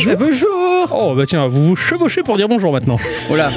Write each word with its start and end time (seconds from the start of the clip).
Eh, 0.00 0.04
bon- 0.04 0.10
Bonjour. 0.10 0.12
eh, 0.12 0.16
bonjour 0.16 0.48
Oh 0.92 1.14
bah 1.16 1.24
tiens, 1.26 1.46
vous 1.46 1.64
vous 1.64 1.76
chevauchez 1.76 2.22
pour 2.22 2.36
dire 2.36 2.48
bonjour 2.48 2.72
maintenant. 2.72 2.96
Oh 3.30 3.36
là, 3.36 3.50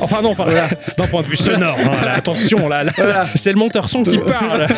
Enfin 0.00 0.22
non, 0.22 0.30
enfin, 0.30 0.46
d'un 0.98 1.06
point 1.06 1.22
de 1.22 1.26
vue 1.28 1.36
sonore, 1.36 1.76
hein, 1.78 2.04
là, 2.04 2.14
attention, 2.14 2.68
là, 2.68 2.82
là, 2.82 2.92
Voilà. 2.96 3.26
c'est 3.36 3.52
le 3.52 3.58
monteur 3.58 3.88
son 3.88 4.02
qui 4.02 4.18
parle. 4.18 4.66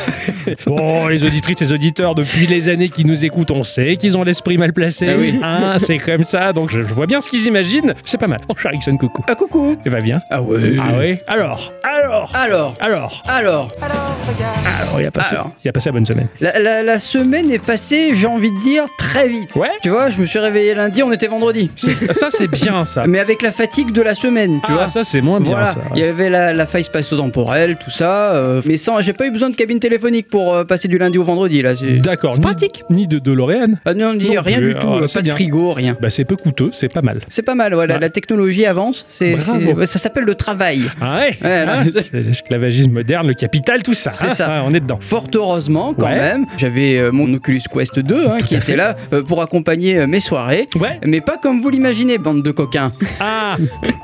Bon, 0.66 1.08
les 1.08 1.24
auditrices 1.24 1.62
et 1.62 1.72
auditeurs, 1.72 2.14
depuis 2.14 2.46
les 2.46 2.68
années 2.68 2.90
qui 2.90 3.06
nous 3.06 3.24
écoutent, 3.24 3.50
on 3.50 3.64
sait 3.64 3.96
qu'ils 3.96 4.18
ont 4.18 4.24
l'esprit 4.24 4.58
mal 4.58 4.74
placé. 4.74 5.08
Ah 5.08 5.14
oui. 5.18 5.40
Hein, 5.42 5.76
c'est 5.78 5.96
comme 5.98 6.22
ça, 6.22 6.52
donc 6.52 6.70
je, 6.70 6.82
je 6.82 6.92
vois 6.92 7.06
bien 7.06 7.22
ce 7.22 7.30
qu'ils 7.30 7.46
imaginent. 7.46 7.94
C'est 8.04 8.18
pas 8.18 8.26
mal. 8.26 8.40
Oh, 8.50 8.54
Charixon, 8.54 8.98
coucou. 8.98 9.24
ah 9.26 9.34
coucou 9.36 9.76
Et 9.86 9.88
va 9.88 10.00
bien. 10.02 10.20
Ah 10.30 10.42
ouais 10.42 10.58
Ah 10.78 10.84
oui 10.98 11.16
Alors, 11.28 11.72
alors, 11.82 12.30
Alors, 12.34 12.74
alors, 12.80 13.22
alors, 13.26 13.68
alors, 13.80 15.00
il 15.00 15.06
a 15.06 15.10
passé, 15.10 15.34
Alors. 15.34 15.50
il 15.64 15.68
a 15.68 15.72
passé 15.72 15.88
la 15.88 15.92
bonne 15.92 16.04
semaine. 16.06 16.28
la, 16.40 16.58
la- 16.58 16.82
la 16.82 16.98
semaine 16.98 17.50
est 17.50 17.64
passée, 17.64 18.14
j'ai 18.14 18.26
envie 18.26 18.50
de 18.50 18.62
dire, 18.62 18.84
très 18.98 19.28
vite. 19.28 19.54
Ouais 19.56 19.70
Tu 19.82 19.88
vois, 19.88 20.10
je 20.10 20.18
me 20.20 20.26
suis 20.26 20.38
réveillé 20.38 20.73
lundi, 20.74 21.02
on 21.02 21.12
était 21.12 21.26
vendredi. 21.26 21.70
Ça, 21.76 22.28
c'est 22.30 22.50
bien, 22.50 22.84
ça. 22.84 23.04
Mais 23.06 23.18
avec 23.18 23.42
la 23.42 23.52
fatigue 23.52 23.92
de 23.92 24.02
la 24.02 24.14
semaine, 24.14 24.60
tu 24.64 24.70
ah, 24.70 24.74
vois. 24.74 24.88
ça, 24.88 25.04
c'est 25.04 25.20
moins 25.20 25.40
bien, 25.40 25.50
Voilà, 25.50 25.66
ça. 25.66 25.80
il 25.94 26.00
y 26.00 26.04
avait 26.04 26.30
la, 26.30 26.52
la 26.52 26.66
faille 26.66 26.84
spatio-temporelle, 26.84 27.76
tout 27.82 27.90
ça, 27.90 28.34
euh, 28.34 28.60
mais 28.66 28.76
sans, 28.76 29.00
j'ai 29.00 29.12
pas 29.12 29.26
eu 29.26 29.30
besoin 29.30 29.50
de 29.50 29.56
cabine 29.56 29.78
téléphonique 29.80 30.28
pour 30.28 30.54
euh, 30.54 30.64
passer 30.64 30.88
du 30.88 30.98
lundi 30.98 31.18
au 31.18 31.24
vendredi 31.24 31.62
là. 31.62 31.74
D'accord. 32.02 32.34
ni- 32.34 32.40
pratique. 32.40 32.82
Ni 32.90 33.06
de 33.06 33.18
DeLorean. 33.18 33.74
Ah 33.84 33.94
non, 33.94 34.14
ni- 34.14 34.34
Non 34.34 34.42
rien 34.42 34.58
plus, 34.58 34.74
du 34.74 34.78
tout, 34.78 34.88
ah, 34.90 35.02
euh, 35.02 35.06
pas 35.12 35.20
de 35.20 35.24
bien. 35.24 35.34
frigo, 35.34 35.72
rien. 35.72 35.96
Bah, 36.00 36.10
c'est 36.10 36.24
peu 36.24 36.36
coûteux, 36.36 36.70
c'est 36.72 36.92
pas 36.92 37.02
mal. 37.02 37.20
C'est 37.28 37.42
pas 37.42 37.54
mal, 37.54 37.74
ouais, 37.74 37.86
la, 37.86 38.10
technologie 38.10 38.66
avance, 38.66 39.06
c'est, 39.08 39.36
ça 39.38 39.98
s'appelle 39.98 40.24
le 40.24 40.34
travail. 40.34 40.82
Ah 41.00 41.18
ouais. 41.20 41.38
Ah, 41.42 41.82
l'esclavagisme 42.12 42.92
moderne, 42.92 43.26
le 43.28 43.34
capital, 43.34 43.82
tout 43.82 43.94
ça. 43.94 44.12
C'est 44.12 44.26
hein. 44.26 44.28
ça. 44.30 44.62
On 44.66 44.74
est 44.74 44.80
dedans. 44.80 44.98
Fort 45.00 45.26
heureusement, 45.34 45.94
quand 45.94 46.06
Ouais. 46.06 46.16
même, 46.16 46.46
j'avais 46.56 47.10
mon 47.12 47.32
Oculus 47.34 47.62
Quest 47.72 47.98
2 47.98 48.26
hein, 48.28 48.38
qui 48.44 48.54
était 48.54 48.64
fait. 48.64 48.76
là 48.76 48.96
pour 49.26 49.42
accompagner 49.42 50.06
mes 50.06 50.20
soirées. 50.20 50.63
Ouais. 50.76 50.98
Mais 51.04 51.20
pas 51.20 51.36
comme 51.38 51.60
vous 51.60 51.70
l'imaginez, 51.70 52.18
bande 52.18 52.42
de 52.42 52.50
coquins. 52.50 52.92
Ah, 53.20 53.56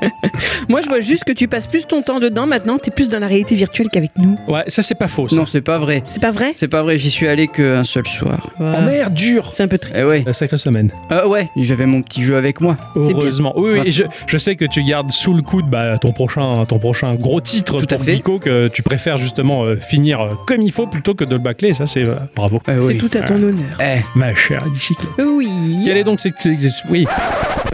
Moi, 0.69 0.81
je 0.81 0.87
vois 0.87 1.01
juste 1.01 1.23
que 1.23 1.31
tu 1.31 1.47
passes 1.47 1.67
plus 1.67 1.85
ton 1.85 2.01
temps 2.01 2.19
dedans 2.19 2.47
maintenant, 2.47 2.77
t'es 2.77 2.91
plus 2.91 3.09
dans 3.09 3.19
la 3.19 3.27
réalité 3.27 3.55
virtuelle 3.55 3.87
qu'avec 3.91 4.11
nous. 4.17 4.37
ouais, 4.47 4.63
ça 4.67 4.81
c'est 4.81 4.95
pas 4.95 5.07
faux. 5.07 5.27
Ça. 5.27 5.35
Non, 5.35 5.45
c'est 5.45 5.61
pas 5.61 5.77
vrai. 5.79 6.03
C'est 6.09 6.21
pas 6.21 6.31
vrai? 6.31 6.53
C'est 6.57 6.67
pas 6.67 6.81
vrai, 6.81 6.97
j'y 6.97 7.09
suis 7.11 7.27
allé 7.27 7.47
qu'un 7.47 7.83
seul 7.83 8.05
soir. 8.07 8.49
Oh 8.59 8.63
merde, 8.85 9.13
dur. 9.13 9.51
C'est 9.53 9.63
un 9.63 9.67
peu 9.67 9.77
triste. 9.77 9.95
Eh 9.97 10.03
ouais. 10.03 10.23
La 10.25 10.33
sacrée 10.33 10.57
semaine. 10.57 10.91
Ah 11.09 11.27
ouais, 11.27 11.49
j'avais 11.57 11.85
mon 11.85 12.01
petit 12.01 12.23
jeu 12.23 12.35
avec 12.37 12.61
moi. 12.61 12.77
Heureusement. 12.95 13.53
Oui, 13.55 13.71
oui, 13.73 13.79
Ouais. 13.79 13.87
et 13.87 13.91
je, 13.91 14.03
je 14.27 14.37
sais 14.37 14.55
que 14.55 14.65
tu 14.65 14.83
gardes 14.83 15.11
sous 15.11 15.33
le 15.33 15.41
coude 15.41 15.69
bah, 15.69 15.97
ton, 15.97 16.11
prochain, 16.11 16.65
ton 16.67 16.79
prochain 16.79 17.13
gros 17.15 17.39
titre 17.41 17.77
Tout 17.79 17.85
à 17.93 17.95
pour 17.97 18.05
fait. 18.05 18.15
Geeko 18.17 18.39
que 18.39 18.67
tu 18.67 18.83
préfères 18.83 19.17
justement 19.17 19.63
euh, 19.63 19.75
finir 19.75 20.19
euh, 20.21 20.29
comme 20.47 20.61
il 20.61 20.71
faut 20.71 20.87
plutôt 20.87 21.13
que 21.13 21.23
de 21.23 21.31
le 21.33 21.37
bâcler. 21.39 21.69
Et 21.69 21.73
ça, 21.73 21.85
c'est 21.85 22.03
euh, 22.05 22.15
bravo. 22.35 22.59
Eh 22.67 22.71
C'est 22.81 22.87
oui. 22.87 22.97
tout 22.97 23.09
à 23.17 23.21
ton 23.21 23.35
honneur. 23.35 23.63
Eh, 23.79 23.99
Ma 24.17 24.35
chère 24.35 24.65
bicyclette. 24.69 25.09
Oui. 25.19 25.49
Quelle 25.85 25.97
est 25.97 26.03
donc 26.03 26.19
cette. 26.19 26.47
Oui. 26.89 27.05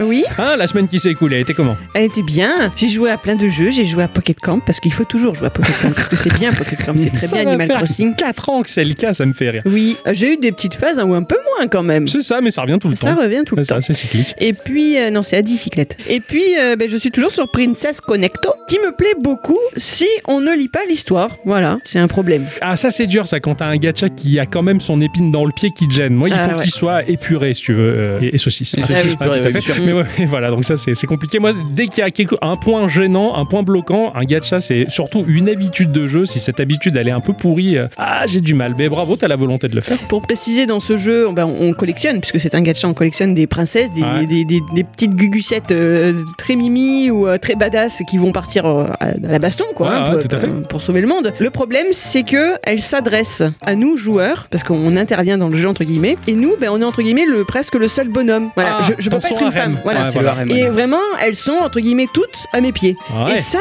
Oui, 0.00 0.24
Hein, 0.38 0.54
la 0.56 0.68
semaine 0.68 0.86
qui 0.86 1.00
s'est 1.00 1.10
écoulée, 1.10 1.36
elle 1.36 1.42
était 1.42 1.54
comment 1.54 1.76
elle 1.92 2.04
était 2.04 2.22
bien. 2.22 2.70
J'ai 2.76 2.88
joué 2.88 3.10
à 3.10 3.16
plein 3.16 3.34
de 3.34 3.48
jeux. 3.48 3.70
J'ai 3.70 3.84
joué 3.84 4.04
à 4.04 4.08
Pocket 4.08 4.38
Camp 4.38 4.60
parce 4.64 4.78
qu'il 4.78 4.92
faut 4.92 5.02
toujours 5.04 5.34
jouer 5.34 5.48
à 5.48 5.50
Pocket 5.50 5.74
Camp 5.82 5.90
parce 5.92 6.08
que 6.08 6.14
c'est 6.14 6.32
bien 6.38 6.52
Pocket 6.52 6.84
Camp. 6.84 6.92
C'est 6.96 7.10
très 7.10 7.26
Ça 7.26 7.34
bien 7.36 7.44
va 7.46 7.50
Animal 7.50 7.66
faire 7.66 7.76
Crossing. 7.78 8.14
4 8.14 8.48
ans 8.50 8.62
que 8.62 8.70
c'est 8.70 8.84
le 8.84 8.94
cas, 8.94 9.12
ça 9.12 9.26
me 9.26 9.32
fait 9.32 9.50
rire. 9.50 9.62
Oui, 9.66 9.96
euh, 10.06 10.12
j'ai 10.14 10.34
eu 10.34 10.36
des 10.36 10.52
petites 10.52 10.74
phases 10.74 11.00
hein, 11.00 11.04
ou 11.04 11.14
un 11.14 11.24
peu 11.24 11.34
moins 11.56 11.66
quand 11.66 11.82
même. 11.82 12.06
C'est 12.06 12.20
ça, 12.20 12.40
mais 12.40 12.52
ça 12.52 12.62
revient 12.62 12.78
tout 12.80 12.88
le 12.88 12.94
Ça 12.94 13.12
temps. 13.12 13.20
revient 13.20 13.42
tout 13.44 13.56
le 13.56 13.64
C'est 13.64 13.70
temps. 13.70 13.78
assez 13.78 13.92
cyclique. 13.92 14.34
Et 14.38 14.52
puis, 14.52 14.96
euh, 15.00 15.10
non, 15.10 15.24
c'est 15.24 15.36
à 15.36 15.42
bicyclette. 15.42 15.96
Et 16.08 16.20
puis, 16.20 16.44
euh, 16.60 16.76
ben, 16.76 16.88
je 16.88 16.96
suis 16.96 17.10
toujours 17.10 17.32
sur 17.32 17.50
Princess 17.50 18.00
Connecto, 18.00 18.52
qui 18.68 18.78
me 18.78 18.92
plaît 18.94 19.14
beaucoup 19.20 19.58
si 19.76 20.06
on 20.28 20.40
ne 20.40 20.54
lit 20.54 20.68
pas 20.68 20.84
l'histoire. 20.88 21.30
Voilà, 21.44 21.76
c'est 21.82 21.98
un 21.98 22.06
problème. 22.08 22.44
Ah, 22.60 22.76
ça 22.76 22.92
c'est 22.92 23.08
dur, 23.08 23.26
ça, 23.26 23.40
quand 23.40 23.56
t'as 23.56 23.66
un 23.66 23.76
gacha 23.78 24.10
qui 24.10 24.38
a 24.38 24.46
quand 24.46 24.62
même 24.62 24.78
son 24.78 25.00
épine 25.00 25.32
dans 25.32 25.44
le 25.44 25.50
pied 25.50 25.70
qui 25.76 25.88
te 25.88 25.92
gêne. 25.94 26.14
Moi, 26.14 26.28
il 26.28 26.34
Ah, 26.34 26.50
faut 26.50 26.56
ouais. 26.58 26.62
qu'il 26.62 26.72
soit 26.72 27.02
épuré, 27.08 27.52
si 27.54 27.62
tu 27.62 27.72
veux, 27.72 27.82
euh, 27.98 28.18
et, 28.22 28.36
et 28.36 28.38
saucisse. 28.38 28.67
Ah, 28.78 28.80
ah, 28.82 28.84
purée, 29.24 29.40
tout 29.40 29.48
à 29.48 29.60
fait. 29.60 29.80
Mais 29.80 29.92
ouais, 29.92 30.04
voilà, 30.26 30.50
donc 30.50 30.64
ça 30.64 30.76
c'est 30.76 30.94
c'est 30.94 31.06
compliqué. 31.06 31.38
Moi, 31.38 31.52
dès 31.72 31.86
qu'il 31.88 31.98
y 32.02 32.06
a 32.06 32.10
quelque- 32.10 32.36
un 32.42 32.56
point 32.56 32.88
gênant, 32.88 33.34
un 33.36 33.44
point 33.44 33.62
bloquant, 33.62 34.12
un 34.14 34.24
gacha, 34.24 34.60
c'est 34.60 34.90
surtout 34.90 35.24
une 35.26 35.48
habitude 35.48 35.92
de 35.92 36.06
jeu. 36.06 36.24
Si 36.26 36.38
cette 36.40 36.60
habitude 36.60 36.96
elle 36.96 37.08
est 37.08 37.12
un 37.12 37.20
peu 37.20 37.32
pourrie, 37.32 37.76
euh, 37.78 37.86
ah, 37.96 38.24
j'ai 38.26 38.40
du 38.40 38.54
mal. 38.54 38.74
Mais 38.78 38.88
bravo, 38.88 39.16
t'as 39.16 39.28
la 39.28 39.36
volonté 39.36 39.68
de 39.68 39.74
le 39.74 39.80
faire. 39.80 39.98
Pour 40.08 40.22
préciser, 40.22 40.66
dans 40.66 40.80
ce 40.80 40.96
jeu, 40.96 41.28
ben, 41.32 41.46
on 41.46 41.72
collectionne, 41.72 42.20
puisque 42.20 42.40
c'est 42.40 42.54
un 42.54 42.60
gacha, 42.62 42.88
on 42.88 42.94
collectionne 42.94 43.34
des 43.34 43.46
princesses, 43.46 43.92
des, 43.92 44.02
Ouais. 44.02 44.26
des, 44.26 44.44
des- 44.44 44.60
des 44.74 44.84
petites 44.84 45.14
gugucettes 45.14 45.70
euh, 45.72 46.12
très 46.38 46.56
mimi 46.56 47.10
ou 47.10 47.26
euh, 47.26 47.38
très 47.38 47.54
badass 47.54 48.02
qui 48.08 48.18
vont 48.18 48.32
partir 48.32 48.66
euh, 48.66 48.86
à, 49.00 49.06
à 49.08 49.12
la 49.20 49.38
baston, 49.38 49.64
quoi, 49.74 49.88
Ouais, 49.88 49.94
hein, 49.94 50.04
ouais, 50.04 50.10
pour, 50.20 50.28
tout 50.28 50.36
à 50.36 50.38
fait. 50.38 50.46
pour- 50.46 50.68
pour 50.68 50.82
sauver 50.82 51.00
le 51.00 51.06
monde. 51.06 51.32
Le 51.38 51.50
problème, 51.50 51.86
c'est 51.92 52.22
que 52.22 52.54
elle 52.62 52.80
s'adresse 52.80 53.42
à 53.64 53.74
nous, 53.74 53.96
joueurs, 53.96 54.48
parce 54.50 54.64
qu'on 54.64 54.96
intervient 54.96 55.38
dans 55.38 55.48
le 55.48 55.56
jeu, 55.56 55.68
entre 55.68 55.84
guillemets, 55.84 56.16
et 56.26 56.32
nous, 56.32 56.52
ben, 56.60 56.70
on 56.70 56.80
est, 56.80 56.84
entre 56.84 57.02
guillemets, 57.02 57.26
le, 57.26 57.44
presque 57.44 57.74
le 57.74 57.88
seul 57.88 58.08
bonhomme. 58.08 58.50
Voilà, 58.62 58.78
Ah, 58.80 58.82
je, 58.82 58.92
je 58.98 59.10
peux 59.10 59.18
pas 59.18 59.28
être 59.28 59.42
une 59.42 59.52
femme. 59.52 59.78
Voilà, 59.84 60.02
Ouais. 60.02 60.58
Et 60.58 60.66
vraiment, 60.68 61.00
elles 61.22 61.36
sont, 61.36 61.52
entre 61.62 61.80
guillemets, 61.80 62.08
toutes 62.12 62.36
à 62.52 62.60
mes 62.60 62.72
pieds. 62.72 62.96
Ouais. 63.14 63.36
Et 63.36 63.38
ça, 63.38 63.58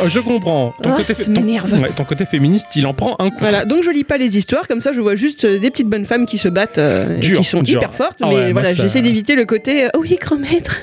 Oh, 0.00 0.04
je 0.08 0.20
comprends. 0.20 0.74
Ton, 0.82 0.90
Ah, 0.92 0.96
côté, 0.96 1.14
ça 1.14 1.24
ton- 1.24 1.30
m'énerve. 1.32 1.72
ouais, 1.80 1.90
ton 1.90 2.04
côté 2.04 2.24
féministe, 2.24 2.66
il 2.76 2.86
en 2.86 2.94
prend 2.94 3.16
un 3.18 3.30
coup. 3.30 3.36
Voilà, 3.40 3.64
donc 3.64 3.82
je 3.82 3.90
lis 3.90 4.04
pas 4.04 4.16
les 4.16 4.38
histoires, 4.38 4.68
comme 4.68 4.80
ça 4.80 4.92
je 4.92 5.00
vois 5.00 5.16
juste 5.16 5.44
euh, 5.44 5.58
des 5.58 5.70
petites 5.70 5.88
bonnes 5.88 6.06
femmes 6.06 6.24
qui 6.26 6.38
se 6.38 6.48
battent, 6.48 6.78
euh, 6.78 7.16
Dur, 7.18 7.38
qui 7.38 7.44
sont 7.44 7.62
dur. 7.62 7.78
hyper 7.80 7.94
fortes, 7.94 8.18
Ah 8.22 8.26
mais 8.28 8.52
voilà, 8.52 8.72
j'essaie 8.72 9.02
d'éviter 9.02 9.34
le 9.34 9.44
côté 9.44 9.86
euh, 9.86 9.88
oh 9.94 9.98
oui, 10.02 10.16
grand 10.20 10.36
maître. 10.38 10.78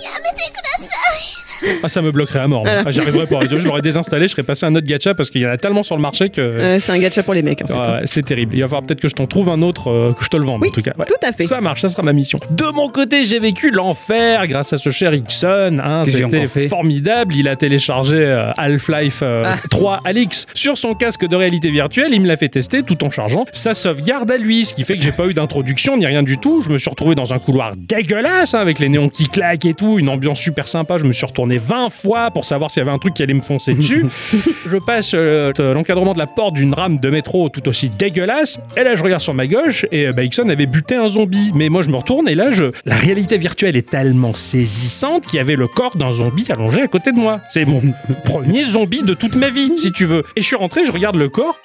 Ah, 1.84 1.88
ça 1.88 2.02
me 2.02 2.12
bloquerait 2.12 2.40
à 2.40 2.48
mort. 2.48 2.64
Voilà. 2.64 2.84
Ah, 2.86 2.92
J'arriverais 2.92 3.28
pas. 3.28 3.40
Je 3.48 3.66
l'aurais 3.68 3.82
désinstallé, 3.82 4.28
je 4.28 4.32
serais 4.34 4.44
passé 4.44 4.66
à 4.66 4.70
un 4.70 4.76
autre 4.76 4.88
gacha 4.88 5.14
parce 5.14 5.30
qu'il 5.30 5.42
y 5.42 5.46
en 5.46 5.50
a 5.50 5.58
tellement 5.58 5.84
sur 5.84 5.96
le 5.96 6.02
marché 6.02 6.30
que. 6.30 6.42
Euh, 6.42 6.80
c'est 6.80 6.92
un 6.92 6.98
gacha 7.00 7.24
pour 7.24 7.34
les 7.34 7.42
mecs 7.42 7.62
en 7.64 7.68
fait. 7.68 7.74
Ouais, 7.74 7.80
ouais, 7.80 8.02
c'est 8.06 8.24
terrible. 8.24 8.56
Il 8.56 8.62
va 8.62 8.68
falloir 8.68 8.84
peut-être 8.84 9.02
que 9.02 9.08
je 9.08 9.16
t'en 9.16 9.28
trouve 9.28 9.50
un 9.50 9.62
autre, 9.62 9.90
euh, 9.92 10.14
que 10.18 10.24
je 10.24 10.30
te 10.30 10.38
le 10.38 10.46
vende 10.46 10.62
Oui, 10.62 10.70
en 10.70 10.72
tout 10.72 10.82
cas. 10.82 10.94
Ouais. 10.98 11.06
tout 11.06 11.26
à 11.26 11.32
fait. 11.32 11.44
Ça 11.44 11.62
marche, 11.62 11.82
ça 11.82 11.90
sera 11.90 12.04
ma 12.04 12.14
mission. 12.14 12.40
De 12.52 12.66
mon 12.74 12.90
côté, 12.90 13.26
j'ai 13.26 13.40
vécu 13.40 13.72
l'enfer 13.72 14.48
grâce 14.48 14.74
à 14.74 14.78
ce 14.78 14.90
cher 14.90 15.14
Ixon. 15.14 15.80
Hein, 15.84 16.04
C'était 16.06 16.68
formidable. 16.68 17.36
Il 17.36 17.48
a 17.48 17.56
téléchargé 17.56 18.16
euh, 18.18 18.52
Half-Life 18.58 19.20
euh, 19.24 19.44
Ah. 19.46 19.58
3 19.70 20.02
Alix 20.06 20.46
sur 20.54 20.78
son 20.78 20.94
casque 20.96 21.26
de 21.28 21.36
réalité 21.36 21.70
virtuelle. 21.70 22.10
Il 22.14 22.22
me 22.22 22.28
l'a 22.28 22.38
fait 22.38 22.50
tester 22.50 22.84
tout 22.84 23.04
en 23.04 23.12
chargeant 23.12 23.44
sa 23.52 23.74
sauvegarde 23.74 24.30
à 24.32 24.38
lui, 24.38 24.66
ce 24.66 24.74
qui 24.74 24.84
fait 24.84 24.98
que 24.98 25.04
j'ai 25.04 25.12
pas 25.12 25.26
eu 25.28 25.34
d'introduction 25.34 25.98
ni 25.98 26.06
rien 26.06 26.24
du 26.24 26.38
tout. 26.38 26.62
Je 26.66 26.70
me 26.70 26.78
suis 26.78 26.90
retrouvé 26.90 27.16
dans 27.16 27.34
un 27.34 27.40
couloir 27.40 27.74
dégueulasse 27.76 28.54
hein, 28.54 28.60
avec 28.60 28.80
les 28.80 28.90
néons 28.90 29.10
qui 29.10 29.28
claquent 29.28 29.66
et 29.66 29.74
tout, 29.74 30.00
une 30.00 30.10
ambiance 30.10 30.40
super 30.40 30.68
sympa. 30.68 30.98
Je 30.98 31.04
me 31.06 31.12
suis 31.14 31.26
retourné 31.46 31.58
20 31.58 31.90
fois 31.90 32.32
pour 32.32 32.46
savoir 32.46 32.72
s'il 32.72 32.82
y 32.82 32.86
avait 32.86 32.92
un 32.92 32.98
truc 32.98 33.14
qui 33.14 33.24
allait 33.24 33.34
me 33.34 33.42
foncer 33.42 33.74
dessus. 33.74 34.06
je 34.66 34.78
passe 34.78 35.12
euh, 35.14 35.52
t- 35.52 35.62
l'encadrement 35.74 36.14
de 36.14 36.18
la 36.20 36.28
porte 36.28 36.56
d'une 36.56 36.74
rame 36.74 36.98
de 37.00 37.10
métro 37.10 37.50
tout 37.50 37.68
aussi 37.68 37.90
dégueulasse. 37.90 38.60
Et 38.78 38.84
là, 38.84 38.96
je 38.96 39.04
regarde 39.04 39.22
sur 39.22 39.34
ma 39.34 39.46
gauche 39.48 39.86
et 39.92 40.08
euh, 40.08 40.12
bah, 40.12 40.24
Ixon 40.24 40.50
avait 40.50 40.66
buté 40.66 40.96
un 40.96 41.08
zombie. 41.10 41.52
Mais 41.56 41.70
moi, 41.70 41.82
je 41.84 41.90
me 41.90 41.96
retourne 41.98 42.28
et 42.28 42.36
là, 42.36 42.52
je... 42.52 42.66
la 42.86 42.96
réalité 42.96 43.38
virtuelle 43.38 43.76
est 43.76 43.90
tellement 43.90 44.34
saisissante 44.34 45.26
qu'il 45.28 45.38
y 45.38 45.40
avait 45.40 45.56
le 45.56 45.68
corps 45.68 45.96
d'un 45.98 46.12
zombie 46.12 46.46
allongé 46.50 46.82
à 46.82 46.88
côté 46.88 47.12
de 47.12 47.18
moi. 47.18 47.40
C'est 47.50 47.66
mon 47.66 47.82
premier 48.26 48.64
zombie 48.64 49.04
de 49.04 49.14
toute 49.14 49.36
ma 49.36 49.50
vie, 49.50 49.72
si 49.78 49.92
tu 49.92 50.06
veux. 50.06 50.24
Et 50.36 50.42
je 50.42 50.46
suis 50.48 50.56
rentré, 50.56 50.86
je 50.86 50.92
regarde 50.92 51.16
le 51.16 51.30
corps. 51.30 51.58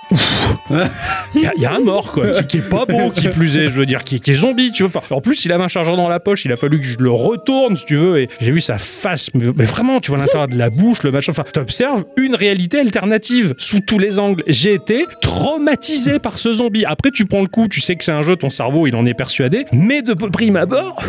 Il 1.35 1.43
y, 1.43 1.47
a- 1.47 1.53
il 1.57 1.63
y 1.63 1.67
a 1.67 1.75
un 1.75 1.81
mort, 1.81 2.13
quoi, 2.13 2.31
qui, 2.31 2.47
qui 2.47 2.57
est 2.59 2.69
pas 2.69 2.85
beau, 2.85 3.11
qui 3.11 3.29
plus 3.29 3.57
est, 3.57 3.69
je 3.69 3.75
veux 3.77 3.87
dire, 3.87 4.05
qui, 4.05 4.21
qui 4.21 4.33
est 4.33 4.35
zombie, 4.35 4.73
tu 4.73 4.83
veux. 4.83 4.89
Enfin, 4.95 5.01
en 5.15 5.21
plus, 5.21 5.45
il 5.45 5.53
avait 5.53 5.65
un 5.65 5.69
chargeur 5.69 5.97
dans 5.97 6.09
la 6.09 6.21
poche, 6.21 6.45
il 6.45 6.53
a 6.53 6.57
fallu 6.57 6.79
que 6.81 6.87
je 6.87 6.99
le 6.99 7.11
retourne, 7.11 7.77
si 7.77 7.85
tu 7.87 7.97
veux, 7.97 8.21
et 8.21 8.29
j'ai 8.41 8.51
vu 8.51 8.61
sa 8.61 8.79
face, 8.79 9.31
mais, 9.35 9.47
mais 9.57 9.67
vraiment, 9.71 10.01
tu 10.01 10.11
vois 10.11 10.19
l'intérieur 10.19 10.49
de 10.49 10.57
la 10.59 10.71
bouche, 10.71 11.03
le 11.03 11.11
machin. 11.13 11.33
Enfin, 11.33 11.45
t'observes 11.53 12.05
une 12.17 12.35
réalité 12.35 12.79
alternative 12.81 13.55
sous 13.59 13.81
tous 13.81 13.99
les 13.99 14.19
angles. 14.19 14.43
J'ai 14.47 14.75
été 14.75 15.07
traumatisé 15.21 16.19
par 16.19 16.39
ce 16.39 16.53
zombie. 16.53 16.85
Après, 16.85 17.11
tu 17.11 17.25
prends 17.27 17.41
le 17.41 17.47
coup, 17.49 17.69
tu 17.69 17.81
sais 17.81 17.97
que 17.97 18.05
c'est 18.05 18.13
un 18.13 18.23
jeu, 18.23 18.37
ton 18.37 18.51
cerveau, 18.51 18.87
il 18.87 18.95
en 18.97 19.05
est 19.07 19.15
persuadé, 19.15 19.65
mais 19.73 20.03
de 20.03 20.15
prime 20.15 20.57
abord, 20.57 21.03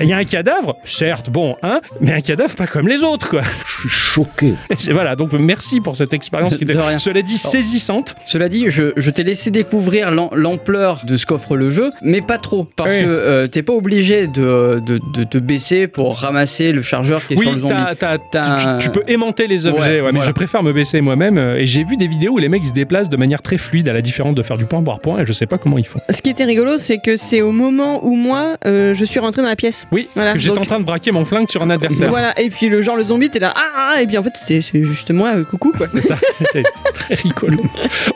il 0.00 0.06
y 0.08 0.12
a 0.12 0.16
un 0.16 0.24
cadavre, 0.24 0.76
certes, 0.84 1.30
bon, 1.30 1.56
hein, 1.62 1.80
mais 2.00 2.12
un 2.12 2.20
cadavre 2.20 2.54
pas 2.54 2.66
comme 2.66 2.88
les 2.88 3.02
autres, 3.04 3.28
quoi. 3.28 3.40
Je 3.66 3.80
suis 3.80 3.88
choqué. 3.88 4.54
C'est 4.78 4.92
voilà, 4.92 5.16
donc 5.16 5.32
merci 5.32 5.80
pour 5.80 5.96
cette 5.96 6.12
expérience 6.12 6.56
qui 6.56 6.64
était, 6.64 6.74
cela 6.98 7.22
dit, 7.22 7.36
saisissante. 7.38 8.14
Cela 8.26 8.48
dit, 8.48 8.66
je, 8.68 8.92
je 8.96 9.10
t'ai 9.10 9.22
laissé 9.24 9.50
découvrir 9.50 10.10
l'am- 10.10 10.30
l'ampleur 10.34 11.02
de 11.04 11.16
ce 11.16 11.26
qu'offre 11.26 11.56
le 11.56 11.70
jeu, 11.70 11.90
mais 12.02 12.20
pas 12.20 12.38
trop, 12.38 12.64
parce 12.76 12.94
Oui. 12.94 13.02
que 13.02 13.06
euh, 13.08 13.46
t'es 13.46 13.62
pas 13.62 13.72
obligé 13.72 14.26
de, 14.26 14.80
de, 14.86 15.00
de 15.14 15.24
te 15.24 15.38
baisser 15.38 15.86
pour 15.88 16.18
ramasser 16.18 16.72
le 16.72 16.82
chargeur 16.82 17.13
qui 17.26 17.34
est 17.34 17.36
Oui, 17.36 17.44
sur 17.44 17.54
le 17.54 17.60
zombie. 17.60 17.74
t'as- 17.98 18.18
T'as 18.30 18.78
tu, 18.78 18.90
peux 18.90 19.02
aimanter 19.06 19.46
les 19.46 19.66
objets, 19.66 19.80
Ouais, 19.80 19.88
ouais, 20.00 20.02
mais 20.06 20.10
voilà. 20.12 20.26
je 20.26 20.32
préfère 20.32 20.62
me 20.62 20.72
baisser 20.72 21.00
moi-même. 21.00 21.38
euh, 21.38 21.56
Et 21.58 21.66
j'ai 21.66 21.84
vu 21.84 21.96
des 21.96 22.06
vidéos 22.08 22.32
où 22.32 22.38
les 22.38 22.48
mecs 22.48 22.66
se 22.66 22.72
déplacent 22.72 23.08
de 23.10 23.16
manière 23.16 23.42
très 23.42 23.58
fluide, 23.58 23.88
à 23.88 23.92
la 23.92 24.02
différence 24.02 24.34
de 24.34 24.42
faire 24.42 24.56
du 24.56 24.64
point 24.66 24.82
par 24.82 24.98
point, 24.98 25.20
et 25.20 25.26
je 25.26 25.32
sais 25.32 25.46
pas 25.46 25.58
comment 25.58 25.78
ils 25.78 25.86
font. 25.86 26.00
Ce 26.10 26.20
qui 26.22 26.30
était 26.30 26.44
rigolo, 26.44 26.78
c'est 26.78 26.98
que 26.98 27.16
c'est 27.16 27.42
au 27.42 27.52
moment 27.52 28.04
où 28.04 28.14
moi 28.16 28.56
euh, 28.66 28.94
je 28.94 29.04
suis 29.04 29.20
rentré 29.20 29.42
dans 29.42 29.48
la 29.48 29.56
pièce. 29.56 29.86
Oui, 29.92 30.08
Voilà, 30.14 30.32
que 30.32 30.38
j'étais 30.38 30.54
donc- 30.54 30.64
en 30.64 30.66
train 30.66 30.80
de 30.80 30.84
braquer 30.84 31.10
mon 31.12 31.24
flingue 31.24 31.50
sur 31.50 31.62
un 31.62 31.70
adversaire. 31.70 32.08
Voilà, 32.08 32.38
et 32.40 32.50
puis 32.50 32.68
le 32.68 32.82
genre 32.82 32.96
le 32.96 33.04
zombie, 33.04 33.30
t'es 33.30 33.38
là, 33.38 33.52
ah, 33.56 33.92
ah, 33.96 34.02
et 34.02 34.06
puis 34.06 34.18
en 34.18 34.22
fait 34.22 34.32
c'est 34.34 34.60
juste 34.84 35.10
moi, 35.10 35.32
euh, 35.36 35.44
coucou 35.44 35.72
quoi. 35.76 35.86
C'est 35.92 36.00
ça, 36.00 36.16
c'était 36.38 36.62
très 36.94 37.14
rigolo. 37.14 37.62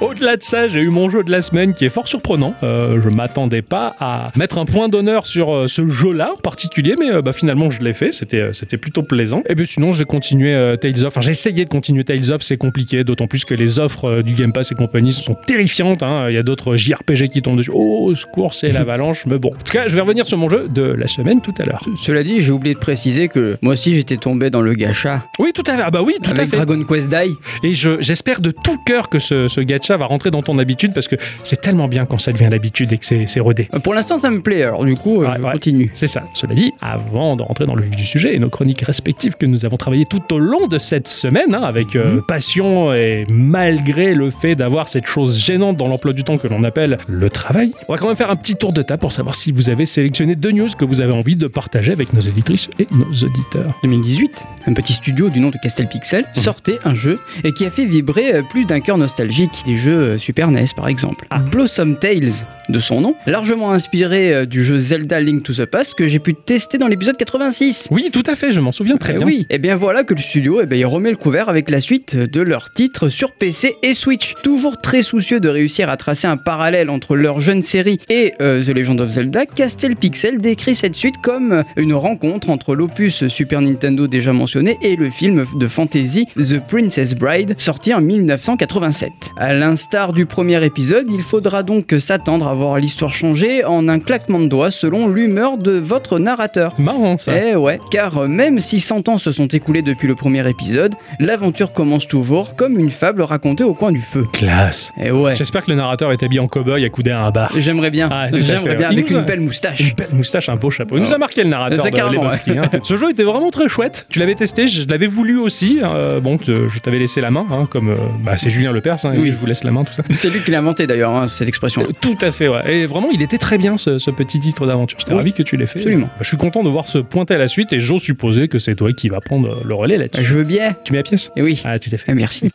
Au-delà 0.00 0.36
de 0.36 0.42
ça, 0.42 0.68
j'ai 0.68 0.80
eu 0.80 0.88
mon 0.88 1.10
jeu 1.10 1.22
de 1.22 1.30
la 1.30 1.40
semaine 1.40 1.74
qui 1.74 1.84
est 1.84 1.88
fort 1.88 2.08
surprenant. 2.08 2.54
Euh, 2.62 3.00
je 3.02 3.08
m'attendais 3.14 3.62
pas 3.62 3.94
à 4.00 4.28
mettre 4.36 4.58
un 4.58 4.64
point 4.64 4.88
d'honneur 4.88 5.26
sur 5.26 5.54
euh, 5.54 5.68
ce 5.68 5.86
jeu-là 5.88 6.32
en 6.34 6.40
particulier, 6.40 6.96
mais 6.98 7.10
euh, 7.12 7.22
bah, 7.22 7.32
finalement 7.32 7.70
je 7.70 7.80
l'ai 7.82 7.92
fait. 7.92 8.12
C'était, 8.12 8.40
euh, 8.40 8.52
c'était 8.52 8.78
plutôt 8.88 9.02
plaisant. 9.02 9.42
Et 9.48 9.54
puis 9.54 9.66
sinon, 9.66 9.92
j'ai 9.92 10.04
continué 10.04 10.54
euh, 10.54 10.76
Tales 10.76 11.00
of. 11.04 11.08
Enfin, 11.08 11.20
j'ai 11.20 11.30
essayé 11.30 11.64
de 11.64 11.68
continuer 11.70 12.04
Tales 12.04 12.32
of. 12.32 12.42
C'est 12.42 12.56
compliqué, 12.56 13.04
d'autant 13.04 13.26
plus 13.26 13.44
que 13.44 13.54
les 13.54 13.78
offres 13.78 14.06
euh, 14.06 14.22
du 14.22 14.34
Game 14.34 14.52
Pass 14.52 14.72
et 14.72 14.74
compagnie 14.74 15.12
sont 15.12 15.34
terrifiantes. 15.46 16.02
hein. 16.02 16.26
Il 16.28 16.34
y 16.34 16.38
a 16.38 16.42
d'autres 16.42 16.76
JRPG 16.76 17.28
qui 17.28 17.42
tombent 17.42 17.56
dessus. 17.58 17.70
Oh, 17.74 18.06
au 18.10 18.14
secours, 18.14 18.54
c'est 18.54 18.70
l'avalanche. 18.70 19.26
Mais 19.26 19.38
bon. 19.38 19.50
En 19.50 19.62
tout 19.62 19.72
cas, 19.72 19.88
je 19.88 19.94
vais 19.94 20.00
revenir 20.00 20.26
sur 20.26 20.38
mon 20.38 20.48
jeu 20.48 20.66
de 20.68 20.82
la 20.82 21.06
semaine 21.06 21.40
tout 21.40 21.52
à 21.58 21.64
l'heure. 21.64 21.84
Cela 22.02 22.22
dit, 22.22 22.40
j'ai 22.40 22.50
oublié 22.52 22.74
de 22.74 22.80
préciser 22.80 23.28
que 23.28 23.56
moi 23.62 23.74
aussi 23.74 23.94
j'étais 23.94 24.16
tombé 24.16 24.50
dans 24.50 24.62
le 24.62 24.72
gacha 24.74 25.24
Oui, 25.38 25.50
tout 25.54 25.62
à 25.66 25.76
fait. 25.76 25.82
Ah 25.84 25.90
bah 25.90 26.02
oui, 26.02 26.14
tout 26.22 26.30
à 26.30 26.38
avec 26.38 26.50
fait. 26.50 26.56
Dragon 26.56 26.82
Quest 26.84 27.10
Die. 27.10 27.34
Et 27.62 27.74
je- 27.74 28.00
j'espère 28.00 28.40
de 28.40 28.50
tout 28.50 28.78
cœur 28.86 29.08
que 29.08 29.18
ce, 29.18 29.48
ce 29.48 29.60
gacha 29.60 29.96
va 29.96 30.06
rentrer 30.06 30.30
dans 30.30 30.42
ton 30.42 30.58
habitude 30.58 30.92
parce 30.94 31.08
que 31.08 31.16
c'est 31.44 31.60
tellement 31.60 31.88
bien 31.88 32.06
quand 32.06 32.18
ça 32.18 32.32
devient 32.32 32.48
l'habitude 32.50 32.92
et 32.92 32.98
que 32.98 33.04
c'est 33.04 33.26
c'est 33.26 33.40
rodé. 33.40 33.68
Pour 33.84 33.94
l'instant, 33.94 34.16
ça 34.18 34.30
me 34.30 34.40
plaît, 34.40 34.62
alors 34.62 34.84
du 34.84 34.94
coup, 34.94 35.22
euh, 35.22 35.26
Ouais, 35.28 35.34
je 35.38 35.42
ouais. 35.42 35.52
continue. 35.52 35.90
C'est 35.92 36.06
ça. 36.06 36.22
Cela 36.34 36.54
dit, 36.54 36.72
avant 36.80 37.36
de 37.36 37.42
rentrer 37.42 37.66
dans 37.66 37.74
le 37.74 37.82
vif 37.82 37.96
du 37.96 38.04
sujet 38.04 38.34
et 38.34 38.38
nos 38.38 38.48
chroniques 38.48 38.77
respectives 38.84 39.36
que 39.36 39.46
nous 39.46 39.64
avons 39.64 39.76
travaillées 39.76 40.06
tout 40.06 40.32
au 40.32 40.38
long 40.38 40.66
de 40.66 40.78
cette 40.78 41.08
semaine, 41.08 41.54
hein, 41.54 41.62
avec 41.62 41.96
euh, 41.96 42.20
passion 42.26 42.92
et 42.92 43.24
malgré 43.30 44.14
le 44.14 44.30
fait 44.30 44.54
d'avoir 44.54 44.88
cette 44.88 45.06
chose 45.06 45.38
gênante 45.38 45.76
dans 45.76 45.88
l'emploi 45.88 46.12
du 46.12 46.24
temps 46.24 46.38
que 46.38 46.48
l'on 46.48 46.64
appelle 46.64 46.98
le 47.08 47.30
travail, 47.30 47.72
on 47.88 47.92
va 47.92 47.98
quand 47.98 48.06
même 48.06 48.16
faire 48.16 48.30
un 48.30 48.36
petit 48.36 48.56
tour 48.56 48.72
de 48.72 48.82
table 48.82 49.00
pour 49.00 49.12
savoir 49.12 49.34
si 49.34 49.52
vous 49.52 49.70
avez 49.70 49.86
sélectionné 49.86 50.36
deux 50.36 50.50
news 50.50 50.68
que 50.76 50.84
vous 50.84 51.00
avez 51.00 51.12
envie 51.12 51.36
de 51.36 51.46
partager 51.46 51.92
avec 51.92 52.12
nos 52.12 52.20
éditrices 52.20 52.68
et 52.78 52.86
nos 52.90 53.10
auditeurs. 53.26 53.78
2018, 53.82 54.46
un 54.66 54.72
petit 54.72 54.92
studio 54.92 55.28
du 55.28 55.40
nom 55.40 55.50
de 55.50 55.56
Castel 55.56 55.88
Pixel 55.88 56.24
sortait 56.34 56.78
un 56.84 56.94
jeu 56.94 57.18
et 57.44 57.52
qui 57.52 57.64
a 57.64 57.70
fait 57.70 57.84
vibrer 57.84 58.34
euh, 58.34 58.42
plus 58.42 58.64
d'un 58.64 58.80
cœur 58.80 58.98
nostalgique. 58.98 59.50
Des 59.66 59.76
jeux 59.76 59.98
euh, 59.98 60.18
Super 60.18 60.50
NES 60.50 60.66
par 60.76 60.88
exemple. 60.88 61.26
Blossom 61.50 61.96
Tales, 61.96 62.46
de 62.68 62.78
son 62.78 63.00
nom, 63.00 63.14
largement 63.26 63.72
inspiré 63.72 64.34
euh, 64.34 64.46
du 64.46 64.64
jeu 64.64 64.78
Zelda 64.78 65.20
Link 65.20 65.42
to 65.42 65.52
the 65.52 65.64
Past 65.64 65.94
que 65.94 66.06
j'ai 66.06 66.18
pu 66.18 66.34
tester 66.34 66.78
dans 66.78 66.86
l'épisode 66.86 67.16
86. 67.16 67.88
Oui, 67.90 68.10
tout 68.12 68.22
à 68.26 68.34
fait, 68.34 68.52
je 68.52 68.60
m'en 68.60 68.67
souviens 68.72 68.96
très 68.96 69.14
Eh 69.14 69.16
bien. 69.18 69.26
oui, 69.26 69.46
et 69.50 69.58
bien 69.58 69.76
voilà 69.76 70.04
que 70.04 70.14
le 70.14 70.20
studio 70.20 70.60
eh 70.62 70.66
ben, 70.66 70.78
il 70.78 70.86
remet 70.86 71.10
le 71.10 71.16
couvert 71.16 71.48
avec 71.48 71.70
la 71.70 71.80
suite 71.80 72.16
de 72.16 72.40
leurs 72.40 72.70
titres 72.70 73.08
sur 73.08 73.32
PC 73.32 73.76
et 73.82 73.94
Switch. 73.94 74.34
Toujours 74.42 74.80
très 74.80 75.02
soucieux 75.02 75.40
de 75.40 75.48
réussir 75.48 75.88
à 75.90 75.96
tracer 75.96 76.26
un 76.26 76.36
parallèle 76.36 76.90
entre 76.90 77.16
leur 77.16 77.38
jeune 77.40 77.62
série 77.62 77.98
et 78.08 78.34
euh, 78.40 78.62
The 78.62 78.68
Legend 78.68 79.00
of 79.00 79.10
Zelda, 79.10 79.46
Castel 79.46 79.96
Pixel 79.96 80.38
décrit 80.40 80.74
cette 80.74 80.94
suite 80.94 81.16
comme 81.22 81.64
une 81.76 81.94
rencontre 81.94 82.50
entre 82.50 82.74
l'opus 82.74 83.26
Super 83.28 83.60
Nintendo 83.60 84.06
déjà 84.06 84.32
mentionné 84.32 84.76
et 84.82 84.96
le 84.96 85.10
film 85.10 85.44
de 85.58 85.68
fantasy 85.68 86.26
The 86.36 86.58
Princess 86.68 87.14
Bride 87.14 87.54
sorti 87.58 87.92
en 87.94 88.00
1987. 88.00 89.10
À 89.36 89.52
l'instar 89.52 90.12
du 90.12 90.26
premier 90.26 90.64
épisode, 90.64 91.06
il 91.10 91.22
faudra 91.22 91.62
donc 91.62 91.94
s'attendre 91.98 92.46
à 92.48 92.54
voir 92.54 92.78
l'histoire 92.78 93.12
changer 93.12 93.64
en 93.64 93.88
un 93.88 93.98
claquement 93.98 94.40
de 94.40 94.46
doigts 94.46 94.70
selon 94.70 95.08
l'humeur 95.08 95.58
de 95.58 95.72
votre 95.72 96.18
narrateur. 96.18 96.74
Marrant 96.78 97.16
ça. 97.16 97.32
Eh 97.36 97.54
ouais, 97.56 97.78
car 97.90 98.18
euh, 98.18 98.26
même 98.58 98.62
si 98.64 98.80
100 98.80 99.08
ans 99.08 99.18
se 99.18 99.30
sont 99.30 99.46
écoulés 99.46 99.82
depuis 99.82 100.08
le 100.08 100.16
premier 100.16 100.46
épisode, 100.48 100.96
l'aventure 101.20 101.72
commence 101.72 102.08
toujours 102.08 102.56
comme 102.56 102.76
une 102.76 102.90
fable 102.90 103.22
racontée 103.22 103.62
au 103.62 103.72
coin 103.72 103.92
du 103.92 104.00
feu. 104.00 104.24
Classe. 104.32 104.92
Eh 105.00 105.12
ouais, 105.12 105.36
J'espère 105.36 105.64
que 105.64 105.70
le 105.70 105.76
narrateur 105.76 106.10
est 106.10 106.20
habillé 106.24 106.40
en 106.40 106.48
cow-boy 106.48 106.84
accoudé 106.84 107.12
à 107.12 107.22
un 107.22 107.30
bar. 107.30 107.52
j'aimerais 107.56 107.92
bien, 107.92 108.08
Ah, 108.10 108.26
j'aimerais 108.32 108.74
bien 108.74 108.88
ouais. 108.88 108.94
Avec 108.94 109.10
nous 109.12 109.16
a- 109.16 109.20
une 109.20 109.26
belle 109.26 109.38
moustache. 109.42 109.78
Une 109.78 109.94
belle 109.94 110.08
moustache, 110.12 110.48
un 110.48 110.56
beau 110.56 110.72
chapeau. 110.72 110.96
Il 110.96 111.02
nous 111.04 111.12
a 111.12 111.18
marqué 111.18 111.44
le 111.44 111.50
narrateur 111.50 111.84
de 111.84 111.90
carrément, 111.90 112.24
Lebowski, 112.24 112.50
hein. 112.58 112.62
Ce 112.82 112.96
jeu 112.96 113.10
était 113.12 113.22
vraiment 113.22 113.50
très 113.50 113.68
chouette. 113.68 114.06
Tu 114.10 114.18
l'avais 114.18 114.34
testé, 114.34 114.66
je 114.66 114.88
l'avais 114.88 115.06
voulu 115.06 115.38
aussi. 115.38 115.78
euh, 115.84 116.18
bon, 116.18 116.36
te- 116.36 116.66
je 116.68 116.78
t'avais 116.80 116.98
laissé 116.98 117.20
la 117.20 117.30
main, 117.30 117.46
hein, 117.52 117.68
comme 117.70 117.90
euh, 117.90 117.96
bah, 118.24 118.36
c'est 118.36 118.50
Julien 118.50 118.72
Lepers, 118.72 119.04
hein, 119.06 119.12
Oui. 119.16 119.30
je 119.30 119.36
vous 119.36 119.46
laisse 119.46 119.62
la 119.62 119.70
main, 119.70 119.84
tout 119.84 119.92
ça. 119.92 120.02
C'est 120.10 120.30
lui 120.30 120.40
qui 120.42 120.50
l'a 120.50 120.58
inventé 120.58 120.88
d'ailleurs, 120.88 121.12
hein, 121.14 121.28
cette 121.28 121.46
expression. 121.46 121.82
Euh, 121.82 121.92
Tout 122.00 122.18
à 122.22 122.32
fait, 122.32 122.48
ouais. 122.48 122.62
Et 122.68 122.86
vraiment, 122.86 123.08
il 123.14 123.22
était 123.22 123.38
très 123.38 123.56
bien 123.56 123.76
ce, 123.76 124.00
ce 124.00 124.10
petit 124.10 124.40
titre 124.40 124.66
d'aventure. 124.66 124.98
J'étais 124.98 125.12
Oui. 125.12 125.18
ravi 125.18 125.32
que 125.32 125.44
tu 125.44 125.56
l'aies 125.56 125.66
fait. 125.66 125.78
Absolument. 125.78 126.06
Bah, 126.06 126.12
je 126.22 126.26
suis 126.26 126.36
content 126.36 126.64
de 126.64 126.68
voir 126.68 126.88
se 126.88 126.98
pointer 126.98 127.34
à 127.34 127.38
la 127.38 127.46
suite 127.46 127.72
et 127.72 127.78
j'ose 127.78 128.02
supposer 128.02 128.47
que 128.48 128.58
c'est 128.58 128.74
toi 128.74 128.92
qui 128.92 129.08
va 129.08 129.20
prendre 129.20 129.62
le 129.64 129.74
relais 129.74 129.98
là-dessus. 129.98 130.22
Je 130.22 130.34
veux 130.34 130.44
bien. 130.44 130.74
Tu 130.84 130.92
mets 130.92 130.98
la 130.98 131.02
pièce? 131.04 131.30
Eh 131.36 131.42
oui. 131.42 131.60
Ah, 131.64 131.78
tout 131.78 131.90
à 131.92 131.96
fait. 131.96 132.12
Eh, 132.12 132.14
merci. 132.14 132.50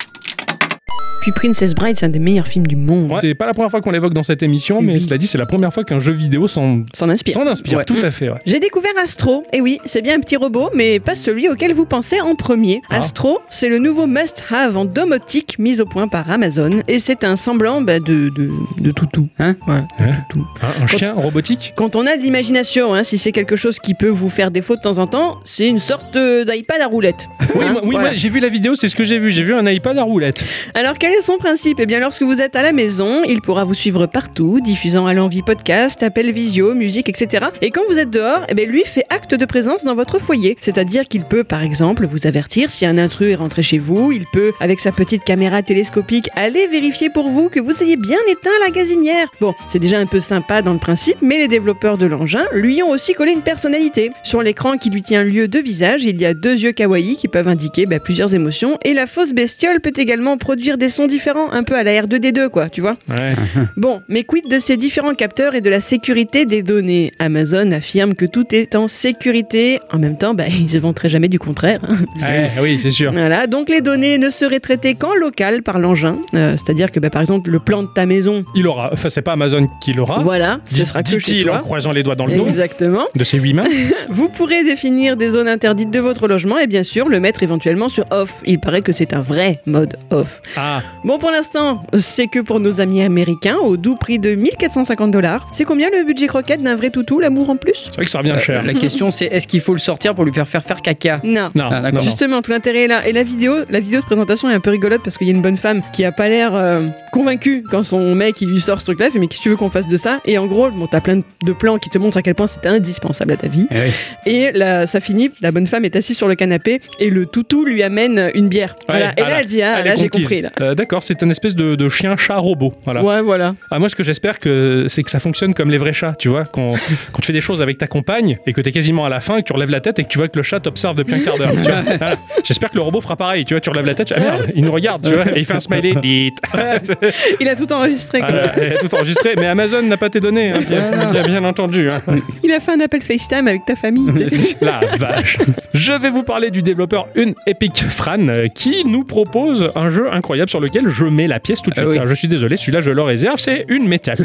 Puis 1.23 1.31
Princess 1.31 1.73
Bride, 1.73 1.95
c'est 1.97 2.05
un 2.05 2.09
des 2.09 2.19
meilleurs 2.19 2.47
films 2.49 2.67
du 2.67 2.75
monde. 2.75 3.09
Ouais, 3.09 3.19
c'est 3.21 3.33
pas 3.33 3.45
la 3.45 3.53
première 3.53 3.71
fois 3.71 3.79
qu'on 3.79 3.91
l'évoque 3.91 4.13
dans 4.13 4.23
cette 4.23 4.43
émission, 4.43 4.81
mais 4.81 4.95
Oui. 4.95 5.01
cela 5.01 5.17
dit, 5.17 5.25
c'est 5.25 5.37
la 5.37 5.45
première 5.45 5.73
fois 5.73 5.85
qu'un 5.85 5.99
jeu 5.99 6.11
vidéo 6.11 6.49
s'en 6.49 6.83
S'en 6.93 7.07
inspire. 7.09 7.33
s'en 7.33 7.47
inspire. 7.47 7.77
Ouais. 7.77 7.85
Tout 7.85 7.95
à 8.03 8.11
fait, 8.11 8.29
ouais. 8.29 8.39
J'ai 8.45 8.59
découvert 8.59 8.91
Astro. 9.01 9.45
Et 9.53 9.61
oui, 9.61 9.79
c'est 9.85 10.01
bien 10.01 10.17
un 10.17 10.19
petit 10.19 10.35
robot, 10.35 10.69
mais 10.75 10.99
pas 10.99 11.15
celui 11.15 11.47
auquel 11.47 11.71
vous 11.73 11.85
pensez 11.85 12.19
en 12.19 12.35
premier. 12.35 12.81
Ah. 12.89 12.97
Astro, 12.97 13.39
c'est 13.49 13.69
le 13.69 13.77
nouveau 13.79 14.05
must-have 14.05 14.75
en 14.75 14.83
domotique 14.83 15.57
mis 15.59 15.79
au 15.79 15.85
point 15.85 16.09
par 16.09 16.29
Amazon. 16.29 16.81
Et 16.89 16.99
c'est 16.99 17.23
un 17.23 17.37
semblant 17.37 17.79
bah, 17.79 17.99
de, 17.99 18.27
de, 18.35 18.49
de 18.79 18.91
toutou. 18.91 19.27
Hein 19.39 19.55
Voilà, 19.65 19.87
de 19.99 20.03
Hein 20.03 20.15
toutou. 20.29 20.45
Un, 20.61 20.83
un 20.83 20.87
chien 20.87 21.13
robotique? 21.13 21.71
Quand 21.77 21.95
on 21.95 22.05
a 22.05 22.17
de 22.17 22.21
l'imagination, 22.21 22.93
hein, 22.93 23.05
si 23.05 23.17
c'est 23.17 23.31
quelque 23.31 23.55
chose 23.55 23.79
qui 23.79 23.93
peut 23.93 24.09
vous 24.09 24.29
faire 24.29 24.51
défaut 24.51 24.75
de 24.75 24.81
temps 24.81 24.97
en 24.97 25.07
temps, 25.07 25.39
c'est 25.45 25.69
une 25.69 25.79
sorte 25.79 26.17
euh, 26.17 26.43
d'iPad 26.43 26.81
à 26.81 26.87
roulette. 26.87 27.29
Oui, 27.55 27.63
Hein, 27.63 27.71
moi- 27.71 27.81
oui, 27.85 27.91
voilà. 27.91 28.09
moi, 28.09 28.13
j'ai 28.13 28.27
vu 28.27 28.41
la 28.41 28.49
vidéo, 28.49 28.75
c'est 28.75 28.89
ce 28.89 28.95
que 28.97 29.05
j'ai 29.05 29.19
vu. 29.19 29.31
J'ai 29.31 29.43
vu 29.43 29.53
un 29.53 29.65
iPad 29.65 29.97
à 29.97 30.03
roulette. 30.03 30.43
Alors 30.73 30.95
quel 30.99 31.12
son 31.21 31.37
principe? 31.37 31.79
Eh 31.79 31.85
bien 31.85 31.99
lorsque 31.99 32.23
vous 32.23 32.41
êtes 32.41 32.55
à 32.55 32.61
la 32.61 32.71
maison, 32.71 33.23
il 33.23 33.41
pourra 33.41 33.63
vous 33.63 33.73
suivre 33.73 34.05
partout, 34.05 34.59
diffusant 34.61 35.05
à 35.05 35.13
l'envie 35.13 35.41
podcast, 35.41 36.01
appels 36.03 36.31
visio, 36.31 36.73
musique, 36.73 37.09
etc. 37.09 37.47
Et 37.61 37.71
quand 37.71 37.81
vous 37.89 37.99
êtes 37.99 38.09
dehors, 38.09 38.45
eh 38.49 38.53
bien 38.53 38.65
lui 38.65 38.83
fait 38.83 39.05
acte 39.09 39.35
de 39.35 39.45
présence 39.45 39.83
dans 39.83 39.95
votre 39.95 40.19
foyer. 40.19 40.57
C'est-à-dire 40.61 41.05
qu'il 41.05 41.23
peut 41.23 41.43
par 41.43 41.61
exemple 41.61 42.05
vous 42.05 42.27
avertir 42.27 42.69
si 42.69 42.85
un 42.85 42.97
intrus 42.97 43.31
est 43.31 43.35
rentré 43.35 43.63
chez 43.63 43.77
vous, 43.77 44.11
il 44.11 44.25
peut 44.31 44.53
avec 44.59 44.79
sa 44.79 44.91
petite 44.91 45.23
caméra 45.23 45.61
télescopique 45.61 46.29
aller 46.35 46.67
vérifier 46.67 47.09
pour 47.09 47.29
vous 47.29 47.49
que 47.49 47.59
vous 47.59 47.83
ayez 47.83 47.97
bien 47.97 48.19
éteint 48.29 48.49
la 48.63 48.71
gazinière. 48.71 49.27
Bon, 49.39 49.53
c'est 49.67 49.79
déjà 49.79 49.99
un 49.99 50.05
peu 50.05 50.19
sympa 50.19 50.61
dans 50.61 50.73
le 50.73 50.79
principe, 50.79 51.17
mais 51.21 51.37
les 51.37 51.47
développeurs 51.47 51.97
de 51.97 52.05
l'engin 52.05 52.45
lui 52.53 52.81
ont 52.83 52.89
aussi 52.89 53.13
collé 53.13 53.31
une 53.31 53.41
personnalité. 53.41 54.11
Sur 54.23 54.41
l'écran 54.41 54.77
qui 54.77 54.89
lui 54.89 55.03
tient 55.03 55.23
lieu 55.23 55.47
de 55.47 55.59
visage, 55.59 56.03
il 56.03 56.21
y 56.21 56.25
a 56.25 56.33
deux 56.33 56.57
yeux 56.57 56.71
kawaii 56.71 57.17
qui 57.17 57.27
peuvent 57.27 57.47
indiquer 57.47 57.85
bah, 57.85 57.99
plusieurs 57.99 58.33
émotions 58.33 58.77
et 58.83 58.93
la 58.93 59.07
fausse 59.07 59.33
bestiole 59.33 59.81
peut 59.81 59.93
également 59.95 60.37
produire 60.37 60.77
des 60.77 60.89
sons 60.89 61.02
différents, 61.07 61.51
un 61.51 61.63
peu 61.63 61.75
à 61.75 61.83
la 61.83 61.91
R2D2 62.01 62.49
quoi, 62.49 62.69
tu 62.69 62.81
vois. 62.81 62.97
Ouais. 63.09 63.33
Bon, 63.77 64.01
mais 64.07 64.23
quid 64.23 64.47
de 64.49 64.59
ces 64.59 64.77
différents 64.77 65.13
capteurs 65.15 65.55
et 65.55 65.61
de 65.61 65.69
la 65.69 65.81
sécurité 65.81 66.45
des 66.45 66.63
données? 66.63 67.11
Amazon 67.19 67.71
affirme 67.71 68.13
que 68.15 68.25
tout 68.25 68.45
est 68.53 68.75
en 68.75 68.87
sécurité. 68.87 69.79
En 69.91 69.99
même 69.99 70.17
temps, 70.17 70.33
bah, 70.33 70.45
ils 70.49 70.65
ne 70.75 71.09
jamais 71.09 71.27
du 71.27 71.39
contraire. 71.39 71.79
hein. 71.87 71.97
Ouais, 72.21 72.51
oui, 72.61 72.79
c'est 72.79 72.91
sûr. 72.91 73.11
Voilà, 73.11 73.47
donc 73.47 73.69
les 73.69 73.81
données 73.81 74.17
ne 74.17 74.29
seraient 74.29 74.59
traitées 74.59 74.95
qu'en 74.95 75.13
local 75.15 75.63
par 75.63 75.79
l'engin. 75.79 76.17
Euh, 76.33 76.55
C'est-à-dire 76.57 76.91
que 76.91 76.99
bah, 76.99 77.09
par 77.09 77.21
exemple, 77.21 77.49
le 77.49 77.59
plan 77.59 77.83
de 77.83 77.89
ta 77.93 78.05
maison, 78.05 78.45
Il 78.55 78.67
aura. 78.67 78.89
Enfin, 78.93 79.09
c'est 79.09 79.21
pas 79.21 79.33
Amazon 79.33 79.67
qui 79.81 79.93
l'aura. 79.93 80.19
voilà, 80.19 80.59
ce 80.65 80.85
sera 80.85 81.03
que 81.03 81.09
chez 81.09 81.17
Dit-il 81.17 81.49
en 81.49 81.53
toi. 81.53 81.61
croisant 81.61 81.91
les 81.91 82.03
doigts 82.03 82.15
dans 82.15 82.25
le 82.25 82.35
dos 82.37 82.45
Exactement. 82.45 83.05
de 83.15 83.23
ses 83.23 83.37
huit 83.39 83.53
mains. 83.53 83.67
Vous 84.09 84.29
pourrez 84.29 84.63
définir 84.63 85.17
des 85.17 85.29
zones 85.29 85.47
interdites 85.47 85.91
de 85.91 85.99
votre 85.99 86.27
logement 86.27 86.57
et 86.59 86.67
bien 86.67 86.83
sûr 86.83 87.09
le 87.09 87.19
mettre 87.19 87.43
éventuellement 87.43 87.89
sur 87.89 88.05
off. 88.11 88.41
Il 88.45 88.59
paraît 88.59 88.81
que 88.81 88.91
c'est 88.91 89.13
un 89.13 89.21
vrai 89.21 89.59
mode 89.65 89.95
off. 90.11 90.41
Ah, 90.57 90.81
Bon, 91.03 91.19
pour 91.19 91.31
l'instant, 91.31 91.83
c'est 91.97 92.27
que 92.27 92.39
pour 92.39 92.59
nos 92.61 92.79
amis 92.79 93.01
américains 93.01 93.57
au 93.57 93.75
doux 93.75 93.95
prix 93.95 94.19
de 94.19 94.35
1450 94.35 95.11
dollars. 95.11 95.47
C'est 95.51 95.65
combien 95.65 95.89
le 95.89 96.05
budget 96.05 96.27
croquette 96.27 96.63
d'un 96.63 96.75
vrai 96.75 96.89
toutou, 96.91 97.19
l'amour 97.19 97.49
en 97.49 97.57
plus? 97.57 97.73
C'est 97.85 97.95
vrai 97.95 98.05
que 98.05 98.11
ça 98.11 98.19
revient 98.19 98.31
Euh, 98.31 98.39
cher. 98.39 98.63
la 98.63 98.73
question 98.73 99.11
c'est 99.11 99.25
est-ce 99.25 99.45
qu'il 99.47 99.59
faut 99.59 99.73
le 99.73 99.79
sortir 99.79 100.15
pour 100.15 100.23
lui 100.23 100.31
faire 100.33 100.47
faire 100.47 100.63
faire 100.63 100.81
caca? 100.81 101.19
Non. 101.23 101.49
Non, 101.55 101.65
Ah, 101.71 101.81
d'accord. 101.81 101.99
non. 101.99 102.05
Justement, 102.05 102.41
tout 102.41 102.51
l'intérêt 102.51 102.83
est 102.83 102.87
là. 102.87 103.05
Et 103.05 103.11
la 103.11 103.23
vidéo, 103.23 103.53
la 103.69 103.81
vidéo 103.81 103.99
de 103.99 104.05
présentation 104.05 104.49
est 104.49 104.53
un 104.53 104.59
peu 104.61 104.69
rigolote 104.69 105.01
parce 105.03 105.17
qu'il 105.17 105.27
y 105.27 105.29
a 105.31 105.33
une 105.33 105.41
bonne 105.41 105.57
femme 105.57 105.81
qui 105.91 106.05
a 106.05 106.11
pas 106.13 106.29
l'air 106.29 106.55
euh, 106.55 106.87
convaincue 107.11 107.63
quand 107.69 107.83
son 107.83 108.15
mec 108.15 108.39
il 108.41 108.49
lui 108.49 108.61
sort 108.61 108.79
ce 108.79 108.85
truc-là. 108.85 109.07
Elle 109.07 109.11
fait 109.11 109.19
mais 109.19 109.27
qu'est-ce 109.27 109.39
que 109.39 109.43
tu 109.43 109.49
veux 109.49 109.57
qu'on 109.57 109.69
fasse 109.69 109.87
de 109.89 109.97
ça? 109.97 110.19
Et 110.25 110.37
en 110.37 110.45
gros, 110.47 110.69
bon, 110.71 110.87
t'as 110.87 111.01
plein 111.01 111.17
de 111.19 111.51
plans 111.53 111.77
qui 111.79 111.89
te 111.89 111.97
montrent 111.97 112.17
à 112.17 112.21
quel 112.21 112.35
point 112.35 112.47
c'est 112.47 112.65
indispensable 112.65 113.33
à 113.33 113.37
ta 113.37 113.49
vie. 113.49 113.67
Eh 113.71 113.75
oui. 113.75 113.91
Et 114.25 114.51
là, 114.53 114.87
ça 114.87 115.01
finit. 115.01 115.31
La 115.41 115.51
bonne 115.51 115.67
femme 115.67 115.83
est 115.83 115.95
assise 115.97 116.15
sur 116.17 116.29
le 116.29 116.35
canapé 116.35 116.79
et 116.99 117.09
le 117.09 117.25
toutou 117.25 117.65
lui 117.65 117.83
amène 117.83 118.31
une 118.35 118.47
bière. 118.47 118.75
voilà. 118.87 119.11
Et 119.17 119.21
là, 119.21 119.41
elle 119.41 119.45
dit 119.47 119.61
ah 119.61 119.75
Elle 119.79 119.87
est 119.87 119.89
là 119.89 119.95
j'ai 119.97 120.07
compris 120.09 120.41
là. 120.41 120.49
Euh, 120.61 120.75
D'accord, 120.83 121.01
c'est 121.01 121.21
une 121.21 121.31
espèce 121.31 121.55
de, 121.55 121.75
de 121.75 121.87
chien-chat 121.87 122.35
robot. 122.35 122.73
Voilà. 122.83 123.01
Ouais, 123.01 123.21
voilà. 123.21 123.55
Ah, 123.71 123.79
moi, 123.79 123.87
ce 123.87 123.95
que 123.95 124.03
j'espère, 124.03 124.37
que 124.37 124.87
c'est 124.89 125.01
que 125.01 125.09
ça 125.09 125.19
fonctionne 125.19 125.53
comme 125.53 125.69
les 125.71 125.77
vrais 125.77 125.93
chats, 125.93 126.13
tu 126.19 126.27
vois. 126.27 126.43
Quand, 126.43 126.73
quand 127.13 127.21
tu 127.21 127.27
fais 127.27 127.31
des 127.33 127.39
choses 127.39 127.61
avec 127.61 127.77
ta 127.77 127.87
compagne 127.87 128.37
et 128.45 128.51
que 128.51 128.59
t'es 128.59 128.73
quasiment 128.73 129.05
à 129.05 129.09
la 129.09 129.21
fin 129.21 129.37
et 129.37 129.43
que 129.43 129.47
tu 129.47 129.53
relèves 129.53 129.69
la 129.69 129.79
tête 129.79 129.99
et 129.99 130.03
que 130.03 130.09
tu 130.09 130.17
vois 130.17 130.27
que 130.27 130.37
le 130.37 130.43
chat 130.43 130.59
t'observe 130.59 130.95
depuis 130.97 131.15
un 131.15 131.19
quart 131.19 131.37
d'heure. 131.37 131.51
tu 131.55 131.71
vois. 131.71 131.81
Voilà. 131.97 132.17
J'espère 132.43 132.69
que 132.69 132.75
le 132.75 132.81
robot 132.81 132.99
fera 132.99 133.15
pareil. 133.15 133.45
Tu 133.45 133.53
vois, 133.53 133.61
tu 133.61 133.69
relèves 133.69 133.85
la 133.85 133.95
tête, 133.95 134.07
tu- 134.09 134.13
ah 134.13 134.19
merde, 134.19 134.51
il 134.55 134.65
nous 134.65 134.73
regarde, 134.73 135.07
tu 135.07 135.13
vois, 135.15 135.25
et 135.33 135.39
il 135.39 135.45
fait 135.45 135.53
un 135.53 135.59
smiley. 135.61 135.93
Dites. 136.01 136.39
Il 137.39 137.47
a 137.47 137.55
tout 137.55 137.71
enregistré. 137.71 138.19
quoi. 138.19 138.29
Voilà, 138.29 138.51
il 138.67 138.73
a 138.73 138.77
tout 138.79 138.93
enregistré, 138.93 139.35
mais 139.37 139.45
Amazon 139.45 139.83
n'a 139.83 139.95
pas 139.97 140.09
tes 140.09 140.19
données, 140.19 140.51
hein, 140.51 140.61
bien, 140.67 141.11
bien, 141.11 141.23
bien 141.23 141.43
entendu. 141.45 141.89
hein. 141.89 142.01
Il 142.43 142.51
a 142.51 142.59
fait 142.59 142.71
un 142.73 142.79
appel 142.81 143.01
FaceTime 143.01 143.47
avec 143.47 143.63
ta 143.65 143.75
famille. 143.77 144.11
La 144.59 144.81
vache. 144.97 145.37
Je 145.73 145.93
vais 145.93 146.09
vous 146.09 146.23
parler 146.23 146.51
du 146.51 146.61
développeur 146.61 147.07
Une 147.15 147.33
Epic 147.47 147.83
Fran 147.87 148.27
euh, 148.27 148.47
qui 148.47 148.83
nous 148.85 149.03
propose 149.05 149.71
un 149.75 149.89
jeu 149.89 150.11
incroyable 150.11 150.49
sur 150.49 150.59
lequel 150.59 150.72
je 150.89 151.05
mets 151.05 151.27
la 151.27 151.39
pièce 151.39 151.61
tout 151.61 151.69
de 151.69 151.75
Ah 151.77 151.83
suite. 151.83 151.99
oui. 152.01 152.07
Je 152.09 152.15
suis 152.15 152.27
désolé, 152.27 152.57
celui-là 152.57 152.79
je 152.81 152.91
le 152.91 153.01
réserve, 153.01 153.37
c'est 153.39 153.65
une 153.69 153.87
métal. 153.87 154.17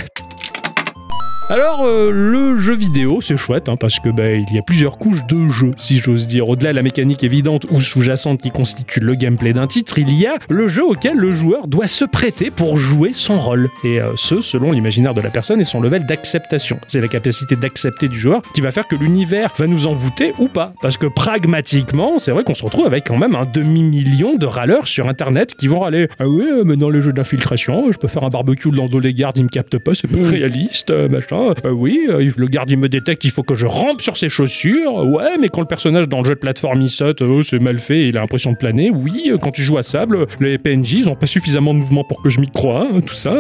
Alors, 1.51 1.87
euh, 1.87 2.11
le 2.13 2.59
jeu 2.61 2.77
vidéo, 2.77 3.23
c'est 3.23 3.39
chouette, 3.39 3.71
hein, 3.71 3.77
parce 3.77 4.01
que 4.01 4.11
bah, 4.11 4.33
il 4.33 4.53
y 4.53 4.59
a 4.59 4.63
plusieurs 4.63 4.99
couches 4.99 5.27
de 5.27 5.49
jeu, 5.49 5.73
si 5.79 5.97
j'ose 5.97 6.27
dire. 6.27 6.47
Au-delà 6.47 6.73
de 6.73 6.77
la 6.77 6.83
mécanique 6.83 7.25
évidente 7.25 7.65
ou 7.71 7.81
sous-jacente 7.81 8.43
qui 8.43 8.51
constitue 8.51 9.01
le 9.01 9.15
gameplay 9.15 9.55
d'un 9.55 9.67
titre, 9.67 9.99
il 9.99 10.13
y 10.13 10.27
a 10.27 10.37
le 10.51 10.69
jeu 10.69 10.85
auquel 10.85 11.17
le 11.17 11.35
joueur 11.35 11.67
doit 11.67 11.87
se 11.87 12.05
prêter 12.05 12.51
pour 12.51 12.77
jouer 12.77 13.13
son 13.15 13.39
rôle. 13.39 13.71
Et 13.83 13.99
euh, 13.99 14.13
ce, 14.17 14.43
selon 14.43 14.73
l'imaginaire 14.73 15.15
de 15.15 15.23
la 15.23 15.31
personne 15.31 15.59
et 15.59 15.65
son 15.65 15.81
level 15.81 16.05
d'acceptation. 16.05 16.79
C'est 16.87 17.01
la 17.01 17.09
capacité 17.09 17.57
d'accepter 17.57 18.09
du 18.09 18.21
joueur 18.21 18.43
qui 18.55 18.61
va 18.61 18.71
faire 18.71 18.87
que 18.87 18.97
l'univers 18.97 19.51
va 19.57 19.67
nous 19.67 19.87
envoûter 19.87 20.35
ou 20.39 20.49
pas. 20.49 20.75
Parce 20.83 20.99
que 20.99 21.07
pragmatiquement, 21.07 22.19
c'est 22.19 22.33
vrai 22.33 22.45
qu'on 22.45 22.53
se 22.53 22.65
retrouve 22.65 22.85
avec 22.85 23.05
quand 23.07 23.17
même 23.17 23.35
un 23.35 23.47
demi-million 23.47 24.37
de 24.37 24.45
râleurs 24.45 24.87
sur 24.87 25.09
Internet 25.09 25.55
qui 25.55 25.67
vont 25.67 25.81
râler 25.81 26.09
Ah 26.19 26.29
ouais, 26.29 26.63
mais 26.67 26.77
dans 26.77 26.91
les 26.91 27.01
jeux 27.01 27.15
d'infiltration, 27.15 27.91
je 27.91 27.97
peux 27.97 28.09
faire 28.09 28.25
un 28.25 28.29
barbecue 28.29 28.71
dans 28.71 28.87
dos 28.87 29.01
les 29.01 29.15
gardes, 29.15 29.39
ils 29.39 29.45
me 29.45 29.49
captent 29.49 29.79
pas, 29.79 29.95
c'est 29.95 30.09
pas 30.09 30.29
réaliste, 30.29 30.91
euh, 30.91 31.09
machin. 31.39 31.55
Euh, 31.65 31.71
oui, 31.71 32.07
euh, 32.09 32.31
le 32.37 32.47
garde 32.47 32.71
il 32.71 32.79
me 32.79 32.89
détecte, 32.89 33.25
il 33.25 33.31
faut 33.31 33.43
que 33.43 33.55
je 33.55 33.67
rampe 33.67 34.01
sur 34.01 34.17
ses 34.17 34.29
chaussures. 34.29 34.95
Ouais, 35.05 35.39
mais 35.41 35.49
quand 35.49 35.61
le 35.61 35.67
personnage 35.67 36.09
dans 36.09 36.19
le 36.19 36.25
jeu 36.25 36.35
de 36.35 36.41
plateforme 36.41 36.83
il 36.83 36.91
saute, 36.91 37.23
oh, 37.23 37.43
c'est 37.43 37.59
mal 37.59 37.79
fait, 37.79 38.09
il 38.09 38.17
a 38.17 38.21
l'impression 38.21 38.53
de 38.53 38.57
planer. 38.57 38.91
Oui, 38.91 39.31
euh, 39.31 39.39
quand 39.39 39.51
tu 39.51 39.63
joues 39.63 39.79
à 39.79 39.83
sable, 39.83 40.27
les 40.41 40.59
PNJ 40.59 40.95
ils 40.95 41.11
ont 41.11 41.15
pas 41.15 41.27
suffisamment 41.27 41.75
de 41.75 41.79
mouvement 41.81 42.05
pour 42.05 42.23
que 42.23 42.31
je 42.31 42.41
m'y 42.41 42.51
croie, 42.51 42.89
hein, 42.93 43.01
tout 43.01 43.15
ça. 43.15 43.35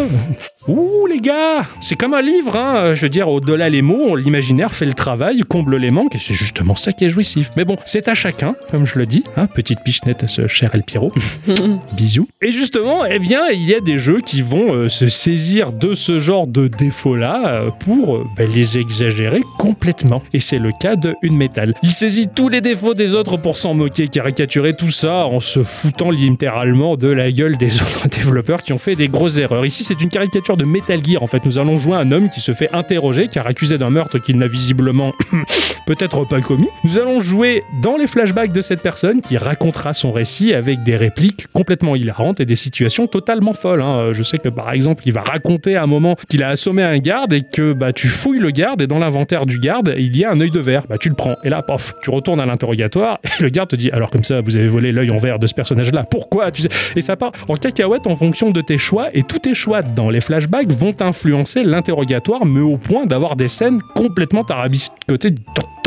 Ouh 0.68 1.06
les 1.06 1.20
gars, 1.20 1.64
c'est 1.80 1.96
comme 1.96 2.14
un 2.14 2.20
livre, 2.20 2.56
hein. 2.56 2.94
Je 2.94 3.02
veux 3.02 3.08
dire, 3.08 3.28
au-delà 3.28 3.68
les 3.68 3.82
mots, 3.82 4.16
l'imaginaire 4.16 4.74
fait 4.74 4.84
le 4.84 4.94
travail, 4.94 5.40
comble 5.48 5.76
les 5.76 5.90
manques, 5.90 6.14
et 6.14 6.18
c'est 6.18 6.34
justement 6.34 6.76
ça 6.76 6.92
qui 6.92 7.04
est 7.04 7.08
jouissif. 7.08 7.52
Mais 7.56 7.64
bon, 7.64 7.76
c'est 7.86 8.08
à 8.08 8.14
chacun, 8.14 8.54
comme 8.70 8.86
je 8.86 8.98
le 8.98 9.06
dis, 9.06 9.24
hein. 9.36 9.46
Petite 9.46 9.80
pichenette 9.84 10.22
à 10.24 10.28
ce 10.28 10.46
cher 10.46 10.70
El 10.74 10.82
Piro. 10.82 11.12
Bisous. 11.96 12.28
Et 12.42 12.52
justement, 12.52 13.04
eh 13.06 13.18
bien, 13.18 13.48
il 13.52 13.62
y 13.62 13.74
a 13.74 13.80
des 13.80 13.98
jeux 13.98 14.20
qui 14.20 14.42
vont 14.42 14.72
euh, 14.72 14.88
se 14.88 15.08
saisir 15.08 15.72
de 15.72 15.94
ce 15.94 16.18
genre 16.18 16.46
de 16.46 16.68
défauts-là 16.68 17.46
euh, 17.46 17.70
pour 17.88 18.18
euh, 18.18 18.26
ben, 18.36 18.46
les 18.54 18.78
exagérer 18.78 19.40
complètement. 19.56 20.22
Et 20.34 20.40
c'est 20.40 20.58
le 20.58 20.72
cas 20.78 20.94
de 20.94 21.14
Unmetal. 21.22 21.74
Il 21.82 21.90
saisit 21.90 22.28
tous 22.28 22.50
les 22.50 22.60
défauts 22.60 22.92
des 22.92 23.14
autres 23.14 23.38
pour 23.38 23.56
s'en 23.56 23.72
moquer, 23.72 24.08
caricaturer 24.08 24.74
tout 24.74 24.90
ça 24.90 25.24
en 25.24 25.40
se 25.40 25.62
foutant 25.62 26.10
littéralement 26.10 26.96
de 26.96 27.08
la 27.08 27.32
gueule 27.32 27.56
des 27.56 27.74
autres 27.82 28.08
développeurs 28.08 28.60
qui 28.60 28.74
ont 28.74 28.78
fait 28.78 28.94
des 28.94 29.08
grosses 29.08 29.38
erreurs. 29.38 29.64
Ici, 29.64 29.84
c'est 29.84 30.02
une 30.02 30.10
caricature 30.10 30.58
de 30.58 30.66
Metal 30.66 31.00
Gear. 31.02 31.22
En 31.22 31.26
fait, 31.26 31.46
nous 31.46 31.56
allons 31.56 31.78
jouer 31.78 31.96
un 31.96 32.12
homme 32.12 32.28
qui 32.28 32.40
se 32.40 32.52
fait 32.52 32.68
interroger 32.74 33.26
car 33.26 33.46
accusé 33.46 33.78
d'un 33.78 33.88
meurtre 33.88 34.18
qu'il 34.18 34.36
n'a 34.36 34.48
visiblement 34.48 35.14
peut-être 35.86 36.28
pas 36.28 36.42
commis. 36.42 36.68
Nous 36.84 36.98
allons 36.98 37.20
jouer 37.20 37.62
dans 37.82 37.96
les 37.96 38.06
flashbacks 38.06 38.52
de 38.52 38.60
cette 38.60 38.82
personne 38.82 39.22
qui 39.22 39.38
racontera 39.38 39.94
son 39.94 40.12
récit 40.12 40.52
avec 40.52 40.82
des 40.82 40.96
répliques 40.96 41.46
complètement 41.54 41.96
hilarantes 41.96 42.40
et 42.40 42.44
des 42.44 42.54
situations 42.54 43.06
totalement 43.06 43.54
folles. 43.54 43.80
hein. 43.80 44.10
Je 44.12 44.22
sais 44.22 44.36
que 44.36 44.50
par 44.50 44.72
exemple, 44.72 45.04
il 45.06 45.14
va 45.14 45.22
raconter 45.22 45.76
à 45.76 45.84
un 45.84 45.86
moment 45.86 46.16
qu'il 46.28 46.42
a 46.42 46.48
assommé 46.48 46.82
un 46.82 46.98
garde 46.98 47.32
et 47.32 47.40
que 47.42 47.77
bah, 47.78 47.92
tu 47.92 48.08
fouilles 48.08 48.40
le 48.40 48.50
garde 48.50 48.82
et 48.82 48.86
dans 48.86 48.98
l'inventaire 48.98 49.46
du 49.46 49.58
garde, 49.58 49.94
il 49.96 50.16
y 50.16 50.24
a 50.24 50.30
un 50.30 50.40
œil 50.40 50.50
de 50.50 50.60
verre. 50.60 50.86
Bah, 50.88 50.96
tu 50.98 51.08
le 51.08 51.14
prends 51.14 51.36
et 51.44 51.48
là, 51.48 51.62
paf, 51.62 51.94
tu 52.02 52.10
retournes 52.10 52.40
à 52.40 52.46
l'interrogatoire 52.46 53.18
et 53.24 53.42
le 53.42 53.48
garde 53.48 53.70
te 53.70 53.76
dit 53.76 53.90
alors 53.90 54.10
comme 54.10 54.24
ça, 54.24 54.40
vous 54.40 54.56
avez 54.56 54.68
volé 54.68 54.92
l'œil 54.92 55.10
en 55.10 55.16
verre 55.16 55.38
de 55.38 55.46
ce 55.46 55.54
personnage-là. 55.54 56.04
Pourquoi 56.10 56.50
Et 56.96 57.00
ça 57.00 57.16
part 57.16 57.32
en 57.48 57.54
cacahuète 57.54 58.06
en 58.06 58.16
fonction 58.16 58.50
de 58.50 58.60
tes 58.60 58.78
choix 58.78 59.08
et 59.14 59.22
tous 59.22 59.38
tes 59.38 59.54
choix 59.54 59.82
dans 59.82 60.10
les 60.10 60.20
flashbacks 60.20 60.68
vont 60.68 60.94
influencer 61.00 61.62
l'interrogatoire, 61.62 62.44
mais 62.44 62.60
au 62.60 62.76
point 62.76 63.06
d'avoir 63.06 63.36
des 63.36 63.48
scènes 63.48 63.80
complètement 63.94 64.44
tarabiscotées 64.44 65.34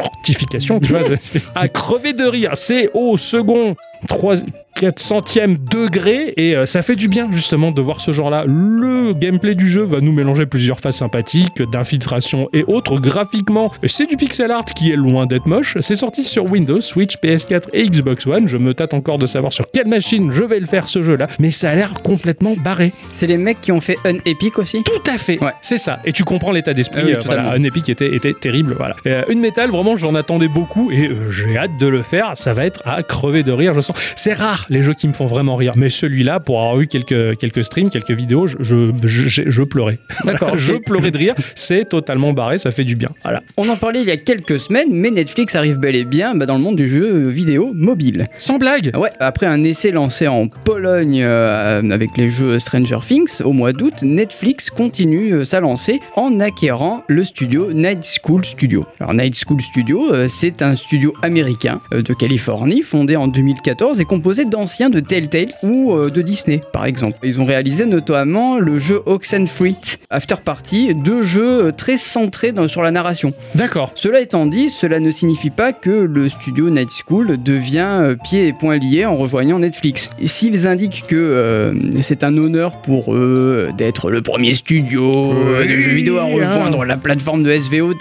tortification, 0.03 0.79
tu 0.79 0.93
vois, 0.93 1.01
à 1.55 1.67
crever 1.67 2.13
de 2.13 2.23
rire. 2.23 2.51
C'est 2.55 2.89
au 2.93 3.17
second, 3.17 3.75
3, 4.07 4.35
4 4.79 4.99
centième 4.99 5.57
degré 5.57 6.33
et 6.37 6.55
euh, 6.55 6.65
ça 6.65 6.81
fait 6.81 6.95
du 6.95 7.07
bien 7.07 7.27
justement 7.31 7.71
de 7.71 7.81
voir 7.81 7.99
ce 8.01 8.11
genre-là. 8.11 8.45
Le 8.47 9.13
gameplay 9.13 9.53
du 9.53 9.69
jeu 9.69 9.83
va 9.83 9.99
nous 9.99 10.13
mélanger 10.13 10.45
plusieurs 10.45 10.79
phases 10.79 10.95
sympathiques, 10.95 11.61
d'infiltration 11.61 12.49
et 12.53 12.63
autres. 12.65 12.99
Graphiquement, 12.99 13.71
c'est 13.85 14.05
du 14.07 14.15
pixel 14.17 14.49
art 14.49 14.65
qui 14.65 14.91
est 14.91 14.95
loin 14.95 15.25
d'être 15.25 15.45
moche. 15.45 15.77
C'est 15.81 15.95
sorti 15.95 16.23
sur 16.23 16.49
Windows, 16.49 16.79
Switch, 16.81 17.17
PS4 17.17 17.63
et 17.73 17.87
Xbox 17.87 18.25
One. 18.25 18.47
Je 18.47 18.57
me 18.57 18.73
tâte 18.73 18.93
encore 18.93 19.17
de 19.17 19.25
savoir 19.25 19.51
sur 19.53 19.69
quelle 19.71 19.87
machine 19.87 20.31
je 20.31 20.43
vais 20.43 20.59
le 20.59 20.65
faire 20.65 20.87
ce 20.87 21.01
jeu-là, 21.01 21.27
mais 21.39 21.51
ça 21.51 21.69
a 21.71 21.75
l'air 21.75 21.93
complètement 22.01 22.53
barré. 22.63 22.91
C'est 23.11 23.27
les 23.27 23.37
mecs 23.37 23.59
qui 23.61 23.71
ont 23.71 23.81
fait 23.81 23.97
un 24.05 24.15
Epic 24.25 24.57
aussi? 24.57 24.81
Tout 24.83 25.11
à 25.11 25.17
fait, 25.17 25.39
Ouais. 25.43 25.51
c'est 25.61 25.77
ça. 25.77 25.99
Et 26.05 26.11
tu 26.13 26.23
comprends 26.23 26.51
l'état 26.51 26.73
d'esprit. 26.73 27.01
Ah 27.03 27.05
oui, 27.05 27.13
euh, 27.13 27.21
voilà, 27.25 27.51
un 27.51 27.61
Epic 27.63 27.89
était, 27.89 28.15
était 28.15 28.33
terrible. 28.33 28.73
Voilà. 28.77 28.95
Euh, 29.05 29.23
une 29.29 29.39
métal, 29.41 29.69
vraiment, 29.69 29.90
j'en 29.97 30.15
attendais 30.15 30.47
beaucoup 30.47 30.91
et 30.91 31.07
euh, 31.07 31.29
j'ai 31.31 31.57
hâte 31.57 31.77
de 31.79 31.87
le 31.87 32.01
faire. 32.01 32.31
Ça 32.35 32.53
va 32.53 32.65
être 32.65 32.81
à 32.85 33.03
crever 33.03 33.43
de 33.43 33.51
rire. 33.51 33.73
Je 33.73 33.81
sens. 33.81 33.95
C'est 34.15 34.33
rare 34.33 34.65
les 34.69 34.81
jeux 34.81 34.93
qui 34.93 35.07
me 35.07 35.13
font 35.13 35.25
vraiment 35.25 35.55
rire, 35.55 35.73
mais 35.75 35.89
celui-là, 35.89 36.39
pour 36.39 36.61
avoir 36.61 36.79
eu 36.79 36.87
quelques 36.87 37.37
quelques 37.37 37.63
streams, 37.63 37.89
quelques 37.89 38.11
vidéos, 38.11 38.47
je 38.47 38.57
je, 38.61 38.91
je, 39.03 39.27
je- 39.27 39.49
je 39.51 39.63
pleurais. 39.63 39.99
D'accord, 40.25 40.55
je 40.57 40.75
pleurais 40.75 41.11
de 41.11 41.17
rire. 41.17 41.35
C'est 41.55 41.87
totalement 41.89 42.33
barré. 42.33 42.57
Ça 42.57 42.71
fait 42.71 42.83
du 42.83 42.95
bien. 42.95 43.09
Voilà. 43.23 43.41
On 43.57 43.67
en 43.69 43.75
parlait 43.75 44.01
il 44.01 44.07
y 44.07 44.11
a 44.11 44.17
quelques 44.17 44.59
semaines, 44.59 44.89
mais 44.91 45.11
Netflix 45.11 45.55
arrive 45.55 45.77
bel 45.77 45.95
et 45.95 46.05
bien 46.05 46.35
bah, 46.35 46.45
dans 46.45 46.55
le 46.55 46.61
monde 46.61 46.75
du 46.75 46.87
jeu 46.89 47.27
vidéo 47.29 47.71
mobile. 47.73 48.25
Sans 48.37 48.57
blague. 48.57 48.91
Ouais, 48.95 49.09
après 49.19 49.45
un 49.45 49.63
essai 49.63 49.91
lancé 49.91 50.27
en 50.27 50.47
Pologne 50.47 51.21
euh, 51.23 51.89
avec 51.91 52.11
les 52.17 52.29
jeux 52.29 52.59
Stranger 52.59 52.99
Things 53.05 53.41
au 53.43 53.53
mois 53.53 53.73
d'août, 53.73 53.93
Netflix 54.03 54.69
continue 54.69 55.33
euh, 55.33 55.43
sa 55.43 55.59
lancée 55.59 55.99
en 56.15 56.39
acquérant 56.39 57.03
le 57.07 57.23
studio 57.23 57.71
Night 57.73 58.05
School 58.23 58.45
Studio. 58.45 58.85
Alors 58.99 59.13
Night 59.13 59.35
School 59.35 59.61
Studio, 59.61 59.80
euh, 59.89 60.27
c'est 60.27 60.61
un 60.61 60.75
studio 60.75 61.13
américain 61.21 61.79
euh, 61.93 62.01
de 62.01 62.13
Californie 62.13 62.81
fondé 62.81 63.15
en 63.15 63.27
2014 63.27 63.99
et 63.99 64.05
composé 64.05 64.45
d'anciens 64.45 64.89
de 64.89 64.99
Telltale 64.99 65.49
ou 65.63 65.93
euh, 65.93 66.09
de 66.09 66.21
Disney 66.21 66.61
par 66.73 66.85
exemple. 66.85 67.17
Ils 67.23 67.39
ont 67.41 67.45
réalisé 67.45 67.85
notamment 67.85 68.59
le 68.59 68.77
jeu 68.79 69.01
Oxenfree 69.05 69.75
After 70.09 70.35
Party, 70.43 70.93
deux 70.93 71.23
jeux 71.23 71.71
très 71.75 71.97
centrés 71.97 72.51
dans- 72.51 72.67
sur 72.67 72.81
la 72.81 72.91
narration. 72.91 73.33
D'accord. 73.55 73.91
Cela 73.95 74.21
étant 74.21 74.45
dit, 74.45 74.69
cela 74.69 74.99
ne 74.99 75.09
signifie 75.11 75.49
pas 75.49 75.73
que 75.73 75.89
le 75.89 76.29
studio 76.29 76.69
Night 76.69 76.89
School 77.07 77.41
devient 77.41 78.15
pieds 78.23 78.47
et 78.47 78.53
poings 78.53 78.77
liés 78.77 79.05
en 79.05 79.15
rejoignant 79.17 79.59
Netflix. 79.59 80.09
S'ils 80.25 80.67
indiquent 80.67 81.03
que 81.07 81.15
euh, 81.15 81.73
c'est 82.01 82.23
un 82.23 82.37
honneur 82.37 82.81
pour 82.81 83.13
eux 83.13 83.67
d'être 83.77 84.11
le 84.11 84.21
premier 84.21 84.53
studio 84.53 85.33
de 85.33 85.77
jeux 85.77 85.91
vidéo 85.93 86.17
à 86.17 86.23
rejoindre 86.23 86.85
la 86.85 86.97
plateforme 86.97 87.43
de 87.43 87.55
SVOD, 87.57 87.95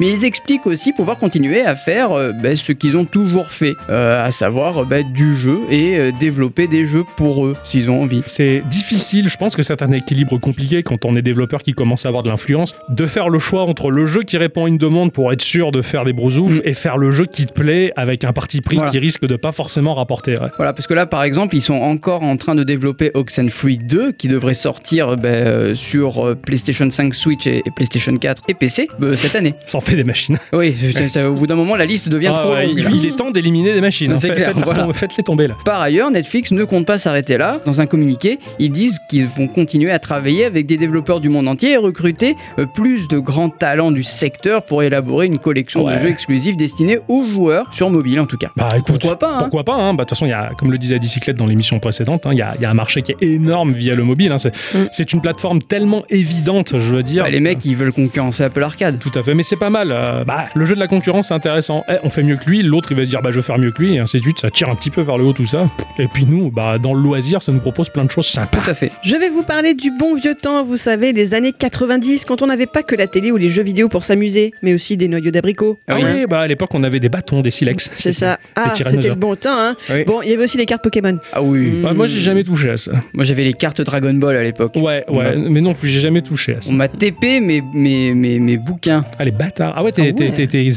mais 0.00 0.08
ils 0.10 0.24
expliquent 0.24 0.66
aussi 0.66 0.92
pouvoir 0.92 1.18
continuer 1.24 1.62
à 1.62 1.74
faire 1.74 2.12
euh, 2.12 2.32
bah, 2.32 2.54
ce 2.54 2.72
qu'ils 2.72 2.98
ont 2.98 3.06
toujours 3.06 3.50
fait, 3.50 3.72
euh, 3.88 4.22
à 4.22 4.30
savoir 4.30 4.82
euh, 4.82 4.84
bah, 4.84 5.02
du 5.02 5.36
jeu 5.38 5.58
et 5.70 6.12
développer 6.20 6.66
des 6.66 6.86
jeux 6.86 7.04
pour 7.16 7.46
eux 7.46 7.56
s'ils 7.64 7.88
ont 7.88 8.02
envie. 8.02 8.22
C'est 8.26 8.60
difficile, 8.68 9.30
je 9.30 9.36
pense 9.38 9.56
que 9.56 9.62
c'est 9.62 9.82
un 9.82 9.90
équilibre 9.92 10.36
compliqué 10.38 10.82
quand 10.82 11.06
on 11.06 11.16
est 11.16 11.22
développeur 11.22 11.62
qui 11.62 11.72
commence 11.72 12.04
à 12.04 12.08
avoir 12.08 12.22
de 12.24 12.28
l'influence, 12.28 12.74
de 12.90 13.06
faire 13.06 13.30
le 13.30 13.38
choix 13.38 13.62
entre 13.62 13.90
le 13.90 14.04
jeu 14.04 14.22
qui 14.22 14.36
répond 14.36 14.66
à 14.66 14.68
une 14.68 14.76
demande 14.76 15.12
pour 15.12 15.32
être 15.32 15.40
sûr 15.40 15.72
de 15.72 15.80
faire 15.80 16.04
des 16.04 16.12
brousoufs 16.12 16.58
Mm. 16.58 16.60
et 16.64 16.74
faire 16.74 16.98
le 16.98 17.10
jeu 17.10 17.24
qui 17.24 17.46
te 17.46 17.52
plaît 17.54 17.90
avec 17.96 18.24
un 18.24 18.32
parti 18.34 18.60
pris 18.60 18.76
Voilà. 18.76 18.90
qui 18.90 18.98
risque 18.98 19.26
de 19.26 19.36
pas 19.36 19.52
forcément 19.52 19.94
rapporter. 19.94 20.32
ouais. 20.38 20.48
Voilà, 20.58 20.74
parce 20.74 20.86
que 20.86 20.92
là, 20.94 21.06
par 21.06 21.22
exemple, 21.22 21.56
ils 21.56 21.62
sont 21.62 21.74
encore 21.74 22.22
en 22.22 22.36
train 22.36 22.54
de 22.54 22.64
développer 22.64 23.10
Oxenfree 23.14 23.78
2, 23.78 24.12
qui 24.12 24.28
devrait 24.28 24.52
sortir 24.54 25.16
ben, 25.16 25.28
euh, 25.32 25.74
sur 25.74 26.36
PlayStation 26.44 26.90
5, 26.90 27.14
Switch 27.14 27.46
et, 27.46 27.58
et 27.64 27.70
PlayStation 27.74 28.14
4 28.16 28.42
et 28.48 28.54
PC 28.54 28.88
cette 29.16 29.36
année. 29.36 29.54
Ça 29.66 29.78
en 29.78 29.80
fait 29.80 29.96
des 29.96 30.04
machines. 30.04 30.38
Oui, 30.52 30.74
je- 30.80 31.13
ça- 31.14 31.30
au 31.30 31.34
bout 31.34 31.46
d'un 31.46 31.54
moment, 31.54 31.76
la 31.76 31.86
liste 31.86 32.08
devient 32.08 32.30
Ah 32.34 32.38
trop 32.40 32.52
ouais, 32.54 32.66
longue. 32.66 32.78
il, 32.78 32.96
il 32.96 33.06
est 33.06 33.16
temps 33.16 33.30
d'éliminer 33.30 33.72
des 33.74 33.80
machines. 33.80 34.12
hein. 34.12 34.18
Faites-les 34.18 34.44
voilà. 34.62 34.86
tomber- 35.24 35.46
là. 35.48 35.54
Par 35.64 35.80
ailleurs, 35.80 36.10
Netflix 36.10 36.50
ne 36.52 36.64
compte 36.64 36.86
pas 36.86 36.98
s'arrêter 36.98 37.38
là. 37.38 37.58
Dans 37.66 37.80
un 37.80 37.86
communiqué, 37.86 38.38
ils 38.58 38.70
disent 38.70 38.98
qu'ils 39.08 39.26
vont 39.26 39.46
continuer 39.48 39.90
à 39.90 39.98
travailler 39.98 40.44
avec 40.44 40.66
des 40.66 40.76
développeurs 40.76 41.20
du 41.20 41.28
monde 41.28 41.48
entier 41.48 41.72
et 41.72 41.76
recruter 41.76 42.36
euh, 42.58 42.66
plus 42.74 43.08
de 43.08 43.18
grands 43.18 43.48
talents 43.48 43.90
du 43.90 44.02
secteur 44.02 44.64
pour 44.66 44.82
élaborer 44.82 45.26
une 45.26 45.38
collection 45.38 45.84
Ouais. 45.84 45.96
de 45.96 46.02
jeux 46.02 46.08
exclusifs 46.08 46.56
destinés 46.56 46.98
aux 47.08 47.24
joueurs 47.24 47.72
sur 47.72 47.90
mobile 47.90 48.20
en 48.20 48.26
tout 48.26 48.36
cas. 48.38 48.50
Bah 48.56 48.68
écoute, 48.76 49.00
Pourquoi 49.00 49.18
pas, 49.18 49.34
hein 49.34 49.38
Pourquoi 49.40 49.64
pas 49.64 49.74
hein. 49.74 49.94
Bah, 49.94 50.04
De 50.04 50.08
toute 50.08 50.10
façon, 50.10 50.26
il 50.26 50.30
y 50.30 50.32
a, 50.32 50.50
comme 50.58 50.70
le 50.72 50.78
disait 50.78 50.98
Bicyclette 50.98 51.36
dans 51.36 51.46
l'émission 51.46 51.78
précédente, 51.78 52.22
il 52.30 52.38
y, 52.38 52.42
a, 52.42 52.54
il 52.56 52.62
y 52.62 52.64
a 52.66 52.70
un 52.70 52.74
marché 52.74 53.02
qui 53.02 53.12
est 53.12 53.22
énorme 53.22 53.72
via 53.72 53.94
le 53.94 54.04
mobile. 54.04 54.32
C'est 54.38 54.54
Mm. 54.74 54.88
c'est 54.92 55.12
une 55.12 55.20
plateforme 55.20 55.60
tellement 55.62 56.04
évidente, 56.10 56.72
je 56.74 56.94
veux 56.94 57.02
dire. 57.02 57.24
Bah, 57.24 57.30
les 57.30 57.40
mecs, 57.40 57.64
ils 57.64 57.76
veulent 57.76 57.92
concurrencer 57.92 58.44
Apple 58.44 58.62
Arcade. 58.62 58.98
Tout 58.98 59.12
à 59.14 59.22
fait, 59.22 59.34
mais 59.34 59.42
c'est 59.42 59.56
pas 59.56 59.70
mal. 59.70 59.88
Euh, 59.92 60.24
bah, 60.24 60.46
le 60.54 60.64
jeu 60.64 60.74
de 60.74 60.80
la 60.80 60.86
concurrence, 60.94 61.28
c'est 61.28 61.34
intéressant. 61.34 61.84
Eh, 61.88 61.94
on 62.02 62.10
fait 62.10 62.22
mieux 62.22 62.36
que 62.36 62.48
lui, 62.48 62.62
l'autre 62.62 62.88
il 62.92 62.96
va 62.96 63.04
se 63.04 63.10
dire 63.10 63.22
bah 63.22 63.30
je 63.30 63.36
vais 63.36 63.42
faire 63.42 63.58
mieux 63.58 63.70
que 63.70 63.82
lui, 63.82 63.94
et 63.94 63.98
ainsi 63.98 64.18
de 64.18 64.22
suite. 64.22 64.38
Ça 64.38 64.50
tire 64.50 64.68
un 64.68 64.74
petit 64.74 64.90
peu 64.90 65.02
vers 65.02 65.18
le 65.18 65.24
haut 65.24 65.32
tout 65.32 65.46
ça. 65.46 65.66
Et 65.98 66.06
puis 66.06 66.24
nous, 66.26 66.50
bah 66.50 66.78
dans 66.78 66.94
le 66.94 67.00
loisir, 67.00 67.42
ça 67.42 67.52
nous 67.52 67.60
propose 67.60 67.88
plein 67.88 68.04
de 68.04 68.10
choses 68.10 68.26
sympas. 68.26 68.58
Tout 68.58 68.70
à 68.70 68.74
fait. 68.74 68.92
Je 69.02 69.16
vais 69.16 69.28
vous 69.28 69.42
parler 69.42 69.74
du 69.74 69.90
bon 69.90 70.14
vieux 70.14 70.34
temps, 70.34 70.64
vous 70.64 70.76
savez, 70.76 71.12
les 71.12 71.34
années 71.34 71.52
90, 71.52 72.24
quand 72.24 72.42
on 72.42 72.46
n'avait 72.46 72.66
pas 72.66 72.82
que 72.82 72.94
la 72.94 73.06
télé 73.06 73.30
ou 73.30 73.36
les 73.36 73.48
jeux 73.48 73.62
vidéo 73.62 73.88
pour 73.88 74.04
s'amuser, 74.04 74.52
mais 74.62 74.74
aussi 74.74 74.96
des 74.96 75.08
noyaux 75.08 75.30
d'abricots. 75.30 75.78
Ah 75.88 75.96
oui, 75.96 76.26
bah 76.28 76.40
à 76.40 76.46
l'époque 76.46 76.70
on 76.74 76.82
avait 76.82 77.00
des 77.00 77.08
bâtons, 77.08 77.40
des 77.40 77.50
silex. 77.50 77.90
C'est 77.96 78.12
ça. 78.12 78.38
Ah, 78.56 78.72
c'était 78.74 79.08
le 79.08 79.14
bon 79.14 79.36
temps, 79.36 79.58
hein. 79.58 79.76
Oui. 79.90 80.04
Bon, 80.04 80.22
il 80.22 80.30
y 80.30 80.34
avait 80.34 80.44
aussi 80.44 80.58
les 80.58 80.66
cartes 80.66 80.82
Pokémon. 80.82 81.18
Ah 81.32 81.42
oui. 81.42 81.80
Bah, 81.82 81.92
moi 81.92 82.06
j'ai 82.06 82.20
jamais 82.20 82.44
touché 82.44 82.70
à 82.70 82.76
ça. 82.76 82.92
Moi 83.12 83.24
j'avais 83.24 83.44
les 83.44 83.54
cartes 83.54 83.80
Dragon 83.80 84.14
Ball 84.14 84.36
à 84.36 84.42
l'époque. 84.42 84.72
Ouais, 84.76 85.04
ouais, 85.08 85.36
mais 85.36 85.60
non 85.60 85.74
plus, 85.74 85.88
j'ai 85.88 86.00
jamais 86.00 86.20
touché 86.22 86.56
à 86.56 86.62
ça. 86.62 86.70
On 86.70 86.74
m'a 86.74 86.88
TP 86.88 87.40
mes, 87.40 87.62
mes, 87.74 88.14
mes, 88.14 88.38
mes 88.38 88.56
bouquins. 88.56 89.04
Ah 89.18 89.24
les 89.24 89.30
bâtards. 89.30 89.72
Ah 89.76 89.82
ouais, 89.82 89.92
t'es 89.92 90.14
Ah 90.16 90.20
ouais. 90.20 90.30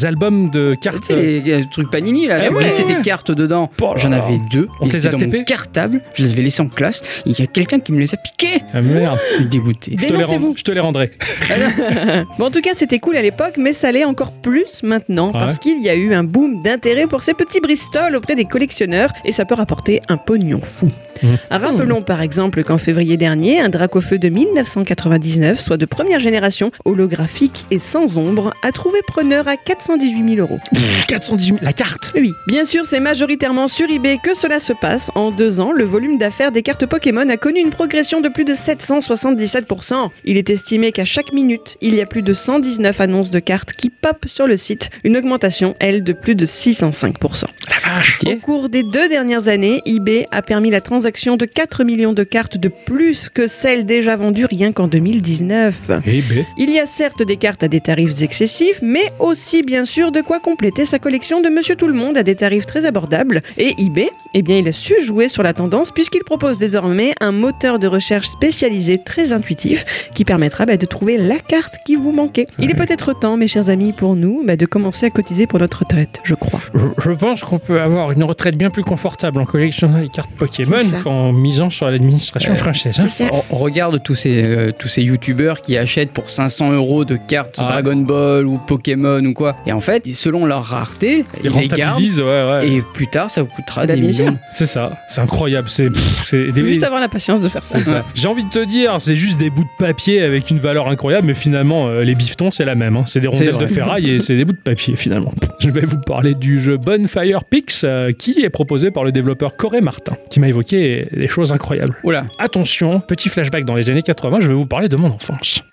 Albums 0.08 0.50
de 0.50 0.74
Tu 0.74 0.80
cartes. 0.90 1.06
sais, 1.06 1.16
les, 1.16 1.40
les 1.42 1.66
trucs 1.70 1.92
Panini 1.92 2.28
là, 2.28 2.40
Eh 2.44 2.48
tu 2.48 2.56
ouais, 2.56 2.64
laissais 2.64 2.84
ouais. 2.86 3.02
cartes 3.04 3.32
dedans. 3.32 3.70
Oh 3.82 3.94
J'en 3.98 4.12
avais 4.12 4.38
deux. 4.52 4.68
On 4.82 4.88
les 4.88 5.06
a 5.06 5.10
dans 5.10 5.20
mon 5.20 5.44
cartable. 5.44 6.02
Je 6.14 6.24
les 6.24 6.34
avais 6.34 6.42
laissés 6.42 6.62
en 6.62 6.68
classe. 6.68 7.02
Il 7.26 7.38
y 7.38 7.44
a 7.44 7.48
quelqu'un 7.48 7.80
qui 7.80 7.92
me 7.92 8.00
les 8.00 8.14
a 8.14 8.18
piqués. 8.18 8.62
Ah, 8.74 8.82
merde. 8.82 9.20
Dégoûté. 9.50 9.96
Je 9.98 10.06
te, 10.08 10.14
les 10.14 10.24
rends- 10.24 10.32
Dénoncez-vous. 10.32 10.54
je 10.58 10.64
te 10.64 10.72
les 10.72 10.80
rendrai. 10.80 11.12
Bon, 12.40 12.46
en 12.46 12.52
tout 12.52 12.62
cas, 12.62 12.72
c'était 12.74 13.00
cool 13.00 13.18
à 13.18 13.22
l'époque, 13.22 13.54
mais 13.58 13.74
ça 13.74 13.92
l'est 13.92 14.06
encore 14.06 14.32
plus 14.42 14.84
maintenant 14.84 15.32
parce 15.32 15.58
qu'il 15.60 15.82
y 15.84 15.90
a 15.90 15.96
eu 15.96 16.14
un 16.14 16.24
boom 16.24 16.62
d'intérêt 16.64 17.08
pour 17.08 17.22
ces 17.22 17.34
petits 17.34 17.60
Bristol 17.60 18.16
auprès 18.16 18.36
des 18.36 18.46
collectionneurs 18.46 19.12
et 19.26 19.32
ça 19.32 19.46
peut 19.46 19.56
rapporter 19.56 20.02
un 20.10 20.18
pognon 20.18 20.60
fou. 20.62 20.90
Mmh. 21.22 21.28
Rappelons 21.52 22.02
par 22.02 22.22
exemple 22.22 22.64
qu'en 22.64 22.78
février 22.78 23.18
dernier, 23.18 23.60
un 23.60 23.70
Dracofeu 23.70 24.20
de 24.20 24.30
1999, 24.30 25.60
soit 25.60 25.78
de 25.78 25.86
première 25.86 26.20
génération, 26.20 26.72
holographique 26.86 27.66
et 27.72 27.80
sans 27.80 28.18
ombre, 28.18 28.54
a 28.64 28.72
trouvé 28.72 29.00
preneur 29.08 29.48
à 29.48 29.58
418 29.58 30.36
000 30.36 30.40
euros. 30.40 30.60
418 31.08 31.48
000. 31.48 31.60
La 31.62 31.74
carte. 31.74 32.12
Oui, 32.16 32.32
bien 32.48 32.66
sûr, 32.66 32.86
c'est 32.86 33.00
majoritairement 33.00 33.68
sur 33.68 33.90
eBay 33.90 34.18
que 34.24 34.36
cela 34.36 34.60
se 34.60 34.74
passe. 34.74 35.10
En 35.16 35.32
deux 35.32 35.60
ans, 35.60 35.72
le 35.72 35.84
volume 35.84 36.18
d'affaires 36.18 36.52
des 36.52 36.62
cartes 36.62 36.86
Pokémon 36.86 37.28
a 37.30 37.38
connu 37.38 37.60
une 37.60 37.70
progression 37.70 38.22
de 38.22 38.30
plus 38.30 38.46
de 38.46 38.54
777%. 38.54 40.10
Il 40.26 40.38
est 40.38 40.50
estimé 40.50 40.92
qu'à 40.92 41.06
chaque 41.06 41.34
minute, 41.34 41.78
il 41.82 41.96
y 41.96 42.02
a 42.02 42.06
plus 42.06 42.22
de 42.22 42.34
119 42.34 43.02
annonces 43.02 43.32
de 43.32 43.40
cartes 43.40 43.74
qui 43.74 43.90
pop 43.90 44.26
sur 44.26 44.48
le 44.48 44.58
site, 44.58 44.90
une 45.04 45.18
augmentation, 45.18 45.76
elle, 45.80 46.04
de 46.04 46.14
plus 46.14 46.36
de 46.36 46.46
605%. 46.46 47.46
La 47.70 47.94
vache. 47.94 48.20
Au 48.26 48.36
cours 48.36 48.70
des 48.70 48.84
deux 48.84 49.10
dernières 49.10 49.48
années, 49.48 49.82
eBay 49.86 50.28
a 50.32 50.42
permis 50.42 50.70
la 50.70 50.82
transaction 50.82 51.07
de 51.08 51.46
4 51.46 51.86
millions 51.86 52.12
de 52.12 52.24
cartes 52.24 52.58
de 52.58 52.68
plus 52.68 53.30
que 53.30 53.48
celles 53.48 53.86
déjà 53.86 54.18
vendues 54.18 54.46
rien 54.46 54.74
qu'en 54.74 54.88
2019. 54.88 55.92
Eh 56.06 56.22
ben. 56.22 56.46
Il 56.58 56.70
y 56.70 56.80
a 56.80 56.86
certes 56.86 57.26
des 57.26 57.38
cartes 57.38 57.64
à 57.64 57.70
des 57.70 57.80
tarifs 57.80 58.22
excessifs, 58.22 58.80
mais 58.82 59.14
aussi 59.20 59.64
bien 59.64 59.86
sûr 59.86 60.12
de 60.12 60.20
quoi 60.20 60.40
compléter 60.40 60.86
sa 60.86 61.00
collection 61.00 61.42
de 61.42 61.48
Monsieur 61.48 61.78
Tout 61.78 61.88
le 61.88 61.94
Monde 61.94 62.18
à 62.18 62.24
des 62.24 62.36
tarifs 62.36 62.66
très 62.66 62.86
abordables. 62.86 63.42
Et 63.58 63.74
eBay, 63.80 64.10
eh 64.34 64.42
bien, 64.42 64.58
il 64.58 64.68
a 64.68 64.74
su 64.74 65.02
jouer 65.02 65.30
sur 65.30 65.44
la 65.44 65.54
tendance 65.54 65.92
puisqu'il 65.92 66.26
propose 66.26 66.58
désormais 66.58 67.14
un 67.22 67.32
moteur 67.32 67.80
de 67.80 67.88
recherche 67.88 68.28
spécialisé 68.28 69.02
très 69.02 69.32
intuitif 69.32 69.86
qui 70.14 70.26
permettra 70.26 70.66
bah, 70.66 70.76
de 70.76 70.86
trouver 70.86 71.18
la 71.18 71.38
carte 71.38 71.78
qui 71.86 71.96
vous 71.96 72.12
manquait. 72.12 72.48
Il 72.60 72.70
est 72.70 72.76
peut-être 72.76 73.18
temps, 73.18 73.38
mes 73.38 73.48
chers 73.48 73.70
amis, 73.70 73.94
pour 73.94 74.18
nous 74.18 74.44
bah, 74.46 74.58
de 74.58 74.66
commencer 74.66 75.06
à 75.06 75.10
cotiser 75.10 75.48
pour 75.48 75.60
notre 75.60 75.80
retraite, 75.80 76.20
je 76.26 76.36
crois. 76.36 76.62
Je, 76.74 76.86
je 77.02 77.12
pense 77.12 77.46
qu'on 77.46 77.60
peut 77.60 77.80
avoir 77.80 78.12
une 78.12 78.24
retraite 78.24 78.58
bien 78.58 78.70
plus 78.70 78.84
confortable 78.84 79.40
en 79.40 79.46
collectionnant 79.46 80.00
les 80.00 80.10
cartes 80.10 80.32
Pokémon 80.38 80.84
Qu'en 81.04 81.32
misant 81.34 81.70
sur 81.70 81.90
l'administration 81.90 82.56
française. 82.56 83.00
hein. 83.00 83.08
On, 83.32 83.44
on 83.52 83.58
regarde 83.58 84.02
tous 84.04 84.16
ces, 84.16 84.44
euh, 84.46 84.72
tous 84.78 84.88
ces 84.88 85.02
youtubeurs 85.04 85.62
qui 85.62 85.78
achètent 85.78 86.12
pour 86.12 86.30
500 86.30 86.72
euros 86.74 87.06
de 87.06 87.16
cartes 87.18 87.56
Ah. 87.58 87.68
Dragon 87.68 87.96
Ball 87.98 88.46
ou 88.46 88.58
Pokémon 88.58 89.24
ou 89.24 89.34
quoi. 89.34 89.56
Et 89.66 89.74
en 89.74 89.82
fait, 89.82 90.04
selon 90.14 90.46
leur 90.46 90.64
rareté, 90.64 91.26
Ils 91.44 91.52
ils 91.52 91.58
les 91.60 91.68
gardent. 91.68 91.82
rentabilisent, 91.92 92.22
ouais, 92.22 92.26
ouais. 92.50 92.70
Et 92.70 92.82
plus 92.94 93.08
tard, 93.08 93.30
ça 93.30 93.42
vous 93.44 93.50
coûtera 93.50 93.86
Bah, 93.86 93.96
des 93.96 94.02
millions. 94.02 94.38
C'est 94.52 94.66
ça, 94.66 94.92
c'est 95.10 95.22
incroyable. 95.22 95.70
C'est 95.70 95.90
pff, 95.90 96.22
c'est 96.26 96.52
des- 96.52 96.62
Faut 96.62 96.68
juste 96.68 96.84
avoir 96.84 97.02
la 97.02 97.08
patience 97.10 97.42
de 97.42 97.50
faire 97.50 97.64
ça. 97.64 97.78
J'ai 98.16 98.28
envie 98.28 98.44
de 98.44 98.50
te 98.50 98.64
dire, 98.66 98.96
c'est 99.00 99.16
juste 99.16 99.38
des 99.38 99.50
bouts 99.50 99.64
de 99.64 99.86
papier 99.86 100.22
avec 100.22 100.50
une 100.52 100.60
valeur 100.60 100.88
incroyable, 100.90 101.28
mais 101.28 101.34
finalement, 101.34 101.88
euh, 101.88 102.04
les 102.04 102.16
bifetons, 102.16 102.52
c'est 102.52 102.66
la 102.66 102.76
même. 102.76 102.96
hein. 102.98 103.04
C'est 103.06 103.20
des 103.20 103.28
rondelles 103.28 103.58
de 103.58 103.66
ferraille 103.68 104.10
et 104.10 104.20
c'est 104.20 104.36
des 104.36 104.46
bouts 104.46 104.54
de 104.54 104.58
papier, 104.58 104.96
finalement. 104.96 105.32
Je 105.60 105.70
vais 105.70 105.86
vous 105.86 105.98
parler 106.00 106.34
du 106.36 106.60
jeu 106.60 106.78
Bonfire 106.78 107.44
Pix, 107.44 107.82
euh, 107.84 108.12
qui 108.12 108.42
est 108.44 108.50
proposé 108.50 108.92
par 108.92 109.04
le 109.04 109.12
développeur 109.12 109.56
Corey 109.58 109.82
Martin, 109.82 110.16
qui 110.30 110.40
m'a 110.40 110.48
évoqué 110.48 110.87
des 111.12 111.28
choses 111.28 111.52
incroyables. 111.54 111.96
Oula. 112.04 112.26
Attention, 112.40 113.00
petit 113.00 113.30
flashback 113.30 113.66
dans 113.66 113.76
les 113.76 113.90
années 113.90 114.04
80, 114.04 114.40
je 114.42 114.48
vais 114.48 114.54
vous 114.54 114.66
parler 114.66 114.90
de 114.90 114.96
mon 114.96 115.10
enfance. 115.10 115.64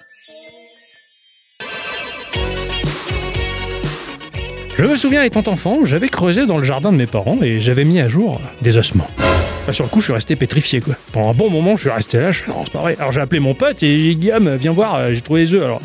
Je 4.76 4.82
me 4.82 4.96
souviens 4.96 5.22
étant 5.22 5.44
enfant, 5.46 5.84
j'avais 5.84 6.08
creusé 6.08 6.46
dans 6.46 6.58
le 6.58 6.64
jardin 6.64 6.90
de 6.90 6.96
mes 6.96 7.06
parents 7.06 7.38
et 7.42 7.60
j'avais 7.60 7.84
mis 7.84 8.00
à 8.00 8.08
jour 8.08 8.40
des 8.60 8.76
ossements. 8.76 9.06
Sur 9.70 9.84
le 9.84 9.88
coup, 9.88 10.00
je 10.00 10.06
suis 10.06 10.12
resté 10.12 10.34
pétrifié 10.34 10.80
quoi. 10.80 10.96
Pendant 11.12 11.30
un 11.30 11.34
bon 11.34 11.48
moment, 11.48 11.76
je 11.76 11.82
suis 11.82 11.90
resté 11.90 12.18
là, 12.18 12.32
je 12.32 12.40
suis 12.40 12.50
non, 12.50 12.64
c'est 12.64 12.72
pas 12.72 12.80
vrai. 12.80 12.96
Alors 12.98 13.12
j'ai 13.12 13.20
appelé 13.20 13.40
mon 13.40 13.54
pote 13.54 13.82
et 13.84 13.98
j'ai 13.98 14.14
dit 14.14 14.16
Guillaume, 14.16 14.56
viens 14.56 14.72
voir, 14.72 14.96
euh, 14.96 15.14
j'ai 15.14 15.20
trouvé 15.20 15.44
des 15.44 15.54
œufs. 15.54 15.62
Alors, 15.62 15.80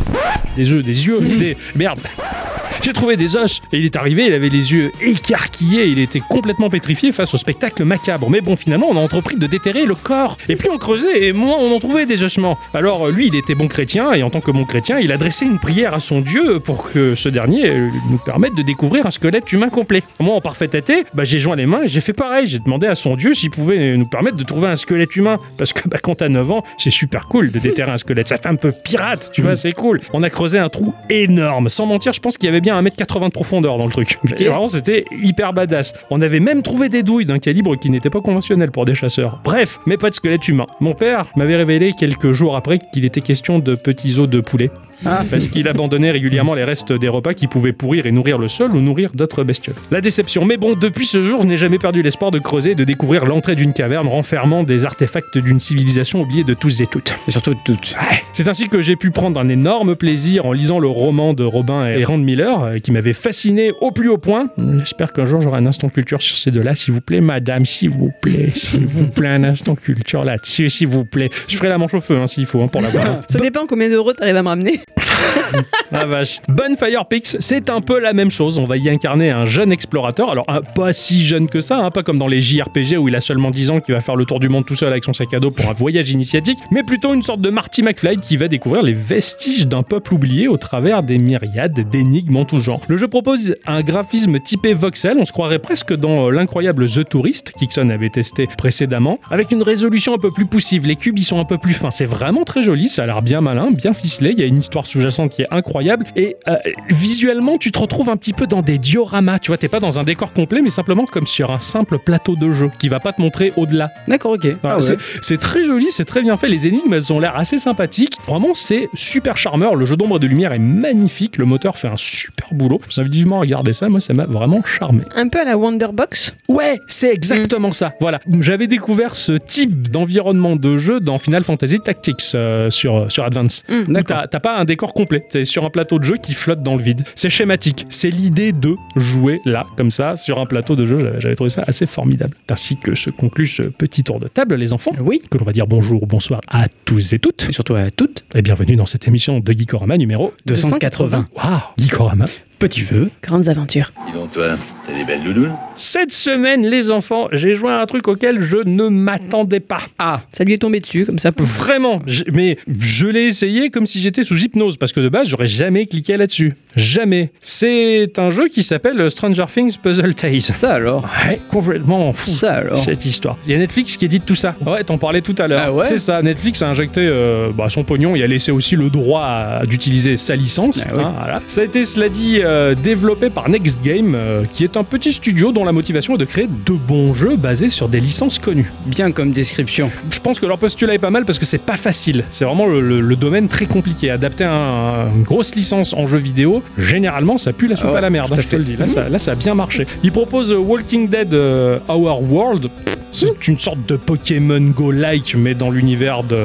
des 0.56 0.74
œufs, 0.74 0.84
des 0.84 1.08
yeux, 1.08 1.20
des. 1.22 1.56
Merde 1.76 2.00
J'ai 2.82 2.94
trouvé 2.94 3.18
des 3.18 3.36
os 3.36 3.60
et 3.74 3.80
il 3.80 3.86
est 3.86 3.96
arrivé, 3.98 4.28
il 4.28 4.34
avait 4.34 4.48
les 4.48 4.72
yeux 4.72 4.92
écarquillés, 5.02 5.88
il 5.88 6.00
était 6.00 6.22
complètement 6.22 6.70
pétrifié 6.70 7.12
face 7.12 7.34
au 7.34 7.38
spectacle 7.38 7.84
macabre. 7.84 8.30
Mais 8.30 8.40
bon, 8.40 8.56
finalement, 8.56 8.88
on 8.90 8.96
a 8.96 9.02
entrepris 9.02 9.36
de 9.36 9.48
déterrer 9.48 9.86
le 9.86 9.96
corps. 9.96 10.38
Et 10.48 10.56
plus 10.56 10.70
on 10.70 10.78
creusait, 10.78 11.28
et 11.28 11.34
moins 11.34 11.58
on 11.58 11.76
en 11.76 11.80
trouvait 11.80 12.06
des 12.06 12.24
ossements. 12.24 12.58
Alors 12.74 13.10
lui, 13.10 13.28
il 13.28 13.36
était 13.36 13.56
bon 13.56 13.68
chrétien, 13.68 14.14
et 14.14 14.24
en 14.24 14.30
tant 14.30 14.40
que 14.40 14.52
bon 14.52 14.64
chrétien, 14.64 14.98
il 15.00 15.12
a 15.12 15.18
dressé 15.18 15.46
une 15.46 15.60
prière 15.60 15.94
à 15.94 16.00
son 16.00 16.22
Dieu 16.22 16.60
pour 16.60 16.90
que 16.90 17.16
ce 17.16 17.28
dernier 17.28 17.70
euh, 17.70 17.90
nous 18.10 18.18
permette 18.18 18.56
de 18.56 18.62
découvrir 18.62 18.79
un 19.06 19.12
squelette 19.12 19.52
humain 19.52 19.70
complet. 19.70 20.04
Moi, 20.20 20.36
en 20.36 20.42
parfait 20.42 20.76
athée, 20.76 21.06
bah, 21.14 21.24
j'ai 21.24 21.40
joint 21.40 21.56
les 21.56 21.66
mains 21.66 21.84
et 21.84 21.88
j'ai 21.88 22.02
fait 22.02 22.14
pareil. 22.14 22.48
J'ai 22.48 22.60
demandé 22.60 22.88
à 22.88 22.96
son 22.96 23.16
Dieu 23.16 23.34
s'il 23.34 23.52
pouvait 23.52 23.96
nous 23.98 24.08
permettre 24.08 24.38
de 24.38 24.44
trouver 24.44 24.68
un 24.68 24.76
squelette 24.76 25.16
humain. 25.16 25.38
Parce 25.58 25.74
que 25.74 25.88
bah, 25.88 25.98
quand 26.02 26.16
t'as 26.16 26.30
9 26.30 26.52
ans, 26.52 26.64
c'est 26.78 26.90
super 26.90 27.28
cool 27.28 27.52
de 27.52 27.60
déterrer 27.60 27.92
un 27.92 27.98
squelette. 27.98 28.28
Ça 28.28 28.38
fait 28.38 28.48
un 28.48 28.56
peu 28.56 28.74
pirate, 28.84 29.30
tu 29.34 29.42
vois, 29.42 29.56
c'est 29.56 29.72
cool. 29.72 30.00
On 30.14 30.24
a 30.24 30.30
creusé 30.30 30.58
un 30.58 30.70
trou 30.70 30.94
énorme. 31.10 31.70
Sans 31.70 31.86
mentir, 31.86 32.14
je 32.14 32.20
pense 32.20 32.38
qu'il 32.38 32.48
y 32.48 32.50
avait 32.50 32.62
bien 32.62 32.82
1m80 32.82 33.26
de 33.26 33.32
profondeur 33.32 33.78
dans 33.78 33.86
le 33.86 33.92
truc. 33.92 34.18
Et 34.38 34.46
vraiment, 34.46 34.68
c'était 34.68 35.06
hyper 35.12 35.54
badass. 35.54 35.94
On 36.10 36.22
avait 36.22 36.40
même 36.40 36.62
trouvé 36.62 36.90
des 36.90 37.04
douilles 37.04 37.26
d'un 37.26 37.40
calibre 37.40 37.76
qui 37.78 37.90
n'était 37.90 38.10
pas 38.10 38.22
conventionnel 38.22 38.72
pour 38.72 38.86
des 38.86 38.96
chasseurs. 38.96 39.42
Bref, 39.44 39.80
mais 39.86 39.98
pas 39.98 40.10
de 40.10 40.16
squelette 40.16 40.48
humain. 40.48 40.66
Mon 40.80 40.94
père 40.94 41.26
m'avait 41.36 41.56
révélé 41.56 41.94
quelques 41.94 42.32
jours 42.32 42.56
après 42.56 42.80
qu'il 42.80 43.06
était 43.06 43.22
question 43.22 43.60
de 43.60 43.76
petits 43.76 44.20
os 44.20 44.30
de 44.30 44.42
poulet. 44.42 44.72
Ah. 45.06 45.24
Parce 45.30 45.48
qu'il 45.48 45.68
abandonnait 45.68 46.12
régulièrement 46.12 46.54
les 46.54 46.64
restes 46.64 46.94
des 46.94 47.08
repas 47.08 47.34
qui 47.34 47.48
pouvaient 47.48 47.74
pourrir 47.74 48.06
et 48.06 48.12
nourrir 48.12 48.38
le 48.38 48.48
sol 48.48 48.76
ou 48.76 48.82
nourrir 48.82 49.12
d'autres 49.14 49.44
bestioles. 49.44 49.76
La 49.92 50.02
déception. 50.02 50.46
Mais 50.46 50.58
bon, 50.58 50.76
depuis 50.76 51.06
ce 51.06 51.24
jour, 51.24 51.42
je 51.42 51.48
n'ai 51.48 51.58
jamais 51.58 51.80
perdu 51.80 52.02
l'espoir 52.02 52.32
de 52.32 52.40
creuser 52.40 52.72
et 52.72 52.76
de 52.76 52.84
découvrir 52.84 53.26
l'entrée 53.26 53.56
d'une 53.56 53.74
caverne 53.74 54.08
renfermant 54.08 54.64
des 54.64 54.86
artefacts 54.86 55.38
d'une 55.38 55.60
civilisation 55.60 56.22
oubliée 56.22 56.44
de 56.44 56.54
tous 56.54 56.82
et 56.82 56.88
toutes. 56.88 57.14
Et 57.28 57.32
surtout 57.32 57.56
toutes. 57.64 57.96
Ouais. 58.00 58.24
C'est 58.34 58.48
ainsi 58.48 58.70
que 58.70 58.82
j'ai 58.82 58.96
pu 58.96 59.12
prendre 59.12 59.40
un 59.40 59.50
énorme 59.50 59.96
plaisir 59.96 60.46
en 60.46 60.52
lisant 60.52 60.80
le 60.80 60.88
roman 60.88 61.34
de 61.34 61.44
Robin 61.44 61.88
et 61.88 62.04
Rand 62.04 62.18
Miller, 62.18 62.64
euh, 62.64 62.78
qui 62.78 62.92
m'avait 62.92 63.14
fasciné 63.14 63.72
au 63.82 63.92
plus 63.92 64.10
haut 64.10 64.18
point. 64.18 64.50
J'espère 64.80 65.14
qu'un 65.14 65.26
jour 65.26 65.42
j'aurai 65.42 65.58
un 65.58 65.66
instant 65.66 65.90
culture 65.90 66.22
sur 66.22 66.38
ces 66.38 66.52
deux-là, 66.52 66.76
s'il 66.76 66.94
vous 66.94 67.02
plaît, 67.02 67.22
madame, 67.22 67.66
s'il 67.66 67.90
vous 67.90 68.12
plaît, 68.22 68.52
s'il 68.56 68.86
vous 68.86 69.08
plaît, 69.08 69.30
un 69.30 69.44
instant 69.44 69.76
culture 69.76 70.24
là-dessus, 70.24 70.70
s'il 70.70 70.88
vous 70.88 71.06
plaît. 71.06 71.30
Je 71.48 71.58
ferai 71.58 71.70
la 71.70 71.78
manche 71.78 71.94
au 71.94 72.00
feu, 72.00 72.18
hein, 72.18 72.28
s'il 72.28 72.46
faut, 72.46 72.62
hein, 72.62 72.68
pour 72.68 72.82
l'avoir. 72.82 73.22
Ça 73.30 73.40
dépend 73.40 73.66
combien 73.68 73.90
d'euros 73.90 74.14
t'arrives 74.14 74.36
à 74.36 74.44
me 74.44 74.48
ramener. 74.48 74.80
Ah 75.92 76.06
vache. 76.06 76.40
Bonfire 76.48 77.08
Pix, 77.08 77.36
c'est 77.40 77.70
un 77.72 77.82
peu 77.82 78.00
la 78.00 78.14
même 78.14 78.30
chose. 78.30 78.60
On 78.60 78.66
va 78.66 78.78
y 78.78 78.90
incarner 78.90 79.32
un 79.32 79.46
jeune 79.46 79.72
explorateur. 79.72 80.30
Alors, 80.30 80.46
pas 80.76 80.94
si 80.94 81.26
jeune 81.26 81.50
que 81.50 81.62
ça, 81.62 81.80
hein, 81.80 81.90
pas 81.90 82.04
comme 82.04 82.20
dans 82.20 82.28
les 82.28 82.42
JRPG 82.42 82.98
où 83.00 83.08
il 83.08 83.16
a 83.16 83.22
seulement 83.22 83.50
10 83.50 83.72
ans 83.72 83.80
qui 83.80 83.92
va 83.92 84.00
faire 84.00 84.16
le 84.16 84.26
tour 84.26 84.40
du 84.40 84.50
monde 84.50 84.66
tout 84.66 84.76
seul 84.76 84.90
avec 84.90 85.04
son 85.04 85.14
sac 85.14 85.34
à 85.34 85.40
dos 85.40 85.50
pour 85.50 85.68
un 85.68 85.74
voyage 85.74 86.12
initiatique, 86.12 86.60
mais 86.72 86.84
plutôt 86.84 87.16
une 87.16 87.24
sorte 87.24 87.42
de 87.42 87.50
Marty 87.50 87.82
McFly 87.82 88.18
qui 88.18 88.38
va 88.38 88.48
découvrir 88.48 88.84
les 88.84 88.94
vestiges 88.94 89.68
d'un 89.68 89.82
peuple 89.82 90.14
oublié 90.14 90.48
au 90.48 90.58
travers 90.58 91.02
des 91.02 91.18
myriades 91.18 91.90
d'énigmes 91.90 92.38
en 92.38 92.46
tout 92.46 92.62
genre. 92.62 92.82
Le 92.88 92.98
jeu 92.98 93.08
propose 93.08 93.56
un 93.66 93.82
graphisme 93.82 94.40
typé 94.40 94.74
voxel, 94.76 95.18
on 95.20 95.26
se 95.26 95.32
croirait 95.32 95.60
presque 95.60 95.96
dans 95.96 96.28
euh, 96.28 96.32
l'incroyable 96.32 96.88
The 96.88 97.08
Tourist 97.08 97.54
qu'Ixon 97.58 97.90
avait 97.90 98.10
testé 98.10 98.48
précédemment, 98.58 99.20
avec 99.32 99.52
une 99.52 99.64
résolution 99.64 100.14
un 100.14 100.20
peu 100.20 100.32
plus 100.32 100.46
poussive. 100.46 100.86
Les 100.86 100.96
cubes, 100.96 101.18
ils 101.18 101.26
sont 101.26 101.40
un 101.40 101.46
peu 101.46 101.58
plus 101.58 101.74
fins. 101.74 101.92
C'est 101.92 102.06
vraiment 102.06 102.44
très 102.44 102.62
joli, 102.62 102.90
ça 102.90 103.04
a 103.04 103.06
l'air 103.08 103.22
bien 103.22 103.42
malin, 103.42 103.72
bien 103.72 103.94
ficelé. 103.94 104.32
Il 104.32 104.40
y 104.40 104.44
a 104.44 104.46
une 104.46 104.58
histoire 104.58 104.86
sous-jacente 105.10 105.32
qui 105.32 105.42
est 105.44 105.48
incroyable. 105.52 106.06
Et 106.16 106.36
euh, 106.48 106.56
visuellement, 106.90 107.58
tu 107.58 107.72
te 107.72 107.80
retrouves 107.80 108.10
un 108.10 108.18
petit 108.18 108.34
peu 108.34 108.48
dans 108.48 108.62
des 108.62 108.78
dioramas. 108.78 109.40
Tu 109.40 109.48
vois, 109.50 109.58
t'es 109.58 109.68
pas 109.68 109.80
dans 109.80 110.00
un 110.00 110.04
décor 110.04 110.34
complet, 110.34 110.62
mais 110.62 110.70
simplement 110.70 111.06
comme 111.06 111.28
sur 111.28 111.52
un 111.52 111.60
simple 111.60 112.00
plateau 112.00 112.36
de 112.36 112.52
jeu 112.52 112.70
qui 112.80 112.90
va 112.90 113.00
pas 113.00 113.14
te 113.14 113.22
montrer 113.22 113.54
au-delà. 113.58 113.92
D'accord, 114.08 114.34
ok. 114.34 114.46
Enfin, 114.58 114.70
Ah 114.74 114.78
ouais. 114.80 114.96
c'est- 115.22 115.38
très 115.40 115.64
joli, 115.64 115.88
c'est 115.90 116.06
très 116.06 116.22
bien 116.22 116.36
fait. 116.38 116.48
Les 116.50 116.68
énigmes, 116.68 116.94
elles 116.94 117.14
ont 117.14 117.20
l'air 117.20 117.36
assez 117.38 117.58
sympathiques. 117.58 118.18
Vraiment, 118.28 118.54
c'est 118.54 118.90
super 118.94 119.38
charmeur. 119.38 119.76
Le 119.76 119.86
jeu 119.86 119.96
d'ombre 119.96 120.18
et 120.18 120.20
de 120.20 120.28
lumière 120.28 120.52
est 120.52 120.60
magnifique. 120.60 121.38
Le 121.38 121.46
moteur 121.46 121.78
fait 121.78 121.88
un 121.88 121.96
super 121.98 122.48
boulot. 122.54 122.82
Je 122.90 122.96
vous 122.96 123.02
invite 123.02 123.14
vivement 123.16 123.38
à 123.38 123.42
regarder 123.42 123.72
ça. 123.74 123.88
Moi, 123.90 124.00
ça 124.02 124.14
m'a 124.14 124.26
vraiment 124.26 124.62
charmé. 124.66 125.04
Un 125.16 125.30
peu 125.30 125.40
à 125.40 125.44
la 125.46 125.58
Wonderbox? 125.58 126.34
Ouais, 126.50 126.80
c'est 126.88 127.12
exactement 127.14 127.72
ça. 127.72 127.94
Voilà. 128.02 128.20
J'avais 128.42 128.68
découvert 128.68 129.16
ce 129.16 129.32
type 129.34 129.90
d'environnement 129.90 130.56
de 130.56 130.78
jeu 130.78 131.00
dans 131.00 131.18
Final 131.18 131.44
Fantasy 131.44 131.80
Tactics 131.80 132.22
euh, 132.36 132.70
sur, 132.70 133.10
sur 133.12 133.24
Advance. 133.24 133.64
Mm. 133.70 133.94
D'accord. 133.94 134.24
T'as 134.30 134.40
pas 134.40 134.58
un 134.58 134.66
décor 134.66 134.94
complet. 135.00 135.24
T'es 135.30 135.46
sur 135.46 135.64
un 135.66 135.70
plateau 135.70 135.98
de 136.00 136.04
jeu 136.04 136.18
qui 136.18 136.34
flotte 136.34 136.62
dans 136.62 136.76
le 136.76 136.82
vide. 136.84 137.04
C'est 137.16 137.30
schématique. 137.30 137.86
C'est 137.90 138.10
l'idée 138.10 138.52
de 138.52 138.76
jouer 138.96 139.40
là, 139.46 139.66
comme 139.78 139.92
ça, 139.92 140.16
sur 140.16 140.40
un 140.40 140.46
plateau 140.46 140.76
de 140.76 140.86
jeu. 140.86 141.00
J'avais- 141.00 141.22
J'avais 141.22 141.36
trouvé 141.36 141.50
ça 141.50 141.64
assez 141.68 141.86
formidable. 141.86 142.36
Ainsi 142.50 142.76
que 142.78 142.96
se 142.96 143.10
conclut 143.10 143.48
ce 143.48 143.64
petit 143.64 144.04
tour 144.04 144.20
de 144.20 144.28
table, 144.28 144.56
les 144.56 144.74
enfants. 144.74 144.92
Oui. 145.00 145.20
Que 145.32 145.38
l'on 145.38 145.46
va 145.46 145.54
dire 145.54 145.68
bonjour, 145.68 146.06
bonsoir 146.08 146.42
à 146.50 146.68
tous 146.86 147.14
et 147.14 147.20
toutes. 147.20 147.48
Et 147.50 147.52
surtout 147.54 147.76
à 147.76 147.90
toutes. 147.92 148.26
Et 148.36 148.42
bienvenue 148.42 148.76
dans 148.76 148.86
cette 148.86 149.08
émission 149.08 149.40
de 149.40 149.52
Geekorama 149.54 149.98
numéro 149.98 150.34
280. 150.46 151.28
Waouh, 151.36 151.60
Geekorama. 151.78 152.26
Petit 152.60 152.82
jeu. 152.82 153.10
Grandes 153.24 153.48
aventures. 153.48 153.92
Dis 154.08 154.14
donc 154.14 154.32
toi, 154.32 154.58
t'as 154.86 154.94
des 154.94 155.06
belles 155.06 155.24
doudounes 155.24 155.54
Cette 155.76 156.12
semaine, 156.12 156.66
les 156.68 156.92
enfants, 156.92 157.30
j'ai 157.32 157.54
joué 157.54 157.72
à 157.72 157.80
un 157.82 157.86
truc 157.86 158.08
auquel 158.10 158.42
je 158.42 158.58
ne 158.58 158.90
m'attendais 158.90 159.62
pas. 159.62 159.80
Ah, 159.98 160.22
Ça 160.34 160.44
lui 160.44 160.54
est 160.54 160.58
tombé 160.58 160.82
dessus, 160.82 161.06
comme 161.06 161.20
ça. 161.20 161.32
Vraiment, 161.38 162.02
je- 162.06 162.26
mais 162.34 162.58
je 162.78 163.08
l'ai 163.08 163.24
essayé 163.28 163.70
comme 163.70 163.86
si 163.86 164.02
j'étais 164.02 164.26
sous 164.26 164.38
hypnose 164.44 164.76
parce 164.76 164.92
que 164.92 165.00
de 165.00 165.08
base 165.08 165.30
j'aurais 165.30 165.48
jamais 165.48 165.86
cliqué 165.86 166.18
là-dessus. 166.18 166.54
Jamais. 166.76 167.32
C'est 167.40 168.20
un 168.20 168.30
jeu 168.30 168.50
qui 168.50 168.62
s'appelle 168.62 169.10
Stranger 169.10 169.46
Things 169.48 169.78
Puzzle 169.82 170.14
Tales. 170.16 170.42
ça 170.42 170.74
alors. 170.74 171.08
Ouais, 171.28 171.40
complètement 171.50 172.12
fou. 172.12 172.32
Ça 172.32 172.56
alors. 172.56 172.78
Cette 172.78 173.06
histoire. 173.06 173.38
Il 173.46 173.52
y 173.54 173.56
a 173.56 173.58
Netflix 173.58 173.96
qui 173.96 174.04
édite 174.04 174.26
tout 174.26 174.36
ça. 174.36 174.56
Ouais, 174.66 174.84
t'en 174.84 174.98
parlais 174.98 175.22
tout 175.22 175.36
à 175.38 175.48
l'heure. 175.48 175.64
Ah 175.68 175.72
ouais 175.74 175.86
C'est 175.86 175.98
ça. 175.98 176.22
Netflix 176.22 176.62
a 176.62 176.68
injecté 176.68 177.02
euh, 177.08 177.52
bah, 177.56 177.70
son 177.70 177.86
pognon 177.86 178.18
et 178.18 178.24
a 178.24 178.28
laissé 178.28 178.52
aussi 178.52 178.76
le 178.76 178.90
droit 178.90 179.22
à- 179.24 179.66
d'utiliser 179.66 180.18
sa 180.18 180.36
licence. 180.36 180.84
Ah 180.90 180.96
ouais. 180.96 181.04
hein, 181.04 181.14
voilà. 181.18 181.42
Ça 181.48 181.62
a 181.62 181.64
été, 181.64 181.86
cela 181.86 182.10
dit, 182.10 182.40
euh, 182.42 182.49
développé 182.76 183.30
par 183.30 183.50
Next 183.50 183.80
Game, 183.84 184.14
euh, 184.16 184.44
qui 184.52 184.64
est 184.64 184.78
un 184.78 184.84
petit 184.84 185.12
studio 185.12 185.52
dont 185.52 185.66
la 185.66 185.72
motivation 185.72 186.16
est 186.16 186.18
de 186.18 186.26
créer 186.26 186.48
de 186.48 186.74
bons 186.74 187.14
jeux 187.14 187.36
basés 187.36 187.70
sur 187.70 187.88
des 187.90 188.00
licences 188.00 188.40
connues. 188.40 188.72
Bien 188.86 189.12
comme 189.12 189.32
description. 189.32 189.92
Je 190.10 190.20
pense 190.20 190.40
que 190.40 190.46
leur 190.46 190.58
postulat 190.58 190.94
est 190.96 191.00
pas 191.00 191.10
mal 191.12 191.26
parce 191.26 191.40
que 191.40 191.46
c'est 191.46 191.58
pas 191.62 191.78
facile. 191.78 192.24
C'est 192.30 192.46
vraiment 192.46 192.66
le, 192.68 192.82
le- 192.82 193.02
le 193.02 193.16
domaine 193.16 193.48
très 193.48 193.66
compliqué. 193.66 194.10
Adapter 194.10 194.46
un- 194.46 195.08
une 195.16 195.24
grosse 195.24 195.56
licence 195.56 195.94
en 195.94 196.08
jeu 196.08 196.18
vidéo, 196.20 196.64
généralement, 196.78 197.38
ça 197.38 197.54
pue 197.54 197.68
la 197.68 197.76
soupe 197.76 197.92
Ah 197.94 197.98
à 197.98 198.02
la 198.02 198.10
merde. 198.10 198.28
tout 198.30 198.34
hein, 198.36 198.40
je 198.42 198.48
te 198.48 198.56
le 198.56 198.64
dis. 198.64 198.76
Là, 198.78 198.88
ça, 198.88 199.10
là, 199.10 199.20
ça 199.20 199.32
a 199.32 199.36
bien 199.36 199.54
marché. 199.56 199.86
Ils 200.04 200.12
proposent 200.12 200.52
euh, 200.54 200.58
Walking 200.58 201.08
Dead 201.08 201.34
euh, 201.34 201.80
Our 201.88 202.22
World. 202.32 202.68
C'est 203.12 203.48
une 203.48 203.58
sorte 203.58 203.80
de 203.88 203.96
Pokémon 203.96 204.62
Go-like, 204.62 205.36
mais 205.36 205.56
dans 205.56 205.72
l'univers 205.72 206.22
de 206.24 206.38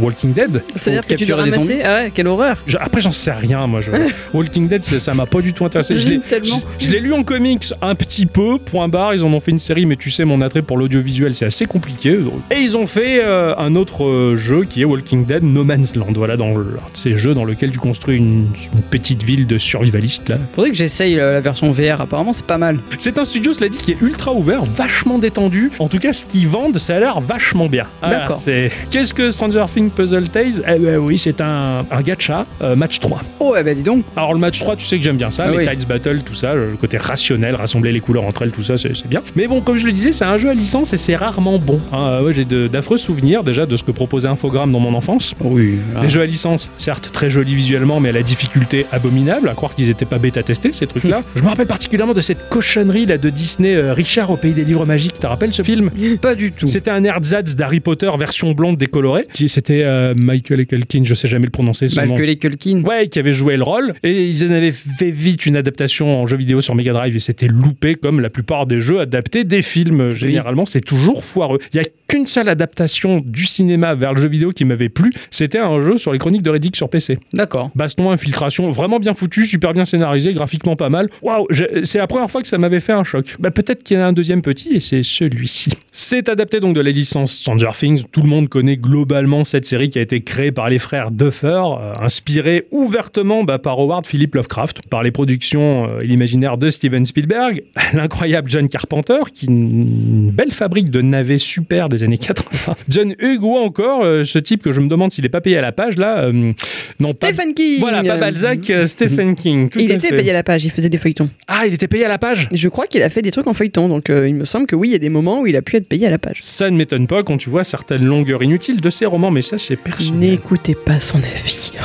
Walking 0.00 0.32
Dead. 0.32 0.62
C'est-à-dire 0.76 1.04
que 1.04 1.14
tu 1.14 1.24
dois 1.24 1.38
capturer 1.38 1.50
des 1.50 1.56
ramasser. 1.56 1.82
Ah 1.84 2.02
ouais, 2.04 2.12
quelle 2.14 2.28
horreur. 2.28 2.56
Je- 2.64 2.76
après, 2.78 3.00
j'en 3.00 3.10
sais 3.10 3.32
rien, 3.32 3.66
moi. 3.66 3.80
Je... 3.80 3.90
Walking 4.32 4.68
Dead, 4.68 4.84
ça 4.84 5.14
m'a 5.14 5.26
pas 5.26 5.40
du 5.40 5.51
tout 5.52 5.64
intéressé. 5.64 5.96
Je 5.98 6.08
l'ai- 6.08 6.18
Tellement. 6.20 6.60
je, 6.78 6.86
je 6.86 6.90
l'ai 6.92 7.00
lu 7.00 7.12
en 7.12 7.22
comics 7.22 7.64
un 7.80 7.94
petit 7.94 8.26
peu, 8.26 8.58
point 8.58 8.88
barre. 8.88 9.14
Ils 9.14 9.24
en 9.24 9.32
ont 9.32 9.40
fait 9.40 9.50
une 9.50 9.58
série, 9.58 9.86
mais 9.86 9.96
tu 9.96 10.10
sais, 10.10 10.24
mon 10.24 10.40
attrait 10.40 10.62
pour 10.62 10.76
l'audiovisuel, 10.76 11.34
c'est 11.34 11.46
assez 11.46 11.66
compliqué. 11.66 12.18
Et 12.50 12.58
ils 12.60 12.76
ont 12.76 12.86
fait 12.86 13.20
euh, 13.22 13.54
un 13.58 13.74
autre 13.76 14.04
euh, 14.04 14.36
jeu 14.36 14.64
qui 14.64 14.82
est 14.82 14.84
Walking 14.84 15.24
Dead 15.26 15.42
No 15.42 15.64
Man's 15.64 15.94
Land. 15.96 16.12
Voilà, 16.14 16.36
dans 16.36 16.54
le- 16.56 16.76
un 16.80 16.90
de 16.92 16.96
ces 16.96 17.16
jeux 17.16 17.34
dans 17.34 17.44
lequel 17.44 17.70
tu 17.70 17.78
construis 17.78 18.16
une, 18.18 18.46
une 18.74 18.82
petite 18.90 19.22
ville 19.22 19.46
de 19.46 19.58
survivalistes. 19.58 20.28
Là. 20.28 20.38
Faudrait 20.54 20.70
que 20.70 20.76
j'essaye 20.76 21.18
euh, 21.18 21.34
la 21.34 21.40
version 21.40 21.70
VR. 21.70 22.00
Apparemment, 22.00 22.32
c'est 22.32 22.46
pas 22.46 22.58
mal. 22.58 22.78
C'est 22.98 23.18
un 23.18 23.24
studio, 23.24 23.52
cela 23.52 23.68
dit, 23.68 23.78
qui 23.78 23.92
est 23.92 24.00
ultra 24.00 24.32
ouvert, 24.32 24.64
vachement 24.64 25.18
détendu. 25.18 25.70
En 25.78 25.88
tout 25.88 25.98
cas, 25.98 26.12
ce 26.12 26.24
qu'ils 26.24 26.48
vendent, 26.48 26.78
ça 26.78 26.96
a 26.96 27.00
l'air 27.00 27.20
vachement 27.20 27.66
bien. 27.66 27.86
D'accord. 28.02 28.40
c'est- 28.44 28.70
Qu'est-ce 28.90 29.14
que 29.14 29.30
Stranger 29.30 29.64
Things 29.72 29.90
Puzzle 29.90 30.28
Tales? 30.28 30.62
Eh 30.68 30.78
ben 30.78 30.96
oui, 30.98 31.18
c'est 31.18 31.40
un, 31.40 31.84
un 31.90 32.00
gacha 32.02 32.46
euh, 32.62 32.76
match 32.76 32.98
3. 33.00 33.20
Oh, 33.40 33.54
eh 33.58 33.62
ben 33.62 33.74
dis 33.76 33.82
donc. 33.82 34.04
Alors 34.16 34.32
le 34.34 34.38
match 34.40 34.58
3, 34.60 34.76
tu 34.76 34.84
sais 34.86 34.96
que 34.98 35.02
j'aime 35.04 35.16
bien 35.16 35.30
ça, 35.30 35.41
Ah 35.44 35.50
les 35.50 35.58
oui. 35.58 35.68
Tides 35.68 35.86
Battle, 35.88 36.20
tout 36.24 36.34
ça, 36.34 36.54
le 36.54 36.76
côté 36.80 36.96
rationnel, 36.96 37.54
rassembler 37.54 37.92
les 37.92 38.00
couleurs 38.00 38.24
entre 38.24 38.42
elles, 38.42 38.50
tout 38.50 38.62
ça, 38.62 38.76
c'est 38.76 39.06
bien. 39.06 39.22
Mais 39.36 39.46
bon, 39.48 39.60
comme 39.60 39.76
je 39.76 39.86
le 39.86 39.92
disais, 39.92 40.12
c'est 40.12 40.24
un 40.24 40.38
jeu 40.38 40.48
à 40.50 40.54
licence 40.54 40.92
et 40.92 40.96
c'est 40.96 41.16
rarement 41.16 41.58
bon. 41.58 41.80
hein. 41.92 42.20
Ouais, 42.22 42.34
J'ai 42.34 42.44
d'affreux 42.44 42.96
souvenirs 42.98 43.44
déjà 43.44 43.66
de 43.66 43.76
ce 43.76 43.82
que 43.82 43.90
proposait 43.92 44.28
Infogrames 44.28 44.72
dans 44.72 44.80
mon 44.80 44.94
enfance. 44.94 45.34
Oui. 45.40 45.74
Des 46.00 46.08
jeux 46.08 46.22
à 46.22 46.26
licence, 46.26 46.70
certes 46.78 47.10
très 47.12 47.30
jolis 47.30 47.54
visuellement, 47.54 48.00
mais 48.00 48.10
à 48.10 48.12
la 48.12 48.22
difficulté 48.22 48.86
abominable, 48.92 49.48
à 49.48 49.54
croire 49.54 49.74
qu'ils 49.74 49.90
étaient 49.90 50.04
pas 50.04 50.18
bêta-testés 50.18 50.72
ces 50.72 50.86
trucs-là. 50.86 51.22
je 51.36 51.42
me 51.42 51.48
rappelle 51.48 51.66
particulièrement 51.66 52.14
de 52.14 52.20
cette 52.20 52.48
cochonnerie 52.48 53.06
là 53.06 53.18
de 53.18 53.30
Disney, 53.30 53.74
euh, 53.74 53.92
Richard 53.94 54.30
au 54.30 54.36
pays 54.36 54.54
des 54.54 54.64
livres 54.64 54.86
magiques, 54.86 55.18
te 55.18 55.26
rappelles 55.26 55.52
ce 55.54 55.62
film? 55.62 55.90
Pas 56.20 56.34
du 56.34 56.52
tout. 56.52 56.66
C'était 56.66 56.90
un 56.90 57.02
ersatz 57.04 57.54
d'Harry 57.56 57.80
Potter 57.80 58.10
version 58.18 58.52
blonde 58.52 58.76
décolorée. 58.76 59.26
C'était 59.46 59.82
euh, 59.84 60.14
Michael 60.16 60.60
Ekelkin, 60.60 61.02
je 61.04 61.14
sais 61.14 61.28
jamais 61.28 61.46
le 61.46 61.50
prononcer. 61.50 61.86
Malcolm 61.96 62.36
Culkin. 62.36 62.82
Ouais, 62.84 63.08
qui 63.08 63.18
avait 63.18 63.32
joué 63.32 63.56
le 63.56 63.62
rôle. 63.62 63.92
Et 64.02 64.26
ils 64.26 64.44
en 64.44 64.50
avaient 64.50 64.72
fait 64.72 65.10
vite 65.10 65.31
une 65.34 65.56
adaptation 65.56 66.20
en 66.20 66.26
jeu 66.26 66.36
vidéo 66.36 66.60
sur 66.60 66.74
Mega 66.74 66.92
Drive 66.92 67.16
et 67.16 67.18
c'était 67.18 67.48
loupé 67.48 67.94
comme 67.94 68.20
la 68.20 68.30
plupart 68.30 68.66
des 68.66 68.80
jeux 68.80 69.00
adaptés 69.00 69.44
des 69.44 69.62
films. 69.62 70.12
Généralement, 70.12 70.66
c'est 70.66 70.80
toujours 70.80 71.24
foireux. 71.24 71.58
Il 71.72 71.76
y 71.76 71.80
a 71.80 71.88
qu'une 72.12 72.26
seule 72.26 72.50
adaptation 72.50 73.22
du 73.24 73.46
cinéma 73.46 73.94
vers 73.94 74.12
le 74.12 74.20
jeu 74.20 74.28
vidéo 74.28 74.52
qui 74.52 74.66
m'avait 74.66 74.90
plu. 74.90 75.14
C'était 75.30 75.58
un 75.58 75.80
jeu 75.80 75.96
sur 75.96 76.12
les 76.12 76.18
chroniques 76.18 76.42
de 76.42 76.50
Riddick 76.50 76.76
sur 76.76 76.90
PC. 76.90 77.18
D'accord. 77.32 77.70
Baston, 77.74 78.10
infiltration, 78.10 78.68
vraiment 78.68 78.98
bien 78.98 79.14
foutu, 79.14 79.46
super 79.46 79.72
bien 79.72 79.86
scénarisé, 79.86 80.34
graphiquement 80.34 80.76
pas 80.76 80.90
mal. 80.90 81.08
Waouh, 81.22 81.46
c'est 81.84 81.96
la 81.96 82.06
première 82.06 82.30
fois 82.30 82.42
que 82.42 82.48
ça 82.48 82.58
m'avait 82.58 82.80
fait 82.80 82.92
un 82.92 83.02
choc. 83.02 83.36
Bah, 83.38 83.50
peut-être 83.50 83.82
qu'il 83.82 83.96
y 83.96 84.00
en 84.00 84.02
a 84.02 84.06
un 84.08 84.12
deuxième 84.12 84.42
petit 84.42 84.74
et 84.74 84.80
c'est 84.80 85.02
celui-ci. 85.02 85.70
C'est 85.90 86.28
adapté 86.28 86.60
donc 86.60 86.76
de 86.76 86.82
la 86.82 86.90
licence 86.90 87.32
Stranger 87.32 87.70
Things. 87.72 88.04
Tout 88.12 88.20
le 88.20 88.28
monde 88.28 88.50
connaît 88.50 88.76
globalement 88.76 89.42
cette 89.44 89.64
série 89.64 89.88
qui 89.88 89.98
a 89.98 90.02
été 90.02 90.20
créée 90.20 90.52
par 90.52 90.68
les 90.68 90.78
frères 90.78 91.12
Duffer, 91.12 91.46
euh, 91.46 91.94
inspirée 91.98 92.66
ouvertement 92.70 93.42
bah, 93.42 93.58
par 93.58 93.78
Howard 93.78 94.06
Philip 94.06 94.34
Lovecraft, 94.34 94.86
par 94.90 95.02
les 95.02 95.12
productions 95.12 95.88
euh, 95.88 96.00
et 96.00 96.08
l'imaginaire 96.08 96.58
de 96.58 96.68
Steven 96.68 97.06
Spielberg, 97.06 97.62
l'incroyable 97.94 98.50
John 98.50 98.68
Carpenter, 98.68 99.20
qui 99.32 99.46
est 99.46 99.48
une 99.48 100.30
belle 100.30 100.52
fabrique 100.52 100.90
de 100.90 101.00
navets 101.00 101.38
super 101.38 101.88
des 101.88 102.01
années 102.04 102.18
80. 102.18 102.74
John 102.88 103.14
Hughes 103.18 103.42
ou 103.42 103.56
encore 103.56 104.02
euh, 104.04 104.24
ce 104.24 104.38
type 104.38 104.62
que 104.62 104.72
je 104.72 104.80
me 104.80 104.88
demande 104.88 105.10
s'il 105.12 105.24
est 105.24 105.28
pas 105.30 105.40
payé 105.40 105.56
à 105.58 105.60
la 105.62 105.72
page 105.72 105.96
là. 105.96 106.18
euh, 106.24 106.52
non, 107.00 107.14
pas 107.14 107.28
Stephen 107.28 107.54
King. 107.54 107.80
voilà, 107.80 108.02
pas 108.02 108.16
Balzac, 108.16 108.68
euh, 108.70 108.86
Stephen 108.86 109.34
King. 109.36 109.68
tout 109.68 109.78
Il 109.78 109.90
à 109.90 109.94
était 109.94 110.08
fait. 110.08 110.16
payé 110.16 110.30
à 110.30 110.34
la 110.34 110.42
page, 110.42 110.64
il 110.64 110.70
faisait 110.70 110.88
des 110.88 110.98
feuilletons. 110.98 111.30
Ah, 111.48 111.66
il 111.66 111.74
était 111.74 111.88
payé 111.88 112.04
à 112.04 112.08
la 112.08 112.18
page? 112.18 112.48
Je 112.52 112.68
crois 112.68 112.86
qu'il 112.86 113.02
a 113.02 113.08
fait 113.08 113.22
des 113.22 113.30
trucs 113.32 113.46
en 113.46 113.54
feuilleton, 113.54 113.88
donc 113.88 114.10
euh, 114.10 114.28
il 114.28 114.34
me 114.34 114.44
semble 114.44 114.66
que 114.66 114.76
oui, 114.76 114.88
il 114.88 114.92
y 114.92 114.96
a 114.96 114.98
des 114.98 115.08
moments 115.08 115.40
où 115.40 115.46
il 115.46 115.56
a 115.56 115.62
pu 115.62 115.76
être 115.76 115.88
payé 115.88 116.06
à 116.06 116.10
la 116.10 116.18
page. 116.18 116.38
Ça 116.40 116.70
ne 116.70 116.76
m'étonne 116.76 117.06
pas 117.06 117.22
quand 117.22 117.36
tu 117.38 117.50
vois 117.50 117.64
certaines 117.64 118.04
longueurs 118.04 118.42
inutiles 118.42 118.80
de 118.80 118.90
ces 118.90 119.06
romans, 119.06 119.30
mais 119.30 119.42
ça 119.42 119.58
c'est 119.58 119.76
personnel. 119.76 120.30
N'écoutez 120.30 120.74
pas 120.74 121.00
son 121.00 121.18
avis. 121.18 121.72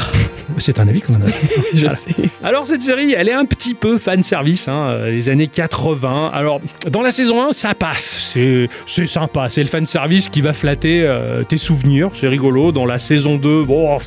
C'est 0.59 0.79
un 0.79 0.87
avis 0.87 1.01
qu'on 1.01 1.13
en 1.15 1.21
a. 1.21 1.25
Je 1.73 1.81
Voilà. 1.81 1.89
sais. 1.95 2.15
Alors 2.41 2.65
cette 2.65 2.81
série, 2.81 3.13
elle 3.15 3.27
est 3.27 3.33
un 3.33 3.45
petit 3.45 3.73
peu 3.73 3.97
fan 3.97 4.23
service, 4.23 4.67
hein, 4.69 5.05
les 5.05 5.29
années 5.29 5.47
80. 5.47 6.31
Alors 6.33 6.61
dans 6.89 7.01
la 7.01 7.11
saison 7.11 7.43
1, 7.49 7.53
ça 7.53 7.73
passe, 7.75 8.31
c'est 8.33 8.69
c'est 8.87 9.05
sympa, 9.05 9.49
c'est 9.49 9.61
le 9.61 9.67
fan 9.67 9.85
service 9.85 10.06
qui 10.07 10.39
va 10.39 10.53
flatter 10.53 11.01
euh, 11.03 11.43
tes 11.43 11.57
souvenirs, 11.57 12.09
c'est 12.13 12.29
rigolo. 12.29 12.71
Dans 12.71 12.85
la 12.85 12.97
saison 12.97 13.35
2, 13.35 13.65
bon, 13.65 13.97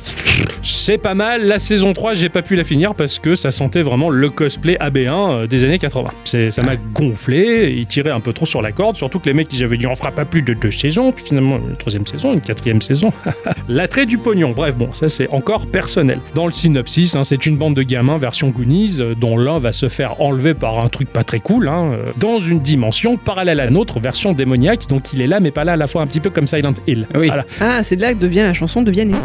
c'est 0.63 0.97
pas 0.97 1.13
mal. 1.13 1.45
La 1.45 1.59
saison 1.59 1.93
3, 1.93 2.15
j'ai 2.15 2.29
pas 2.29 2.41
pu 2.41 2.55
la 2.55 2.63
finir 2.63 2.95
parce 2.95 3.19
que 3.19 3.35
ça 3.35 3.51
sentait 3.51 3.83
vraiment 3.83 4.09
le 4.09 4.29
cosplay 4.31 4.77
AB1 4.77 5.09
euh, 5.11 5.47
des 5.47 5.63
années 5.63 5.77
80. 5.77 6.09
C'est 6.23 6.49
ça 6.49 6.63
m'a 6.63 6.75
gonflé, 6.75 7.75
il 7.77 7.85
tirait 7.85 8.09
un 8.09 8.19
peu 8.19 8.33
trop 8.33 8.47
sur 8.47 8.63
la 8.63 8.71
corde, 8.71 8.95
surtout 8.95 9.19
que 9.19 9.27
les 9.27 9.35
mecs 9.35 9.47
ils 9.53 9.63
avaient 9.63 9.77
dit 9.77 9.85
on 9.85 9.93
fera 9.93 10.11
pas 10.11 10.25
plus 10.25 10.41
de 10.41 10.55
deux 10.55 10.71
saisons, 10.71 11.11
puis 11.11 11.23
finalement 11.23 11.57
une 11.57 11.75
troisième 11.75 12.07
saison, 12.07 12.33
une 12.33 12.41
quatrième 12.41 12.81
saison. 12.81 13.13
L'attrait 13.69 14.07
du 14.07 14.17
pognon. 14.17 14.53
Bref, 14.55 14.75
bon, 14.75 14.91
ça 14.93 15.07
c'est 15.07 15.29
encore 15.29 15.67
personnel. 15.67 16.19
Dans 16.33 16.47
le 16.47 16.51
synopsis, 16.51 17.15
hein, 17.15 17.23
c'est 17.23 17.45
une 17.45 17.57
bande 17.57 17.75
de 17.75 17.83
gamins 17.83 18.17
version 18.17 18.49
Goonies, 18.49 18.97
euh, 18.99 19.13
dont 19.13 19.37
l'un 19.37 19.59
va 19.59 19.71
se 19.71 19.87
faire 19.87 20.19
enlever 20.19 20.55
par 20.55 20.79
un 20.79 20.89
truc 20.89 21.09
pas 21.09 21.23
très 21.23 21.39
cool, 21.39 21.67
hein, 21.67 21.91
dans 22.17 22.39
une 22.39 22.59
dimension 22.59 23.17
parallèle 23.17 23.59
à 23.59 23.65
la 23.65 23.69
nôtre, 23.69 23.99
version 23.99 24.33
démoniaque, 24.33 24.87
donc 24.87 25.13
il 25.13 25.21
est 25.21 25.27
là 25.27 25.39
mais 25.39 25.51
pas 25.51 25.63
là 25.63 25.73
à 25.73 25.77
la 25.77 25.87
un 25.99 26.07
petit 26.07 26.19
peu 26.19 26.29
comme 26.29 26.47
Silent 26.47 26.73
Hill. 26.87 27.07
Oui. 27.15 27.27
Voilà. 27.27 27.45
Ah, 27.59 27.83
c'est 27.83 27.95
de 27.95 28.01
là 28.01 28.13
que 28.13 28.19
devient 28.19 28.41
la 28.43 28.53
chanson 28.53 28.81
de 28.81 28.91
Vianney. 28.91 29.15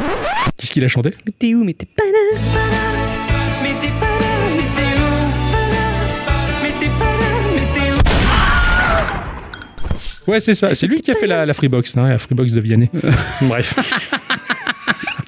Qu'est-ce 0.57 0.73
qu'il 0.73 0.85
a 0.85 0.89
chanté? 0.89 1.15
Mais 1.25 1.33
t'es 1.39 1.55
où? 1.55 1.65
Mais 1.65 1.75
t'es 1.75 1.87
pas 1.87 2.05
là. 2.05 2.41
Mais 3.63 3.75
t'es 3.81 3.89
pas 3.89 4.07
là, 4.07 4.49
mais 4.57 4.63
t'es 4.75 4.81
où? 4.99 5.05
Mais 6.63 6.73
t'es 6.79 6.87
pas 6.99 7.05
là, 7.05 7.29
mais 7.55 7.73
t'es 7.73 7.91
où? 10.29 10.31
Ouais, 10.31 10.41
c'est 10.41 10.55
ça. 10.55 10.75
C'est 10.75 10.87
lui 10.87 11.01
qui 11.01 11.11
a 11.11 11.15
fait 11.15 11.27
la, 11.27 11.47
la 11.47 11.55
Freebox, 11.55 11.97
hein, 11.97 12.09
la 12.09 12.19
Freebox 12.19 12.53
de 12.53 12.61
Vianney. 12.61 12.91
Bref. 13.43 13.75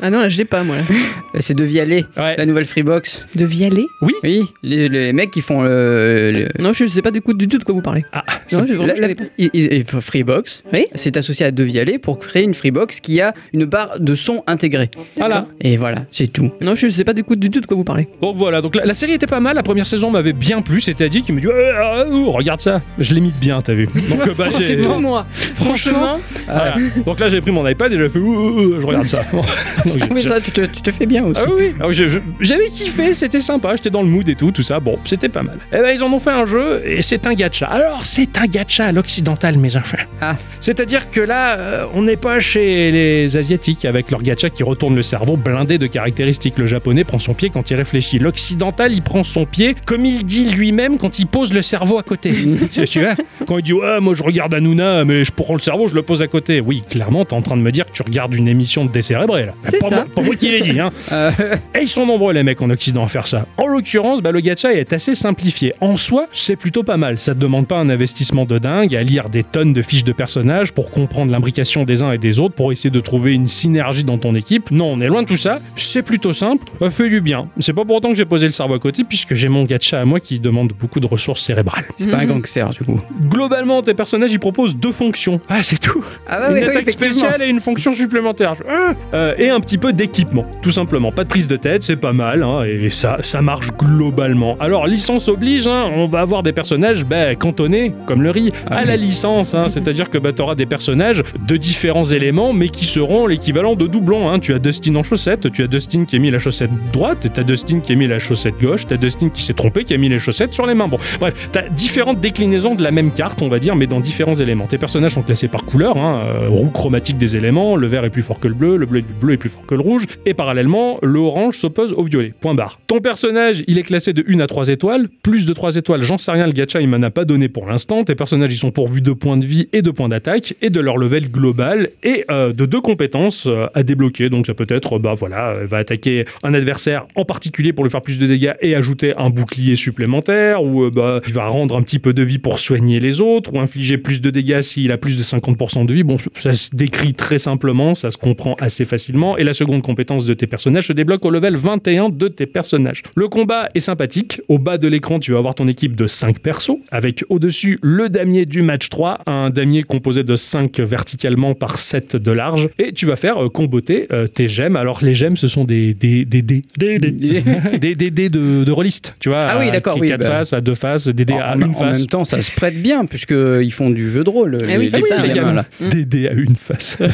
Ah 0.01 0.11
non, 0.11 0.21
là, 0.21 0.29
je 0.29 0.39
l'ai 0.39 0.45
pas, 0.45 0.63
moi. 0.63 0.77
là. 0.77 0.83
C'est 1.41 1.55
de 1.57 1.65
Vialet, 1.65 2.05
Ouais. 2.17 2.37
la 2.37 2.47
nouvelle 2.47 2.65
Freebox. 2.65 3.27
De 3.35 3.45
Vialet 3.45 3.85
Oui, 4.01 4.43
les, 4.63 4.89
les 4.89 5.13
mecs 5.13 5.31
qui 5.31 5.41
font 5.41 5.63
le. 5.63 6.33
le- 6.33 6.49
Non, 6.63 6.73
je 6.73 6.87
sais 6.87 7.03
pas 7.03 7.11
du, 7.11 7.21
coup, 7.21 7.35
du 7.35 7.49
tout 7.49 7.59
de 7.59 7.65
quoi 7.65 7.75
vous 7.75 7.83
parlez. 7.83 8.05
Ah, 8.13 8.25
Non, 8.53 8.65
je, 8.67 8.75
la- 8.75 8.95
la- 8.95 10.01
Freebox, 10.01 10.63
Oui. 10.73 10.87
c'est 10.95 11.17
associé 11.17 11.47
à 11.47 11.51
De 11.51 11.63
Vialet 11.65 11.99
pour 11.99 12.19
créer 12.19 12.45
une 12.45 12.55
Freebox 12.55 13.01
qui 13.01 13.21
a 13.21 13.35
une 13.53 13.65
barre 13.65 13.99
de 14.01 14.15
son 14.15 14.43
intégrée. 14.47 14.91
voilà. 15.17 15.47
Et 15.61 15.77
voilà, 15.77 16.07
c'est 16.13 16.33
tout. 16.33 16.51
Non, 16.61 16.75
je 16.75 16.89
sais 16.89 17.05
pas 17.05 17.13
du 17.13 17.25
coup 17.25 17.37
du 17.37 17.51
tout 17.51 17.61
de 17.61 17.67
quoi 17.67 17.77
vous 17.77 17.85
parlez. 17.85 18.09
Donc 18.23 18.37
voilà, 18.37 18.61
donc 18.61 18.75
la, 18.77 18.85
la 18.87 18.95
série 18.95 19.13
était 19.13 19.27
pas 19.27 19.41
mal, 19.41 19.55
la 19.57 19.63
première 19.63 19.87
saison 19.87 20.11
m'avait 20.11 20.33
bien 20.33 20.63
plu, 20.63 20.81
c'était 20.81 21.09
dit 21.09 21.23
qui 21.23 21.33
me 21.33 21.41
dit 21.41 21.47
ah, 21.77 22.05
oh, 22.11 22.31
regarde 22.33 22.61
ça, 22.61 22.81
je 22.99 23.15
l'ai 23.15 23.21
mis 23.21 23.33
de 23.33 23.39
bien, 23.39 23.61
t'as 23.61 23.75
vu. 23.75 23.87
Donc, 23.87 24.27
euh, 24.29 24.35
bah, 24.37 24.47
j'ai- 24.59 24.65
C'est 24.65 24.81
tout 24.81 24.95
moi. 25.01 25.27
Franchement, 25.55 26.19
Voilà. 26.47 26.75
Donc 27.05 27.21
là 27.21 27.29
j'ai 27.29 27.41
pris 27.41 27.51
mon 27.53 27.67
iPad 27.67 27.93
et 27.93 27.97
j'ai 27.99 28.09
fait 28.09 28.19
Ouh, 28.19 28.25
ouh, 28.35 28.61
ouh, 28.77 28.81
je 28.81 28.87
regarde 28.87 29.07
ça. 29.09 29.23
Ah 30.01 30.07
oui, 30.11 30.23
ça, 30.23 30.41
tu 30.41 30.51
te, 30.51 30.63
tu 30.63 30.83
te 30.83 30.91
fais 30.91 31.07
bien 31.07 31.25
aussi. 31.25 31.43
Ah 31.45 31.49
oui, 31.49 31.73
oui. 31.79 32.11
Ah, 32.11 32.19
j'avais 32.41 32.69
kiffé, 32.69 33.15
c'était 33.15 33.41
sympa, 33.41 33.75
j'étais 33.77 33.91
dans 33.91 34.03
le 34.03 34.09
mood 34.09 34.29
et 34.29 34.35
tout, 34.35 34.51
tout 34.51 34.63
ça. 34.63 34.81
Bon, 34.81 34.99
c'était 35.05 35.29
pas 35.29 35.43
mal. 35.43 35.59
Et 35.73 35.77
ben 35.77 35.91
ils 35.95 36.03
en 36.03 36.13
ont 36.13 36.19
fait 36.19 36.31
un 36.31 36.47
jeu 36.47 36.83
et 36.85 37.03
c'est 37.03 37.27
un 37.27 37.35
gacha. 37.35 37.67
Alors 37.67 38.05
c'est 38.05 38.39
un 38.39 38.47
gacha 38.47 38.87
à 38.87 38.93
l'occidental, 38.93 39.59
mes 39.59 39.77
enfants. 39.77 39.99
Ah. 40.21 40.37
C'est-à-dire 40.61 41.11
que 41.11 41.21
là, 41.21 41.59
euh, 41.59 41.87
on 41.95 42.03
n'est 42.03 42.17
pas 42.17 42.41
chez 42.41 42.91
les 42.91 43.37
asiatiques 43.37 43.85
avec 43.85 44.11
leur 44.11 44.23
gacha 44.23 44.51
qui 44.51 44.63
retourne 44.63 44.95
le 44.95 45.03
cerveau 45.03 45.37
blindé 45.37 45.79
de 45.79 45.87
caractéristiques. 45.87 46.59
Le 46.59 46.67
japonais 46.67 47.05
prend 47.05 47.19
son 47.19 47.35
pied 47.35 47.51
quand 47.51 47.71
il 47.71 47.77
réfléchit. 47.77 48.19
L'occidental, 48.19 48.93
il 48.93 49.03
prend 49.03 49.23
son 49.23 49.47
pied 49.47 49.75
comme 49.87 50.05
il 50.05 50.25
dit 50.25 50.51
lui-même 50.51 50.99
quand 50.99 51.19
il 51.19 51.27
pose 51.27 51.53
le 51.53 51.63
cerveau 51.63 51.99
à 51.99 52.03
côté. 52.03 52.33
tu, 52.87 53.01
vois? 53.01 53.15
Quand 53.47 53.59
il 53.59 53.63
dit 53.63 53.73
ouais, 53.73 54.01
moi 54.01 54.15
je 54.15 54.23
regarde 54.23 54.55
Hanouna, 54.55 55.05
mais 55.05 55.25
je 55.25 55.33
prends 55.33 55.55
le 55.55 55.61
cerveau, 55.61 55.89
je 55.89 55.95
le 55.95 56.03
pose 56.03 56.23
à 56.23 56.27
côté. 56.27 56.61
Oui, 56.61 56.83
clairement, 56.89 57.25
t'es 57.25 57.35
en 57.35 57.43
train 57.43 57.57
de 57.57 57.63
me 57.63 57.73
dire 57.73 57.87
que 57.87 57.93
tu 57.93 58.03
regardes 58.03 58.35
une 58.35 58.49
émission 58.49 58.85
de 58.85 58.91
décérébré 58.91 59.47
là. 59.47 59.55
c'est 59.65 59.78
C'est 59.81 59.89
pas 59.91 59.97
ça. 59.97 60.07
moi, 60.17 60.25
moi 60.27 60.37
qui 60.37 60.51
l'ai 60.51 60.61
dit. 60.61 60.79
Hein. 60.81 60.93
Euh, 61.13 61.31
Et 61.75 61.83
ils 61.83 61.89
sont 61.89 62.05
nombreux 62.07 62.33
les 62.35 62.43
mecs 62.43 62.61
en 62.61 62.69
Occident 62.71 63.05
à 63.05 63.09
faire 63.09 63.27
ça. 63.27 63.45
En 63.57 63.67
l'occurrence, 63.67 64.21
bah, 64.21 64.31
le 64.31 64.41
gacha 64.41 64.73
est 64.75 64.93
assez 64.93 65.15
simplifié. 65.15 65.73
En 65.81 65.97
soi, 65.97 66.27
c'est 66.33 66.57
plutôt 66.57 66.83
pas 66.83 66.97
mal. 66.97 67.19
Ça 67.19 67.35
te 67.35 67.39
demande 67.41 67.67
pas 67.67 67.77
un 67.77 67.89
investissement 67.89 68.45
de 68.45 68.59
dingue 68.59 68.95
à 68.95 69.03
lire 69.03 69.29
des 69.29 69.43
tonnes 69.43 69.73
de 69.73 69.81
fiches 69.83 70.05
de 70.05 70.13
personnages 70.13 70.73
pour 70.73 70.91
comprendre 70.91 71.33
l'imbrication 71.33 71.85
des 71.85 72.03
uns 72.03 72.13
et 72.13 72.19
des 72.19 72.41
autres, 72.41 72.55
pour 72.55 72.73
essayer 72.73 72.91
de 72.91 73.01
trouver 73.01 73.33
une 73.35 73.47
synergie 73.47 74.05
dans 74.05 74.19
ton 74.19 74.35
équipe. 74.35 74.71
Non, 74.71 74.93
on 74.93 75.01
est 75.01 75.07
loin 75.09 75.23
de 75.23 75.29
tout 75.29 75.37
ça. 75.37 75.61
C'est 75.77 76.03
plutôt 76.03 76.33
simple. 76.33 76.65
Ça 76.79 76.91
fait 76.91 77.09
du 77.09 77.21
bien. 77.21 77.49
C'est 77.59 77.73
pas 77.73 77.85
pour 77.85 77.97
autant 77.97 78.11
que 78.11 78.17
j'ai 78.17 78.27
posé 78.27 78.47
le 78.47 78.53
cerveau 78.53 78.75
à 78.75 78.79
côté, 78.79 79.05
puisque 79.05 79.35
j'ai 79.35 79.49
mon 79.49 79.65
gacha 79.65 80.01
à 80.01 80.05
moi 80.05 80.21
qui 80.21 80.41
demande 80.41 80.73
beaucoup 80.79 81.01
de 81.01 81.07
ressources 81.07 81.43
cérébrales. 81.43 81.85
c'est 81.97 82.11
pas 82.11 82.19
un 82.19 82.27
gangster 82.27 82.69
du 82.71 82.81
coup. 82.85 83.01
Globalement, 83.29 83.83
tes 83.83 83.95
personnages 83.95 84.33
ils 84.33 84.39
proposent 84.41 84.77
deux 84.77 84.93
fonctions. 84.93 85.41
Ah, 85.49 85.63
c'est 85.63 85.79
tout 85.81 86.05
Ah 86.29 86.39
bah 86.41 86.47
une 86.51 86.55
oui, 86.55 86.63
attaque 86.65 86.91
spéciale 86.91 87.43
et 87.43 87.49
une 87.49 87.61
fonction 87.61 87.93
supplémentaire. 87.93 88.55
Ah 88.69 88.93
Euh, 89.15 89.35
et 89.39 89.49
un 89.49 89.61
petit 89.69 89.77
peu 89.77 89.93
d'équipement, 89.93 90.47
tout 90.63 90.71
simplement. 90.71 91.13
Pas 91.13 91.25
de 91.25 91.29
prise 91.29 91.47
de 91.47 91.57
tête, 91.57 91.83
c'est 91.83 91.97
pas 91.97 92.15
mal, 92.15 92.43
hein, 92.43 92.65
et 92.65 92.89
ça, 92.89 93.19
ça 93.21 93.43
marche 93.43 93.69
globalement. 93.79 94.53
Alors, 94.61 94.87
licence 94.87 95.29
oblige, 95.29 95.69
hein, 95.69 95.91
on 95.95 96.07
va 96.07 96.21
avoir 96.21 96.43
des 96.43 96.55
personnages 96.55 97.05
bah, 97.05 97.35
cantonnés, 97.35 97.93
comme 98.07 98.23
le 98.23 98.31
riz, 98.31 98.51
Ah 98.67 98.77
à 98.77 98.85
la 98.87 98.97
licence. 98.97 99.55
hein, 99.55 99.69
C'est-à-dire 99.69 100.09
que 100.09 100.17
bah, 100.17 100.33
tu 100.33 100.41
auras 100.41 100.55
des 100.55 100.65
personnages 100.65 101.23
de 101.47 101.57
différents 101.59 102.07
éléments, 102.07 102.55
mais 102.55 102.71
qui 102.71 102.87
seront 102.87 103.27
l'équivalent 103.27 103.75
de 103.75 103.87
doublons. 103.87 104.39
Tu 104.39 104.55
as 104.55 104.59
Dustin 104.59 104.95
en 104.95 105.03
chaussette, 105.03 105.53
tu 105.53 105.63
as 105.63 105.67
Dustin 105.67 106.07
qui 106.07 106.17
a 106.17 106.19
mis 106.19 106.31
la 106.31 106.39
chaussette 106.39 106.71
droite, 106.91 107.27
tu 107.35 107.39
as 107.39 107.45
Dustin 107.45 107.81
qui 107.81 107.93
a 107.93 107.95
mis 107.95 108.07
la 108.07 108.19
chaussette 108.19 108.59
gauche, 108.59 108.87
tu 108.87 108.95
as 108.95 108.97
Dustin 108.97 109.29
qui 109.29 109.43
s'est 109.43 109.53
trompé, 109.53 109.85
qui 109.85 109.93
a 109.93 109.99
mis 109.99 110.09
les 110.09 110.19
chaussettes 110.19 110.55
sur 110.55 110.65
les 110.65 110.73
mains. 110.73 110.89
Bon, 110.89 110.99
bref, 111.21 111.51
tu 111.53 111.59
as 111.59 111.69
différentes 111.69 112.21
déclinaisons 112.21 112.75
de 112.75 112.83
la 112.83 112.91
même 112.91 113.11
carte, 113.11 113.43
on 113.43 113.49
va 113.49 113.59
dire, 113.59 113.77
mais 113.77 113.87
dans 113.87 114.01
différents 114.01 114.35
éléments. 114.37 114.67
Tes 114.67 114.79
personnages 114.79 115.13
sont 115.13 115.23
classés 115.23 115.49
par 115.49 115.67
couleur, 115.67 115.97
euh, 115.99 116.49
roue 116.49 116.71
chromatique 116.71 117.19
des 117.19 117.37
éléments, 117.37 117.77
le 117.77 117.87
vert 117.87 118.07
est 118.07 118.11
plus 118.11 118.23
fort 118.23 118.41
que 118.41 118.49
le 118.49 118.55
bleu, 118.55 118.79
le 118.79 118.87
bleu, 118.87 119.01
le 119.01 119.15
bleu 119.21 119.35
est 119.35 119.37
plus 119.37 119.51
fort 119.51 119.58
que 119.67 119.75
le 119.75 119.81
rouge, 119.81 120.05
et 120.27 120.35
parallèlement, 120.35 120.99
le 121.03 121.19
orange 121.19 121.57
s'oppose 121.57 121.93
au 121.93 122.05
violet. 122.05 122.33
Point 122.41 122.55
barre. 122.55 122.79
Ton 122.87 123.01
personnage, 123.01 123.63
il 123.67 123.79
est 123.79 123.83
classé 123.83 124.13
de 124.13 124.25
1 124.27 124.41
à 124.41 124.47
3 124.47 124.69
étoiles, 124.69 125.09
plus 125.23 125.47
de 125.47 125.53
3 125.53 125.77
étoiles, 125.77 126.03
j'en 126.03 126.19
sais 126.19 126.31
rien, 126.31 126.47
le 126.47 126.53
gacha 126.53 126.81
il 126.81 126.89
m'en 126.89 127.03
a 127.03 127.11
pas 127.11 127.25
donné 127.25 127.49
pour 127.49 127.67
l'instant. 127.67 128.05
Tes 128.05 128.15
personnages, 128.15 128.53
ils 128.53 128.59
sont 128.59 128.71
pourvus 128.71 129.01
de 129.01 129.13
points 129.13 129.37
de 129.37 129.47
vie 129.47 129.69
et 129.73 129.83
de 129.83 129.91
points 129.91 130.09
d'attaque, 130.09 130.55
et 130.63 130.71
de 130.71 130.81
leur 130.81 130.97
level 130.97 131.31
global, 131.31 131.91
et 132.03 132.25
euh, 132.31 132.53
de 132.53 132.67
deux 132.67 132.81
compétences 132.81 133.47
euh, 133.47 133.67
à 133.75 133.83
débloquer. 133.83 134.29
Donc 134.29 134.47
ça 134.47 134.55
peut 134.55 134.67
être, 134.69 134.99
bah 134.99 135.15
voilà, 135.15 135.51
euh, 135.51 135.67
va 135.67 135.79
attaquer 135.79 136.25
un 136.43 136.55
adversaire 136.55 137.07
en 137.17 137.25
particulier 137.25 137.73
pour 137.73 137.85
lui 137.85 137.91
faire 137.91 138.03
plus 138.03 138.19
de 138.19 138.27
dégâts 138.27 138.55
et 138.61 138.75
ajouter 138.75 139.13
un 139.17 139.31
bouclier 139.31 139.77
supplémentaire, 139.77 140.63
ou 140.63 140.91
bah, 140.91 141.21
il 141.27 141.33
va 141.33 141.47
rendre 141.47 141.77
un 141.77 141.83
petit 141.83 141.99
peu 141.99 142.13
de 142.13 142.23
vie 142.23 142.39
pour 142.39 142.59
soigner 142.59 143.01
les 143.01 143.21
autres, 143.21 143.55
ou 143.55 143.61
infliger 143.61 143.99
plus 143.99 144.21
de 144.21 144.31
dégâts 144.31 144.61
s'il 144.61 144.93
a 144.93 144.99
plus 144.99 145.17
de 145.17 145.23
50% 145.23 145.87
de 145.87 145.93
vie. 145.93 146.05
Bon, 146.05 146.17
ça 146.35 146.53
se 146.53 146.75
décrit 146.75 147.15
très 147.15 147.39
simplement, 147.39 147.95
ça 147.95 148.11
se 148.11 148.19
comprend 148.19 148.55
assez 148.61 148.85
facilement. 148.85 149.37
Et 149.37 149.45
la 149.49 149.55
seconde 149.55 149.81
compétence 149.83 150.27
de 150.27 150.35
tes 150.35 150.47
personnages 150.47 150.89
se 150.89 150.93
débloque 150.93 151.25
au 151.25 151.31
level 151.31 151.57
21 151.57 152.11
de 152.11 152.29
tes 152.29 152.45
personnages. 152.47 153.03
Le 153.17 153.29
combat 153.29 153.69
est 153.75 153.81
sympathique. 153.81 154.43
Au 154.49 154.59
bas 154.59 154.77
de 154.77 154.87
l'écran, 154.89 155.19
tu 155.21 155.33
vas 155.33 155.39
avoir 155.39 155.55
ton 155.55 155.67
équipe 155.69 155.97
de 155.97 156.07
5 156.07 156.39
persos, 156.41 156.77
avec 156.91 157.25
au-dessus 157.31 157.79
le 157.83 158.11
damier 158.11 158.45
du 158.45 158.61
match 158.61 158.91
3, 158.91 159.21
un 159.27 159.49
damier 159.49 159.85
composé 159.85 160.23
de 160.23 160.37
5 160.37 160.81
verticalement 160.81 161.55
par 161.55 161.79
7 161.79 162.17
de 162.17 162.31
large. 162.31 162.69
Et 162.79 162.93
tu 162.93 163.07
vas 163.07 163.17
faire 163.17 163.43
euh, 163.43 163.49
comboter 163.49 164.07
euh, 164.13 164.27
tes 164.27 164.49
gemmes. 164.49 164.77
Alors, 164.77 164.99
les 165.03 165.15
gemmes, 165.15 165.39
ce 165.39 165.49
sont 165.49 165.65
des 165.65 165.95
des 165.95 166.27
des 166.27 166.43
des 166.43 166.63
des 166.77 166.99
des, 166.99 167.11
des, 167.81 167.95
des 167.95 168.11
dés 168.11 168.29
de, 168.29 168.65
de 168.65 168.71
rôliste, 168.71 169.15
tu 169.19 169.31
vois. 169.31 169.47
Ah 169.51 169.57
oui, 169.59 169.69
à- 169.69 169.73
d'accord, 169.73 169.97
oui, 169.99 170.09
quatre 170.09 170.21
bah. 170.21 170.27
faces, 170.29 170.53
à 170.53 170.61
deux 170.61 170.75
faces, 170.75 171.09
des 171.09 171.25
dés 171.25 171.33
à 171.33 171.55
en, 171.57 171.61
une 171.61 171.71
en 171.71 171.73
face. 171.73 171.99
même 172.01 172.07
temps, 172.09 172.25
ça 172.25 172.43
se 172.43 172.51
prête 172.51 172.81
bien 172.83 173.07
puisqu'ils 173.07 173.73
font 173.73 173.89
du 173.89 174.11
jeu 174.11 174.25
de 174.25 174.31
rôle. 174.31 174.59
Eh 174.69 174.77
oui, 174.77 174.91
c'est 174.91 175.01
ça, 175.01 175.23
les 175.23 175.33
gamins, 175.33 175.55
là. 175.55 175.65
Des 175.81 176.05
dés 176.05 176.29
à 176.29 176.33
une 176.33 176.57
face. 176.57 176.99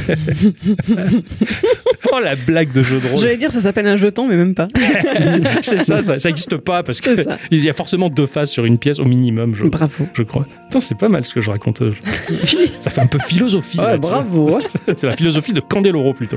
oh 2.12 2.18
la 2.24 2.37
blague 2.37 2.72
de 2.72 2.82
jeu 2.82 3.00
de 3.00 3.08
rôle. 3.08 3.18
J'allais 3.18 3.37
dire 3.37 3.52
ça 3.52 3.60
s'appelle 3.60 3.87
un 3.87 3.96
jeton, 3.96 4.26
mais 4.28 4.37
même 4.37 4.54
pas. 4.54 4.68
c'est 5.62 5.82
ça, 5.82 6.02
ça, 6.02 6.18
ça 6.18 6.28
existe 6.28 6.56
pas 6.56 6.82
parce 6.82 7.00
que 7.00 7.14
C'est 7.16 7.24
ça. 7.24 7.38
il 7.50 7.62
y 7.64 7.68
a 7.68 7.72
forcément 7.72 8.08
deux 8.10 8.26
faces 8.26 8.50
sur 8.50 8.64
une 8.64 8.78
pièce 8.78 8.98
au 8.98 9.04
minimum, 9.04 9.54
je, 9.54 9.64
Bravo. 9.64 10.06
je 10.14 10.22
crois. 10.22 10.44
Putain, 10.64 10.80
c'est 10.80 10.98
pas 10.98 11.08
mal 11.08 11.24
ce 11.24 11.34
que 11.34 11.40
je 11.40 11.50
raconte. 11.50 11.82
ça 12.80 12.90
fait 12.90 13.00
un 13.00 13.06
peu 13.06 13.18
philosophie. 13.18 13.78
Ouais, 13.78 13.92
là, 13.92 13.96
bravo. 13.98 14.60
c'est 14.87 15.04
la 15.04 15.16
philosophie 15.16 15.52
de 15.52 15.60
Candeloro 15.60 16.12
plutôt. 16.14 16.37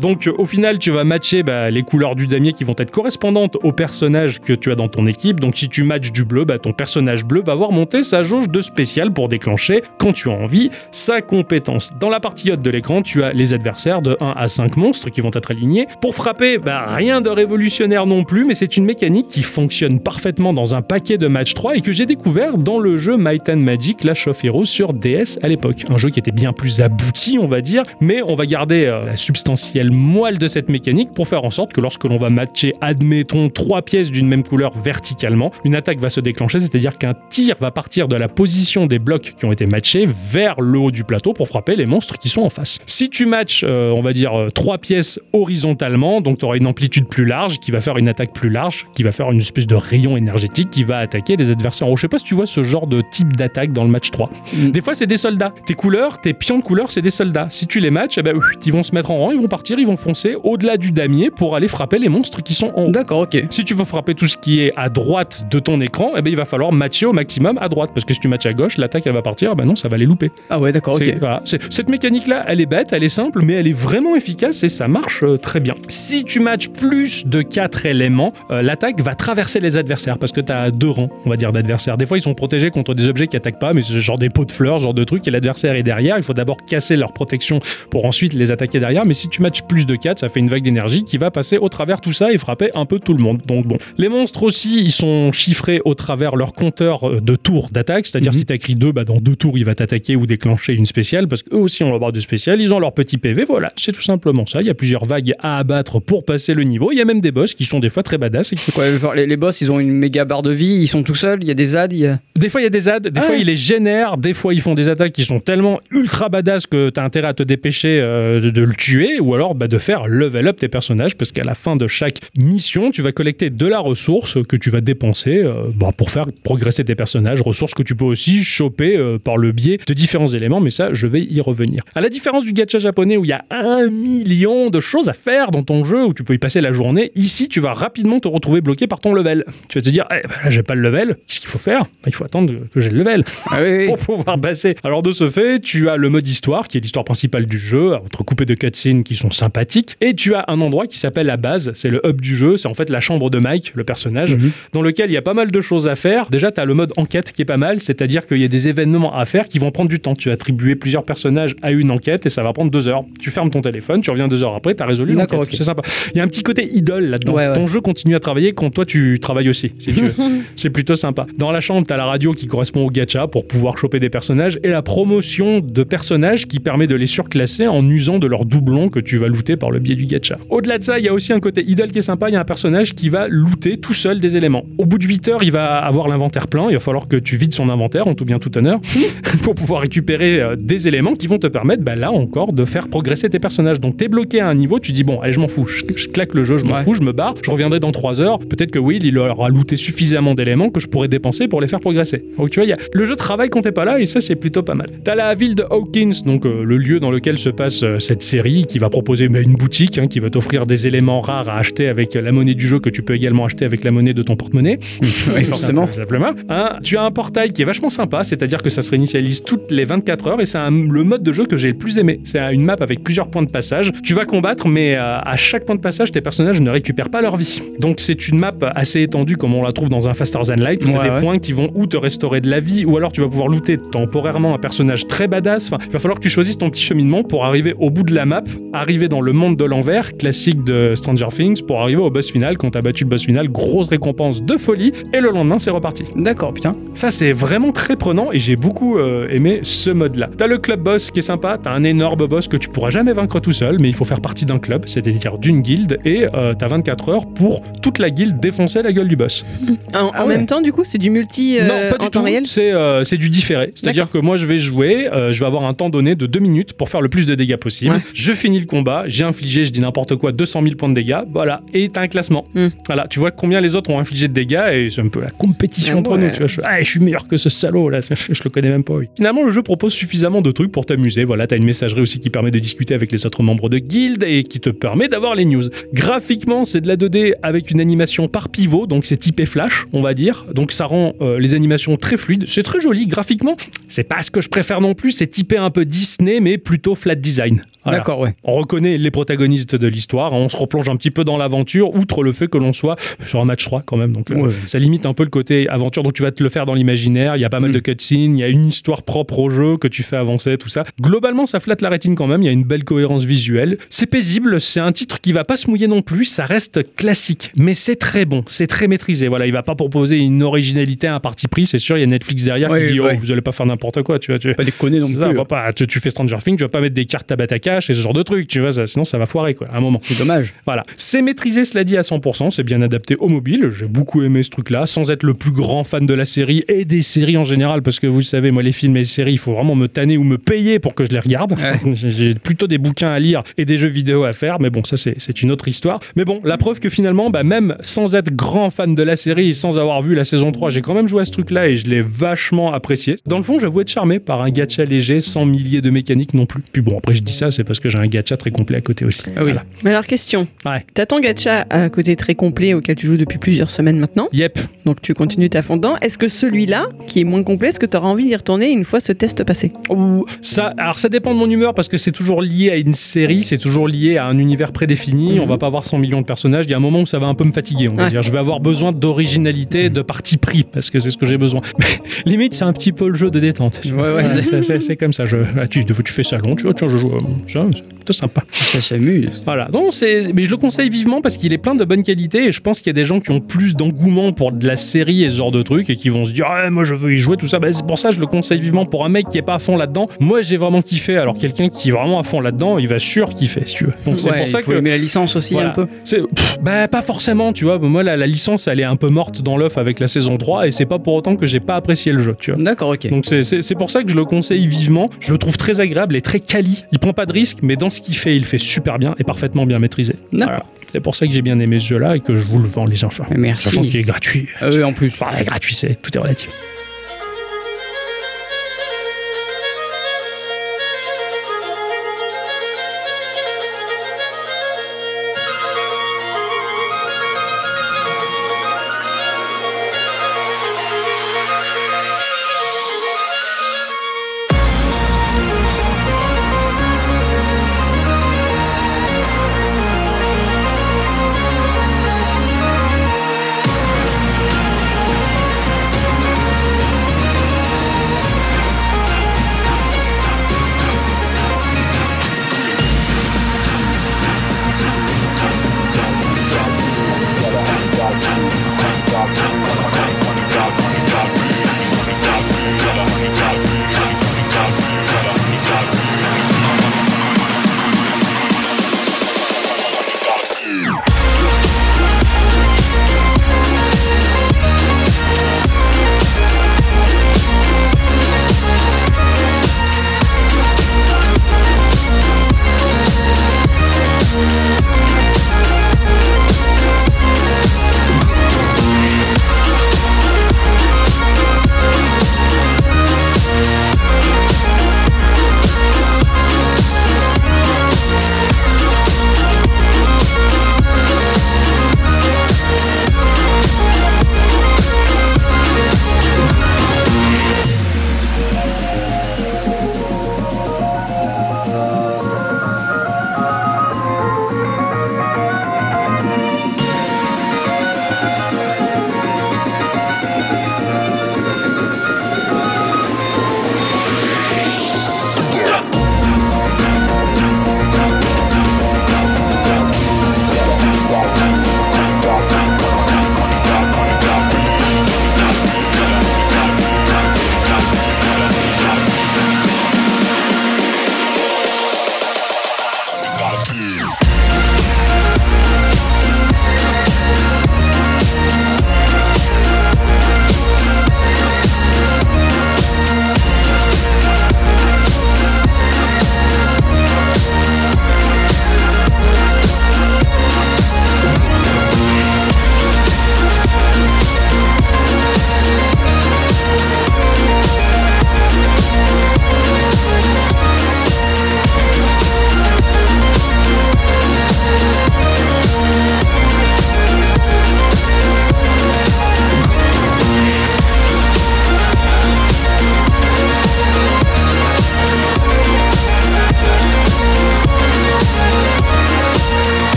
Donc 0.00 0.26
euh, 0.26 0.32
au 0.38 0.44
final, 0.44 0.78
tu 0.78 0.90
vas 0.90 1.04
matcher 1.04 1.42
bah, 1.42 1.70
les 1.70 1.82
couleurs 1.82 2.14
du 2.14 2.26
damier 2.26 2.52
qui 2.52 2.64
vont 2.64 2.74
être 2.78 2.90
correspondantes 2.90 3.56
au 3.62 3.72
personnage 3.72 4.40
que 4.40 4.52
tu 4.52 4.70
as 4.72 4.74
dans 4.74 4.88
ton 4.88 5.06
équipe. 5.06 5.40
Donc 5.40 5.56
si 5.56 5.68
tu 5.68 5.84
matches 5.84 6.12
du 6.12 6.24
bleu, 6.24 6.44
bah, 6.44 6.58
ton 6.58 6.72
personnage 6.72 7.24
bleu 7.24 7.42
va 7.44 7.54
voir 7.54 7.72
monter 7.72 8.02
sa 8.02 8.22
jauge 8.22 8.48
de 8.48 8.60
spécial 8.60 9.12
pour 9.12 9.28
déclencher, 9.28 9.82
quand 9.98 10.12
tu 10.12 10.28
as 10.28 10.32
envie, 10.32 10.70
sa 10.90 11.20
compétence. 11.22 11.92
Dans 12.00 12.08
la 12.08 12.20
partie 12.20 12.50
haute 12.52 12.62
de 12.62 12.70
l'écran, 12.70 13.02
tu 13.02 13.22
as 13.22 13.32
les 13.32 13.54
adversaires 13.54 14.02
de 14.02 14.16
1 14.20 14.32
à 14.36 14.48
5 14.48 14.61
monstres 14.76 15.10
qui 15.10 15.20
vont 15.20 15.30
être 15.34 15.50
alignés. 15.50 15.86
Pour 16.00 16.14
frapper, 16.14 16.58
bah, 16.58 16.84
rien 16.88 17.20
de 17.20 17.28
révolutionnaire 17.28 18.06
non 18.06 18.24
plus, 18.24 18.44
mais 18.44 18.54
c'est 18.54 18.76
une 18.76 18.84
mécanique 18.84 19.28
qui 19.28 19.42
fonctionne 19.42 20.00
parfaitement 20.00 20.52
dans 20.52 20.74
un 20.74 20.82
paquet 20.82 21.18
de 21.18 21.28
match 21.28 21.54
3 21.54 21.76
et 21.76 21.80
que 21.80 21.92
j'ai 21.92 22.06
découvert 22.06 22.58
dans 22.58 22.78
le 22.78 22.98
jeu 22.98 23.16
Might 23.16 23.48
and 23.48 23.58
Magic 23.58 23.98
Clash 23.98 24.26
of 24.26 24.44
Heroes 24.44 24.64
sur 24.64 24.92
DS 24.92 25.38
à 25.42 25.48
l'époque. 25.48 25.84
Un 25.88 25.96
jeu 25.96 26.10
qui 26.10 26.18
était 26.18 26.32
bien 26.32 26.52
plus 26.52 26.80
abouti, 26.80 27.38
on 27.40 27.46
va 27.46 27.60
dire, 27.60 27.84
mais 28.00 28.22
on 28.22 28.34
va 28.34 28.46
garder 28.46 28.86
euh, 28.86 29.04
la 29.04 29.16
substantielle 29.16 29.92
moelle 29.92 30.38
de 30.38 30.46
cette 30.46 30.68
mécanique 30.68 31.12
pour 31.14 31.28
faire 31.28 31.44
en 31.44 31.50
sorte 31.50 31.72
que 31.72 31.80
lorsque 31.80 32.04
l'on 32.04 32.16
va 32.16 32.30
matcher, 32.30 32.74
admettons, 32.80 33.48
trois 33.48 33.82
pièces 33.82 34.10
d'une 34.10 34.28
même 34.28 34.42
couleur 34.42 34.72
verticalement, 34.72 35.52
une 35.64 35.74
attaque 35.74 35.98
va 35.98 36.08
se 36.08 36.20
déclencher, 36.20 36.60
c'est-à-dire 36.60 36.98
qu'un 36.98 37.14
tir 37.30 37.56
va 37.60 37.70
partir 37.70 38.08
de 38.08 38.16
la 38.16 38.28
position 38.28 38.86
des 38.86 38.98
blocs 38.98 39.34
qui 39.36 39.44
ont 39.44 39.52
été 39.52 39.66
matchés 39.66 40.06
vers 40.06 40.60
le 40.60 40.78
haut 40.78 40.90
du 40.90 41.04
plateau 41.04 41.32
pour 41.32 41.48
frapper 41.48 41.76
les 41.76 41.86
monstres 41.86 42.18
qui 42.18 42.28
sont 42.28 42.42
en 42.42 42.50
face. 42.50 42.78
Si 42.86 43.10
tu 43.10 43.26
matches, 43.26 43.64
euh, 43.66 43.90
on 43.90 44.02
va 44.02 44.12
dire, 44.12 44.34
euh, 44.42 44.50
trois 44.50 44.78
pièces 44.78 45.20
horizontalement, 45.32 46.20
donc 46.20 46.38
tu 46.38 46.44
auras 46.44 46.56
une 46.56 46.66
amplitude 46.66 47.06
plus 47.06 47.24
large 47.24 47.58
qui 47.58 47.70
va 47.70 47.80
faire 47.80 47.98
une 47.98 48.08
attaque 48.08 48.32
plus 48.32 48.50
large, 48.50 48.86
qui 48.94 49.02
va 49.02 49.12
faire 49.12 49.30
une 49.30 49.38
espèce 49.38 49.66
de 49.66 49.74
rayon 49.74 50.16
énergétique 50.16 50.70
qui 50.70 50.84
va 50.84 50.98
attaquer 50.98 51.36
les 51.36 51.50
adversaires 51.50 51.88
en 51.88 51.92
haut. 51.92 51.96
Je 51.96 52.02
sais 52.02 52.08
pas 52.08 52.18
si 52.18 52.24
tu 52.24 52.34
vois 52.34 52.46
ce 52.46 52.62
genre 52.62 52.86
de 52.86 53.02
type 53.10 53.36
d'attaque 53.36 53.72
dans 53.72 53.84
le 53.84 53.90
match 53.90 54.10
3. 54.10 54.30
Mm. 54.52 54.70
Des 54.70 54.80
fois, 54.80 54.94
c'est 54.94 55.06
des 55.06 55.16
soldats. 55.16 55.52
Tes 55.66 55.74
couleurs, 55.74 56.20
tes 56.20 56.34
pions 56.34 56.58
de 56.58 56.62
couleurs, 56.62 56.90
c'est 56.90 57.02
des 57.02 57.10
soldats. 57.10 57.46
Si 57.50 57.66
tu 57.66 57.80
les 57.80 57.90
matches, 57.90 58.18
eh 58.18 58.22
ben, 58.22 58.38
ils 58.64 58.72
vont 58.72 58.82
se 58.82 58.94
mettre 58.94 59.10
en 59.10 59.18
rang, 59.18 59.30
ils 59.30 59.40
vont 59.40 59.48
partir, 59.48 59.78
ils 59.78 59.86
vont 59.86 59.96
foncer 59.96 60.36
au-delà 60.42 60.76
du 60.76 60.92
damier 60.92 61.30
pour 61.30 61.56
aller 61.56 61.68
frapper 61.68 61.98
les 61.98 62.08
monstres 62.08 62.42
qui 62.42 62.54
sont 62.54 62.72
en 62.74 62.84
haut. 62.84 62.90
D'accord, 62.90 63.20
ok. 63.20 63.44
Si 63.50 63.64
tu 63.64 63.74
veux 63.74 63.84
frapper 63.84 64.14
tout 64.14 64.26
ce 64.26 64.36
qui 64.36 64.60
est 64.60 64.72
à 64.76 64.88
droite 64.88 65.46
de 65.50 65.58
ton 65.58 65.80
écran, 65.80 66.12
eh 66.16 66.22
ben, 66.22 66.30
il 66.30 66.36
va 66.36 66.44
falloir 66.44 66.72
matcher 66.72 67.06
au 67.06 67.12
maximum 67.12 67.58
à 67.60 67.68
droite. 67.68 67.90
Parce 67.94 68.04
que 68.04 68.14
si 68.14 68.20
tu 68.20 68.28
matches 68.28 68.46
à 68.46 68.52
gauche, 68.52 68.78
l'attaque 68.78 69.06
elle 69.06 69.12
va 69.12 69.22
partir, 69.22 69.54
ben 69.56 69.64
non, 69.64 69.76
ça 69.76 69.88
va 69.88 69.96
les 69.96 70.06
louper. 70.06 70.30
Ah 70.50 70.58
ouais, 70.58 70.72
d'accord, 70.72 70.94
ok. 70.94 71.16
voilà. 71.18 71.42
Cette 71.44 71.88
mécanique-là, 71.88 72.44
elle 72.46 72.60
est 72.60 72.66
bête, 72.66 72.92
elle 72.92 73.04
est 73.04 73.08
simple, 73.08 73.42
mais 73.44 73.54
elle 73.54 73.68
est 73.68 73.78
vraiment 73.78 74.14
efficace 74.16 74.31
et 74.40 74.68
ça 74.68 74.88
marche 74.88 75.22
euh, 75.22 75.36
très 75.36 75.60
bien. 75.60 75.74
Si 75.88 76.24
tu 76.24 76.40
matches 76.40 76.68
plus 76.70 77.26
de 77.26 77.42
4 77.42 77.86
éléments, 77.86 78.32
euh, 78.50 78.62
l'attaque 78.62 79.00
va 79.00 79.14
traverser 79.14 79.60
les 79.60 79.76
adversaires 79.76 80.18
parce 80.18 80.32
que 80.32 80.40
tu 80.40 80.52
as 80.52 80.70
deux 80.70 80.90
rangs, 80.90 81.10
on 81.24 81.30
va 81.30 81.36
dire, 81.36 81.52
d'adversaires. 81.52 81.96
Des 81.96 82.06
fois, 82.06 82.18
ils 82.18 82.22
sont 82.22 82.34
protégés 82.34 82.70
contre 82.70 82.94
des 82.94 83.08
objets 83.08 83.26
qui 83.26 83.36
attaquent 83.36 83.58
pas, 83.60 83.72
mais 83.72 83.82
c'est 83.82 84.00
genre 84.00 84.18
des 84.18 84.30
pots 84.30 84.44
de 84.44 84.52
fleurs, 84.52 84.78
genre 84.78 84.94
de 84.94 85.04
trucs, 85.04 85.26
et 85.28 85.30
l'adversaire 85.30 85.74
est 85.74 85.82
derrière. 85.82 86.16
Il 86.16 86.22
faut 86.22 86.32
d'abord 86.32 86.64
casser 86.66 86.96
leur 86.96 87.12
protection 87.12 87.60
pour 87.90 88.04
ensuite 88.06 88.32
les 88.34 88.50
attaquer 88.50 88.80
derrière. 88.80 89.04
Mais 89.06 89.14
si 89.14 89.28
tu 89.28 89.42
matches 89.42 89.62
plus 89.62 89.86
de 89.86 89.96
4, 89.96 90.20
ça 90.20 90.28
fait 90.28 90.40
une 90.40 90.48
vague 90.48 90.62
d'énergie 90.62 91.04
qui 91.04 91.18
va 91.18 91.30
passer 91.30 91.58
au 91.58 91.68
travers 91.68 92.00
tout 92.00 92.12
ça 92.12 92.32
et 92.32 92.38
frapper 92.38 92.70
un 92.74 92.86
peu 92.86 92.98
tout 92.98 93.14
le 93.14 93.22
monde. 93.22 93.42
Donc 93.46 93.66
bon. 93.66 93.78
Les 93.98 94.08
monstres 94.08 94.42
aussi, 94.42 94.82
ils 94.84 94.92
sont 94.92 95.30
chiffrés 95.32 95.80
au 95.84 95.94
travers 95.94 96.36
leur 96.36 96.52
compteur 96.54 97.08
euh, 97.08 97.20
de 97.20 97.36
tours 97.36 97.68
d'attaque, 97.70 98.06
c'est-à-dire 98.06 98.32
Mhm. 98.32 98.38
si 98.38 98.46
tu 98.46 98.52
écrit 98.54 98.74
2, 98.74 98.92
bah, 98.92 99.04
dans 99.04 99.16
deux 99.20 99.36
tours, 99.36 99.58
il 99.58 99.64
va 99.64 99.74
t'attaquer 99.74 100.16
ou 100.16 100.26
déclencher 100.26 100.74
une 100.74 100.86
spéciale 100.86 101.28
parce 101.28 101.42
qu'eux 101.42 101.56
aussi 101.56 101.84
ont 101.84 101.90
leur 101.90 102.00
barre 102.00 102.12
de 102.12 102.20
spécial, 102.20 102.60
ils 102.60 102.72
ont 102.74 102.78
leur 102.78 102.92
petit 102.92 103.18
PV, 103.18 103.44
voilà, 103.44 103.72
c'est 103.76 103.92
tout 103.92 104.00
simplement 104.22 104.46
ça. 104.46 104.60
Il 104.60 104.68
y 104.68 104.70
a 104.70 104.74
plusieurs 104.74 105.04
vagues 105.04 105.34
à 105.40 105.58
abattre 105.58 105.98
pour 106.00 106.24
passer 106.24 106.54
le 106.54 106.62
niveau. 106.62 106.92
Il 106.92 106.98
y 106.98 107.00
a 107.00 107.04
même 107.04 107.20
des 107.20 107.32
boss 107.32 107.54
qui 107.54 107.64
sont 107.64 107.80
des 107.80 107.88
fois 107.88 108.04
très 108.04 108.18
badass 108.18 108.52
et 108.52 108.56
qui 108.56 108.70
Quoi, 108.70 108.96
genre 108.96 109.14
les, 109.14 109.26
les 109.26 109.36
boss, 109.36 109.60
ils 109.60 109.72
ont 109.72 109.80
une 109.80 109.90
méga 109.92 110.24
barre 110.24 110.42
de 110.42 110.52
vie, 110.52 110.76
ils 110.80 110.86
sont 110.86 111.02
tout 111.02 111.16
seuls, 111.16 111.40
il 111.42 111.48
y 111.48 111.50
a 111.50 111.54
des 111.54 111.66
ZAD, 111.68 111.92
il 111.92 111.98
y 111.98 112.06
a... 112.06 112.20
Des 112.36 112.48
fois, 112.48 112.60
il 112.60 112.64
y 112.64 112.66
a 112.68 112.70
des 112.70 112.88
ads, 112.88 113.00
des 113.00 113.10
Ah 113.16 113.20
fois, 113.20 113.34
ouais. 113.34 113.40
ils 113.40 113.46
les 113.46 113.56
génèrent, 113.56 114.16
des 114.16 114.32
fois, 114.32 114.54
ils 114.54 114.60
font 114.60 114.74
des 114.74 114.88
attaques 114.88 115.12
qui 115.12 115.24
sont 115.24 115.40
tellement 115.40 115.80
ultra 115.90 116.28
badass 116.28 116.66
que 116.68 116.88
t'as 116.90 117.02
intérêt 117.04 117.26
à 117.28 117.34
te 117.34 117.42
dépêcher 117.42 118.00
euh, 118.00 118.40
de, 118.40 118.50
de 118.50 118.62
le 118.62 118.74
tuer, 118.74 119.18
ou 119.18 119.34
alors 119.34 119.56
bah, 119.56 119.66
de 119.66 119.76
faire 119.78 120.06
level 120.06 120.46
up 120.46 120.56
tes 120.60 120.68
personnages, 120.68 121.16
parce 121.16 121.32
qu'à 121.32 121.44
la 121.44 121.56
fin 121.56 121.74
de 121.74 121.88
chaque 121.88 122.18
mission, 122.38 122.92
tu 122.92 123.02
vas 123.02 123.10
collecter 123.12 123.50
de 123.50 123.66
la 123.66 123.80
ressource 123.80 124.38
que 124.46 124.56
tu 124.56 124.70
vas 124.70 124.80
dépenser 124.80 125.38
euh, 125.42 125.52
bah, 125.74 125.90
pour 125.96 126.10
faire 126.10 126.26
progresser 126.44 126.84
tes 126.84 126.94
personnages, 126.94 127.42
ressources 127.42 127.74
que 127.74 127.82
tu 127.82 127.96
peux 127.96 128.04
aussi 128.04 128.44
choper 128.44 128.96
euh, 128.96 129.18
par 129.18 129.36
le 129.36 129.50
biais 129.52 129.78
de 129.84 129.94
différents 129.94 130.28
éléments, 130.28 130.60
mais 130.60 130.70
ça, 130.70 130.90
je 130.94 131.06
vais 131.08 131.22
y 131.22 131.40
revenir. 131.40 131.82
À 131.96 132.00
la 132.00 132.08
différence 132.08 132.44
du 132.44 132.52
gacha 132.52 132.78
japonais 132.78 133.16
où 133.16 133.24
il 133.24 133.28
y 133.28 133.32
a 133.32 133.44
un 133.50 133.88
million 133.90 134.11
de 134.20 134.80
choses 134.80 135.08
à 135.08 135.12
faire 135.12 135.50
dans 135.50 135.62
ton 135.62 135.84
jeu, 135.84 136.04
où 136.04 136.14
tu 136.14 136.24
peux 136.24 136.34
y 136.34 136.38
passer 136.38 136.60
la 136.60 136.72
journée, 136.72 137.10
ici, 137.14 137.48
tu 137.48 137.60
vas 137.60 137.72
rapidement 137.72 138.20
te 138.20 138.28
retrouver 138.28 138.60
bloqué 138.60 138.86
par 138.86 139.00
ton 139.00 139.14
level. 139.14 139.44
Tu 139.68 139.78
vas 139.78 139.82
te 139.82 139.90
dire, 139.90 140.04
eh, 140.10 140.26
bah, 140.26 140.34
là, 140.44 140.50
j'ai 140.50 140.62
pas 140.62 140.74
le 140.74 140.82
level, 140.82 141.16
qu'est-ce 141.26 141.40
qu'il 141.40 141.48
faut 141.48 141.58
faire? 141.58 141.80
Bah, 141.82 141.88
Il 142.08 142.14
faut 142.14 142.24
attendre 142.24 142.52
que 142.72 142.80
j'ai 142.80 142.90
le 142.90 142.98
level 142.98 143.24
Ah 143.50 143.60
oui, 143.62 143.86
pour 143.96 143.98
pouvoir 143.98 144.38
passer. 144.40 144.76
Alors 144.84 145.02
de 145.02 145.12
ce 145.12 145.28
fait, 145.28 145.60
tu 145.60 145.88
as 145.88 145.96
le 145.96 146.08
mode 146.08 146.26
histoire, 146.26 146.68
qui 146.68 146.78
est 146.78 146.80
l'histoire 146.80 147.04
principale 147.04 147.46
du 147.46 147.58
jeu, 147.58 147.94
entrecoupé 147.94 148.44
de 148.44 148.54
cutscenes 148.54 149.04
qui 149.04 149.14
sont 149.14 149.30
sympathiques, 149.30 149.96
et 150.00 150.14
tu 150.14 150.34
as 150.34 150.44
un 150.48 150.60
endroit 150.60 150.86
qui 150.86 150.98
s'appelle 150.98 151.26
la 151.26 151.36
base, 151.36 151.70
c'est 151.74 151.90
le 151.90 152.00
hub 152.06 152.20
du 152.20 152.36
jeu, 152.36 152.56
c'est 152.56 152.68
en 152.68 152.74
fait 152.74 152.90
la 152.90 153.00
chambre 153.00 153.30
de 153.30 153.38
Mike, 153.38 153.72
le 153.74 153.84
personnage, 153.84 154.34
Mhm. 154.36 154.50
dans 154.72 154.82
lequel 154.82 155.10
il 155.10 155.14
y 155.14 155.16
a 155.18 155.22
pas 155.22 155.34
mal 155.34 155.50
de 155.50 155.60
choses 155.60 155.88
à 155.88 155.94
faire. 155.96 156.28
Déjà, 156.30 156.52
tu 156.52 156.60
as 156.60 156.64
le 156.64 156.74
mode 156.74 156.92
enquête 156.96 157.32
qui 157.32 157.42
est 157.42 157.46
pas 157.46 157.56
mal, 157.56 157.80
c'est-à-dire 157.80 158.26
qu'il 158.26 158.38
y 158.38 158.44
a 158.44 158.48
des 158.48 158.68
événements 158.68 159.14
à 159.16 159.24
faire 159.26 159.48
qui 159.48 159.58
vont 159.58 159.70
prendre 159.70 159.88
du 159.88 160.00
temps. 160.00 160.14
Tu 160.14 160.28
vas 160.28 160.34
attribuer 160.34 160.74
plusieurs 160.76 161.04
personnages 161.04 161.54
à 161.62 161.70
une 161.70 161.90
enquête 161.90 162.26
et 162.26 162.28
ça 162.28 162.42
va 162.42 162.52
prendre 162.52 162.70
deux 162.70 162.88
heures. 162.88 163.02
Tu 163.20 163.30
fermes 163.30 163.50
ton 163.50 163.60
téléphone, 163.60 164.01
tu 164.02 164.10
reviens 164.10 164.28
deux 164.28 164.42
heures 164.42 164.54
après, 164.54 164.74
t'as 164.74 164.86
résolu 164.86 165.14
D'accord, 165.14 165.38
l'enquête. 165.38 165.54
ok. 165.54 165.56
C'est 165.58 165.64
sympa. 165.64 165.82
Il 166.14 166.18
y 166.18 166.20
a 166.20 166.24
un 166.24 166.28
petit 166.28 166.42
côté 166.42 166.64
idole 166.66 167.04
là-dedans. 167.06 167.32
Ouais, 167.34 167.48
ouais. 167.48 167.52
Ton 167.54 167.66
jeu 167.66 167.80
continue 167.80 168.14
à 168.14 168.20
travailler 168.20 168.52
quand 168.52 168.70
toi 168.70 168.84
tu 168.84 169.18
travailles 169.20 169.48
aussi, 169.48 169.72
si 169.78 169.92
tu 169.92 170.00
veux. 170.06 170.14
c'est 170.56 170.70
plutôt 170.70 170.94
sympa. 170.94 171.26
Dans 171.38 171.50
la 171.50 171.60
chambre, 171.60 171.86
t'as 171.86 171.96
la 171.96 172.04
radio 172.06 172.32
qui 172.34 172.46
correspond 172.46 172.84
au 172.86 172.90
gacha 172.90 173.26
pour 173.28 173.46
pouvoir 173.46 173.78
choper 173.78 174.00
des 174.00 174.10
personnages 174.10 174.58
et 174.62 174.68
la 174.68 174.82
promotion 174.82 175.60
de 175.60 175.82
personnages 175.82 176.46
qui 176.46 176.60
permet 176.60 176.86
de 176.86 176.96
les 176.96 177.06
surclasser 177.06 177.66
en 177.66 177.88
usant 177.88 178.18
de 178.18 178.26
leurs 178.26 178.44
doublons 178.44 178.88
que 178.88 179.00
tu 179.00 179.16
vas 179.18 179.28
looter 179.28 179.56
par 179.56 179.70
le 179.70 179.78
biais 179.78 179.94
du 179.96 180.06
gacha. 180.06 180.38
Au-delà 180.50 180.78
de 180.78 180.82
ça, 180.82 180.98
il 180.98 181.04
y 181.04 181.08
a 181.08 181.12
aussi 181.14 181.32
un 181.32 181.40
côté 181.40 181.62
idole 181.66 181.90
qui 181.90 181.98
est 181.98 182.02
sympa. 182.02 182.28
Il 182.28 182.32
y 182.32 182.36
a 182.36 182.40
un 182.40 182.44
personnage 182.44 182.94
qui 182.94 183.08
va 183.08 183.28
looter 183.28 183.76
tout 183.78 183.94
seul 183.94 184.20
des 184.20 184.36
éléments. 184.36 184.64
Au 184.78 184.86
bout 184.86 184.98
de 184.98 185.04
8 185.04 185.28
heures, 185.28 185.42
il 185.42 185.52
va 185.52 185.78
avoir 185.78 186.08
l'inventaire 186.08 186.48
plein. 186.48 186.66
Il 186.68 186.74
va 186.74 186.80
falloir 186.80 187.08
que 187.08 187.16
tu 187.16 187.36
vides 187.36 187.54
son 187.54 187.68
inventaire 187.68 188.06
en 188.06 188.14
tout 188.14 188.24
bien 188.24 188.38
tout 188.38 188.56
honneur 188.56 188.80
pour 189.42 189.54
pouvoir 189.54 189.82
récupérer 189.82 190.40
euh, 190.40 190.56
des 190.56 190.88
éléments 190.88 191.12
qui 191.14 191.26
vont 191.26 191.38
te 191.38 191.46
permettre, 191.46 191.82
bah, 191.82 191.94
là 191.94 192.10
encore, 192.12 192.52
de 192.52 192.64
faire 192.64 192.88
progresser 192.88 193.28
tes 193.30 193.38
personnages. 193.38 193.80
Donc 193.80 193.91
t'es 193.92 194.08
bloqué 194.08 194.40
à 194.40 194.48
un 194.48 194.54
niveau, 194.54 194.78
tu 194.78 194.92
dis 194.92 195.04
bon, 195.04 195.20
allez, 195.20 195.32
je 195.32 195.40
m'en 195.40 195.48
fous, 195.48 195.66
je, 195.66 195.84
je 195.96 196.08
claque 196.08 196.34
le 196.34 196.44
jeu, 196.44 196.58
je 196.58 196.64
m'en 196.64 196.74
Ouais. 196.74 196.82
fous, 196.82 196.94
je 196.94 197.02
me 197.02 197.12
barre, 197.12 197.34
je 197.42 197.50
reviendrai 197.50 197.80
dans 197.80 197.92
3 197.92 198.20
heures. 198.20 198.38
Peut-être 198.38 198.70
que 198.70 198.78
Will, 198.78 199.04
il 199.04 199.18
aura 199.18 199.48
looté 199.48 199.76
suffisamment 199.76 200.34
d'éléments 200.34 200.70
que 200.70 200.80
je 200.80 200.86
pourrais 200.88 201.08
dépenser 201.08 201.48
pour 201.48 201.60
les 201.60 201.68
faire 201.68 201.80
progresser. 201.80 202.24
Donc 202.38 202.50
tu 202.50 202.60
vois, 202.60 202.66
y 202.68 202.72
a, 202.72 202.76
le 202.92 203.04
jeu 203.04 203.16
travaille 203.16 203.50
quand 203.50 203.60
t'es 203.62 203.72
pas 203.72 203.84
là 203.84 204.00
et 204.00 204.06
ça, 204.06 204.20
c'est 204.20 204.36
plutôt 204.36 204.62
pas 204.62 204.74
mal. 204.74 204.88
T'as 205.04 205.14
la 205.14 205.34
ville 205.34 205.54
de 205.54 205.64
Hawkins, 205.70 206.22
donc 206.24 206.46
euh, 206.46 206.64
le 206.64 206.76
lieu 206.78 207.00
dans 207.00 207.10
lequel 207.10 207.38
se 207.38 207.48
passe 207.50 207.82
euh, 207.82 207.98
cette 207.98 208.22
série, 208.22 208.64
qui 208.66 208.78
va 208.78 208.88
proposer 208.90 209.28
bah, 209.28 209.40
une 209.40 209.54
boutique, 209.54 209.98
hein, 209.98 210.06
qui 210.06 210.20
va 210.20 210.30
t'offrir 210.30 210.66
des 210.66 210.86
éléments 210.86 211.20
rares 211.20 211.48
à 211.48 211.58
acheter 211.58 211.88
avec 211.88 212.14
la 212.14 212.32
monnaie 212.32 212.54
du 212.54 212.66
jeu 212.66 212.78
que 212.78 212.90
tu 212.90 213.02
peux 213.02 213.14
également 213.14 213.44
acheter 213.44 213.64
avec 213.64 213.84
la 213.84 213.90
monnaie 213.90 214.14
de 214.14 214.22
ton 214.22 214.36
porte-monnaie. 214.36 214.78
Oui, 215.34 215.44
forcément. 215.44 215.88
Simplement. 215.92 216.32
Hein, 216.48 216.78
tu 216.82 216.96
as 216.96 217.02
un 217.04 217.10
portail 217.10 217.52
qui 217.52 217.62
est 217.62 217.64
vachement 217.64 217.88
sympa, 217.88 218.24
c'est-à-dire 218.24 218.60
que 218.62 218.68
ça 218.70 218.82
se 218.82 218.90
réinitialise 218.90 219.42
toutes 219.44 219.70
les 219.70 219.84
24 219.84 220.26
heures 220.26 220.40
et 220.40 220.46
c'est 220.46 220.58
le 220.70 221.04
mode 221.04 221.22
de 221.22 221.32
jeu 221.32 221.44
que 221.46 221.56
j'ai 221.56 221.68
le 221.68 221.74
plus 221.74 221.98
aimé. 221.98 222.20
C'est 222.24 222.38
une 222.52 222.62
map 222.64 222.76
avec 222.80 223.02
plusieurs 223.02 223.28
points 223.28 223.42
de 223.42 223.50
passage. 223.50 223.81
Tu 224.04 224.14
vas 224.14 224.24
combattre, 224.24 224.68
mais 224.68 224.94
euh, 224.96 225.18
à 225.18 225.36
chaque 225.36 225.64
point 225.64 225.74
de 225.74 225.80
passage, 225.80 226.12
tes 226.12 226.20
personnages 226.20 226.60
ne 226.60 226.70
récupèrent 226.70 227.10
pas 227.10 227.20
leur 227.22 227.36
vie. 227.36 227.62
Donc 227.78 227.96
c'est 227.98 228.28
une 228.28 228.38
map 228.38 228.52
assez 228.74 229.02
étendue 229.02 229.36
comme 229.36 229.54
on 229.54 229.62
la 229.62 229.72
trouve 229.72 229.88
dans 229.88 230.08
un 230.08 230.14
Faster 230.14 230.38
Than 230.46 230.54
Light 230.62 230.84
où 230.84 230.88
tu 230.88 230.94
as 230.94 230.98
Ouais, 230.98 231.08
des 231.08 231.14
ouais. 231.14 231.20
points 231.20 231.38
qui 231.38 231.52
vont 231.52 231.70
ou 231.74 231.86
te 231.86 231.96
restaurer 231.96 232.40
de 232.40 232.48
la 232.50 232.60
vie 232.60 232.84
ou 232.84 232.96
alors 232.96 233.12
tu 233.12 233.20
vas 233.22 233.28
pouvoir 233.28 233.48
looter 233.48 233.78
temporairement 233.78 234.54
un 234.54 234.58
personnage 234.58 235.06
très 235.06 235.26
badass. 235.28 235.66
Enfin, 235.72 235.78
il 235.86 235.92
va 235.92 235.98
falloir 235.98 236.18
que 236.18 236.22
tu 236.22 236.28
choisisses 236.30 236.58
ton 236.58 236.70
petit 236.70 236.82
cheminement 236.82 237.22
pour 237.24 237.44
arriver 237.44 237.74
au 237.78 237.90
bout 237.90 238.02
de 238.02 238.14
la 238.14 238.26
map, 238.26 238.42
arriver 238.72 239.08
dans 239.08 239.20
le 239.20 239.32
monde 239.32 239.56
de 239.56 239.64
l'envers, 239.64 240.16
classique 240.16 240.62
de 240.64 240.94
Stranger 240.94 241.28
Things, 241.30 241.62
pour 241.62 241.80
arriver 241.80 242.00
au 242.00 242.10
boss 242.10 242.30
final. 242.30 242.56
Quand 242.58 242.70
t'as 242.70 242.82
battu 242.82 243.04
le 243.04 243.10
boss 243.10 243.24
final, 243.24 243.48
grosse 243.48 243.88
récompense 243.88 244.42
de 244.42 244.56
folie 244.56 244.92
et 245.12 245.20
le 245.20 245.30
lendemain 245.30 245.58
c'est 245.58 245.70
reparti. 245.70 246.04
D'accord, 246.16 246.52
putain. 246.54 246.76
Ça, 246.94 247.10
c'est 247.10 247.32
vraiment 247.32 247.72
très 247.72 247.96
prenant 247.96 248.32
et 248.32 248.38
j'ai 248.38 248.56
beaucoup 248.56 248.98
euh, 248.98 249.28
aimé 249.30 249.60
ce 249.62 249.90
mode-là. 249.90 250.28
T'as 250.36 250.46
le 250.46 250.58
club 250.58 250.80
boss 250.82 251.10
qui 251.10 251.20
est 251.20 251.22
sympa, 251.22 251.58
t'as 251.62 251.72
un 251.72 251.84
énorme 251.84 252.26
boss 252.26 252.48
que 252.48 252.56
tu 252.56 252.68
pourras 252.68 252.90
jamais 252.90 253.12
vaincre 253.12 253.40
tout 253.40 253.52
seul, 253.52 253.71
mais 253.78 253.88
il 253.88 253.94
faut 253.94 254.04
faire 254.04 254.20
partie 254.20 254.44
d'un 254.46 254.58
club, 254.58 254.84
c'est-à-dire 254.86 255.38
d'une 255.38 255.62
guilde, 255.62 255.98
et 256.04 256.26
euh, 256.34 256.54
t'as 256.54 256.66
24 256.68 257.08
heures 257.08 257.26
pour 257.26 257.62
toute 257.82 257.98
la 257.98 258.10
guilde 258.10 258.38
défoncer 258.40 258.82
la 258.82 258.92
gueule 258.92 259.08
du 259.08 259.16
boss. 259.16 259.44
En, 259.94 260.06
en 260.06 260.10
Ah 260.14 260.26
ouais. 260.26 260.36
même 260.36 260.46
temps, 260.46 260.60
du 260.62 260.72
coup, 260.72 260.84
c'est 260.84 260.98
du 260.98 261.10
multi 261.10 261.58
euh, 261.60 261.64
non, 261.66 261.90
pas 261.90 261.98
du 261.98 262.06
en 262.06 262.08
temps 262.08 262.20
tout. 262.20 262.24
réel 262.24 262.46
C'est 262.46 262.72
euh, 262.72 263.04
c'est 263.04 263.18
du 263.18 263.28
différé. 263.28 263.72
C'est-à-dire 263.74 264.08
que 264.08 264.18
moi, 264.18 264.36
je 264.36 264.46
vais 264.46 264.58
jouer, 264.58 265.08
euh, 265.12 265.32
je 265.32 265.40
vais 265.40 265.46
avoir 265.46 265.64
un 265.64 265.74
temps 265.74 265.90
donné 265.90 266.14
de 266.14 266.26
2 266.26 266.38
minutes 266.38 266.72
pour 266.72 266.88
faire 266.88 267.00
le 267.02 267.08
plus 267.08 267.26
de 267.26 267.34
dégâts 267.34 267.56
possible. 267.56 267.94
Ouais. 267.96 268.00
Je 268.14 268.32
finis 268.32 268.58
le 268.58 268.66
combat, 268.66 269.04
j'ai 269.06 269.24
infligé, 269.24 269.64
je 269.64 269.70
dis 269.70 269.80
n'importe 269.80 270.16
quoi, 270.16 270.32
200 270.32 270.62
000 270.62 270.76
points 270.76 270.88
de 270.88 270.94
dégâts, 270.94 271.18
voilà, 271.32 271.60
et 271.74 271.88
t'as 271.90 272.02
un 272.02 272.08
classement. 272.08 272.46
Hmm. 272.54 272.68
Voilà, 272.86 273.06
tu 273.08 273.18
vois 273.18 273.30
combien 273.32 273.60
les 273.60 273.76
autres 273.76 273.90
ont 273.90 273.98
infligé 273.98 274.28
de 274.28 274.32
dégâts 274.32 274.64
et 274.72 274.88
c'est 274.90 275.00
un 275.02 275.08
peu 275.08 275.20
la 275.20 275.30
compétition 275.30 275.94
Ah 275.96 275.98
entre 276.00 276.12
ouais. 276.12 276.18
nous. 276.26 276.30
Tu 276.30 276.38
vois, 276.38 276.46
je, 276.46 276.60
ah, 276.64 276.80
je 276.82 276.88
suis 276.88 277.00
meilleur 277.00 277.28
que 277.28 277.36
ce 277.36 277.48
salaud 277.48 277.88
là, 277.90 278.00
je, 278.10 278.32
je 278.34 278.42
le 278.44 278.50
connais 278.50 278.70
même 278.70 278.84
pas. 278.84 278.94
oui. 278.94 279.08
Finalement, 279.16 279.42
le 279.44 279.50
jeu 279.50 279.62
propose 279.62 279.92
suffisamment 279.92 280.40
de 280.40 280.50
trucs 280.52 280.72
pour 280.72 280.86
t'amuser. 280.86 281.24
Voilà, 281.24 281.46
t'as 281.46 281.56
une 281.56 281.64
messagerie 281.64 282.00
aussi 282.00 282.18
qui 282.20 282.30
permet 282.30 282.50
de 282.50 282.58
discuter 282.58 282.94
avec 282.94 283.12
les 283.12 283.26
autres 283.26 283.42
membres 283.42 283.61
de 283.68 283.78
guild 283.78 284.22
et 284.22 284.42
qui 284.44 284.60
te 284.60 284.70
permet 284.70 285.08
d'avoir 285.08 285.34
les 285.34 285.44
news. 285.44 285.64
Graphiquement, 285.92 286.64
c'est 286.64 286.80
de 286.80 286.88
la 286.88 286.96
2D 286.96 287.34
avec 287.42 287.70
une 287.70 287.80
animation 287.80 288.28
par 288.28 288.48
pivot, 288.48 288.86
donc 288.86 289.06
c'est 289.06 289.16
typé 289.16 289.46
flash, 289.46 289.86
on 289.92 290.02
va 290.02 290.14
dire. 290.14 290.44
Donc 290.54 290.72
ça 290.72 290.86
rend 290.86 291.14
euh, 291.20 291.38
les 291.38 291.54
animations 291.54 291.96
très 291.96 292.16
fluides. 292.16 292.44
C'est 292.46 292.62
très 292.62 292.80
joli 292.80 293.06
graphiquement. 293.06 293.56
C'est 293.88 294.04
pas 294.08 294.22
ce 294.22 294.30
que 294.30 294.40
je 294.40 294.48
préfère 294.48 294.80
non 294.80 294.94
plus. 294.94 295.12
C'est 295.12 295.26
typé 295.26 295.56
un 295.56 295.70
peu 295.70 295.84
Disney, 295.84 296.40
mais 296.40 296.58
plutôt 296.58 296.94
flat 296.94 297.14
design. 297.16 297.62
Voilà. 297.84 297.98
D'accord, 297.98 298.20
ouais. 298.20 298.34
On 298.44 298.52
reconnaît 298.52 298.96
les 298.96 299.10
protagonistes 299.10 299.74
de 299.74 299.88
l'histoire, 299.88 300.32
hein. 300.34 300.38
on 300.38 300.48
se 300.48 300.56
replonge 300.56 300.88
un 300.88 300.94
petit 300.96 301.10
peu 301.10 301.24
dans 301.24 301.36
l'aventure, 301.36 301.92
outre 301.96 302.22
le 302.22 302.30
fait 302.30 302.46
que 302.46 302.56
l'on 302.56 302.72
soit 302.72 302.94
sur 303.26 303.40
un 303.40 303.44
match 303.44 303.64
3 303.64 303.82
quand 303.84 303.96
même. 303.96 304.12
Donc 304.12 304.30
euh, 304.30 304.50
ça 304.66 304.78
limite 304.78 305.04
un 305.04 305.14
peu 305.14 305.24
le 305.24 305.30
côté 305.30 305.68
aventure, 305.68 306.04
donc 306.04 306.12
tu 306.12 306.22
vas 306.22 306.30
te 306.30 306.42
le 306.44 306.48
faire 306.48 306.64
dans 306.64 306.74
l'imaginaire. 306.74 307.36
Il 307.36 307.40
y 307.40 307.44
a 307.44 307.50
pas 307.50 307.58
mal 307.58 307.70
Mm. 307.70 307.74
de 307.74 307.78
cutscenes, 307.80 308.38
il 308.38 308.40
y 308.40 308.42
a 308.44 308.48
une 308.48 308.66
histoire 308.66 309.02
propre 309.02 309.38
au 309.38 309.50
jeu 309.50 309.76
que 309.78 309.88
tu 309.88 310.02
fais 310.02 310.16
avancer, 310.16 310.58
tout 310.58 310.68
ça. 310.68 310.84
Globalement, 311.00 311.46
ça 311.46 311.58
flatte 311.58 311.82
la 311.82 311.88
rétine 311.88 312.14
quand 312.14 312.26
même, 312.26 312.42
il 312.42 312.46
y 312.46 312.48
a 312.48 312.52
une 312.52 312.64
belle 312.64 312.84
cohérence 312.84 313.24
visuelle. 313.24 313.41
C'est 313.88 314.06
paisible, 314.06 314.60
c'est 314.60 314.80
un 314.80 314.92
titre 314.92 315.20
qui 315.20 315.32
va 315.32 315.44
pas 315.44 315.56
se 315.56 315.68
mouiller 315.68 315.86
non 315.86 316.02
plus, 316.02 316.24
ça 316.24 316.44
reste 316.44 316.94
classique, 316.96 317.52
mais 317.56 317.74
c'est 317.74 317.96
très 317.96 318.24
bon, 318.24 318.44
c'est 318.46 318.66
très 318.66 318.88
maîtrisé. 318.88 319.28
Voilà, 319.28 319.46
il 319.46 319.52
va 319.52 319.62
pas 319.62 319.74
proposer 319.74 320.18
une 320.18 320.42
originalité 320.42 321.06
à 321.06 321.14
un 321.14 321.20
parti 321.20 321.48
pris, 321.48 321.66
c'est 321.66 321.78
sûr, 321.78 321.96
il 321.96 322.00
y 322.00 322.04
a 322.04 322.06
Netflix 322.06 322.44
derrière 322.44 322.70
Ouais, 322.70 322.86
qui 322.86 322.92
dit 322.92 323.00
ouais. 323.00 323.14
oh, 323.16 323.18
vous 323.18 323.32
allez 323.32 323.40
pas 323.40 323.52
faire 323.52 323.66
n'importe 323.66 324.02
quoi, 324.02 324.18
tu 324.18 324.30
vois. 324.30 324.38
Tu... 324.38 324.54
Pas 324.54 324.64
déconner 324.64 324.98
non 324.98 325.08
plus. 325.08 325.16
ça, 325.16 325.44
pas, 325.44 325.72
tu, 325.72 325.86
tu 325.86 326.00
fais 326.00 326.10
Stranger 326.10 326.38
Things, 326.42 326.56
tu 326.56 326.64
vas 326.64 326.68
pas 326.68 326.80
mettre 326.80 326.94
des 326.94 327.04
cartes 327.04 327.30
à 327.32 327.36
batacage 327.36 327.90
et 327.90 327.94
ce 327.94 328.00
genre 328.00 328.12
de 328.12 328.22
trucs, 328.22 328.48
tu 328.48 328.60
vois, 328.60 328.72
ça, 328.72 328.86
sinon 328.86 329.04
ça 329.04 329.18
va 329.18 329.26
foirer 329.26 329.54
quoi, 329.54 329.68
à 329.68 329.78
un 329.78 329.80
moment. 329.80 330.00
C'est 330.02 330.18
dommage. 330.18 330.54
Voilà. 330.64 330.82
C'est 330.96 331.22
maîtrisé, 331.22 331.64
cela 331.64 331.84
dit, 331.84 331.96
à 331.96 332.02
100%. 332.02 332.50
C'est 332.50 332.62
bien 332.62 332.82
adapté 332.82 333.16
au 333.16 333.28
mobile. 333.28 333.70
J'ai 333.70 333.86
beaucoup 333.86 334.22
aimé 334.22 334.42
ce 334.42 334.50
truc-là, 334.50 334.86
sans 334.86 335.10
être 335.10 335.22
le 335.22 335.34
plus 335.34 335.52
grand 335.52 335.84
fan 335.84 336.06
de 336.06 336.14
la 336.14 336.24
série 336.24 336.62
et 336.68 336.84
des 336.84 337.02
séries 337.02 337.36
en 337.36 337.44
général, 337.44 337.82
parce 337.82 337.98
que 337.98 338.06
vous 338.06 338.18
le 338.18 338.24
savez, 338.24 338.50
moi, 338.50 338.62
les 338.62 338.72
films 338.72 338.96
et 338.96 339.00
les 339.00 339.04
séries, 339.04 339.32
il 339.32 339.38
faut 339.38 339.54
vraiment 339.54 339.74
me 339.74 339.88
tanner 339.88 340.16
ou 340.16 340.24
me 340.24 340.38
payer 340.38 340.78
pour 340.78 340.94
que 340.94 341.04
je 341.04 341.10
les 341.10 341.18
regarde. 341.18 341.54
J'ai 341.92 342.34
plutôt 342.34 342.66
des 342.66 342.78
bouquins 342.78 343.10
à 343.10 343.18
lire 343.18 343.31
et 343.56 343.64
des 343.64 343.76
jeux 343.76 343.88
vidéo 343.88 344.24
à 344.24 344.32
faire, 344.32 344.60
mais 344.60 344.70
bon, 344.70 344.82
ça, 344.84 344.96
c'est 344.96 345.42
une 345.42 345.50
autre 345.50 345.68
histoire. 345.68 346.00
Mais 346.16 346.24
bon, 346.24 346.40
la 346.44 346.56
preuve 346.58 346.80
que 346.80 346.88
finalement, 346.90 347.30
bah, 347.30 347.42
même 347.42 347.76
sans 347.82 348.14
être 348.14 348.34
grand 348.34 348.70
fan 348.70 348.94
de 348.94 349.02
la 349.02 349.16
série 349.16 349.48
et 349.50 349.52
sans 349.52 349.78
avoir 349.78 350.02
vu 350.02 350.14
la 350.14 350.24
saison 350.24 350.52
3, 350.52 350.70
j'ai 350.70 350.82
quand 350.82 350.94
même 350.94 351.08
joué 351.08 351.22
à 351.22 351.24
ce 351.24 351.30
truc-là 351.30 351.68
et 351.68 351.76
je 351.76 351.86
l'ai 351.88 352.00
vachement 352.02 352.72
apprécié. 352.72 353.16
Dans 353.26 353.36
le 353.36 353.42
fond, 353.42 353.58
j'avoue 353.58 353.80
être 353.80 353.90
charmé 353.90 354.18
par 354.18 354.42
un 354.42 354.50
gacha 354.50 354.84
léger 354.84 355.20
sans 355.20 355.44
milliers 355.44 355.80
de 355.80 355.90
mécaniques 355.90 356.34
non 356.34 356.46
plus. 356.46 356.62
Puis 356.72 356.82
bon, 356.82 356.98
après, 356.98 357.14
je 357.14 357.22
dis 357.22 357.32
ça, 357.32 357.50
c'est 357.50 357.64
parce 357.64 357.80
que 357.80 357.88
j'ai 357.88 357.98
un 357.98 358.06
gacha 358.06 358.36
très 358.36 358.50
complet 358.50 358.78
à 358.78 358.80
côté 358.80 359.04
aussi. 359.04 359.22
Ah 359.28 359.30
oui. 359.38 359.52
Voilà. 359.52 359.64
Mais 359.84 359.90
alors, 359.90 360.04
question. 360.04 360.46
Ouais. 360.64 360.84
T'as 360.94 361.06
ton 361.06 361.20
gacha 361.20 361.66
à 361.70 361.88
côté 361.90 362.16
très 362.16 362.34
complet 362.34 362.74
auquel 362.74 362.96
tu 362.96 363.06
joues 363.06 363.16
depuis 363.16 363.38
plusieurs 363.38 363.70
semaines 363.70 363.98
maintenant, 363.98 364.28
Yep. 364.32 364.58
donc 364.86 365.00
tu 365.02 365.14
continues 365.14 365.50
ta 365.50 365.62
fondant. 365.62 365.96
Est-ce 365.98 366.18
que 366.18 366.28
celui-là, 366.28 366.88
qui 367.06 367.20
est 367.20 367.24
moins 367.24 367.42
complet, 367.42 367.68
est-ce 367.68 367.80
que 367.80 367.86
tu 367.86 367.96
auras 367.96 368.08
envie 368.08 368.26
d'y 368.26 368.36
retourner 368.36 368.70
une 368.70 368.84
fois 368.84 369.00
ce 369.00 369.12
test 369.12 369.44
passé? 369.44 369.72
Ou 369.90 370.24
ça, 370.40 370.72
alors 370.78 370.98
ça 370.98 371.08
dépend 371.08 371.32
de 371.34 371.38
mon 371.38 371.48
humeur 371.50 371.74
parce 371.74 371.88
que 371.88 371.96
c'est 371.96 372.10
toujours 372.12 372.42
lié 372.42 372.70
à 372.70 372.76
une 372.76 372.92
série, 372.92 373.21
c'est 373.42 373.58
toujours 373.58 373.88
lié 373.88 374.16
à 374.16 374.26
un 374.26 374.38
univers 374.38 374.72
prédéfini. 374.72 375.38
On 375.40 375.46
va 375.46 375.58
pas 375.58 375.66
avoir 375.66 375.84
100 375.84 375.98
millions 375.98 376.20
de 376.20 376.26
personnages. 376.26 376.64
Il 376.66 376.70
y 376.70 376.74
a 376.74 376.76
un 376.76 376.80
moment 376.80 377.00
où 377.00 377.06
ça 377.06 377.18
va 377.18 377.26
un 377.26 377.34
peu 377.34 377.44
me 377.44 377.52
fatiguer. 377.52 377.88
On 377.92 377.96
va 377.96 378.04
Ouais. 378.04 378.10
dire, 378.10 378.22
je 378.22 378.30
vais 378.32 378.38
avoir 378.38 378.60
besoin 378.60 378.92
d'originalité, 378.92 379.90
de 379.90 380.02
parti 380.02 380.36
pris 380.36 380.64
parce 380.64 380.90
que 380.90 380.98
c'est 380.98 381.10
ce 381.10 381.16
que 381.16 381.26
j'ai 381.26 381.38
besoin. 381.38 381.60
Mais 381.78 381.86
limite, 382.32 382.54
c'est 382.54 382.64
un 382.64 382.72
petit 382.72 382.92
peu 382.92 383.08
le 383.08 383.14
jeu 383.14 383.30
de 383.30 383.38
détente. 383.40 383.80
Ouais, 383.84 383.92
ouais, 383.92 384.24
C'est- 384.62 384.96
comme 384.96 385.12
ça. 385.12 385.24
Je, 385.24 385.36
ah, 385.58 385.66
tu, 385.68 385.84
tu 385.84 385.94
fais 386.12 386.22
salon, 386.22 386.54
tu 386.56 386.64
vois, 386.64 386.74
tiens, 386.74 386.88
je 386.88 386.96
joue. 386.96 387.08
euh, 387.08 387.20
ça, 387.46 387.64
c'est 387.74 387.82
plutôt 387.94 388.12
sympa. 388.12 388.42
Ça 388.52 388.80
s'amuse. 388.80 389.30
Voilà, 389.44 389.66
donc 389.66 389.92
c'est, 389.92 390.32
mais 390.34 390.44
je 390.44 390.50
le 390.50 390.56
conseille 390.56 390.90
vivement 390.90 391.20
parce 391.20 391.36
qu'il 391.36 391.52
est 391.52 391.58
plein 391.58 391.74
de 391.74 391.84
bonnes 391.84 392.02
qualités 392.02 392.46
et 392.46 392.52
je 392.52 392.60
pense 392.60 392.80
qu'il 392.80 392.88
y 392.88 392.90
a 392.90 392.94
des 392.94 393.04
gens 393.04 393.20
qui 393.20 393.30
ont 393.30 393.40
plus 393.40 393.74
d'engouement 393.74 394.32
pour 394.32 394.52
de 394.52 394.66
la 394.66 394.76
série 394.76 395.24
et 395.24 395.30
ce 395.30 395.36
genre 395.36 395.50
de 395.52 395.62
trucs 395.62 395.88
et 395.90 395.96
qui 395.96 396.08
vont 396.08 396.24
se 396.24 396.32
dire 396.32 396.46
ah 396.48 396.68
moi 396.70 396.84
je 396.84 396.94
veux 396.94 397.12
y 397.12 397.18
jouer 397.18 397.36
tout 397.36 397.46
ça. 397.46 397.58
Bah, 397.58 397.72
c'est 397.72 397.86
pour 397.86 397.98
ça 397.98 398.08
que 398.10 398.14
je 398.16 398.20
le 398.20 398.26
conseille 398.26 398.60
vivement 398.60 398.84
pour 398.86 399.04
un 399.04 399.08
mec 399.08 399.28
qui 399.30 399.38
est 399.38 399.42
pas 399.42 399.54
à 399.54 399.58
fond 399.58 399.76
là-dedans. 399.76 400.06
Moi 400.20 400.42
j'ai 400.42 400.56
vraiment 400.56 400.82
kiffé 400.82 401.16
alors 401.16 401.38
quelqu'un 401.38 401.68
qui 401.68 401.88
est 401.88 401.92
vraiment 401.92 402.18
à 402.18 402.22
fond 402.22 402.40
là-dedans 402.40 402.78
il 402.78 402.88
va 402.88 402.98
sûr 403.12 403.34
kiffer 403.34 403.62
si 403.66 403.74
tu 403.74 403.84
veux. 403.84 403.92
Donc 404.06 404.20
c'est 404.20 404.30
Ouais, 404.30 404.38
pour 404.38 404.48
ça 404.48 404.62
que 404.62 404.72
aimer 404.72 404.90
la 404.90 404.98
licence 404.98 405.36
aussi 405.36 405.54
voilà. 405.54 405.70
un 405.70 405.72
peu. 405.72 405.86
Pff, 405.86 406.58
bah, 406.62 406.88
pas 406.88 407.02
forcément, 407.02 407.52
tu 407.52 407.64
vois. 407.64 407.78
Moi, 407.78 408.02
la, 408.02 408.16
la 408.16 408.26
licence, 408.26 408.68
elle 408.68 408.80
est 408.80 408.84
un 408.84 408.96
peu 408.96 409.08
morte 409.08 409.42
dans 409.42 409.56
l'œuf 409.56 409.78
avec 409.78 410.00
la 410.00 410.06
saison 410.06 410.38
3, 410.38 410.66
et 410.66 410.70
c'est 410.70 410.86
pas 410.86 410.98
pour 410.98 411.14
autant 411.14 411.36
que 411.36 411.46
j'ai 411.46 411.60
pas 411.60 411.76
apprécié 411.76 412.12
le 412.12 412.22
jeu, 412.22 412.36
tu 412.40 412.52
vois. 412.52 412.62
D'accord, 412.62 412.90
ok. 412.90 413.08
Donc 413.10 413.24
c'est- 413.26 413.74
pour 413.74 413.90
ça 413.90 414.02
que 414.02 414.10
je 414.10 414.16
le 414.16 414.24
conseille 414.24 414.66
vivement. 414.66 415.06
Je 415.20 415.32
le 415.32 415.38
trouve 415.38 415.56
très 415.56 415.80
agréable 415.80 416.14
et 416.16 416.20
très 416.20 416.40
quali. 416.40 416.84
Il 416.92 416.98
prend 416.98 417.12
pas 417.12 417.26
de 417.26 417.32
risque, 417.32 417.58
mais 417.62 417.76
dans 417.76 417.90
ce 417.90 418.00
qu'il 418.00 418.14
fait, 418.16 418.36
il 418.36 418.44
fait 418.44 418.58
super 418.58 418.98
bien 418.98 419.14
et 419.18 419.24
parfaitement 419.24 419.66
bien 419.66 419.78
maîtrisé. 419.78 420.14
D'accord. 420.32 420.46
Voilà. 420.54 420.64
C'est 420.92 421.00
pour 421.00 421.16
ça 421.16 421.26
que 421.26 421.32
j'ai 421.32 421.42
bien 421.42 421.58
aimé 421.58 421.78
ce 421.78 421.88
jeu-là 421.88 422.16
et 422.16 422.20
que 422.20 422.36
je 422.36 422.44
vous 422.44 422.58
le 422.58 422.68
vends, 422.68 422.84
les 422.84 423.02
enfants. 423.04 423.24
Merci. 423.36 423.70
Sachant 423.70 423.82
qu'il 423.82 423.96
est 423.96 424.02
gratuit. 424.02 424.46
Oui, 424.62 424.82
en 424.84 424.92
plus. 424.92 425.08
Enfin, 425.08 425.40
gratuit, 425.42 425.74
c'est 425.74 426.00
tout 426.02 426.14
est 426.16 426.20
relatif. 426.20 426.50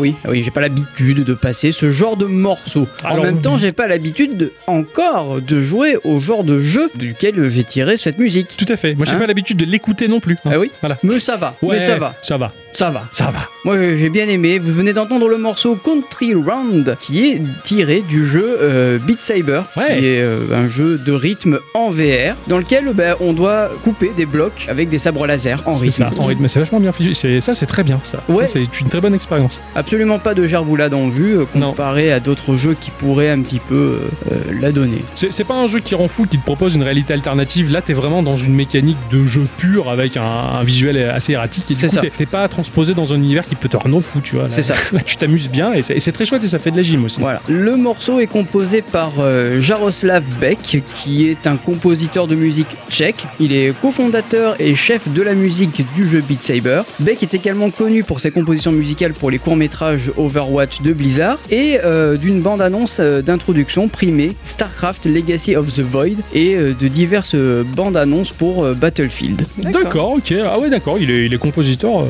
Oui, 0.00 0.14
ah 0.24 0.28
oui, 0.30 0.42
j'ai 0.42 0.50
pas 0.50 0.60
l'habitude 0.60 1.24
de 1.24 1.34
passer 1.34 1.72
ce 1.72 1.90
genre 1.92 2.16
de 2.16 2.24
morceaux. 2.26 2.88
En 3.04 3.22
même 3.22 3.40
temps, 3.40 3.58
j'ai 3.58 3.72
pas 3.72 3.86
l'habitude 3.86 4.36
de- 4.36 4.52
encore 4.66 5.40
de 5.40 5.60
jouer 5.60 5.96
au 6.04 6.18
genre 6.18 6.42
de 6.44 6.58
jeu 6.58 6.90
duquel 6.94 7.48
j'ai 7.50 7.64
tiré 7.64 7.96
cette 7.96 8.18
musique. 8.18 8.56
Tout 8.56 8.64
à 8.72 8.76
fait. 8.76 8.94
Moi, 8.94 9.04
j'ai 9.06 9.14
Hein 9.14 9.18
pas 9.18 9.26
l'habitude 9.26 9.56
de 9.58 9.64
l'écouter 9.64 10.08
non 10.08 10.20
plus. 10.20 10.36
hein. 10.44 10.50
Ah 10.54 10.58
oui 10.58 10.70
Voilà. 10.80 10.96
Mais 11.02 11.18
ça 11.18 11.36
va, 11.36 11.54
Ouais, 11.62 11.76
mais 11.76 11.80
ça 11.80 11.96
va, 11.98 12.14
Ça 12.22 12.36
va. 12.36 12.52
Ça 12.80 12.90
va. 12.90 13.04
Ça 13.12 13.26
va. 13.26 13.40
Moi 13.64 13.76
j'ai 13.96 14.08
bien 14.08 14.26
aimé, 14.26 14.58
vous 14.58 14.72
venez 14.72 14.94
d'entendre 14.94 15.28
le 15.28 15.36
morceau 15.36 15.76
Country 15.76 16.32
Round 16.34 16.96
qui 16.98 17.26
est 17.28 17.42
tiré 17.62 18.00
du 18.00 18.24
jeu 18.26 18.56
euh, 18.62 18.98
Beat 18.98 19.20
Saber, 19.20 19.60
Ouais. 19.76 19.98
qui 19.98 20.06
est 20.06 20.22
euh, 20.22 20.38
un 20.54 20.66
jeu 20.66 20.96
de 20.96 21.12
rythme 21.12 21.58
en 21.74 21.90
VR 21.90 22.34
dans 22.46 22.56
lequel 22.56 22.90
ben, 22.94 23.16
on 23.20 23.34
doit 23.34 23.68
couper 23.84 24.10
des 24.16 24.24
blocs 24.24 24.64
avec 24.68 24.88
des 24.88 24.98
sabres 24.98 25.26
laser 25.26 25.62
en 25.66 25.74
C'est 25.74 25.84
rythme. 25.84 26.04
ça. 26.04 26.10
En 26.18 26.24
rythme. 26.24 26.48
C'est 26.48 26.58
vachement 26.58 26.80
bien. 26.80 26.90
C'est 27.12 27.40
ça, 27.40 27.52
c'est 27.52 27.66
très 27.66 27.82
bien. 27.82 28.00
Ça. 28.02 28.20
Ouais. 28.30 28.46
Ça, 28.46 28.54
c'est 28.54 28.80
une 28.80 28.88
très 28.88 29.02
bonne 29.02 29.14
expérience. 29.14 29.60
Absolument 29.74 30.18
pas 30.18 30.32
de 30.32 30.46
gerboulade 30.46 30.94
en 30.94 31.08
vue 31.08 31.38
euh, 31.40 31.44
Non. 31.54 31.70
comparé 31.72 32.10
à 32.12 32.18
d'autres 32.20 32.56
jeux 32.56 32.74
qui 32.80 32.90
pourraient 32.90 33.28
un 33.30 33.42
petit 33.42 33.60
peu 33.60 33.74
euh, 33.74 33.98
euh, 34.32 34.36
la 34.60 34.72
donner. 34.72 35.04
C'est 35.14 35.30
c'est 35.34 35.44
pas 35.44 35.54
un 35.56 35.66
jeu 35.66 35.80
qui 35.80 35.94
rend 35.94 36.08
fou, 36.08 36.24
qui 36.24 36.38
te 36.38 36.44
propose 36.44 36.76
une 36.76 36.82
réalité 36.82 37.12
alternative. 37.12 37.70
Là, 37.70 37.82
t'es 37.82 37.92
vraiment 37.92 38.22
dans 38.22 38.36
une 38.38 38.54
mécanique 38.54 38.96
de 39.12 39.26
jeu 39.26 39.46
pur 39.58 39.90
avec 39.90 40.16
un, 40.16 40.22
un 40.24 40.64
visuel 40.64 40.96
assez 41.10 41.34
erratique. 41.34 41.70
Et 41.70 41.74
du 41.74 41.80
C'est 41.80 41.88
coup, 41.88 41.94
ça. 41.96 42.00
t'es- 42.00 42.12
t'es 42.16 42.26
pas 42.70 42.80
transposé 42.80 42.94
dans 42.94 43.12
un 43.12 43.16
univers 43.16 43.46
qui 43.46 43.56
peut 43.56 43.68
te 43.68 43.76
rendre 43.76 44.00
fou, 44.00 44.20
tu 44.20 44.36
vois. 44.36 44.48
C'est 44.48 44.62
ça. 44.62 44.74
Là, 44.92 45.00
tu 45.04 45.16
t'amuses 45.16 45.50
bien 45.50 45.72
et 45.72 45.82
c'est 45.82 46.12
très 46.12 46.24
chouette 46.24 46.44
et 46.44 46.46
ça 46.46 46.58
fait 46.58 46.70
de 46.70 46.76
la 46.76 46.82
gym 46.82 47.04
aussi. 47.04 47.20
Voilà. 47.20 47.42
Le 47.48 47.76
morceau 47.76 48.20
est 48.20 48.26
composé 48.26 48.82
par 48.82 49.12
euh, 49.18 49.60
Jaroslav 49.60 50.22
Beck, 50.40 50.82
qui 50.94 51.28
est 51.28 51.46
un 51.46 51.56
compositeur 51.56 52.26
de 52.26 52.34
musique 52.34 52.68
tchèque. 52.88 53.24
Il 53.40 53.52
est 53.52 53.74
cofondateur 53.80 54.56
et 54.60 54.74
chef 54.74 55.08
de 55.08 55.22
la 55.22 55.34
musique 55.34 55.84
du 55.94 56.08
jeu 56.08 56.20
Beat 56.20 56.42
Saber. 56.42 56.82
Beck 57.00 57.22
est 57.22 57.34
également 57.34 57.70
connu 57.70 58.04
pour 58.04 58.20
ses 58.20 58.30
compositions 58.30 58.72
musicales 58.72 59.12
pour 59.12 59.30
les 59.30 59.38
courts-métrages 59.38 60.12
Overwatch 60.16 60.80
de 60.82 60.92
Blizzard 60.92 61.38
et 61.50 61.78
euh, 61.84 62.16
d'une 62.16 62.40
bande-annonce 62.40 62.98
euh, 63.00 63.22
d'introduction 63.22 63.88
primée 63.88 64.36
StarCraft 64.42 65.06
Legacy 65.06 65.56
of 65.56 65.74
the 65.74 65.80
Void 65.80 66.18
et 66.34 66.56
de 66.56 66.88
diverses 66.88 67.34
bandes-annonces 67.76 68.30
pour 68.30 68.66
Battlefield. 68.74 69.44
D'accord, 69.58 70.12
ok. 70.12 70.34
Ah 70.44 70.58
ouais, 70.58 70.70
d'accord. 70.70 70.98
Il 71.00 71.10
est, 71.10 71.26
il 71.26 71.34
est 71.34 71.38
compositeur 71.38 72.04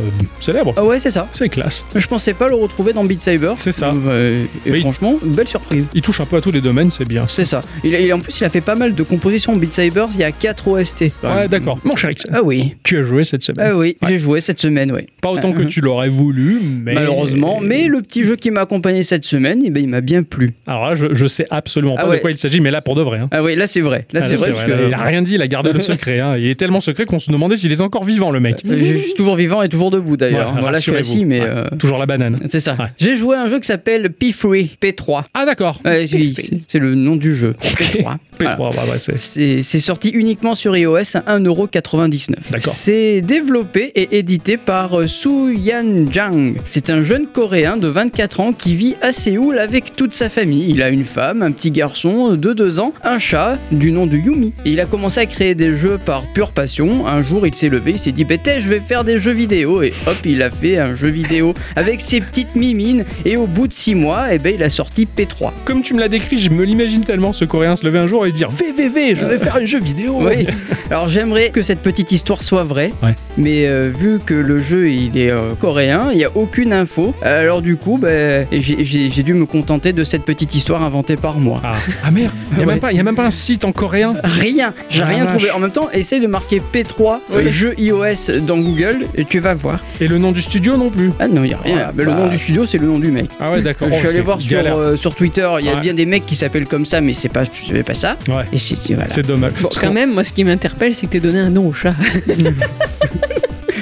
célèbre. 0.52 0.74
Ah 0.76 0.84
ouais, 0.84 0.98
c'est 1.00 1.10
ça. 1.10 1.28
C'est 1.32 1.48
classe. 1.48 1.84
Je 1.94 2.06
pensais 2.06 2.34
pas 2.34 2.48
le 2.48 2.54
retrouver 2.54 2.92
dans 2.92 3.04
Beat 3.04 3.22
Saber. 3.22 3.52
C'est 3.56 3.72
ça. 3.72 3.92
Euh, 4.06 4.44
et 4.66 4.80
franchement, 4.80 5.14
belle 5.22 5.46
surprise. 5.48 5.84
Il 5.94 6.02
touche 6.02 6.20
un 6.20 6.24
peu 6.26 6.36
à 6.36 6.40
tous 6.40 6.50
les 6.52 6.60
domaines, 6.60 6.90
c'est 6.90 7.06
bien. 7.06 7.24
C'est 7.28 7.44
ça. 7.44 7.62
Il, 7.84 7.94
il 7.94 8.12
en 8.12 8.18
plus, 8.20 8.38
il 8.40 8.44
a 8.44 8.48
fait 8.48 8.60
pas 8.60 8.74
mal 8.74 8.94
de 8.94 9.02
compositions 9.02 9.56
Beat 9.56 9.72
Saber. 9.72 10.06
Il 10.14 10.20
y 10.20 10.24
a 10.24 10.32
4 10.32 10.68
OST. 10.68 11.00
Ouais, 11.22 11.48
d'accord. 11.48 11.78
Mon 11.84 11.96
cher 11.96 12.10
Ixon, 12.10 12.28
Ah 12.32 12.42
oui. 12.42 12.74
tu 12.82 12.98
as 12.98 13.02
joué 13.02 13.24
cette 13.24 13.42
semaine. 13.42 13.66
Ah 13.72 13.76
oui, 13.76 13.96
Ouais. 14.02 14.08
j'ai 14.08 14.18
joué 14.18 14.40
cette 14.40 14.60
semaine, 14.60 14.90
oui. 14.92 15.02
Pas 15.22 15.30
autant 15.30 15.52
que 15.52 15.62
Euh, 15.62 15.66
tu 15.66 15.80
l'aurais 15.80 16.08
voulu, 16.08 16.58
mais. 16.84 16.94
Malheureusement, 16.94 17.60
mais 17.60 17.86
le 17.86 18.00
petit 18.02 18.24
jeu 18.24 18.36
qui 18.36 18.50
m'a 18.50 18.62
accompagné 18.62 19.02
cette 19.02 19.24
semaine, 19.24 19.62
eh 19.64 19.70
ben, 19.70 19.82
il 19.82 19.88
m'a 19.88 20.00
bien 20.00 20.22
plu. 20.22 20.52
Alors 20.66 20.86
là, 20.86 20.94
je, 20.94 21.06
je 21.12 21.26
sais 21.26 21.46
absolument 21.50 21.94
pas 21.96 22.02
Ah 22.04 22.08
ouais. 22.08 22.16
de 22.16 22.20
quoi 22.22 22.30
il 22.30 22.38
s'agit, 22.38 22.60
mais 22.60 22.70
là, 22.70 22.80
pour 22.80 22.94
de 22.96 23.02
vrai. 23.02 23.18
hein. 23.22 23.28
Ah 23.30 23.42
oui, 23.42 23.54
là 23.56 23.66
c'est 23.66 23.80
vrai. 23.80 24.06
Là 24.12 24.20
Ah, 24.22 24.26
c'est 24.26 24.36
vrai 24.36 24.52
parce 24.52 24.66
là, 24.66 24.76
que 24.76 24.88
Il 24.88 24.94
a 24.94 24.98
rien 25.02 25.22
dit, 25.22 25.34
il 25.34 25.42
a 25.42 25.48
gardé 25.48 25.72
le 25.72 25.80
secret. 25.90 26.20
hein. 26.20 26.34
Il 26.36 26.46
est 26.46 26.54
tellement 26.58 26.80
secret 26.80 27.04
qu'on 27.06 27.18
se 27.18 27.30
demandait 27.30 27.56
s'il 27.56 27.72
est 27.72 27.80
encore 27.80 28.04
vivant, 28.04 28.30
le 28.30 28.40
mec. 28.40 28.56
Euh, 28.66 28.76
je 28.78 28.94
suis 28.98 29.14
toujours 29.14 29.36
vivant 29.36 29.62
et 29.62 29.68
toujours 29.68 29.90
debout 29.90 30.16
d'ailleurs. 30.16 30.39
Voilà, 30.58 30.78
je 30.78 30.82
suis 30.82 30.96
assis, 30.96 31.24
mais 31.24 31.40
euh, 31.42 31.64
Toujours 31.78 31.98
la 31.98 32.06
banane. 32.06 32.36
c'est 32.48 32.60
ça. 32.60 32.74
Ouais. 32.78 32.86
J'ai 32.98 33.16
joué 33.16 33.36
à 33.36 33.42
un 33.42 33.48
jeu 33.48 33.58
qui 33.60 33.66
s'appelle 33.66 34.08
P3, 34.10 34.68
P3. 34.80 35.24
Ah, 35.34 35.44
d'accord. 35.44 35.80
C'est- 35.84 36.78
le 36.78 36.94
nom 36.94 37.16
du 37.16 37.34
jeu. 37.36 37.54
P3. 37.62 38.16
P3, 38.38 38.56
Voilà. 38.56 38.70
ouais, 38.84 38.92
ouais, 38.92 38.98
c'est. 39.16 39.62
Sorti 39.80 40.08
uniquement 40.10 40.54
sur 40.54 40.76
iOS 40.76 41.16
à 41.26 41.38
1,99€. 41.38 42.36
D'accord. 42.50 42.72
C'est 42.72 43.20
développé 43.20 43.92
et 43.94 44.18
édité 44.18 44.56
par 44.56 44.98
euh, 45.00 45.06
Soo 45.06 45.50
Yan 45.50 46.06
Jang. 46.10 46.54
C'est 46.66 46.90
un 46.90 47.00
jeune 47.02 47.26
coréen 47.26 47.76
de 47.76 47.88
24 47.88 48.40
ans 48.40 48.52
qui 48.52 48.74
vit 48.76 48.96
à 49.02 49.12
Séoul 49.12 49.58
avec 49.58 49.94
toute 49.96 50.14
sa 50.14 50.28
famille. 50.28 50.66
Il 50.70 50.82
a 50.82 50.88
une 50.88 51.04
femme, 51.04 51.42
un 51.42 51.50
petit 51.52 51.70
garçon 51.70 52.32
de 52.34 52.52
2 52.52 52.78
ans, 52.80 52.92
un 53.04 53.18
chat 53.18 53.58
du 53.72 53.92
nom 53.92 54.06
de 54.06 54.16
Yumi. 54.16 54.52
Et 54.64 54.70
il 54.70 54.80
a 54.80 54.86
commencé 54.86 55.20
à 55.20 55.26
créer 55.26 55.54
des 55.54 55.74
jeux 55.76 55.98
par 56.04 56.22
pure 56.32 56.52
passion. 56.52 57.06
Un 57.06 57.22
jour, 57.22 57.46
il 57.46 57.54
s'est 57.54 57.68
levé, 57.68 57.92
il 57.92 57.98
s'est 57.98 58.12
dit 58.12 58.24
Bété, 58.24 58.60
je 58.60 58.68
vais 58.68 58.80
faire 58.80 59.04
des 59.04 59.18
jeux 59.18 59.32
vidéo. 59.32 59.82
Et 59.82 59.92
hop, 60.06 60.16
il 60.24 60.42
a 60.42 60.50
fait 60.50 60.78
un 60.78 60.94
jeu 60.94 61.08
vidéo 61.08 61.54
avec 61.76 62.00
ses 62.00 62.20
petites 62.20 62.54
mimines. 62.56 63.04
Et 63.24 63.36
au 63.36 63.46
bout 63.46 63.66
de 63.68 63.72
6 63.72 63.94
mois, 63.94 64.26
eh 64.32 64.38
ben, 64.38 64.54
il 64.54 64.62
a 64.62 64.68
sorti 64.70 65.06
P3. 65.06 65.50
Comme 65.64 65.82
tu 65.82 65.94
me 65.94 66.00
l'as 66.00 66.08
décrit, 66.08 66.38
je 66.38 66.50
me 66.50 66.64
l'imagine 66.64 67.04
tellement 67.04 67.32
ce 67.32 67.44
coréen 67.44 67.76
se 67.76 67.84
lever 67.84 67.98
un 67.98 68.06
jour 68.06 68.26
et 68.26 68.32
dire 68.32 68.50
VVV, 68.50 69.14
je 69.14 69.24
vais 69.24 69.38
faire 69.38 69.56
un 69.56 69.64
jeu 69.64 69.80
vidéo. 69.80 70.18
Oui. 70.30 70.46
Alors 70.90 71.08
j'aimerais 71.08 71.50
que 71.50 71.62
cette 71.62 71.80
petite 71.80 72.12
histoire 72.12 72.42
soit 72.42 72.64
vraie, 72.64 72.92
Ouais. 73.02 73.14
mais 73.38 73.66
euh, 73.66 73.90
vu 73.96 74.18
que 74.24 74.34
le 74.34 74.60
jeu 74.60 74.90
il 74.90 75.16
est 75.16 75.30
euh, 75.30 75.54
coréen, 75.60 76.08
il 76.12 76.18
n'y 76.18 76.24
a 76.24 76.30
aucune 76.36 76.72
info. 76.72 77.14
Alors 77.22 77.62
du 77.62 77.76
coup, 77.76 77.98
ben, 77.98 78.46
j'ai 78.52 79.22
dû 79.22 79.34
me 79.34 79.46
contenter 79.46 79.92
de 79.92 80.04
cette 80.04 80.24
petite 80.24 80.54
histoire 80.54 80.82
inventée 80.82 81.16
par 81.16 81.38
moi. 81.38 81.60
Ah, 81.64 81.76
ah 82.04 82.10
merde, 82.10 82.32
il 82.52 82.58
n'y 82.58 82.62
a, 82.64 82.66
Ouais. 82.66 82.72
même 82.72 82.80
pas- 82.80 82.92
il 82.92 82.96
y 82.96 83.00
a 83.00 83.02
même 83.04 83.14
pas 83.16 83.24
un 83.24 83.30
site 83.30 83.64
en 83.64 83.72
coréen. 83.72 84.14
Rien, 84.24 84.74
j'ai 84.90 85.02
Ah, 85.02 85.06
rien 85.06 85.24
vache. 85.24 85.36
trouvé. 85.36 85.50
En 85.52 85.58
même 85.58 85.70
temps, 85.70 85.88
essaye 85.92 86.20
de 86.20 86.26
marquer 86.26 86.60
P3 86.72 87.20
euh, 87.32 87.42
Oui. 87.44 87.50
jeu 87.50 87.74
iOS 87.78 88.40
dans 88.46 88.58
Google 88.58 89.06
et 89.16 89.24
tu 89.24 89.38
vas 89.38 89.54
voir. 89.54 89.80
Et 90.00 90.08
le 90.10 90.18
nom 90.18 90.32
du 90.32 90.42
studio 90.42 90.76
non 90.76 90.90
plus. 90.90 91.10
Ah 91.18 91.28
non, 91.28 91.42
il 91.44 91.48
n'y 91.48 91.54
a 91.54 91.58
rien. 91.58 91.76
Ouais, 91.76 91.84
Mais 91.94 92.04
le 92.04 92.10
bah. 92.10 92.16
nom 92.16 92.28
du 92.28 92.36
studio, 92.36 92.66
c'est 92.66 92.78
le 92.78 92.86
nom 92.86 92.98
du 92.98 93.10
mec. 93.10 93.30
Ah 93.40 93.50
ouais, 93.50 93.62
d'accord. 93.62 93.88
je 93.90 93.94
suis 93.94 94.06
Oh, 94.06 94.10
allé 94.10 94.20
voir 94.20 94.40
sur, 94.40 94.60
euh, 94.60 94.96
sur 94.96 95.14
Twitter, 95.14 95.48
il 95.60 95.66
y 95.66 95.68
a 95.68 95.74
Ouais. 95.74 95.80
bien 95.80 95.94
des 95.94 96.04
mecs 96.06 96.26
qui 96.26 96.34
s'appellent 96.36 96.66
comme 96.66 96.84
ça, 96.84 97.00
mais 97.00 97.14
c'est 97.14 97.28
pas, 97.28 97.44
c'est 97.52 97.82
pas 97.82 97.94
ça. 97.94 98.16
Ouais. 98.28 98.44
Et 98.52 98.58
c'est 98.58 98.76
voilà. 98.94 99.06
Dommage. 99.22 99.52
Bon, 99.62 99.68
quand 99.80 99.92
même, 99.92 100.12
moi, 100.12 100.24
ce 100.24 100.32
qui 100.32 100.44
m'interpelle, 100.44 100.94
c'est 100.94 101.06
que 101.06 101.12
t'aies 101.12 101.20
donné 101.20 101.38
un 101.38 101.50
nom 101.50 101.66
au 101.68 101.72
chat. 101.72 101.94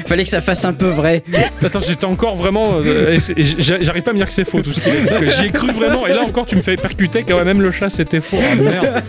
Fallait 0.08 0.24
que 0.24 0.30
ça 0.30 0.40
fasse 0.40 0.64
un 0.64 0.72
peu 0.72 0.86
vrai. 0.86 1.22
Attends, 1.62 1.80
j'étais 1.80 2.04
encore 2.06 2.34
vraiment. 2.36 2.80
euh, 2.84 3.18
J'arrive 3.58 4.02
pas 4.02 4.10
à 4.10 4.14
me 4.14 4.18
dire 4.18 4.26
que 4.26 4.32
c'est 4.32 4.48
faux 4.48 4.60
tout 4.62 4.72
ce 4.72 4.80
qu'il 4.80 4.92
que 4.92 5.28
J'y 5.30 5.46
ai 5.46 5.50
cru 5.50 5.70
vraiment. 5.72 6.06
Et 6.06 6.12
là 6.14 6.22
encore, 6.22 6.46
tu 6.46 6.56
me 6.56 6.62
fais 6.62 6.76
percuter 6.76 7.24
ouais, 7.28 7.44
même 7.44 7.60
le 7.60 7.70
chat 7.70 7.88
c'était 7.90 8.20
faux. 8.20 8.38
Ah 8.40 8.54
merde. 8.54 9.02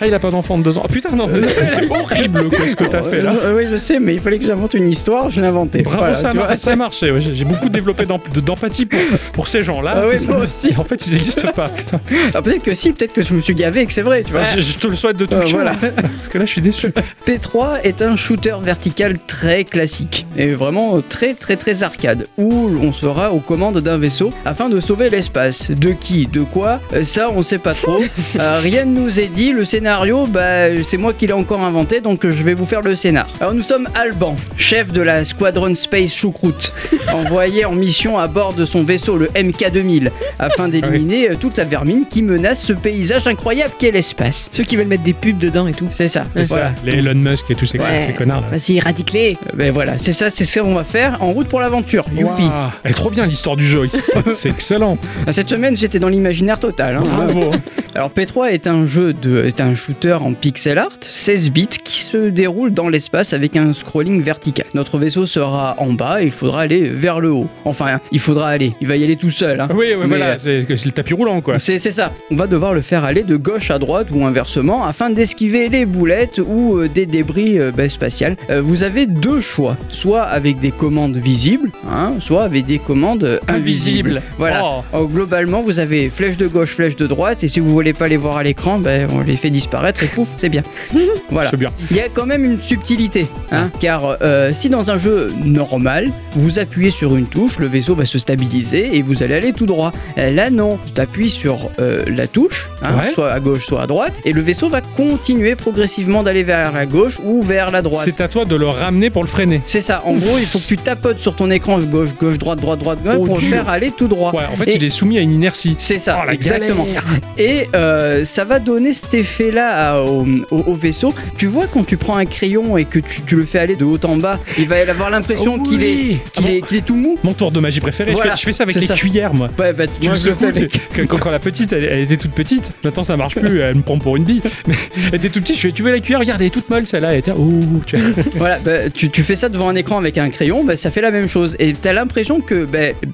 Ah, 0.00 0.06
il 0.08 0.14
a 0.14 0.18
pas 0.18 0.30
d'enfant 0.30 0.58
de 0.58 0.64
deux 0.64 0.78
ans. 0.78 0.82
Oh, 0.84 0.88
putain, 0.88 1.10
non, 1.14 1.28
c'est 1.68 1.88
horrible 1.88 2.48
quoi, 2.50 2.66
ce 2.66 2.74
que 2.74 2.82
t'as 2.84 3.02
fait 3.04 3.22
là. 3.22 3.34
Euh, 3.44 3.54
Oui, 3.56 3.68
je 3.70 3.76
sais, 3.76 4.00
mais 4.00 4.14
il 4.14 4.20
fallait 4.20 4.38
que 4.40 4.44
j'invente 4.46 4.74
une 4.74 4.88
histoire, 4.88 5.30
je 5.30 5.40
l'ai 5.40 5.46
inventée. 5.46 5.82
Bravo, 5.82 5.98
Voilà, 6.00 6.16
ça, 6.16 6.22
tu 6.30 6.36
a 6.38 6.40
vois, 6.40 6.48
mar- 6.48 6.56
ça 6.56 6.72
a 6.72 6.76
marché. 6.76 7.10
ouais. 7.12 7.20
J'ai 7.20 7.44
beaucoup 7.44 7.68
développé 7.68 8.04
d'emp- 8.04 8.28
de- 8.34 8.40
d'empathie 8.40 8.84
pour, 8.86 8.98
pour 9.32 9.46
ces 9.48 9.62
gens-là. 9.62 9.94
Ah 10.08 10.18
ça. 10.18 10.26
moi 10.26 10.38
aussi. 10.38 10.70
En 10.76 10.82
fait, 10.82 11.06
ils 11.06 11.12
n'existent 11.12 11.52
pas. 11.52 11.68
Putain. 11.68 12.00
Ah, 12.34 12.42
peut-être 12.42 12.64
que 12.64 12.74
si, 12.74 12.90
peut-être 12.90 13.12
que 13.12 13.22
je 13.22 13.32
me 13.32 13.40
suis 13.40 13.54
gavé 13.54 13.82
et 13.82 13.86
que 13.86 13.92
c'est 13.92 14.02
vrai, 14.02 14.24
tu 14.24 14.32
vois. 14.32 14.42
Je, 14.42 14.58
je 14.58 14.76
te 14.78 14.88
le 14.88 14.94
souhaite 14.96 15.16
de 15.18 15.24
tout 15.24 15.34
Euh, 15.34 15.40
cœur. 15.42 15.50
voilà. 15.52 15.74
Parce 16.02 16.26
que 16.28 16.36
là, 16.38 16.46
je 16.46 16.50
suis 16.50 16.60
déçu. 16.60 16.88
P3 17.24 17.82
est 17.84 18.02
un 18.02 18.16
shooter 18.16 18.56
vertical 18.60 19.18
très 19.28 19.62
classique 19.62 20.26
et 20.42 20.52
vraiment 20.54 21.00
très 21.08 21.34
très 21.34 21.56
très 21.56 21.82
arcade 21.82 22.26
où 22.36 22.70
on 22.82 22.92
sera 22.92 23.32
aux 23.32 23.38
commandes 23.38 23.78
d'un 23.78 23.96
vaisseau 23.98 24.30
afin 24.44 24.68
de 24.68 24.80
sauver 24.80 25.08
l'espace. 25.10 25.70
De 25.70 25.90
qui 25.92 26.26
De 26.26 26.40
quoi 26.42 26.80
Euh, 26.92 27.04
Ça 27.04 27.30
on 27.34 27.42
sait 27.42 27.58
pas 27.58 27.74
trop. 27.74 28.02
Euh, 28.40 28.60
rien 28.60 28.84
ne 28.86 28.98
nous 29.00 29.20
est 29.20 29.26
dit. 29.28 29.52
Le 29.52 29.64
scénario, 29.64 30.26
bah 30.26 30.68
c'est 30.84 30.96
moi 30.96 31.12
qui 31.12 31.26
l'ai 31.26 31.32
encore 31.34 31.60
inventé 31.60 32.00
donc 32.00 32.24
euh, 32.24 32.30
je 32.30 32.42
vais 32.42 32.54
vous 32.54 32.64
faire 32.66 32.80
le 32.82 32.96
scénar. 32.96 33.28
Alors 33.40 33.52
nous 33.54 33.62
sommes 33.62 33.88
Alban, 33.94 34.36
chef 34.56 34.92
de 34.92 35.02
la 35.02 35.24
Squadron 35.24 35.74
Space 35.74 36.12
Choucroute, 36.14 36.72
envoyé 37.12 37.64
en 37.64 37.72
mission 37.72 38.18
à 38.18 38.26
bord 38.28 38.54
de 38.54 38.64
son 38.64 38.82
vaisseau 38.84 39.16
le 39.16 39.26
MK2000 39.28 40.10
afin 40.38 40.68
d'éliminer 40.68 41.30
toute 41.38 41.56
la 41.58 41.64
vermine 41.64 42.04
qui 42.10 42.22
menace 42.22 42.62
ce 42.62 42.72
paysage 42.72 43.26
incroyable 43.26 43.72
qu'est 43.78 43.90
l'espace. 43.90 44.48
Ceux 44.52 44.64
qui 44.64 44.76
veulent 44.76 44.86
mettre 44.88 45.02
des 45.04 45.12
pubs 45.12 45.38
dedans 45.38 45.66
et 45.66 45.72
tout. 45.72 45.88
C'est 45.90 46.08
ça. 46.08 46.24
C'est 46.34 46.44
ça, 46.46 46.54
Voilà. 46.54 46.72
les 46.84 46.98
Elon 46.98 47.14
Musk 47.14 47.50
et 47.50 47.54
tous 47.54 47.66
ces, 47.66 47.78
Ouais. 47.78 48.04
ces 48.06 48.12
connards 48.14 48.40
là. 48.42 48.46
Vas-y, 48.56 48.80
radique-les. 48.80 49.36
Euh, 49.48 49.52
Ben 49.54 49.72
voilà, 49.72 49.98
c'est 49.98 50.12
ça, 50.12 50.30
c'est 50.32 50.44
ça 50.44 50.60
qu'on 50.60 50.74
va 50.74 50.84
faire 50.84 51.18
en 51.22 51.30
route 51.32 51.48
pour 51.48 51.60
l'aventure. 51.60 52.04
Youpi. 52.16 52.44
Elle 52.84 52.90
est 52.90 52.94
trop 52.94 53.10
bien 53.10 53.26
l'histoire 53.26 53.56
du 53.56 53.64
jeu. 53.64 53.86
C'est 53.88 54.48
excellent. 54.50 54.98
Ah, 55.26 55.32
Cette 55.32 55.48
semaine, 55.50 55.76
j'étais 55.76 55.98
dans 55.98 56.08
l'imaginaire 56.08 56.58
total. 56.58 56.96
hein. 56.96 57.04
Bravo. 57.04 57.52
Alors 57.94 58.10
P3 58.10 58.48
est 58.52 58.66
un 58.66 58.86
jeu 58.86 59.12
de, 59.12 59.44
est 59.44 59.60
un 59.60 59.74
shooter 59.74 60.14
en 60.14 60.32
pixel 60.32 60.78
art, 60.78 60.92
16 61.02 61.50
bits, 61.50 61.68
se 62.12 62.28
déroule 62.28 62.74
dans 62.74 62.90
l'espace 62.90 63.32
avec 63.32 63.56
un 63.56 63.72
scrolling 63.72 64.20
vertical. 64.20 64.66
Notre 64.74 64.98
vaisseau 64.98 65.24
sera 65.24 65.74
en 65.78 65.94
bas 65.94 66.22
et 66.22 66.26
il 66.26 66.32
faudra 66.32 66.60
aller 66.60 66.82
vers 66.82 67.20
le 67.20 67.30
haut. 67.30 67.48
Enfin, 67.64 68.00
il 68.10 68.20
faudra 68.20 68.48
aller. 68.50 68.72
Il 68.82 68.86
va 68.86 68.96
y 68.96 69.04
aller 69.04 69.16
tout 69.16 69.30
seul. 69.30 69.60
hein. 69.60 69.68
Oui, 69.74 69.86
oui, 69.98 70.04
voilà, 70.06 70.32
euh, 70.32 70.36
c'est 70.38 70.84
le 70.84 70.90
tapis 70.90 71.14
roulant 71.14 71.40
quoi. 71.40 71.58
C'est 71.58 71.78
ça. 71.78 72.12
On 72.30 72.36
va 72.36 72.46
devoir 72.46 72.74
le 72.74 72.82
faire 72.82 73.04
aller 73.04 73.22
de 73.22 73.36
gauche 73.36 73.70
à 73.70 73.78
droite 73.78 74.08
ou 74.12 74.26
inversement 74.26 74.84
afin 74.84 75.08
d'esquiver 75.08 75.70
les 75.70 75.86
boulettes 75.86 76.38
ou 76.46 76.76
euh, 76.76 76.88
des 76.88 77.06
débris 77.06 77.58
euh, 77.58 77.72
ben, 77.74 77.88
spatials. 77.88 78.36
Euh, 78.50 78.60
vous 78.62 78.84
avez 78.84 79.06
deux 79.06 79.40
choix, 79.40 79.76
soit 79.88 80.22
avec 80.22 80.60
des 80.60 80.70
commandes 80.70 81.16
visibles, 81.16 81.70
hein, 81.90 82.12
soit 82.18 82.42
avec 82.42 82.66
des 82.66 82.78
commandes 82.78 83.40
invisibles. 83.48 84.20
Voilà. 84.36 84.60
Oh. 84.64 84.82
Oh, 84.92 85.06
globalement, 85.06 85.62
vous 85.62 85.78
avez 85.78 86.10
flèche 86.10 86.36
de 86.36 86.46
gauche, 86.46 86.70
flèche 86.74 86.96
de 86.96 87.06
droite, 87.06 87.42
et 87.42 87.48
si 87.48 87.58
vous 87.58 87.70
voulez 87.70 87.94
pas 87.94 88.08
les 88.08 88.18
voir 88.18 88.36
à 88.36 88.42
l'écran, 88.42 88.78
ben, 88.78 89.08
on 89.14 89.20
les 89.22 89.36
fait 89.36 89.50
disparaître 89.50 90.02
et 90.02 90.08
pouf, 90.08 90.28
c'est 90.36 90.50
bien. 90.50 90.62
voilà. 91.30 91.48
C'est 91.50 91.56
bien. 91.56 91.70
Il 91.90 91.96
y 91.96 92.00
y 92.02 92.06
a 92.06 92.08
quand 92.12 92.26
même 92.26 92.44
une 92.44 92.60
subtilité, 92.60 93.26
hein, 93.52 93.70
car 93.80 94.16
euh, 94.22 94.50
si 94.52 94.68
dans 94.68 94.90
un 94.90 94.98
jeu 94.98 95.32
normal, 95.44 96.10
vous 96.34 96.58
appuyez 96.58 96.90
sur 96.90 97.16
une 97.16 97.26
touche, 97.26 97.58
le 97.58 97.66
vaisseau 97.66 97.94
va 97.94 98.04
se 98.06 98.18
stabiliser 98.18 98.96
et 98.96 99.02
vous 99.02 99.22
allez 99.22 99.34
aller 99.34 99.52
tout 99.52 99.66
droit. 99.66 99.92
Euh, 100.18 100.30
Là 100.32 100.50
non, 100.50 100.78
tu 100.86 100.92
t'appuies 100.92 101.30
sur 101.30 101.70
euh, 101.78 102.04
la 102.06 102.26
touche, 102.26 102.68
hein, 102.82 102.96
Ouais. 103.04 103.10
soit 103.10 103.30
à 103.32 103.38
gauche, 103.40 103.66
soit 103.66 103.82
à 103.82 103.86
droite, 103.86 104.14
et 104.24 104.32
le 104.32 104.40
vaisseau 104.40 104.68
va 104.68 104.80
continuer 104.80 105.54
progressivement 105.56 106.22
d'aller 106.22 106.42
vers 106.42 106.72
la 106.72 106.86
gauche 106.86 107.18
ou 107.24 107.42
vers 107.42 107.70
la 107.70 107.82
droite. 107.82 108.02
C'est 108.04 108.20
à 108.20 108.28
toi 108.28 108.44
de 108.44 108.56
le 108.56 108.66
ramener 108.66 109.10
pour 109.10 109.22
le 109.22 109.28
freiner. 109.28 109.60
C'est 109.66 109.80
ça, 109.80 110.02
en 110.04 110.12
gros, 110.12 110.38
il 110.38 110.44
faut 110.46 110.58
que 110.58 110.66
tu 110.66 110.76
tapotes 110.76 111.18
sur 111.20 111.36
ton 111.36 111.50
écran 111.50 111.78
gauche, 111.80 112.10
gauche, 112.20 112.38
droite, 112.38 112.60
droite, 112.60 112.78
droite, 112.80 112.98
gauche 113.04 113.16
Oh, 113.20 113.24
pour 113.24 113.36
le 113.36 113.42
faire 113.42 113.68
aller 113.68 113.90
tout 113.90 114.08
droit. 114.08 114.32
Ouais, 114.32 114.44
en 114.52 114.56
fait, 114.56 114.70
Et- 114.70 114.76
il 114.76 114.84
est 114.84 114.88
soumis 114.90 115.18
à 115.18 115.20
une 115.20 115.32
inertie. 115.32 115.76
C'est 115.78 115.98
ça, 115.98 116.18
Oh, 116.26 116.30
exactement. 116.30 116.84
galère. 116.84 117.04
Et 117.38 117.68
euh, 117.76 118.24
ça 118.24 118.44
va 118.44 118.58
donner 118.58 118.92
cet 118.92 119.14
effet-là 119.14 120.00
au- 120.02 120.26
au 120.50 120.74
vaisseau. 120.74 121.14
Tu 121.36 121.46
vois, 121.46 121.66
quand 121.72 121.84
tu 121.86 121.91
prends 121.96 122.16
un 122.16 122.24
crayon 122.26 122.76
et 122.76 122.84
que 122.84 122.98
tu, 122.98 123.22
tu 123.22 123.36
le 123.36 123.44
fais 123.44 123.58
aller 123.58 123.76
de 123.76 123.84
haut 123.84 123.98
en 124.04 124.16
bas, 124.16 124.38
il 124.58 124.68
va 124.68 124.76
avoir 124.88 125.10
l'impression 125.10 125.58
Oh, 125.60 125.62
qu'il 125.62 125.82
est, 125.82 126.16
qu'il 126.32 126.44
Ah 126.46 126.50
est, 126.50 126.60
qu'il 126.62 126.76
est 126.78 126.84
tout 126.84 126.96
mou. 126.96 127.18
Mon 127.22 127.32
tour 127.34 127.50
de 127.50 127.60
magie 127.60 127.80
préféré, 127.80 128.10
je 128.10 128.16
Voilà, 128.16 128.32
fais- 128.32 128.40
je, 128.40 128.44
fais, 128.46 128.52
ça 128.52 128.62
avec 128.64 128.76
les 128.76 128.86
ça. 128.86 128.94
cuillères, 128.94 129.34
moi. 129.34 129.48
Ouais, 129.58 129.72
bah, 129.72 129.84
Tu 129.86 130.06
moi, 130.06 130.14
le 130.14 130.20
je 130.20 130.28
le 130.30 130.34
fais 130.34 130.46
secoues, 130.46 130.58
avec. 130.58 130.70
tu- 130.92 131.06
quand, 131.06 131.18
quand 131.18 131.30
la 131.30 131.38
petite, 131.38 131.72
elle, 131.72 131.84
elle 131.84 132.00
était 132.00 132.16
toute 132.16 132.32
petite. 132.32 132.72
Maintenant, 132.84 133.02
ça 133.02 133.16
marche 133.16 133.34
plus. 133.40 133.60
Elle 133.60 133.76
me 133.76 133.82
prend 133.82 133.98
pour 133.98 134.16
une 134.16 134.24
bille. 134.24 134.42
Mais 134.66 134.74
elle 135.08 135.14
était 135.16 135.28
toute 135.28 135.42
petite. 135.42 135.56
Je 135.56 135.60
fais, 135.62 135.72
tu 135.72 135.82
veux 135.82 135.92
la 135.92 136.00
cuillère? 136.00 136.20
Regarde, 136.20 136.40
elle 136.40 136.46
est 136.48 136.50
toute 136.50 136.68
molle, 136.70 136.86
celle-là. 136.86 137.12
Elle 137.12 137.18
était, 137.20 137.32
oh, 137.36 137.60
tu. 137.86 137.96
Voilà, 138.36 138.58
bah, 138.58 138.90
tu, 138.94 139.10
tu 139.10 139.22
fais 139.22 139.36
ça 139.36 139.48
devant 139.48 139.68
un 139.68 139.74
écran 139.76 139.98
avec 139.98 140.18
un 140.18 140.30
crayon, 140.30 140.64
bah, 140.64 140.76
ça 140.76 140.90
fait 140.90 141.00
la 141.00 141.10
même 141.10 141.28
chose. 141.28 141.56
Et 141.58 141.72
t'as 141.74 141.92
l'impression 141.92 142.40
que, 142.40 142.66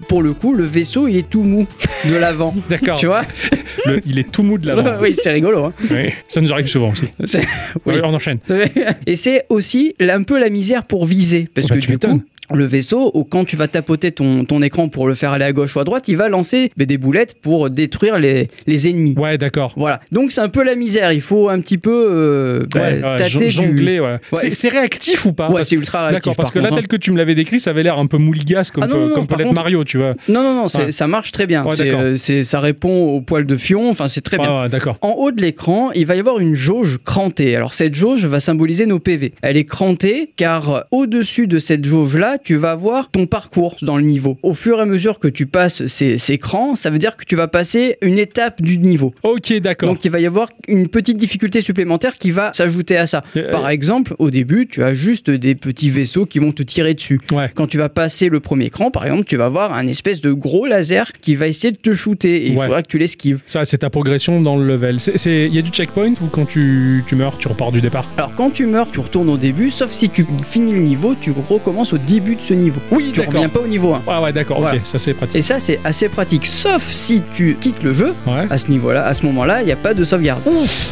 pour 0.09 0.23
le 0.23 0.33
coup, 0.33 0.55
le 0.55 0.65
vaisseau, 0.65 1.09
il 1.09 1.17
est 1.17 1.29
tout 1.29 1.43
mou 1.43 1.67
de 2.09 2.17
l'avant. 2.17 2.55
D'accord. 2.69 2.99
Tu 2.99 3.07
vois? 3.07 3.23
Le- 3.87 4.01
il 4.07 4.19
est 4.19 4.31
tout 4.31 4.43
mou 4.43 4.59
de 4.59 4.67
l'avant. 4.67 4.93
Oui, 5.01 5.15
c'est 5.21 5.31
rigolo. 5.33 5.65
Hein. 5.67 5.73
Oui, 5.91 6.13
ça 6.29 6.41
nous 6.41 6.53
arrive 6.53 6.67
souvent 6.69 6.91
aussi. 6.93 7.09
Oui. 7.87 7.95
On 8.03 8.15
enchaîne. 8.15 8.39
Et 9.07 9.17
c'est 9.17 9.45
aussi 9.49 9.95
un 10.01 10.23
peu 10.23 10.39
la 10.39 10.51
misère 10.51 10.85
pour 10.85 11.05
viser. 11.05 11.49
Parce 11.55 11.69
bah, 11.69 11.77
que 11.77 11.81
du 11.81 11.99
coup, 11.99 12.23
le 12.55 12.65
vaisseau, 12.65 13.11
au- 13.15 13.25
quand 13.25 13.45
tu 13.45 13.57
vas 13.57 13.69
tapoter 13.69 14.13
ton, 14.13 14.45
ton 14.45 14.63
écran 14.63 14.89
pour 14.89 15.09
le 15.09 15.15
faire 15.15 15.33
aller 15.33 15.45
à 15.45 15.53
gauche 15.53 15.77
ou 15.77 15.81
à 15.81 15.85
droite, 15.85 16.05
il 16.09 16.17
va 16.17 16.29
lancer 16.29 16.71
des 16.77 16.99
boulettes 16.99 17.35
pour 17.41 17.71
détruire 17.71 18.19
les, 18.19 18.49
les 18.67 18.89
ennemis. 18.89 19.15
Ouais, 19.19 19.39
d'accord. 19.39 19.73
Voilà. 19.77 20.01
Donc 20.13 20.33
c'est 20.33 20.41
un 20.41 20.49
peu 20.49 20.65
la 20.65 20.75
misère. 20.75 21.13
Il 21.13 21.21
faut 21.21 21.49
un 21.49 21.61
petit 21.61 21.79
peu 21.79 21.91
euh, 22.11 22.67
bah, 22.73 22.81
Ouais, 22.81 23.03
ouais, 23.03 23.17
tâter 23.17 23.51
jongler, 23.51 24.01
ouais. 24.01 24.17
Ouais. 24.33 24.51
C'est- 24.51 24.69
réactif 24.69 25.25
ou 25.27 25.33
pas? 25.33 25.51
Ouais, 25.51 25.65
c'est 25.65 25.77
ultra 25.77 26.01
réactif. 26.09 26.19
D'accord, 26.19 26.37
parce 26.37 26.49
par 26.51 26.55
que 26.55 26.59
là, 26.59 26.69
contre, 26.69 26.79
hein. 26.79 26.83
tel 26.83 26.89
que 26.89 27.03
tu 27.03 27.11
me 27.11 27.17
l'avais 27.17 27.35
décrit, 27.35 27.59
ça 27.59 27.71
avait 27.71 27.83
l'air 27.83 27.99
un 27.99 28.07
peu 28.07 28.19
mouligasse 28.19 28.71
comme, 28.71 28.85
Ah 28.85 28.87
non, 28.87 28.93
peut- 28.95 29.01
non, 29.01 29.09
non, 29.09 29.15
comme 29.15 29.27
peut 29.27 29.37
l'être 29.37 29.53
Mario, 29.55 29.85
tu 29.85 29.99
vois. 29.99 30.13
Non, 30.29 30.43
non, 30.43 30.55
non, 30.55 30.69
ça 30.69 31.07
marche 31.07 31.33
très 31.33 31.47
bien. 31.47 31.65
Euh, 31.81 32.15
ça 32.17 32.61
répond 32.61 33.09
au 33.15 33.21
poil 33.21 33.47
de 33.47 33.57
fion. 33.57 33.89
Enfin, 33.91 34.09
c'est 34.09 34.21
très 34.21 34.37
bien. 34.39 34.69
D'accord. 34.69 34.97
En 35.01 35.11
haut 35.13 35.31
de 35.31 35.41
l'écran, 35.41 35.91
il 35.95 36.07
va 36.07 36.17
y 36.17 36.21
avoir 36.21 36.39
une 36.39 36.55
jauge 36.55 36.99
crantée. 37.05 37.57
Alors 37.57 37.75
cette 37.75 37.95
jauge 37.95 38.25
va 38.27 38.41
symboliser 38.41 38.87
nos 38.87 38.99
PV. 38.99 39.33
Elle 39.43 39.57
est 39.57 39.65
crantée 39.65 40.33
car 40.37 40.71
euh, 40.71 40.81
au-dessus 40.91 41.47
de 41.47 41.59
cette 41.59 41.85
jauge-là, 41.85 42.38
tu 42.43 42.57
vas 42.57 42.75
voir 42.75 43.11
ton 43.11 43.27
parcours 43.27 43.77
dans 43.83 43.97
le 43.97 44.03
niveau. 44.03 44.39
Au 44.43 44.53
fur 44.55 44.79
et 44.79 44.83
à 44.83 44.85
mesure 44.85 45.19
que 45.19 45.29
tu 45.29 45.47
passes 45.47 45.87
ces, 45.87 46.19
ces 46.19 46.39
crans, 46.39 46.77
ça 46.77 46.91
veut 46.91 46.99
dire 46.99 47.17
que 47.17 47.25
tu 47.25 47.37
vas 47.37 47.49
passer 47.49 47.97
une 48.03 48.19
étape 48.19 48.63
du 48.63 48.79
niveau. 48.79 49.15
Ok, 49.23 49.53
d'accord. 49.61 49.89
Donc 49.91 50.05
il 50.05 50.11
va 50.11 50.21
y 50.21 50.27
avoir 50.27 50.49
une 50.69 50.89
petite 50.89 51.17
difficulté 51.17 51.61
supplémentaire 51.61 52.17
qui 52.19 52.31
va 52.31 52.51
s'ajouter 52.53 52.97
à 52.97 53.07
ça. 53.07 53.23
Euh, 53.37 53.51
Par 53.51 53.69
exemple, 53.69 54.15
au 54.19 54.31
début, 54.31 54.67
tu 54.67 54.83
as 54.83 54.95
juste 54.95 55.31
des 55.31 55.55
petits 55.55 55.91
vaisseaux 55.91 56.27
qui 56.27 56.39
vont 56.39 56.53
te 56.53 56.63
tirer 56.63 56.95
dessus. 56.95 57.21
Ouais. 57.33 57.51
Quand 57.55 57.67
tu 57.67 57.79
vas 57.79 57.89
passer 57.89 58.29
le 58.29 58.41
premier 58.41 58.71
cran, 58.71 58.91
par 58.91 59.05
exemple, 59.05 59.25
tu 59.25 59.37
vas 59.37 59.47
avoir 59.47 59.73
un 59.75 59.87
espèce 59.87 60.21
de 60.21 60.33
gros 60.33 60.67
laser 60.67 61.13
qui 61.13 61.35
va 61.35 61.49
essayer 61.49 61.73
de 61.73 61.77
te 61.79 61.93
shooter 61.95 62.47
et 62.47 62.51
il 62.51 62.59
Ouais. 62.59 62.67
faudra 62.67 62.83
que 62.83 62.89
tu 62.89 62.99
l'esquives. 62.99 63.41
Ça, 63.47 63.65
c'est 63.65 63.79
ta 63.79 63.91
progression 63.91 64.41
dans 64.41 64.57
le 64.57 64.67
level. 64.67 64.99
Il 65.27 65.55
y 65.55 65.59
a 65.59 65.63
du 65.63 65.71
checkpoint 65.71 66.15
ou 66.21 66.27
quand 66.31 66.45
tu, 66.47 67.03
tu 67.07 67.15
meurs, 67.17 67.39
tu 67.39 67.49
repars 67.49 67.73
du 67.73 67.81
départ? 67.81 68.09
Alors 68.17 68.35
quand 68.35 68.51
tu 68.51 68.67
meurs, 68.67 68.91
tu 68.91 69.01
retournes 69.01 69.29
au 69.29 69.37
début, 69.37 69.71
sauf 69.71 69.93
si 69.93 70.09
tu 70.09 70.27
finis 70.45 70.73
le 70.73 70.81
niveau, 70.81 71.15
tu 71.21 71.31
recommences 71.31 71.93
au 71.93 71.99
début 71.99 72.28
de 72.37 72.41
ce 72.43 72.55
niveau. 72.55 72.81
Oui, 72.91 73.11
Tu 73.13 73.21
reviens 73.21 73.49
pas 73.49 73.61
au 73.61 73.67
niveau 73.67 73.95
1. 73.95 74.03
Ouais, 74.07 74.23
ouais, 74.25 74.33
d'accord, 74.33 74.61
Voilà. 74.61 74.77
ok, 74.77 74.81
ça 74.85 74.99
c'est 74.99 75.15
pratique. 75.15 75.37
Et 75.37 75.43
ça 75.43 75.59
c'est 75.59 75.81
assez 75.85 76.09
pratique, 76.09 76.47
sauf 76.47 76.83
si 76.91 77.23
tu 77.35 77.57
quittes 77.61 77.83
le 77.83 77.93
jeu, 77.95 78.15
Ouais. 78.27 78.47
à 78.51 78.59
ce 78.59 78.71
niveau-là, 78.71 79.07
à 79.07 79.15
ce 79.15 79.25
moment-là, 79.27 79.63
il 79.63 79.67
n'y 79.67 79.73
a 79.73 79.77
pas 79.77 79.95
de 79.95 80.05
sauvegarde. 80.05 80.41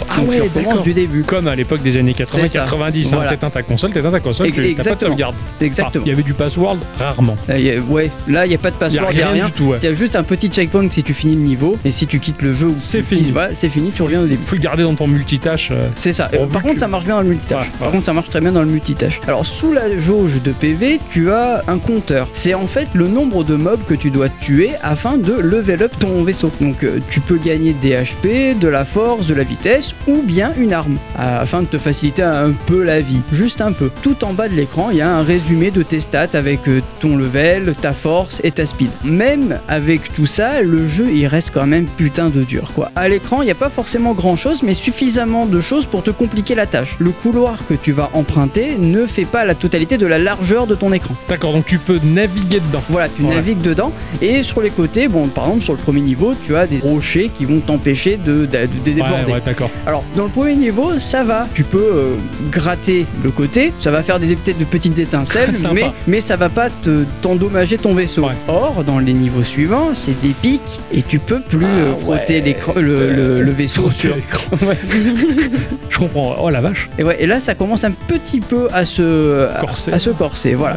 ah 0.09 0.17
Donc 0.19 0.29
ouais, 0.31 0.37
tu 0.37 0.43
recommences 0.43 0.83
du 0.83 0.95
début. 0.95 1.23
Comme 1.23 1.49
à 1.49 1.55
l'époque 1.55 1.83
des 1.83 1.97
années 1.97 2.15
C'est 2.17 2.25
ça. 2.49 2.65
80-90, 2.65 3.07
hein, 3.07 3.17
Voilà. 3.17 3.31
t'éteins 3.31 3.51
ta 3.51 3.63
console, 3.63 3.91
t'éteins 3.93 4.11
ta 4.11 4.21
console, 4.21 4.51
tu 4.53 4.75
t'as 4.75 4.85
pas 4.85 4.95
de 4.95 5.01
sauvegarde. 5.01 5.35
Exactement. 5.61 6.05
Il 6.05 6.09
y 6.09 6.13
avait 6.13 6.23
du 6.23 6.35
password 6.35 6.79
rarement. 6.99 7.37
Là, 7.49 7.55
a- 7.57 7.79
ouais, 7.93 8.11
là 8.29 8.47
il 8.47 8.51
n'y 8.51 8.55
a 8.55 8.59
pas 8.59 8.71
de 8.71 8.77
password, 8.77 9.09
il 9.11 9.17
n'y 9.17 9.23
a 9.23 9.27
rien 9.29 9.35
rien. 9.35 9.47
du 9.47 9.53
tout, 9.53 9.65
ouais. 9.65 9.79
Il 9.83 9.87
y 9.87 9.89
a 9.89 9.93
juste 9.95 10.17
un 10.17 10.23
petit 10.23 10.49
checkpoint 10.49 10.89
si 10.91 11.03
tu 11.03 11.15
finis 11.15 11.35
le 11.35 11.41
niveau, 11.43 11.77
et 11.85 11.91
si 11.91 12.07
tu 12.07 12.19
quittes 12.21 12.43
le 12.43 12.53
jeu, 12.53 12.73
C'est 12.77 13.03
fini. 13.03 13.31
voilà, 13.33 13.55
c'est 13.55 13.69
fini, 13.69 13.91
tu 13.91 14.03
reviens 14.03 14.21
au 14.23 14.27
début. 14.27 14.43
Faut 14.43 14.55
le 14.57 14.61
garder 14.61 14.83
dans 14.83 14.95
ton 14.95 15.07
multitâche. 15.07 15.71
euh. 15.73 15.89
C'est 15.95 16.13
ça. 16.13 16.31
Euh, 16.35 16.47
par 16.47 16.63
contre, 16.63 16.79
ça 16.79 16.89
marche 16.89 17.05
bien 17.05 17.17
dans 17.17 17.23
le 17.23 17.29
multitâche. 17.29 17.71
Par 17.79 17.91
contre, 17.91 18.05
ça 18.05 18.13
marche 18.13 18.29
très 18.31 18.41
bien 18.41 18.53
dans 18.53 18.61
le 18.63 18.67
multitâche. 18.69 19.21
Alors, 19.27 19.45
sous 19.47 19.73
la 19.73 19.99
jauge 19.99 20.43
de 20.43 20.53
PV, 20.53 21.01
tu 21.11 21.26
un 21.33 21.79
compteur. 21.79 22.29
C'est 22.33 22.55
en 22.55 22.67
fait 22.67 22.89
le 22.95 23.09
nombre 23.09 23.45
de 23.45 23.55
mobs 23.55 23.85
que 23.87 23.95
tu 23.95 24.11
dois 24.11 24.29
tuer 24.29 24.73
afin 24.83 25.17
de 25.17 25.33
level 25.33 25.83
up 25.83 25.93
ton 25.99 26.23
vaisseau. 26.23 26.51
Donc, 26.61 26.85
euh, 26.85 26.99
tu 27.11 27.21
peux 27.21 27.39
gagner 27.39 27.73
des 27.75 27.91
HP, 27.91 28.59
de 28.59 28.69
la 28.69 28.85
force, 28.85 29.27
de 29.27 29.35
la 29.35 29.43
vitesse 29.43 29.95
ou 30.07 30.23
bien 30.23 30.53
une 30.57 30.73
arme 30.73 30.97
afin 31.17 31.63
de 31.63 31.67
te 31.67 31.79
faciliter 31.79 32.23
un 32.23 32.53
peu 32.67 32.83
la 32.83 33.01
vie. 33.01 33.21
Juste 33.33 33.61
un 33.61 33.73
peu. 33.73 33.91
Tout 34.03 34.25
en 34.25 34.33
bas 34.33 34.49
de 34.49 34.55
l'écran, 34.55 34.91
il 34.91 34.99
y 34.99 35.03
a 35.03 35.11
un 35.11 35.23
résumé 35.23 35.71
de 35.71 35.83
tes 35.83 36.01
stats 36.01 36.29
avec 36.35 36.69
euh, 36.69 36.81
ton 37.01 37.17
level, 37.17 37.75
ta 37.81 37.93
force 37.93 38.41
et 38.45 38.51
ta 38.51 38.67
speed. 38.67 38.91
Même 39.05 39.59
avec 39.69 40.13
tout 40.13 40.27
ça, 40.27 40.63
le 40.63 40.87
jeu 40.87 41.09
il 41.13 41.27
reste 41.27 41.51
quand 41.53 41.67
même 41.67 41.87
putain 41.87 42.29
de 42.29 42.43
dur 42.43 42.73
quoi. 42.75 42.91
À 42.97 43.09
l'écran, 43.09 43.43
il 43.43 43.47
n'y 43.47 43.51
a 43.51 43.57
pas 43.57 43.71
forcément 43.71 44.13
grand 44.13 44.37
chose, 44.37 44.63
mais 44.63 44.75
suffisamment 44.75 45.47
de 45.47 45.61
choses 45.61 45.87
pour 45.87 46.03
te 46.03 46.11
compliquer 46.11 46.55
la 46.55 46.67
tâche. 46.67 46.97
Le 46.99 47.11
couloir 47.11 47.59
que 47.69 47.75
tu 47.75 47.93
vas 47.93 48.11
emprunter 48.13 48.77
ne 48.79 49.07
fait 49.07 49.25
pas 49.25 49.45
la 49.45 49.55
totalité 49.55 49.99
de 49.99 50.07
la 50.07 50.19
largeur 50.19 50.67
de 50.67 50.75
ton 50.75 50.93
écran. 50.93 51.16
D'accord, 51.29 51.53
donc 51.53 51.65
tu 51.67 51.79
peux 51.79 51.99
naviguer 52.05 52.61
dedans. 52.61 52.83
Voilà, 52.89 53.09
tu 53.09 53.23
Ouais. 53.23 53.35
navigues 53.35 53.61
dedans 53.63 53.93
et 54.23 54.43
sur 54.43 54.61
les 54.61 54.71
côtés, 54.71 55.09
bon, 55.09 55.27
par 55.29 55.47
exemple, 55.47 55.63
sur 55.65 55.73
le 55.73 55.79
premier 55.79 56.01
niveau, 56.01 56.35
tu 56.45 56.55
as 56.57 56.67
des 56.67 56.79
rochers 56.79 57.31
qui 57.37 57.45
vont 57.45 57.61
t'empêcher 57.61 58.17
de, 58.17 58.47
de- 58.47 58.47
de 58.47 58.67
déborder. 58.85 59.25
Ouais, 59.27 59.33
ouais, 59.35 59.43
d'accord. 59.45 59.71
Alors, 59.87 60.05
dans 60.17 60.25
le 60.25 60.31
premier 60.31 60.55
niveau, 60.55 60.99
ça 61.01 61.25
va. 61.25 61.47
Tu 61.55 61.65
peux 61.65 61.79
euh, 61.79 62.15
gratter 62.53 63.07
le 63.25 63.31
côté, 63.31 63.73
ça 63.81 63.91
va 63.91 64.03
faire 64.03 64.21
des 64.21 64.35
peut-être 64.37 64.59
de 64.59 64.65
petites 64.65 64.99
étincelles, 64.99 65.53
mais, 65.75 65.87
mais 66.07 66.21
ça 66.21 66.37
va 66.37 66.49
pas 66.49 66.69
te- 66.71 67.05
t'endommager 67.23 67.79
ton 67.79 67.95
vaisseau. 67.95 68.23
Ouais. 68.27 68.33
Or, 68.49 68.85
dans 68.85 68.99
les 68.99 69.13
niveaux 69.13 69.43
suivants, 69.43 69.91
c'est 69.95 70.21
des 70.23 70.31
pics 70.43 70.81
et 70.93 71.03
tu 71.03 71.19
peux 71.19 71.41
plus 71.41 71.65
Ah 71.65 71.79
euh, 71.91 71.95
frotter 71.95 72.41
le, 72.77 73.13
le- 73.13 73.43
le 73.43 73.51
vaisseau 73.53 73.91
sur. 73.91 74.15
Je 75.91 75.99
comprends. 75.99 76.37
Oh 76.41 76.51
la 76.51 76.61
vache. 76.61 76.89
Et, 76.99 77.05
ouais, 77.05 77.17
et 77.21 77.27
là, 77.27 77.41
ça 77.41 77.55
commence 77.55 77.85
un 77.85 77.91
petit 77.91 78.41
peu 78.41 78.69
à 78.73 78.85
se 78.85 79.49
à- 79.49 79.61
Corser. 79.61 79.93
À, 79.93 79.99
se 79.99 80.11
corser, 80.11 80.55
voilà. 80.55 80.77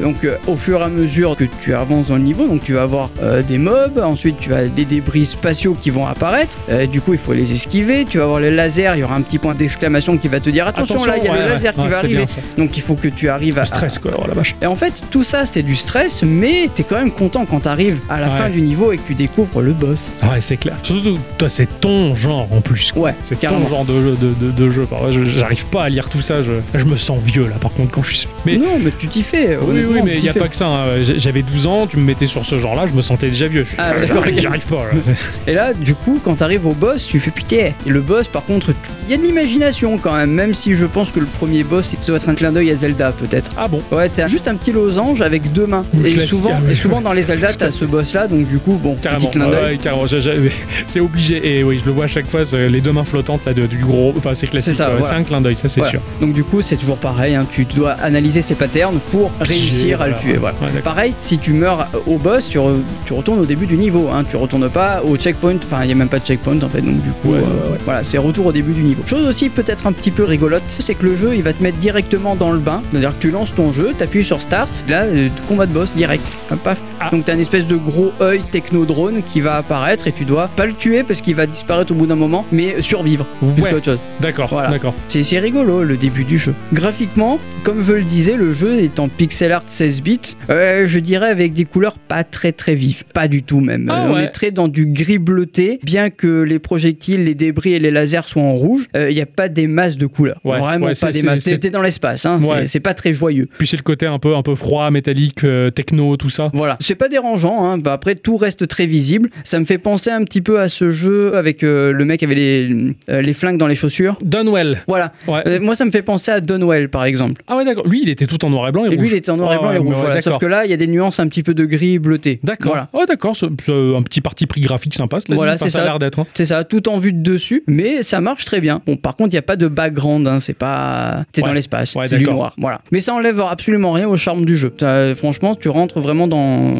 Donc, 0.00 0.24
euh, 0.24 0.36
au 0.46 0.56
fur 0.56 0.80
et 0.80 0.84
à 0.84 0.88
mesure 0.88 1.36
que 1.36 1.44
tu 1.62 1.74
avances 1.74 2.08
dans 2.08 2.16
le 2.16 2.22
niveau, 2.22 2.46
donc 2.46 2.62
tu 2.62 2.74
vas 2.74 2.82
avoir 2.82 3.10
euh, 3.22 3.42
des 3.42 3.58
mobs, 3.58 3.98
ensuite 4.02 4.38
tu 4.38 4.52
as 4.54 4.66
des 4.66 4.84
débris 4.84 5.26
spatiaux 5.26 5.76
qui 5.80 5.90
vont 5.90 6.06
apparaître. 6.06 6.56
Euh, 6.70 6.86
du 6.86 7.00
coup, 7.00 7.12
il 7.12 7.18
faut 7.18 7.32
les 7.32 7.52
esquiver. 7.52 8.04
Tu 8.08 8.18
vas 8.18 8.24
avoir 8.24 8.40
les 8.40 8.50
lasers. 8.50 8.92
Il 8.94 9.00
y 9.00 9.02
aura 9.04 9.14
un 9.14 9.22
petit 9.22 9.38
point 9.38 9.54
d'exclamation 9.54 10.16
qui 10.18 10.28
va 10.28 10.40
te 10.40 10.50
dire 10.50 10.66
attention, 10.66 11.04
là, 11.04 11.16
il 11.18 11.24
y 11.24 11.28
a 11.28 11.32
ouais, 11.32 11.38
le 11.42 11.46
laser 11.46 11.76
ouais, 11.78 11.84
qui 11.84 11.88
va 11.90 11.98
arriver. 11.98 12.24
Donc, 12.58 12.76
il 12.76 12.82
faut 12.82 12.94
que 12.94 13.08
tu 13.08 13.28
arrives 13.28 13.58
à 13.58 13.62
Le 13.62 13.66
stress, 13.66 13.98
quoi. 13.98 14.12
Oh 14.18 14.24
la 14.26 14.34
vache. 14.34 14.54
Et 14.62 14.66
en 14.66 14.76
fait, 14.76 15.02
tout 15.10 15.24
ça, 15.24 15.44
c'est 15.44 15.62
du 15.62 15.76
stress, 15.76 16.22
mais 16.22 16.68
t'es 16.74 16.82
quand 16.82 16.96
même 16.96 17.10
content 17.12 17.46
quand 17.46 17.60
t'arrives 17.60 17.98
à 18.08 18.20
la 18.20 18.28
fin 18.30 18.48
du 18.50 18.60
niveau 18.60 18.92
et 18.92 18.96
que 18.98 19.06
tu 19.06 19.14
découvres 19.14 19.60
le 19.62 19.72
boss. 19.72 20.12
Ouais, 20.22 20.40
c'est 20.40 20.56
clair. 20.56 20.76
Surtout, 20.82 21.18
toi, 21.38 21.48
c'est 21.48 21.68
ton 21.80 22.14
genre 22.14 22.48
en 22.52 22.60
plus. 22.60 22.92
quoi. 22.92 23.02
Ouais, 23.02 23.14
C'est 23.22 23.38
ton 23.40 23.66
genre 23.66 23.84
de 23.84 24.00
jeu. 24.00 24.16
De, 24.20 24.46
de- 24.46 24.50
de 24.50 24.70
jeu. 24.70 24.86
Enfin, 24.90 25.10
J'arrive 25.10 25.66
pas 25.66 25.84
à 25.84 25.88
lire 25.88 26.08
tout 26.08 26.20
ça. 26.20 26.42
Je, 26.42 26.52
je 26.74 26.84
me 26.84 26.96
sens 26.96 27.18
vieux 27.20 27.44
là, 27.48 27.56
par 27.60 27.72
contre, 27.72 27.90
quand 27.90 28.02
je 28.02 28.14
suis. 28.14 28.28
Mais 28.44 28.56
non, 28.56 28.78
mais 28.82 28.92
tu 28.98 29.06
t'y 29.08 29.22
fais. 29.22 29.56
Oui, 29.62 29.84
oui, 29.88 30.00
mais 30.04 30.14
il 30.14 30.20
t'y 30.20 30.26
y 30.26 30.28
a 30.28 30.34
pas 30.34 30.48
que 30.48 30.56
ça. 30.56 30.66
hein. 30.66 31.02
J'- 31.02 31.18
J'avais 31.18 31.42
12 31.42 31.66
ans, 31.66 31.86
tu 31.86 31.96
me 31.96 32.04
mettais 32.04 32.26
sur 32.26 32.44
ce 32.44 32.58
genre-là, 32.58 32.86
je 32.86 32.92
me 32.92 33.02
sentais 33.02 33.28
déjà 33.28 33.46
vieux. 33.48 33.64
Je- 33.64 33.74
Ah, 33.78 33.92
J'arrive 34.06 34.40
j'arrive 34.40 34.66
pas. 34.66 34.84
là. 34.84 34.90
Et 35.46 35.52
là, 35.54 35.72
du 35.74 35.94
coup, 35.94 36.20
quand 36.24 36.34
t'arrives 36.36 36.66
au 36.66 36.72
boss, 36.72 37.06
tu 37.06 37.20
fais 37.20 37.30
putain. 37.30 37.70
Et 37.86 37.90
le 37.90 38.00
boss, 38.00 38.28
par 38.28 38.44
contre, 38.44 38.70
il 39.08 39.10
y 39.12 39.14
a 39.14 39.16
de 39.16 39.22
l'imagination 39.22 39.98
quand 39.98 40.14
même, 40.16 40.30
même 40.30 40.54
si 40.54 40.74
je 40.74 40.86
pense 40.86 41.10
que 41.12 41.20
le 41.20 41.26
premier 41.26 41.62
boss, 41.64 41.94
ça 42.00 42.06
doit 42.06 42.16
être 42.16 42.28
un 42.28 42.34
clin 42.34 42.52
d'œil 42.52 42.70
à 42.70 42.74
Zelda, 42.76 43.12
peut-être. 43.12 43.50
Ah 43.56 43.68
bon 43.68 43.82
Ouais, 43.90 44.08
t'as 44.08 44.28
juste 44.28 44.46
un 44.48 44.54
petit 44.56 44.72
losange 44.72 45.20
avec 45.22 45.52
deux 45.52 45.66
mains. 45.66 45.84
Le 45.98 46.06
Et 46.06 46.12
classique, 46.12 46.30
souvent, 46.30 46.50
ah 46.54 46.64
ouais, 46.64 46.72
et 46.72 46.74
souvent 46.74 47.00
dans 47.00 47.12
les 47.12 47.22
Zelda, 47.30 47.48
t'as 47.52 47.70
ce 47.70 47.84
boss-là, 47.84 48.26
donc 48.28 48.46
du 48.48 48.58
coup, 48.58 48.78
bon, 48.82 48.96
Carrément, 49.00 49.20
petit 49.26 49.30
clin 49.38 49.48
d'œil. 49.48 49.72
ouais, 49.72 49.78
carrément. 49.78 50.04
C'est 50.86 51.00
obligé. 51.00 51.58
Et 51.58 51.64
oui, 51.64 51.78
je 51.78 51.84
le 51.86 51.92
vois 51.92 52.04
à 52.04 52.08
chaque 52.08 52.28
fois, 52.28 52.42
les 52.52 52.80
deux 52.80 52.92
mains 52.92 53.04
flottantes 53.04 53.44
là, 53.46 53.52
de- 53.54 53.66
du 53.66 53.78
gros. 53.78 54.12
Enfin, 54.16 54.34
c'est 54.34 54.46
classique. 54.46 54.74
C'est 54.74 54.78
ça, 54.78 54.90
voilà. 54.96 55.16
Un 55.16 55.22
clin 55.24 55.40
d'œil, 55.40 55.56
ça 55.56 55.68
c'est 55.68 55.80
Voilà. 55.80 55.90
sûr. 55.90 56.00
Donc 56.20 56.32
du 56.32 56.44
coup, 56.44 56.62
c'est 56.62 56.76
toujours 56.76 56.96
pareil, 56.96 57.34
hein, 57.34 57.46
tu 57.50 57.64
dois 57.64 57.92
analyser 57.92 58.42
ces 58.42 58.54
patterns 58.54 58.98
pour 59.10 59.30
Réussir 59.50 60.00
à 60.02 60.08
le 60.08 60.14
tuer. 60.16 60.34
Voilà. 60.36 60.56
Ouais. 60.62 60.80
Pareil, 60.82 61.14
si 61.20 61.38
tu 61.38 61.52
meurs 61.52 61.88
au 62.06 62.18
boss, 62.18 62.48
tu, 62.48 62.58
re- 62.58 62.80
tu 63.04 63.12
retournes 63.12 63.40
au 63.40 63.44
début 63.44 63.66
du 63.66 63.76
niveau. 63.76 64.08
Hein. 64.12 64.24
Tu 64.28 64.36
retournes 64.36 64.68
pas 64.68 65.02
au 65.04 65.16
checkpoint. 65.16 65.56
Enfin, 65.56 65.82
il 65.82 65.86
n'y 65.86 65.92
a 65.92 65.96
même 65.96 66.08
pas 66.08 66.18
de 66.18 66.24
checkpoint 66.26 66.60
en 66.62 66.68
fait. 66.68 66.80
Donc, 66.80 67.02
du 67.02 67.10
coup, 67.10 67.32
Ouais, 67.32 67.38
euh, 67.38 67.72
ouais, 67.72 67.78
voilà, 67.84 68.04
c'est 68.04 68.18
retour 68.18 68.46
au 68.46 68.52
début 68.52 68.72
du 68.72 68.82
niveau. 68.82 69.02
Chose 69.06 69.26
aussi 69.26 69.48
peut-être 69.48 69.86
un 69.86 69.92
petit 69.92 70.10
peu 70.10 70.24
rigolote, 70.24 70.62
c'est 70.68 70.94
que 70.94 71.04
le 71.06 71.16
jeu 71.16 71.34
il 71.34 71.42
va 71.42 71.52
te 71.52 71.62
mettre 71.62 71.78
directement 71.78 72.34
dans 72.36 72.50
le 72.52 72.58
bain. 72.58 72.82
C'est-à-dire 72.90 73.10
que 73.16 73.20
tu 73.22 73.30
lances 73.30 73.54
ton 73.54 73.72
jeu, 73.72 73.92
t'appuies 73.98 74.24
sur 74.24 74.40
Start, 74.42 74.68
là, 74.88 75.02
euh, 75.02 75.28
combat 75.48 75.66
de 75.66 75.72
boss 75.72 75.94
direct. 75.94 76.24
Hop, 76.52 76.58
paf. 76.60 76.80
Ah. 77.00 77.10
Donc, 77.10 77.24
t'as 77.24 77.34
une 77.34 77.40
espèce 77.40 77.66
de 77.66 77.76
gros 77.76 78.12
œil 78.20 78.42
techno-drone 78.50 79.22
qui 79.26 79.40
va 79.40 79.56
apparaître 79.56 80.06
et 80.06 80.12
tu 80.12 80.24
dois 80.24 80.48
pas 80.54 80.66
le 80.66 80.74
tuer 80.74 81.02
parce 81.02 81.20
qu'il 81.20 81.34
va 81.34 81.46
disparaître 81.46 81.92
au 81.92 81.94
bout 81.94 82.06
d'un 82.06 82.14
moment, 82.16 82.44
mais 82.52 82.82
survivre. 82.82 83.24
Plus 83.54 83.62
Ouais. 83.62 83.70
chose. 83.70 83.98
D'accord, 84.20 84.48
Voilà. 84.50 84.68
d'accord. 84.68 84.94
C'est 85.08 85.38
rigolo 85.38 85.82
le 85.82 85.96
début 85.96 86.24
du 86.24 86.36
jeu. 86.38 86.54
Graphiquement, 86.72 87.38
comme 87.64 87.82
je 87.82 87.92
le 87.94 88.02
disais, 88.02 88.36
le 88.36 88.52
jeu 88.52 88.78
est 88.80 88.98
en 89.00 89.08
pixel 89.08 89.39
art 89.48 89.62
16 89.66 90.02
bits. 90.02 90.20
Euh, 90.50 90.86
je 90.86 90.98
dirais 91.00 91.28
avec 91.28 91.52
des 91.52 91.64
couleurs 91.64 91.98
pas 91.98 92.24
très 92.24 92.52
très 92.52 92.74
vives, 92.74 93.04
pas 93.14 93.28
du 93.28 93.42
tout 93.42 93.60
même. 93.60 93.88
Ah 93.90 94.06
Euh, 94.06 94.12
On 94.12 94.18
est 94.18 94.28
très 94.28 94.50
dans 94.50 94.68
du 94.68 94.86
gris 94.86 95.18
bleuté, 95.18 95.78
bien 95.82 96.10
que 96.10 96.42
les 96.42 96.58
projectiles, 96.58 97.24
les 97.24 97.34
débris 97.34 97.74
et 97.74 97.78
les 97.78 97.90
lasers 97.90 98.26
soient 98.28 98.42
en 98.42 98.52
rouge. 98.54 98.86
Il 98.94 99.14
n'y 99.14 99.20
a 99.20 99.26
pas 99.26 99.48
des 99.48 99.66
masses 99.66 99.96
de 99.96 100.06
couleurs, 100.06 100.40
Ouais, 100.44 100.58
vraiment 100.58 100.86
ouais, 100.86 100.92
pas 101.00 101.12
des 101.12 101.22
masses. 101.22 101.40
C'était 101.40 101.70
dans 101.70 101.82
l'espace, 101.82 102.26
hein. 102.26 102.38
C'est- 102.66 102.80
pas 102.80 102.94
très 102.94 103.12
joyeux. 103.12 103.46
Puis 103.58 103.66
c'est 103.66 103.76
le 103.76 103.82
côté 103.82 104.06
un 104.06 104.18
peu, 104.18 104.34
un 104.34 104.42
peu 104.42 104.54
froid, 104.54 104.90
métallique, 104.90 105.44
euh, 105.44 105.70
techno, 105.70 106.16
tout 106.16 106.30
ça. 106.30 106.50
Voilà, 106.54 106.76
c'est 106.80 106.94
pas 106.94 107.08
dérangeant. 107.08 107.64
Hein. 107.64 107.76
Bah, 107.78 107.92
après, 107.92 108.14
tout 108.14 108.36
reste 108.38 108.66
très 108.68 108.86
visible. 108.86 109.28
Ça 109.44 109.58
me 109.60 109.64
fait 109.66 109.76
penser 109.78 110.10
un 110.10 110.24
petit 110.24 110.40
peu 110.40 110.60
à 110.60 110.68
ce 110.68 110.90
jeu 110.90 111.36
avec 111.36 111.62
euh, 111.62 111.92
le 111.92 112.04
mec 112.06 112.20
qui 112.20 112.24
avait 112.24 112.34
les, 112.34 112.94
euh, 113.10 113.20
les 113.20 113.32
flingues 113.34 113.58
dans 113.58 113.66
les 113.66 113.74
chaussures. 113.74 114.16
Dunwell. 114.22 114.82
Voilà. 114.88 115.12
Euh, 115.28 115.60
moi, 115.60 115.74
ça 115.74 115.84
me 115.84 115.90
fait 115.90 116.02
penser 116.02 116.30
à 116.30 116.40
Dunwell, 116.40 116.88
par 116.88 117.04
exemple. 117.04 117.42
Ah 117.48 117.56
ouais, 117.56 117.64
d'accord. 117.66 117.86
Lui, 117.86 118.00
il 118.02 118.08
était 118.08 118.26
tout 118.26 118.42
en 118.44 118.50
noir 118.50 118.66
et 118.68 118.72
blanc 118.72 118.84
et, 118.84 118.88
Et 118.88 118.90
lui, 118.92 118.98
rouge. 118.98 119.10
il 119.12 119.16
était 119.16 119.29
en 119.30 119.36
noir 119.36 119.52
et 119.52 119.56
Ah 119.56 119.62
blanc 119.62 119.72
et 119.72 119.78
rouge. 119.78 119.94
ouais, 119.94 120.00
voilà. 120.00 120.20
Sauf 120.20 120.38
que 120.38 120.46
là, 120.46 120.64
il 120.64 120.70
y 120.70 120.74
a 120.74 120.76
des 120.76 120.86
nuances 120.86 121.20
un 121.20 121.28
petit 121.28 121.42
peu 121.42 121.54
de 121.54 121.64
gris 121.64 121.98
bleuté. 121.98 122.40
D'accord. 122.42 122.72
Voilà. 122.72 122.88
Oh, 122.92 123.04
d'accord. 123.06 123.36
C'est 123.36 123.46
un 123.46 124.02
petit 124.02 124.20
parti 124.20 124.46
pris 124.46 124.60
graphique 124.60 124.94
sympa. 124.94 125.18
Voilà, 125.30 125.56
c'est 125.58 125.68
ça. 125.68 125.78
a 125.78 125.82
ça. 125.82 125.86
l'air 125.86 125.98
d'être. 125.98 126.18
hein. 126.20 126.26
C'est 126.34 126.44
ça, 126.44 126.64
tout 126.64 126.88
en 126.88 126.98
vue 126.98 127.12
de 127.12 127.22
dessus, 127.22 127.62
mais 127.66 128.02
ça 128.02 128.20
marche 128.20 128.44
très 128.44 128.60
bien. 128.60 128.80
Bon, 128.86 128.96
par 128.96 129.16
contre, 129.16 129.28
il 129.30 129.34
n'y 129.34 129.38
a 129.38 129.42
pas 129.42 129.56
de 129.56 129.68
background, 129.68 130.26
hein, 130.26 130.40
c'est 130.40 130.54
pas. 130.54 131.24
T'es 131.32 131.42
Ouais. 131.42 131.48
dans 131.48 131.54
l'espace, 131.54 131.94
Ouais, 131.94 132.06
c'est 132.08 132.18
du 132.18 132.24
noir. 132.26 132.54
Voilà. 132.58 132.80
Mais 132.92 133.00
ça 133.00 133.14
enlève 133.14 133.40
absolument 133.40 133.92
rien 133.92 134.08
au 134.08 134.16
charme 134.16 134.44
du 134.44 134.56
jeu. 134.56 134.72
Ça, 134.78 135.14
franchement, 135.14 135.54
tu 135.54 135.68
rentres 135.68 136.00
vraiment 136.00 136.28
dans, 136.28 136.74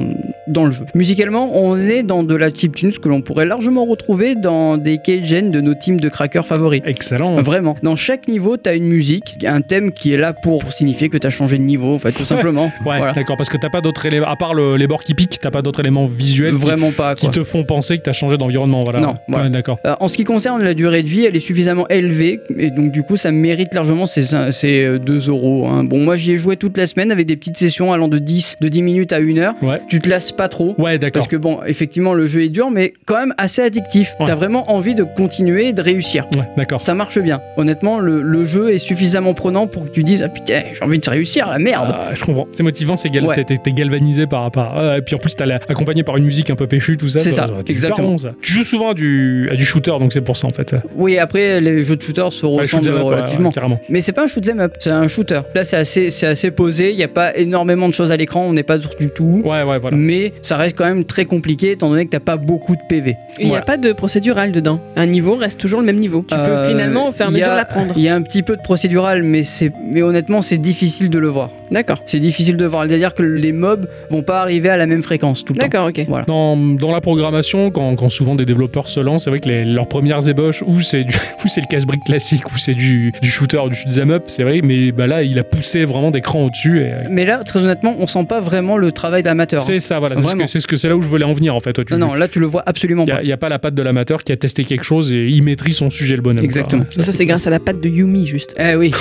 dans 0.51 0.65
le 0.65 0.71
jeu. 0.73 0.85
Musicalement, 0.95 1.51
on 1.55 1.77
est 1.79 2.03
dans 2.03 2.23
de 2.23 2.35
la 2.35 2.53
chiptune, 2.53 2.93
ce 2.93 2.99
que 2.99 3.09
l'on 3.09 3.23
pourrait 3.23 3.47
largement 3.47 3.85
retrouver 3.85 4.35
dans 4.35 4.77
des 4.77 4.99
Cajun 4.99 5.51
de 5.51 5.61
nos 5.61 5.75
teams 5.75 6.01
de 6.01 6.09
crackers 6.09 6.47
favoris. 6.47 6.83
Excellent. 6.85 7.41
Vraiment. 7.43 7.77
Dans 7.83 7.97
chaque 7.97 8.29
niveau, 8.29 8.57
t'as 8.57 8.77
une 8.77 8.85
musique, 8.87 9.37
un 9.47 9.61
thème 9.61 9.93
qui 9.93 10.13
est 10.13 10.17
là 10.17 10.33
pour, 10.33 10.59
pour 10.59 10.73
signifier 10.73 11.09
que 11.09 11.17
t'as 11.19 11.31
changé 11.31 11.57
de 11.59 11.63
niveau, 11.63 11.95
en 11.95 11.99
fait, 11.99 12.13
tout 12.13 12.25
simplement. 12.25 12.71
Ouais, 12.87 12.97
Voilà. 12.99 13.13
d'accord. 13.13 13.37
Parce 13.37 13.49
que 13.49 13.57
t'as 13.59 13.69
pas 13.71 13.81
d'autres 13.81 14.07
éléments, 14.07 14.27
à 14.27 14.37
part 14.37 14.55
le- 14.55 14.77
les 14.77 14.87
bords 14.87 15.05
qui 15.05 15.15
piquent, 15.15 15.39
t'as 15.41 15.51
pas 15.51 15.63
d'autres 15.63 15.81
éléments 15.81 16.07
visuels 16.07 16.55
qui- 16.55 16.61
Vraiment 16.61 16.91
pas, 16.91 17.15
qui, 17.15 17.29
te 17.31 17.43
font 17.43 17.65
penser 17.65 17.99
que 17.99 18.03
t'as 18.03 18.13
changé 18.13 18.37
d'environnement. 18.37 18.81
Voilà. 18.81 19.01
Non, 19.01 19.15
Ouais, 19.29 19.49
d'accord. 19.51 19.79
Euh, 19.87 19.95
en 20.01 20.09
ce 20.09 20.17
qui 20.17 20.25
concerne 20.25 20.63
la 20.63 20.75
durée 20.75 21.03
de 21.03 21.09
vie, 21.09 21.25
elle 21.25 21.37
est 21.37 21.41
suffisamment 21.41 21.87
élevée 21.89 22.41
et 22.59 22.71
donc 22.71 22.91
du 22.93 23.03
coup 23.03 23.17
ça 23.17 23.31
mérite 23.31 23.73
largement 23.75 24.07
ces, 24.07 24.23
ces 24.53 24.85
euh, 24.85 24.99
2 24.99 25.29
euros. 25.29 25.67
hein. 25.69 25.85
Bon, 25.85 25.99
moi 26.03 26.17
j'y 26.17 26.33
ai 26.33 26.39
joué 26.39 26.57
toute 26.57 26.77
la 26.77 26.87
semaine 26.87 27.13
avec 27.13 27.27
des 27.27 27.37
petites 27.37 27.57
sessions 27.57 27.93
allant 27.93 28.09
de 28.09 28.19
10, 28.19 28.57
de 28.61 28.69
10 28.69 28.83
minutes 28.83 29.13
à 29.13 29.19
1 29.21 29.39
heure. 29.39 29.55
Ouais. 29.63 29.81
Tu 29.89 29.99
te 30.01 30.09
lasses 30.09 30.33
pas 30.41 30.49
trop. 30.49 30.75
Ouais, 30.79 30.99
d'accord. 30.99 31.21
Parce 31.21 31.29
que 31.29 31.37
bon, 31.37 31.59
effectivement, 31.67 32.15
le 32.15 32.27
jeu 32.27 32.43
est 32.45 32.49
dur, 32.49 32.71
mais 32.71 32.95
quand 33.07 33.19
même 33.19 33.35
assez 33.37 33.61
addictif. 33.63 34.15
Ouais. 34.19 34.27
T'as 34.27 34.35
vraiment 34.35 34.71
envie 34.73 34.95
de 34.95 35.03
continuer 35.05 35.69
et 35.69 35.73
de 35.73 35.83
réussir. 35.83 36.27
Ouais, 36.35 36.49
d'accord. 36.57 36.81
Ça 36.81 36.95
marche 36.95 37.19
bien. 37.19 37.41
Honnêtement, 37.59 37.99
le, 37.99 38.23
le 38.23 38.45
jeu 38.47 38.73
est 38.73 38.79
suffisamment 38.79 39.35
prenant 39.35 39.67
pour 39.67 39.85
que 39.85 39.91
tu 39.91 40.03
dises 40.03 40.23
Ah 40.23 40.29
putain, 40.29 40.61
j'ai 40.75 40.83
envie 40.85 40.99
de 40.99 41.11
réussir, 41.11 41.49
la 41.49 41.59
merde. 41.59 41.91
Ah, 41.95 42.15
je 42.15 42.23
comprends. 42.25 42.47
C'est 42.53 42.63
motivant, 42.63 42.97
c'est 42.97 43.11
gal... 43.11 43.25
Ouais. 43.27 43.35
t'es- 43.35 43.45
t'es 43.45 43.59
t'es 43.59 43.73
galvanisé 43.73 44.27
par 44.27 44.43
rapport. 44.43 44.79
à- 44.79 44.97
et 44.99 45.03
puis 45.03 45.15
en 45.15 45.19
plus, 45.19 45.35
t'as 45.37 45.45
accompagné 45.69 46.03
par 46.05 46.17
une 46.17 46.25
musique 46.25 46.51
un 46.51 46.55
peu 46.57 46.67
péchue, 46.67 46.97
tout 46.97 47.09
ça. 47.09 47.19
C'est 47.19 47.33
ça, 47.33 47.47
super 47.47 47.61
exactement. 47.69 48.09
bon, 48.13 48.19
ça. 48.19 48.31
Tu 48.41 48.53
joues 48.55 48.65
souvent 48.65 48.91
à 48.91 48.95
du, 48.95 49.49
à 49.53 49.57
du 49.57 49.65
shooter, 49.65 49.93
donc 50.01 50.13
c'est 50.13 50.21
pour 50.23 50.37
ça 50.37 50.47
en 50.47 50.51
fait. 50.51 50.75
Oui, 50.97 51.19
après, 51.19 51.61
les 51.61 51.83
jeux 51.85 51.97
de 51.97 52.03
shooter 52.03 52.29
se 52.31 52.47
ressemblent 52.47 52.89
up, 52.89 53.03
relativement. 53.03 53.51
carrément. 53.51 53.81
Mais 53.91 54.01
c'est 54.01 54.13
pas 54.13 54.25
un 54.25 54.27
shoot 54.29 54.49
'em 54.49 54.61
up, 54.61 54.75
c'est 54.79 54.91
un 54.91 55.07
shooter. 55.09 55.41
Là, 55.55 55.65
c'est 55.65 55.77
assez, 55.77 56.11
c'est 56.11 56.27
assez 56.27 56.51
posé. 56.51 56.91
Il 56.93 56.97
n'y 56.97 57.03
a 57.05 57.09
pas 57.09 57.37
énormément 57.37 57.89
de 57.89 57.95
choses 57.95 58.13
à 58.13 58.17
l'écran. 58.17 58.45
On 58.47 58.53
n'est 58.53 58.63
pas 58.63 58.79
du 58.79 58.87
tout. 59.15 59.43
Ouais, 59.45 59.63
ouais, 59.63 59.79
voilà. 59.79 59.97
Mais 59.97 60.30
ça 60.43 60.57
reste 60.57 60.77
quand 60.77 60.85
même 60.85 61.05
très 61.05 61.25
compliqué 61.25 61.73
étant 61.73 61.89
donné 61.91 62.05
que 62.07 62.11
t'as 62.11 62.21
pas 62.21 62.37
beaucoup 62.37 62.75
de 62.77 62.81
PV. 62.89 63.17
Il 63.39 63.45
n'y 63.45 63.49
Voilà. 63.51 63.63
a 63.63 63.67
pas 63.67 63.77
de 63.77 63.93
procédural 63.93 64.53
dedans. 64.53 64.81
Un 64.97 65.07
niveau 65.07 65.35
reste 65.37 65.61
toujours 65.61 65.81
le 65.81 65.87
même 65.87 65.99
niveau. 65.99 66.25
Tu 66.29 66.35
peux 66.35 66.41
Euh, 66.41 66.69
finalement 66.69 67.09
au 67.09 67.13
fur 67.13 67.25
et 67.27 67.29
à 67.29 67.31
mesure 67.31 67.49
l'apprendre. 67.49 67.95
Il 67.97 68.03
y 68.03 68.09
a 68.09 68.15
un 68.15 68.23
petit 68.23 68.43
peu 68.43 68.57
de 68.57 68.63
procédural, 68.63 69.23
mais, 69.23 69.43
c'est, 69.43 69.73
mais 69.87 70.03
honnêtement, 70.03 70.43
c'est 70.43 70.59
difficile 70.59 71.11
de 71.11 71.19
le 71.19 71.29
voir. 71.29 71.51
D'accord. 71.71 72.01
C'est 72.07 72.19
difficile 72.19 72.57
de 72.57 72.65
voir. 72.67 72.87
C'est-à-dire 72.89 73.15
que 73.15 73.23
les 73.23 73.53
mobs 73.53 73.89
vont 74.11 74.23
pas 74.23 74.41
arriver 74.41 74.69
à 74.71 74.77
la 74.77 74.87
même 74.87 75.03
fréquence 75.03 75.45
tout 75.45 75.53
le 75.53 75.59
temps. 75.61 75.67
D'accord, 75.67 75.89
ok. 75.89 76.05
Voilà. 76.09 76.25
Dans, 76.25 76.57
dans 76.57 76.91
la 76.93 77.01
programmation, 77.01 77.71
quand, 77.71 77.95
quand 77.97 78.09
souvent 78.09 78.35
des 78.35 78.45
développeurs 78.45 78.89
se 78.89 78.99
lancent, 79.01 79.25
c'est 79.25 79.31
vrai 79.31 79.39
que 79.41 79.49
les- 79.49 79.65
leurs 79.65 79.87
premières 79.89 80.29
ébauches, 80.29 80.63
ou 80.67 80.81
c'est 80.81 81.01
ou 81.45 81.49
le 81.61 81.67
casse-brique 81.69 82.05
classique, 82.05 82.51
ou 82.53 82.59
c'est 82.59 82.75
du, 82.75 83.13
du 83.23 83.31
shooter, 83.31 83.61
du 83.71 83.77
shoot'em 83.77 84.11
up, 84.11 84.25
c'est 84.27 84.43
vrai, 84.43 84.61
mais 84.65 84.91
bah 84.93 85.07
là, 85.07 85.23
il 85.23 85.39
a 85.39 85.45
poussé 85.45 85.85
vraiment 85.85 86.11
des 86.11 86.21
crans 86.21 86.45
au-dessus. 86.45 86.81
Et, 86.81 86.93
Mais 87.09 87.25
là, 87.25 87.39
très 87.45 87.63
honnêtement, 87.63 87.95
on 87.99 88.07
sent 88.07 88.25
pas 88.29 88.41
vraiment 88.41 88.77
le 88.77 88.91
travail 88.93 89.23
d'amateur. 89.23 89.61
c'est 89.61 89.79
ça, 89.81 89.99
voilà. 90.01 90.10
C'est 90.17 90.23
ce 90.23 90.27
Vraiment. 90.27 90.45
que- 90.45 90.51
c'est 90.51 90.61
ce 90.61 90.67
que 90.67 90.77
c'est 90.77 90.89
là 90.89 90.97
où 90.97 91.03
je 91.03 91.07
voulais 91.09 91.25
en 91.25 91.33
venir 91.33 91.55
en 91.55 91.61
fait. 91.61 91.73
toi, 91.73 91.85
tu- 91.85 91.93
Non, 91.95 91.99
non, 92.09 92.15
là, 92.15 92.29
tu 92.29 92.41
le 92.41 92.47
vois 92.47 92.63
absolument 92.67 93.05
Il 93.07 93.13
pas. 93.13 93.23
n'y 93.23 93.33
a, 93.33 93.37
pas 93.37 93.49
la 93.49 93.59
patte 93.59 93.75
de 93.75 93.83
l'amateur 93.83 94.23
qui 94.25 94.33
a 94.33 94.37
testé 94.37 94.65
quelque 94.65 94.85
chose 94.85 95.13
et 95.13 95.27
il 95.27 95.43
maîtrise 95.43 95.77
son 95.77 95.91
sujet, 95.91 96.17
le 96.17 96.23
bonhomme. 96.23 96.39
quoi. 96.39 96.45
Exactement. 96.45 96.85
Ça, 96.91 97.13
c'est 97.13 97.27
grâce 97.27 97.47
à 97.47 97.51
la 97.51 97.61
patte 97.61 97.81
de 97.81 97.89
Yumi, 97.89 98.27
juste. 98.27 98.55
Eh 98.59 98.75
oui, 98.77 98.93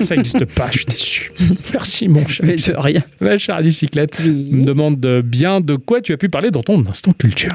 Ça 0.00 0.16
n'existe 0.16 0.44
pas, 0.46 0.68
je 0.70 0.78
suis 0.78 0.86
déçu. 0.86 1.32
Merci, 1.72 2.08
mon 2.08 2.26
cher. 2.26 2.46
mais 2.46 2.54
de 2.56 2.74
rien. 2.76 3.02
Ma 3.20 3.36
chère 3.38 3.60
bicyclette, 3.62 4.20
Oui. 4.24 4.48
me 4.52 4.64
demande 4.64 4.98
de 5.00 5.20
bien 5.24 5.60
de 5.60 5.76
quoi 5.76 6.00
tu 6.00 6.12
as 6.12 6.16
pu 6.16 6.28
parler 6.28 6.50
dans 6.50 6.62
ton 6.62 6.84
instant 6.88 7.12
culture. 7.12 7.54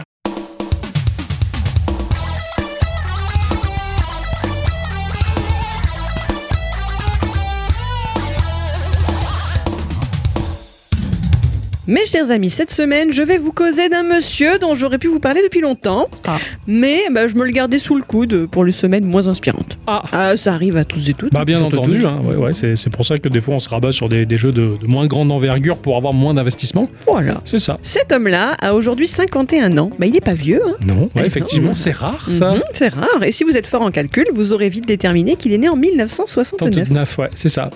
Mes 11.90 12.06
chers 12.06 12.32
amis, 12.32 12.50
cette 12.50 12.70
semaine, 12.72 13.14
je 13.14 13.24
vais 13.24 13.38
vous 13.38 13.54
causer 13.54 13.88
d'un 13.88 14.04
monsieur 14.04 14.60
dont 14.60 14.76
j'aurais 14.76 14.98
pu 14.98 15.08
vous 15.08 15.22
parler 15.22 15.42
depuis 15.42 15.62
longtemps, 15.62 16.10
Ah. 16.28 16.38
mais 16.68 17.04
bah, 17.14 17.30
je 17.30 17.36
me 17.36 17.46
le 17.46 17.52
gardais 17.52 17.80
sous 17.80 17.96
le 17.96 18.04
coude 18.04 18.46
pour 18.52 18.66
les 18.66 18.74
semaines 18.74 19.06
moins 19.06 19.28
inspirantes. 19.28 19.78
Ah. 19.88 20.04
Ah, 20.12 20.36
ça 20.36 20.54
arrive 20.54 20.76
à 20.76 20.84
tous 20.84 21.08
et 21.10 21.14
toutes. 21.14 21.32
Bah 21.32 21.46
bien 21.46 21.62
entendu, 21.62 22.06
hein, 22.06 22.20
ouais, 22.26 22.36
ouais, 22.36 22.52
c'est 22.52 22.76
c'est 22.76 22.90
pour 22.90 23.06
ça 23.06 23.18
que 23.18 23.30
des 23.30 23.40
fois 23.40 23.56
on 23.56 23.60
se 23.60 23.70
rabat 23.70 23.94
sur 23.94 24.10
des, 24.10 24.26
des 24.26 24.36
jeux 24.38 24.52
de, 24.52 24.72
de 24.82 24.86
moins 24.86 25.08
grande 25.08 25.32
envergure 25.32 25.78
pour 25.78 25.96
avoir 25.96 26.12
moins 26.14 26.34
d'investissement. 26.34 26.90
Voilà. 27.08 27.36
C'est 27.46 27.58
ça. 27.60 27.80
Cet 27.84 28.12
homme-là 28.12 28.58
a 28.62 28.74
aujourd'hui 28.74 29.08
51 29.08 29.78
ans. 29.78 29.90
Bah, 29.98 30.08
il 30.08 30.16
est 30.18 30.20
pas 30.22 30.34
vieux, 30.34 30.62
hein. 30.68 30.74
Non, 30.86 30.94
ouais, 31.16 31.22
non. 31.22 31.24
effectivement, 31.24 31.74
c'est 31.74 31.96
rare 31.96 32.28
ça. 32.30 32.52
Mhm, 32.56 32.62
c'est 32.74 32.90
rare. 32.90 33.24
Et 33.24 33.32
si 33.32 33.46
vous 33.46 33.56
êtes 33.56 33.68
fort 33.68 33.82
en 33.84 33.92
calcul, 33.92 34.26
vous 34.34 34.52
aurez 34.52 34.68
vite 34.68 34.86
déterminé 34.86 35.38
qu'il 35.38 35.54
est 35.54 35.58
né 35.58 35.70
en 35.70 35.78
1969. 35.78 36.70
39, 36.90 37.18
ouais, 37.20 37.30
c'est 37.34 37.48
ça. 37.48 37.70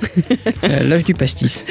Euh, 0.66 0.84
L'âge 0.90 1.06
du 1.06 1.14
pastis. 1.14 1.66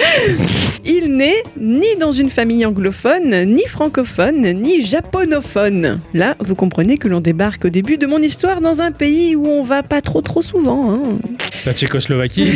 Il 0.86 1.14
n'est 1.18 1.42
ni 1.60 1.96
dans 2.00 2.12
une 2.12 2.29
famille 2.30 2.64
anglophone, 2.64 3.44
ni 3.46 3.66
francophone, 3.66 4.52
ni 4.54 4.82
japonophone. 4.82 6.00
Là, 6.14 6.36
vous 6.40 6.54
comprenez 6.54 6.96
que 6.96 7.08
l'on 7.08 7.20
débarque 7.20 7.66
au 7.66 7.68
début 7.68 7.98
de 7.98 8.06
mon 8.06 8.18
histoire 8.22 8.60
dans 8.60 8.80
un 8.80 8.92
pays 8.92 9.36
où 9.36 9.46
on 9.46 9.62
va 9.62 9.82
pas 9.82 10.00
trop 10.00 10.20
trop 10.22 10.42
souvent. 10.42 10.94
hein. 10.94 11.02
La 11.66 11.74
Tchécoslovaquie. 11.74 12.50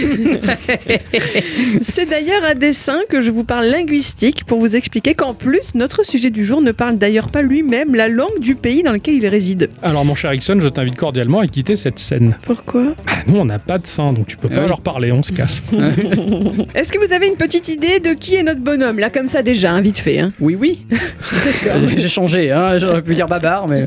C'est 1.82 2.06
d'ailleurs 2.08 2.44
à 2.44 2.54
dessein 2.54 3.00
que 3.08 3.20
je 3.20 3.30
vous 3.30 3.44
parle 3.44 3.66
linguistique 3.66 4.44
pour 4.44 4.58
vous 4.60 4.76
expliquer 4.76 5.14
qu'en 5.14 5.34
plus, 5.34 5.74
notre 5.74 6.04
sujet 6.06 6.30
du 6.30 6.44
jour 6.44 6.62
ne 6.62 6.72
parle 6.72 6.96
d'ailleurs 6.96 7.28
pas 7.28 7.42
lui-même 7.42 7.94
la 7.94 8.08
langue 8.08 8.38
du 8.40 8.54
pays 8.54 8.82
dans 8.82 8.92
lequel 8.92 9.14
il 9.14 9.26
réside. 9.26 9.68
Alors 9.82 10.04
mon 10.04 10.14
cher 10.14 10.32
Ixon, 10.32 10.58
je 10.60 10.68
t'invite 10.68 10.96
cordialement 10.96 11.40
à 11.40 11.46
quitter 11.46 11.76
cette 11.76 11.98
scène. 11.98 12.36
Pourquoi? 12.46 12.94
Bah, 13.06 13.12
nous 13.26 13.36
on 13.38 13.44
n'a 13.44 13.58
pas 13.58 13.78
de 13.78 13.86
sein, 13.86 14.12
donc 14.12 14.26
tu 14.26 14.36
peux 14.36 14.48
Ah 14.52 14.54
pas 14.56 14.66
leur 14.66 14.80
parler, 14.80 15.12
on 15.12 15.22
se 15.22 15.32
casse. 15.32 15.62
Est-ce 16.74 16.92
que 16.92 17.04
vous 17.04 17.12
avez 17.12 17.26
une 17.28 17.36
petite 17.36 17.68
idée 17.68 18.00
de 18.00 18.14
qui 18.14 18.36
est 18.36 18.42
notre 18.42 18.60
bonhomme? 18.60 18.98
Là, 18.98 19.10
comme 19.10 19.26
ça 19.28 19.42
déjà, 19.42 19.63
hein, 19.72 19.80
vite 19.80 19.98
fait. 19.98 20.18
hein. 20.18 20.32
Oui, 20.40 20.56
oui. 20.58 20.84
J'ai 21.96 22.08
changé, 22.08 22.50
hein. 22.50 22.78
j'aurais 22.78 23.02
pu 23.02 23.14
dire 23.14 23.26
babar, 23.26 23.68
mais. 23.68 23.86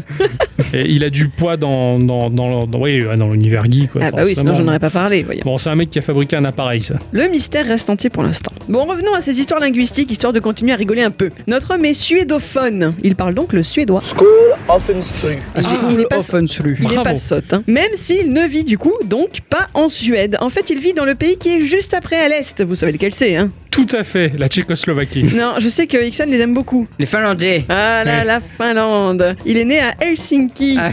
Et 0.73 0.89
il 0.89 1.03
a 1.03 1.09
du 1.09 1.29
poids 1.29 1.57
dans, 1.57 1.99
dans, 1.99 2.29
dans, 2.29 2.65
dans- 2.65 2.79
oui, 2.81 3.03
ouais, 3.03 3.15
dans 3.17 3.29
l'univers 3.29 3.65
geek. 3.69 3.91
quoi, 3.91 4.01
Ah 4.05 4.11
bah 4.11 4.23
oui, 4.25 4.33
sinon 4.35 4.55
j'en 4.55 4.67
aurais 4.67 4.79
pas 4.79 4.89
parlé, 4.89 5.23
voyons. 5.23 5.41
Bon, 5.45 5.57
c'est 5.57 5.69
un 5.69 5.75
mec 5.75 5.89
qui 5.89 5.99
a 5.99 6.01
fabriqué 6.01 6.35
un 6.35 6.45
appareil, 6.45 6.81
ça. 6.81 6.95
Le 7.11 7.27
mystère 7.27 7.65
reste 7.67 7.89
entier 7.89 8.09
pour 8.09 8.23
l'instant. 8.23 8.51
Bon, 8.69 8.85
revenons 8.85 9.13
à 9.13 9.21
ces 9.21 9.39
histoires 9.39 9.59
linguistiques, 9.59 10.11
histoire 10.11 10.33
de 10.33 10.39
continuer 10.39 10.73
à 10.73 10.75
rigoler 10.75 11.03
un 11.03 11.11
peu. 11.11 11.29
Notre 11.47 11.73
homme 11.75 11.85
est 11.85 11.93
suédophone. 11.93 12.93
Il 13.03 13.15
parle 13.15 13.33
donc 13.33 13.53
le 13.53 13.63
suédois. 13.63 14.01
Ah, 14.67 14.77
il 15.89 15.99
est 16.01 16.05
pas- 16.05 16.17
Offenslu. 16.17 16.75
Il 16.79 16.87
n'est 16.87 16.95
Bravo. 16.95 17.03
pas 17.03 17.15
sotte, 17.15 17.53
hein. 17.53 17.61
Même 17.67 17.91
s'il 17.93 18.33
ne 18.33 18.45
vit 18.47 18.63
du 18.63 18.77
coup, 18.77 18.93
donc, 19.05 19.39
pas 19.49 19.67
en 19.73 19.89
Suède. 19.89 20.37
En 20.41 20.49
fait, 20.49 20.69
il 20.69 20.79
vit 20.79 20.93
dans 20.93 21.05
le 21.05 21.15
pays 21.15 21.37
qui 21.37 21.49
est 21.49 21.61
juste 21.65 21.93
après 21.93 22.17
à 22.17 22.27
l'est. 22.27 22.61
Vous 22.63 22.75
savez 22.75 22.91
lequel 22.91 23.13
c'est, 23.13 23.35
hein 23.35 23.51
Tout 23.71 23.87
à 23.91 24.03
fait, 24.03 24.31
la 24.37 24.47
Tchécoslovaquie. 24.47 25.23
Non, 25.35 25.55
je 25.59 25.66
sais 25.69 25.87
que 25.87 25.97
Ixon 25.97 26.25
les 26.27 26.39
aime 26.41 26.53
beaucoup. 26.53 26.87
Les 26.99 27.05
Finlandais. 27.05 27.65
Ah 27.69 28.03
là, 28.03 28.17
Ouais. 28.19 28.23
la 28.25 28.39
Finlande. 28.39 29.35
Il 29.45 29.57
est 29.57 29.65
né 29.65 29.79
à 29.79 29.93
Helsinki, 30.01 30.77
Ah, 30.79 30.91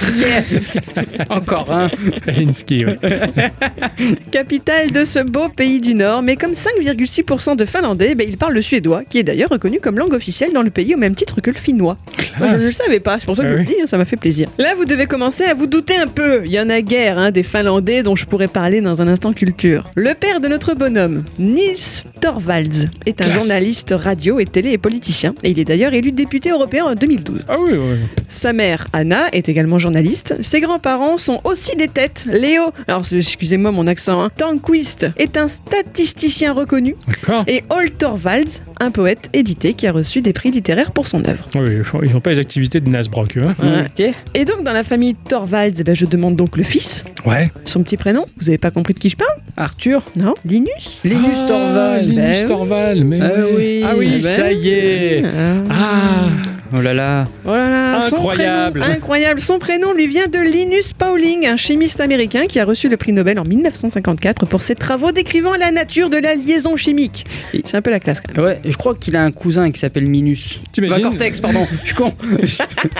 Encore 1.31 1.70
un. 1.72 1.91
Helsinki, 2.27 2.85
ouais. 2.87 2.97
capitale 4.31 4.91
de 4.93 5.05
ce 5.05 5.20
beau 5.20 5.49
pays 5.49 5.81
du 5.81 5.95
Nord. 5.95 6.22
Mais 6.22 6.37
comme 6.37 6.53
5,6% 6.53 7.57
de 7.57 7.64
Finlandais, 7.64 8.14
ben, 8.14 8.27
ils 8.29 8.37
parlent 8.39 8.55
le 8.55 8.62
suédois, 8.62 9.03
qui 9.09 9.18
est 9.18 9.22
d'ailleurs 9.22 9.51
reconnu 9.51 9.81
comme 9.81 9.99
langue 9.99 10.14
officielle 10.14 10.53
dans 10.53 10.62
le 10.62 10.70
pays 10.70 10.95
au 10.95 10.99
même 10.99 11.14
titre 11.14 11.41
que 11.41 11.51
le 11.51 11.57
finnois. 11.57 11.97
Moi, 12.39 12.49
je 12.49 12.57
ne 12.57 12.62
le 12.62 12.70
savais 12.70 13.01
pas, 13.01 13.18
c'est 13.20 13.26
pour 13.26 13.37
ça 13.37 13.43
que 13.45 13.49
Ah 13.49 13.53
je 13.53 13.59
oui. 13.59 13.61
le 13.61 13.66
dis, 13.66 13.80
hein, 13.82 13.87
ça 13.87 13.97
m'a 13.97 14.05
fait 14.05 14.16
plaisir. 14.16 14.49
Là, 14.59 14.74
vous 14.76 14.85
devez 14.85 15.07
commencer 15.07 15.45
à 15.45 15.55
vous 15.55 15.66
douter 15.66 15.97
un 15.97 16.07
peu. 16.07 16.43
Il 16.45 16.51
y 16.53 16.61
en 16.61 16.68
a 16.70 16.80
guère 16.80 17.18
hein, 17.18 17.30
des 17.30 17.43
Finlandais 17.43 18.03
dont 18.03 18.16
je 18.16 18.26
pourrais 18.26 18.49
parler 18.49 18.80
dans 18.80 19.01
un 19.03 19.09
instant 19.09 19.32
culture. 19.32 19.91
Le 19.95 20.14
père 20.14 20.41
de 20.41 20.49
notre 20.49 20.74
bonhomme, 20.74 21.24
Nils 21.39 22.05
Torvalds, 22.20 22.89
est 23.07 23.20
un 23.20 23.24
Classe. 23.24 23.35
journaliste 23.39 23.95
radio 23.97 24.39
et 24.41 24.47
télé 24.47 24.70
et 24.72 24.78
politicien. 24.78 25.35
Et 25.43 25.51
il 25.51 25.59
est 25.59 25.64
d'ailleurs 25.64 25.95
élu 25.95 26.12
député 26.12 26.51
européen 26.51 26.85
en 26.87 26.95
2012. 26.95 27.45
Ah 27.49 27.57
oui, 27.61 27.72
ouais. 27.74 27.99
Sa 28.28 28.53
mère, 28.53 28.89
Anna, 28.93 29.26
est 29.32 29.49
également 29.49 29.78
journaliste. 29.78 30.35
Ses 30.41 30.61
grands-parents 30.61 31.18
sont 31.18 31.41
aussi 31.45 31.76
des 31.76 31.89
têtes. 31.89 32.24
Léo, 32.26 32.72
alors 32.89 33.05
excusez-moi 33.12 33.70
mon 33.70 33.87
accent, 33.87 34.22
hein, 34.22 34.30
Tanquist 34.37 35.07
est 35.18 35.37
un 35.37 35.49
statisticien 35.49 36.53
reconnu. 36.53 36.97
D'accord. 37.09 37.45
Et 37.47 37.62
Ol 37.70 37.91
Torvalds, 37.91 38.61
un 38.80 38.91
poète 38.91 39.28
édité 39.32 39.74
qui 39.74 39.87
a 39.87 39.93
reçu 39.93 40.20
des 40.22 40.32
prix 40.32 40.51
littéraires 40.51 40.93
pour 40.93 41.07
son 41.07 41.20
œuvre. 41.28 41.47
Ah 41.55 41.59
Oui, 41.61 41.72
ils 42.03 42.12
n'ont 42.12 42.20
pas 42.25 42.31
les 42.31 42.39
activités 42.41 42.81
de 42.81 42.89
Nasbrock, 42.89 43.37
hein. 43.37 43.55
Ouais. 43.62 44.12
Et 44.35 44.45
donc 44.45 44.64
dans 44.64 44.72
la 44.72 44.83
famille 44.83 45.14
Torvalds, 45.14 45.75
eh 45.79 45.85
ben, 45.85 45.95
je 45.95 46.07
demande 46.07 46.35
donc 46.37 46.57
le 46.57 46.62
fils, 46.64 47.05
Ouais. 47.25 47.51
son 47.64 47.83
petit 47.83 47.97
prénom. 47.97 48.27
Vous 48.39 48.49
avez 48.49 48.59
pas 48.59 48.70
compris 48.72 48.95
de 48.95 48.99
qui 48.99 49.11
je 49.11 49.16
parle? 49.16 49.31
Arthur. 49.57 50.03
Non 50.16 50.35
Linus 50.45 51.01
Linus 51.05 51.39
Ah, 51.45 51.49
Torvald. 51.49 52.09
Linus 52.09 52.45
Ben 52.47 53.05
mais 53.05 53.20
Ah 53.20 53.31
oui. 53.57 53.83
Ah 53.85 53.93
oui, 53.97 54.09
Ben 54.11 54.20
ça 54.20 54.51
y 54.53 54.68
est. 54.70 55.22
Ah. 55.70 56.29
Oh 56.77 56.81
là 56.81 56.95
là. 56.95 57.25
Oh 57.45 57.51
là 57.51 57.69
là, 57.69 58.01
son 58.01 58.17
Incroyable. 58.17 58.81
prénom- 58.81 58.93
incroyable. 58.95 59.41
Son 59.41 59.59
prénom 59.59 59.93
lui 59.93 60.07
vient 60.07 60.27
de 60.27 60.39
Linus 60.39 60.93
Pauling, 60.93 61.47
un 61.47 61.57
chimiste 61.57 62.01
américain 62.01 62.47
qui 62.47 62.59
a 62.59 62.65
reçu 62.65 62.89
le 62.89 62.97
prix 62.97 63.12
Nobel 63.12 63.39
en 63.39 63.45
1954 63.45 64.47
pour 64.47 64.62
ses 64.62 64.75
travaux 64.75 65.12
décrivant 65.12 65.55
la 65.55 65.71
nature 65.71 66.11
de 66.11 66.17
la 66.17 66.35
liaison 66.35 66.77
chimique. 66.77 67.25
C'est 67.65 67.77
un 67.77 67.83
peu 67.83 67.91
la 67.91 68.01
classe 68.01 68.21
quand 68.21 68.37
même. 68.37 68.45
Ouais, 68.47 68.61
je 68.65 68.77
crois 68.77 68.95
qu'il 68.95 69.15
a 69.17 69.23
un 69.23 69.31
cousin 69.31 69.71
qui 69.71 69.79
s'appelle 69.79 70.07
Minus. 70.07 70.61
T'imagines 70.73 70.97
Bah, 71.05 71.11
Cortex, 71.11 71.41
pardon. 71.41 71.67
Je 71.83 71.87
suis 71.87 71.95
con. 71.95 72.12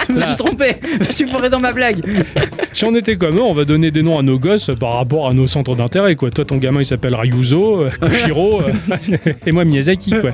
Je 0.09 0.12
me 0.15 0.21
suis 0.21 0.37
trompé. 0.37 0.77
Je 1.01 1.05
me 1.07 1.11
suis 1.11 1.27
foiré 1.27 1.49
dans 1.49 1.61
ma 1.61 1.73
blague. 1.73 2.05
si 2.73 2.85
on 2.85 2.95
était 2.95 3.17
comme 3.17 3.37
eux, 3.37 3.43
on 3.43 3.55
va 3.55 3.65
donner 3.65 3.91
des 3.91 4.03
noms 4.03 4.19
à 4.19 4.23
nos 4.23 4.39
gosses 4.39 4.71
par 4.79 4.95
rapport 4.95 5.29
à 5.29 5.33
nos 5.33 5.47
centres 5.47 5.75
d'intérêt, 5.75 6.15
quoi. 6.17 6.31
Toi, 6.31 6.45
ton 6.45 6.57
gamin, 6.59 6.81
il 6.81 6.87
s'appelle 6.87 7.15
Ryuzo, 7.15 7.83
euh, 7.85 7.91
Koshiro, 8.01 8.61
euh, 8.62 9.17
et 9.47 9.53
moi, 9.53 9.65
Miyazaki, 9.65 10.11
quoi. 10.11 10.31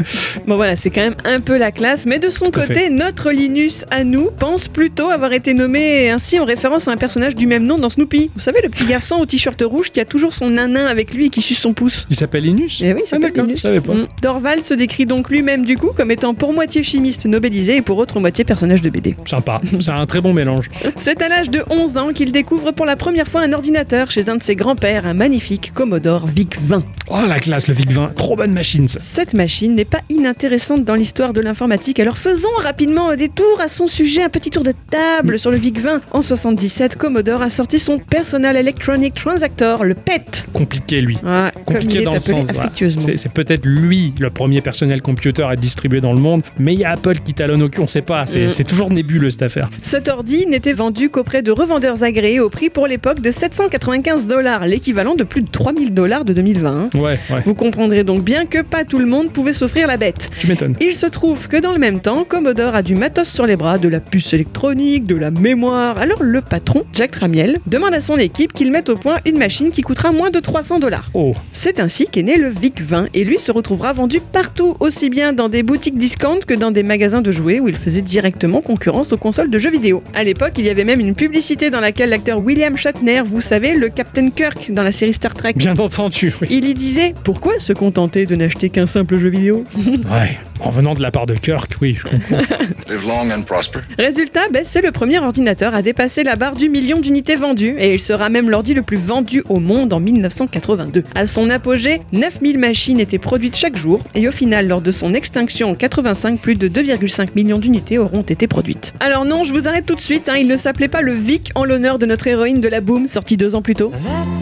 Bon 0.47 0.57
voilà, 0.57 0.77
c'est 0.77 0.91
quand 0.91 1.03
même 1.03 1.15
un 1.25 1.41
peu 1.41 1.57
la 1.59 1.71
classe, 1.73 2.07
mais 2.07 2.19
de 2.19 2.29
son 2.31 2.47
Tout 2.47 2.61
côté, 2.61 2.91
notre 2.91 3.20
Linus 3.29 3.85
à 3.91 4.05
nous 4.05 4.31
pense 4.31 4.69
plutôt 4.69 5.11
avoir 5.11 5.33
été 5.33 5.53
nommé 5.55 6.11
ainsi 6.11 6.41
en 6.41 6.45
référence 6.45 6.89
à 6.89 6.93
un 6.93 6.97
personnage 6.97 7.35
du 7.35 7.47
même 7.47 7.65
nom 7.65 7.79
dans 7.79 7.91
Snoopy. 7.91 8.31
Vous 8.35 8.41
savez, 8.41 8.61
le 8.63 8.69
petit 8.71 8.87
garçon 8.87 9.17
au 9.17 9.27
t-shirt 9.27 9.61
rouge 9.65 9.91
qui 9.91 10.01
a 10.01 10.05
toujours 10.05 10.33
son 10.33 10.49
nanin 10.49 10.87
avec 10.87 11.13
lui 11.13 11.27
et 11.27 11.29
qui 11.31 11.41
suce 11.43 11.59
son 11.59 11.73
pouce. 11.75 12.07
Il 12.11 12.17
s'appelle 12.17 12.45
Linus 12.45 12.81
Eh 12.83 12.93
oui, 12.95 13.01
Ah, 13.03 13.07
c'est 13.11 13.19
d'accord, 13.19 13.45
je 13.55 13.61
savais 13.61 13.81
pas. 13.81 13.93
Dorval 14.23 14.63
se 14.65 14.75
décrit 14.75 15.05
donc 15.05 15.29
lui-même 15.31 15.65
du 15.65 15.77
coup 15.77 15.91
comme 15.97 16.11
étant 16.11 16.35
pour 16.35 16.53
moitié 16.53 16.83
chimiste 16.83 17.27
nobélisé 17.27 17.77
et 17.77 17.83
pour 17.83 17.99
autre 17.99 18.21
moitié 18.21 18.45
personnage 18.45 18.81
de 18.81 18.89
BD. 18.91 19.15
Sympa, 19.27 19.61
c'est 19.81 19.91
un 19.91 20.07
très 20.07 20.21
bon 20.21 20.33
mélange. 20.33 20.69
C'est 20.97 21.21
à 21.23 21.29
l'âge 21.29 21.51
de 21.51 21.63
11 21.69 21.99
ans 21.99 22.13
qu'il 22.13 22.33
découvre 22.33 22.73
pour 22.73 22.87
la 22.87 22.97
première 22.97 23.29
fois 23.29 23.43
un 23.43 23.53
ordinateur 23.53 24.11
chez 24.11 24.29
un 24.29 24.37
de 24.37 24.43
ses 24.43 24.57
grands-pères, 24.57 25.07
un 25.07 25.15
magnifique 25.15 25.73
Commodore 25.75 26.27
VIC-20. 26.27 26.83
Oh 27.09 27.17
la 27.27 27.39
classe, 27.41 27.69
le 27.69 27.75
VIC-20, 27.75 28.15
trop 28.15 28.37
bonne 28.37 28.53
machine 28.53 28.89
ça. 28.89 29.01
Cette 29.01 29.35
machine 29.35 29.75
n'est 29.75 29.85
pas 29.85 30.01
inintéressante 30.09 30.85
dans 30.85 30.95
l'histoire 30.95 31.33
de 31.33 31.41
l'informatique, 31.41 31.99
alors 32.01 32.17
faisons 32.19 32.49
rapidement 32.63 33.10
des 33.17 33.29
tours 33.29 33.61
à 33.61 33.69
son 33.69 33.87
sujet, 33.87 34.23
un 34.23 34.29
petit 34.29 34.51
tour 34.51 34.63
de 34.63 34.73
table 34.91 35.39
sur 35.39 35.51
le 35.51 35.57
VIC-20. 35.59 36.01
En 36.13 36.23
77, 36.23 36.97
Commodore 36.97 37.43
a 37.43 37.51
sorti 37.51 37.79
son 37.79 37.99
Personal 37.99 38.57
Electronic 38.57 39.15
Transactor, 39.15 39.85
le 39.85 39.95
PET. 39.95 40.47
Compliqué 40.53 41.01
lui. 41.01 41.17
Ouais, 41.23 41.51
Compliqué 41.65 42.03
dans 42.05 42.13
le 42.15 42.21
sens. 42.21 42.49
voilà. 42.53 42.71
C'est 43.17 43.33
peut-être 43.33 43.67
lui 43.67 44.15
le 44.19 44.31
premier 44.31 44.61
personnel 44.61 45.03
computer 45.03 45.43
à 45.45 45.53
être 45.55 45.61
distribué 45.61 46.01
dans 46.01 46.13
le 46.13 46.21
monde, 46.21 46.43
mais 46.59 46.73
il 46.75 46.81
y 46.81 46.85
a 46.85 46.91
Apple 46.93 47.19
qui 47.25 47.35
talonne 47.35 47.63
au 47.63 47.69
cul, 47.69 47.81
on 47.81 47.87
sait 47.87 48.03
pas. 48.03 48.27
C'est 48.27 48.47
Mm. 48.47 48.51
c'est 48.51 48.65
toujours 48.65 48.91
nébuleux 48.91 49.31
cette 49.31 49.43
affaire. 49.43 49.69
Cet 49.83 50.09
ordi 50.09 50.47
n'était 50.47 50.73
vendu 50.73 51.09
qu'auprès 51.11 51.43
de 51.43 51.51
revendeurs 51.51 52.03
agréés 52.05 52.41
au 52.41 52.49
prix 52.49 52.71
pour 52.71 52.87
l'époque 52.87 53.21
de 53.21 53.31
795 53.31 54.27
dollars, 54.27 54.67
l'équivalent 54.67 55.15
de 55.15 55.25
plus 55.25 55.43
de 55.43 55.49
3000 55.51 55.95
dollars 55.95 56.25
de 56.25 56.33
2020. 56.33 56.71
hein. 56.71 56.99
Ouais, 56.99 57.19
ouais, 57.31 57.43
Vous 57.45 57.55
comprendrez 57.55 58.05
donc 58.05 58.23
bien 58.23 58.47
que 58.47 58.63
pas 58.63 58.85
tout 58.85 58.99
le 58.99 59.07
monde 59.07 59.31
pouvait 59.33 59.53
s'offrir 59.53 59.87
la 59.87 59.97
bête. 59.97 60.31
tu 60.41 60.47
m'étonnes. 60.47 60.75
Il 60.81 60.95
se 60.95 61.07
trouve 61.07 61.49
que 61.49 61.57
dans 61.57 61.73
le 61.73 61.79
même 61.79 62.01
temps, 62.01 62.25
Commodore 62.25 62.75
a 62.75 62.83
du 62.83 62.95
matos 63.01 63.29
sur 63.29 63.47
les 63.47 63.57
bras, 63.57 63.79
de 63.79 63.89
la 63.89 63.99
puce 63.99 64.35
électronique, 64.35 65.07
de 65.07 65.17
la 65.17 65.31
mémoire. 65.31 65.97
Alors 65.97 66.23
le 66.23 66.43
patron, 66.43 66.85
Jack 66.93 67.13
Tramiel, 67.13 67.57
demande 67.67 67.95
à 67.95 68.03
son 68.03 68.19
équipe 68.19 68.53
qu'il 68.53 68.71
mette 68.71 68.91
au 68.91 68.97
point 68.97 69.17
une 69.25 69.39
machine 69.39 69.71
qui 69.71 69.81
coûtera 69.81 70.13
moins 70.13 70.29
de 70.29 70.39
300 70.39 70.81
dollars. 70.81 71.09
Oh, 71.15 71.33
C'est 71.55 71.81
ainsi 71.81 72.07
qu'est 72.13 72.23
né 72.23 72.37
le 72.37 72.51
VIC-20 72.51 73.07
et 73.15 73.25
lui 73.25 73.39
se 73.39 73.51
retrouvera 73.53 73.95
vendu 73.95 74.21
partout, 74.21 74.77
aussi 74.81 75.09
bien 75.09 75.33
dans 75.33 75.49
des 75.49 75.63
boutiques 75.63 75.97
discount 75.97 76.41
que 76.47 76.53
dans 76.53 76.71
des 76.71 76.83
magasins 76.83 77.23
de 77.23 77.33
jouets 77.33 77.59
où 77.59 77.69
il 77.69 77.75
faisait 77.75 78.03
directement 78.03 78.61
concurrence 78.61 79.15
aux 79.15 79.17
consoles 79.17 79.49
de 79.49 79.59
jeux 79.59 79.71
vidéo. 79.71 80.03
À 80.13 80.23
l'époque, 80.23 80.53
il 80.59 80.67
y 80.67 80.69
avait 80.69 80.85
même 80.85 81.01
une 81.01 81.15
publicité 81.15 81.71
dans 81.71 81.81
laquelle 81.81 82.11
l'acteur 82.11 82.39
William 82.45 82.77
Shatner, 82.77 83.23
vous 83.25 83.41
savez, 83.41 83.77
le 83.77 83.89
Captain 83.89 84.29
Kirk 84.29 84.73
dans 84.73 84.83
la 84.83 84.93
série 84.93 85.15
Star 85.15 85.33
Trek, 85.33 85.55
bien 85.57 85.75
entendu, 85.79 86.35
oui. 86.43 86.49
il 86.51 86.69
y 86.69 86.75
disait 86.75 87.15
Pourquoi 87.25 87.59
se 87.61 87.73
contenter 87.73 88.27
de 88.27 88.37
n'acheter 88.37 88.69
qu'un 88.69 88.87
simple 88.87 89.17
jeu 89.17 89.31
vidéo? 89.31 89.65
Ouais, 90.11 90.39
en 90.61 90.71
venant 90.71 90.95
de 90.95 91.03
la 91.03 91.11
part 91.11 91.27
de 91.27 91.35
Kirk, 91.35 91.73
oui, 91.81 91.97
je 91.99 92.09
comprends. 92.09 92.37
Live 92.89 93.07
long 93.07 93.31
and 93.31 93.43
prosper. 93.43 93.81
Résultat, 93.99 94.49
ben, 94.53 94.63
c'est 94.65 94.83
le 94.83 94.93
premier 94.93 95.19
ordinateur 95.19 95.75
à 95.75 95.83
dépasser 95.83 96.23
la 96.23 96.37
barre 96.37 96.55
du 96.55 96.69
million 96.69 97.01
d'unités 97.01 97.37
vendues 97.37 97.77
et 97.79 97.93
il 97.95 98.01
sera 98.01 98.29
même 98.29 98.51
l'ordi 98.51 98.75
le 98.75 98.83
plus 98.83 98.97
vendu 98.97 99.43
au 99.49 99.61
monde 99.61 99.93
en 99.93 100.01
1982. 100.01 101.05
À 101.15 101.27
son 101.27 101.51
apogée, 101.51 102.03
9000 102.13 102.59
machines 102.59 103.01
étaient 103.01 103.19
produites 103.19 103.57
chaque 103.57 103.77
jour 103.77 104.01
et 104.15 104.29
au 104.29 104.33
final, 104.33 104.69
lors 104.69 104.81
de 104.81 104.91
son 104.91 105.15
extinction 105.15 105.71
en 105.71 105.75
85, 105.75 106.41
plus 106.41 106.57
de 106.57 106.69
2,5 106.69 107.29
millions 107.35 107.59
d'unités 107.59 107.99
auront 107.99 108.23
été 108.23 108.47
produites. 108.47 108.93
Alors 109.01 109.25
non, 109.25 109.45
je 109.45 109.53
vous 109.53 109.69
arrête 109.69 109.87
tout 109.87 109.95
de 109.95 110.01
suite, 110.01 110.29
hein, 110.29 110.37
il 110.39 110.49
ne 110.49 110.57
s'appelait 110.57 110.89
pas 110.89 111.03
le 111.03 111.13
Vic 111.13 111.51
en 111.55 111.65
l'honneur 111.65 111.99
de 111.99 112.07
notre 112.07 112.27
héroïne 112.27 112.61
de 112.61 112.69
la 112.69 112.81
Boom, 112.81 113.09
sortie 113.09 113.37
deux 113.37 113.55
ans 113.55 113.63
plus 113.63 113.75
tôt. 113.75 113.93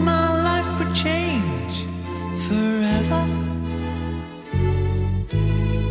That 0.09 0.38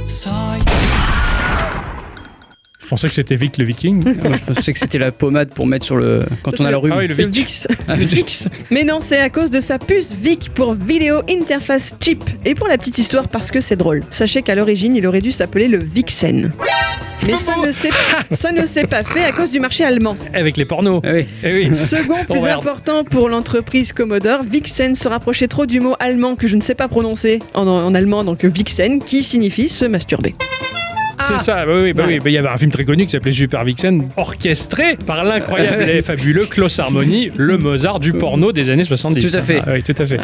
So 0.09 0.48
Je 2.89 2.91
pensais 2.93 3.09
que 3.09 3.15
c'était 3.15 3.37
Vic 3.37 3.59
le 3.59 3.67
Viking. 3.67 4.03
Moi, 4.25 4.39
je 4.49 4.55
pensais 4.55 4.73
que 4.73 4.79
c'était 4.79 4.97
la 4.97 5.13
pommade 5.13 5.51
pour 5.51 5.67
mettre 5.67 5.85
sur 5.85 5.97
le. 5.97 6.23
Quand 6.43 6.59
on 6.59 6.65
a 6.65 6.71
le 6.71 6.79
rhume. 6.79 6.93
Ah 6.95 7.01
oui, 7.01 7.07
le 7.07 7.15
C'est 7.15 7.27
Vic. 7.27 7.35
Vix. 7.35 7.69
Le 7.87 7.95
Vix. 7.97 8.49
Mais 8.71 8.83
non, 8.83 9.01
c'est 9.03 9.19
à 9.21 9.29
cause 9.29 9.51
de 9.51 9.61
sa 9.61 9.79
puce 9.79 10.11
VIC 10.19 10.55
pour 10.55 10.73
Video 10.73 11.21
Interface 11.29 11.97
Chip. 12.01 12.25
Et 12.47 12.55
pour 12.55 12.67
la 12.67 12.79
petite 12.79 12.97
histoire, 12.97 13.29
parce 13.29 13.51
que 13.51 13.61
c'est 13.61 13.77
drôle. 13.77 14.01
Sachez 14.09 14.41
qu'à 14.41 14.55
l'origine, 14.55 14.97
il 14.97 15.07
aurait 15.07 15.21
dû 15.21 15.33
s'appeler 15.33 15.69
le 15.69 15.77
Vixen. 15.77 16.51
Mais 17.27 17.37
ça 17.37 17.57
ne 17.63 17.73
s'est 17.73 17.91
ça 18.33 18.53
ne 18.53 18.65
s'est 18.65 18.87
pas 18.87 19.05
fait 19.05 19.25
à 19.25 19.33
cause 19.33 19.51
du 19.51 19.61
marché 19.61 19.85
allemand. 19.85 20.17
Avec 20.33 20.57
les 20.57 20.65
pornos. 20.65 21.03
Ah 21.05 21.11
oui. 21.13 21.27
Eh 21.45 21.53
oui. 21.69 21.77
Second 21.77 22.25
plus 22.25 22.41
Oh, 22.41 22.47
important 22.47 23.05
pour 23.05 23.29
l'entreprise 23.29 23.93
Commodore, 23.93 24.45
Vixen 24.45 24.95
se 24.95 25.09
rapprochait 25.09 25.49
trop 25.49 25.67
du 25.67 25.81
mot 25.81 25.95
allemand 26.01 26.37
que 26.37 26.49
je 26.49 26.57
ne 26.57 26.63
sais 26.63 26.75
pas 26.75 26.89
prononcer 26.89 27.41
en, 27.53 27.67
en 27.69 27.95
allemand, 27.95 28.25
donc 28.25 28.47
Vixen, 28.47 29.01
qui 29.03 29.23
signifie 29.23 29.69
se 29.69 29.85
masturber. 29.85 30.35
C'est 31.21 31.39
ça, 31.39 31.65
oui, 31.67 31.75
oui, 31.83 31.93
bah 31.93 32.05
Ouais. 32.07 32.15
oui. 32.15 32.19
Bah, 32.19 32.31
Il 32.31 32.33
y 32.33 32.39
avait 32.39 32.49
un 32.49 32.57
film 32.59 32.71
très 32.71 32.85
connu 32.85 33.05
qui 33.07 33.11
s'appelait 33.13 33.33
Super 33.33 33.65
Vixen, 33.65 34.09
orchestré 34.17 34.97
par 35.07 35.25
l'incroyable 35.25 35.83
et 35.89 36.01
fabuleux 36.03 36.47
Klaus 36.47 36.79
Harmony, 36.79 37.31
le 37.37 37.59
Mozart 37.59 37.99
du 38.01 38.13
porno 38.13 38.53
des 38.53 38.71
années 38.71 38.85
70. 38.85 39.31
Tout 39.31 39.37
à 39.37 39.41
fait. 39.41 39.61
Ah, 39.67 39.71
oui, 39.73 39.83
tout 39.83 39.95
à 40.01 40.07
fait. 40.07 40.19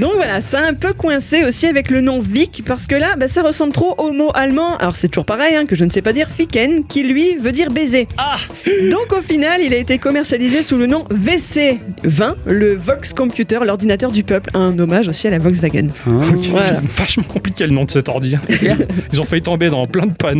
Donc 0.00 0.12
voilà, 0.16 0.40
ça 0.40 0.60
a 0.60 0.68
un 0.68 0.74
peu 0.74 0.92
coincé 0.92 1.44
aussi 1.44 1.66
avec 1.66 1.90
le 1.90 2.00
nom 2.00 2.20
Vic, 2.20 2.62
parce 2.66 2.86
que 2.86 2.94
là, 2.96 3.14
bah, 3.16 3.28
ça 3.28 3.42
ressemble 3.42 3.72
trop 3.72 3.94
au 3.98 4.12
mot 4.12 4.30
allemand. 4.34 4.76
Alors 4.78 4.96
c'est 4.96 5.08
toujours 5.08 5.24
pareil, 5.26 5.54
hein, 5.54 5.66
que 5.66 5.76
je 5.76 5.84
ne 5.84 5.90
sais 5.90 6.02
pas 6.02 6.12
dire, 6.12 6.28
Ficken, 6.28 6.84
qui 6.84 7.04
lui 7.04 7.36
veut 7.36 7.52
dire 7.52 7.68
baiser. 7.68 8.08
Ah 8.18 8.36
Donc 8.90 9.12
au 9.16 9.22
final, 9.22 9.60
il 9.62 9.72
a 9.72 9.76
été 9.78 9.98
commercialisé 9.98 10.62
sous 10.62 10.76
le 10.76 10.86
nom 10.86 11.04
VC20, 11.12 12.34
le 12.46 12.74
Vox 12.74 13.12
Computer, 13.14 13.58
l'ordinateur 13.64 14.10
du 14.10 14.22
peuple, 14.24 14.50
un 14.54 14.76
hommage 14.78 15.08
aussi 15.08 15.26
à 15.26 15.30
la 15.30 15.38
Volkswagen. 15.38 15.88
Ah. 16.06 16.10
Voilà. 16.50 16.78
Vachement 16.96 17.24
compliqué 17.24 17.66
le 17.66 17.72
nom 17.72 17.84
de 17.84 17.90
cet 17.90 18.08
ordi. 18.08 18.36
Ils 19.12 19.20
ont 19.20 19.24
failli 19.24 19.42
tomber 19.42 19.68
dans 19.68 19.86
plein 19.86 20.06
de 20.06 20.12
panneaux 20.12 20.31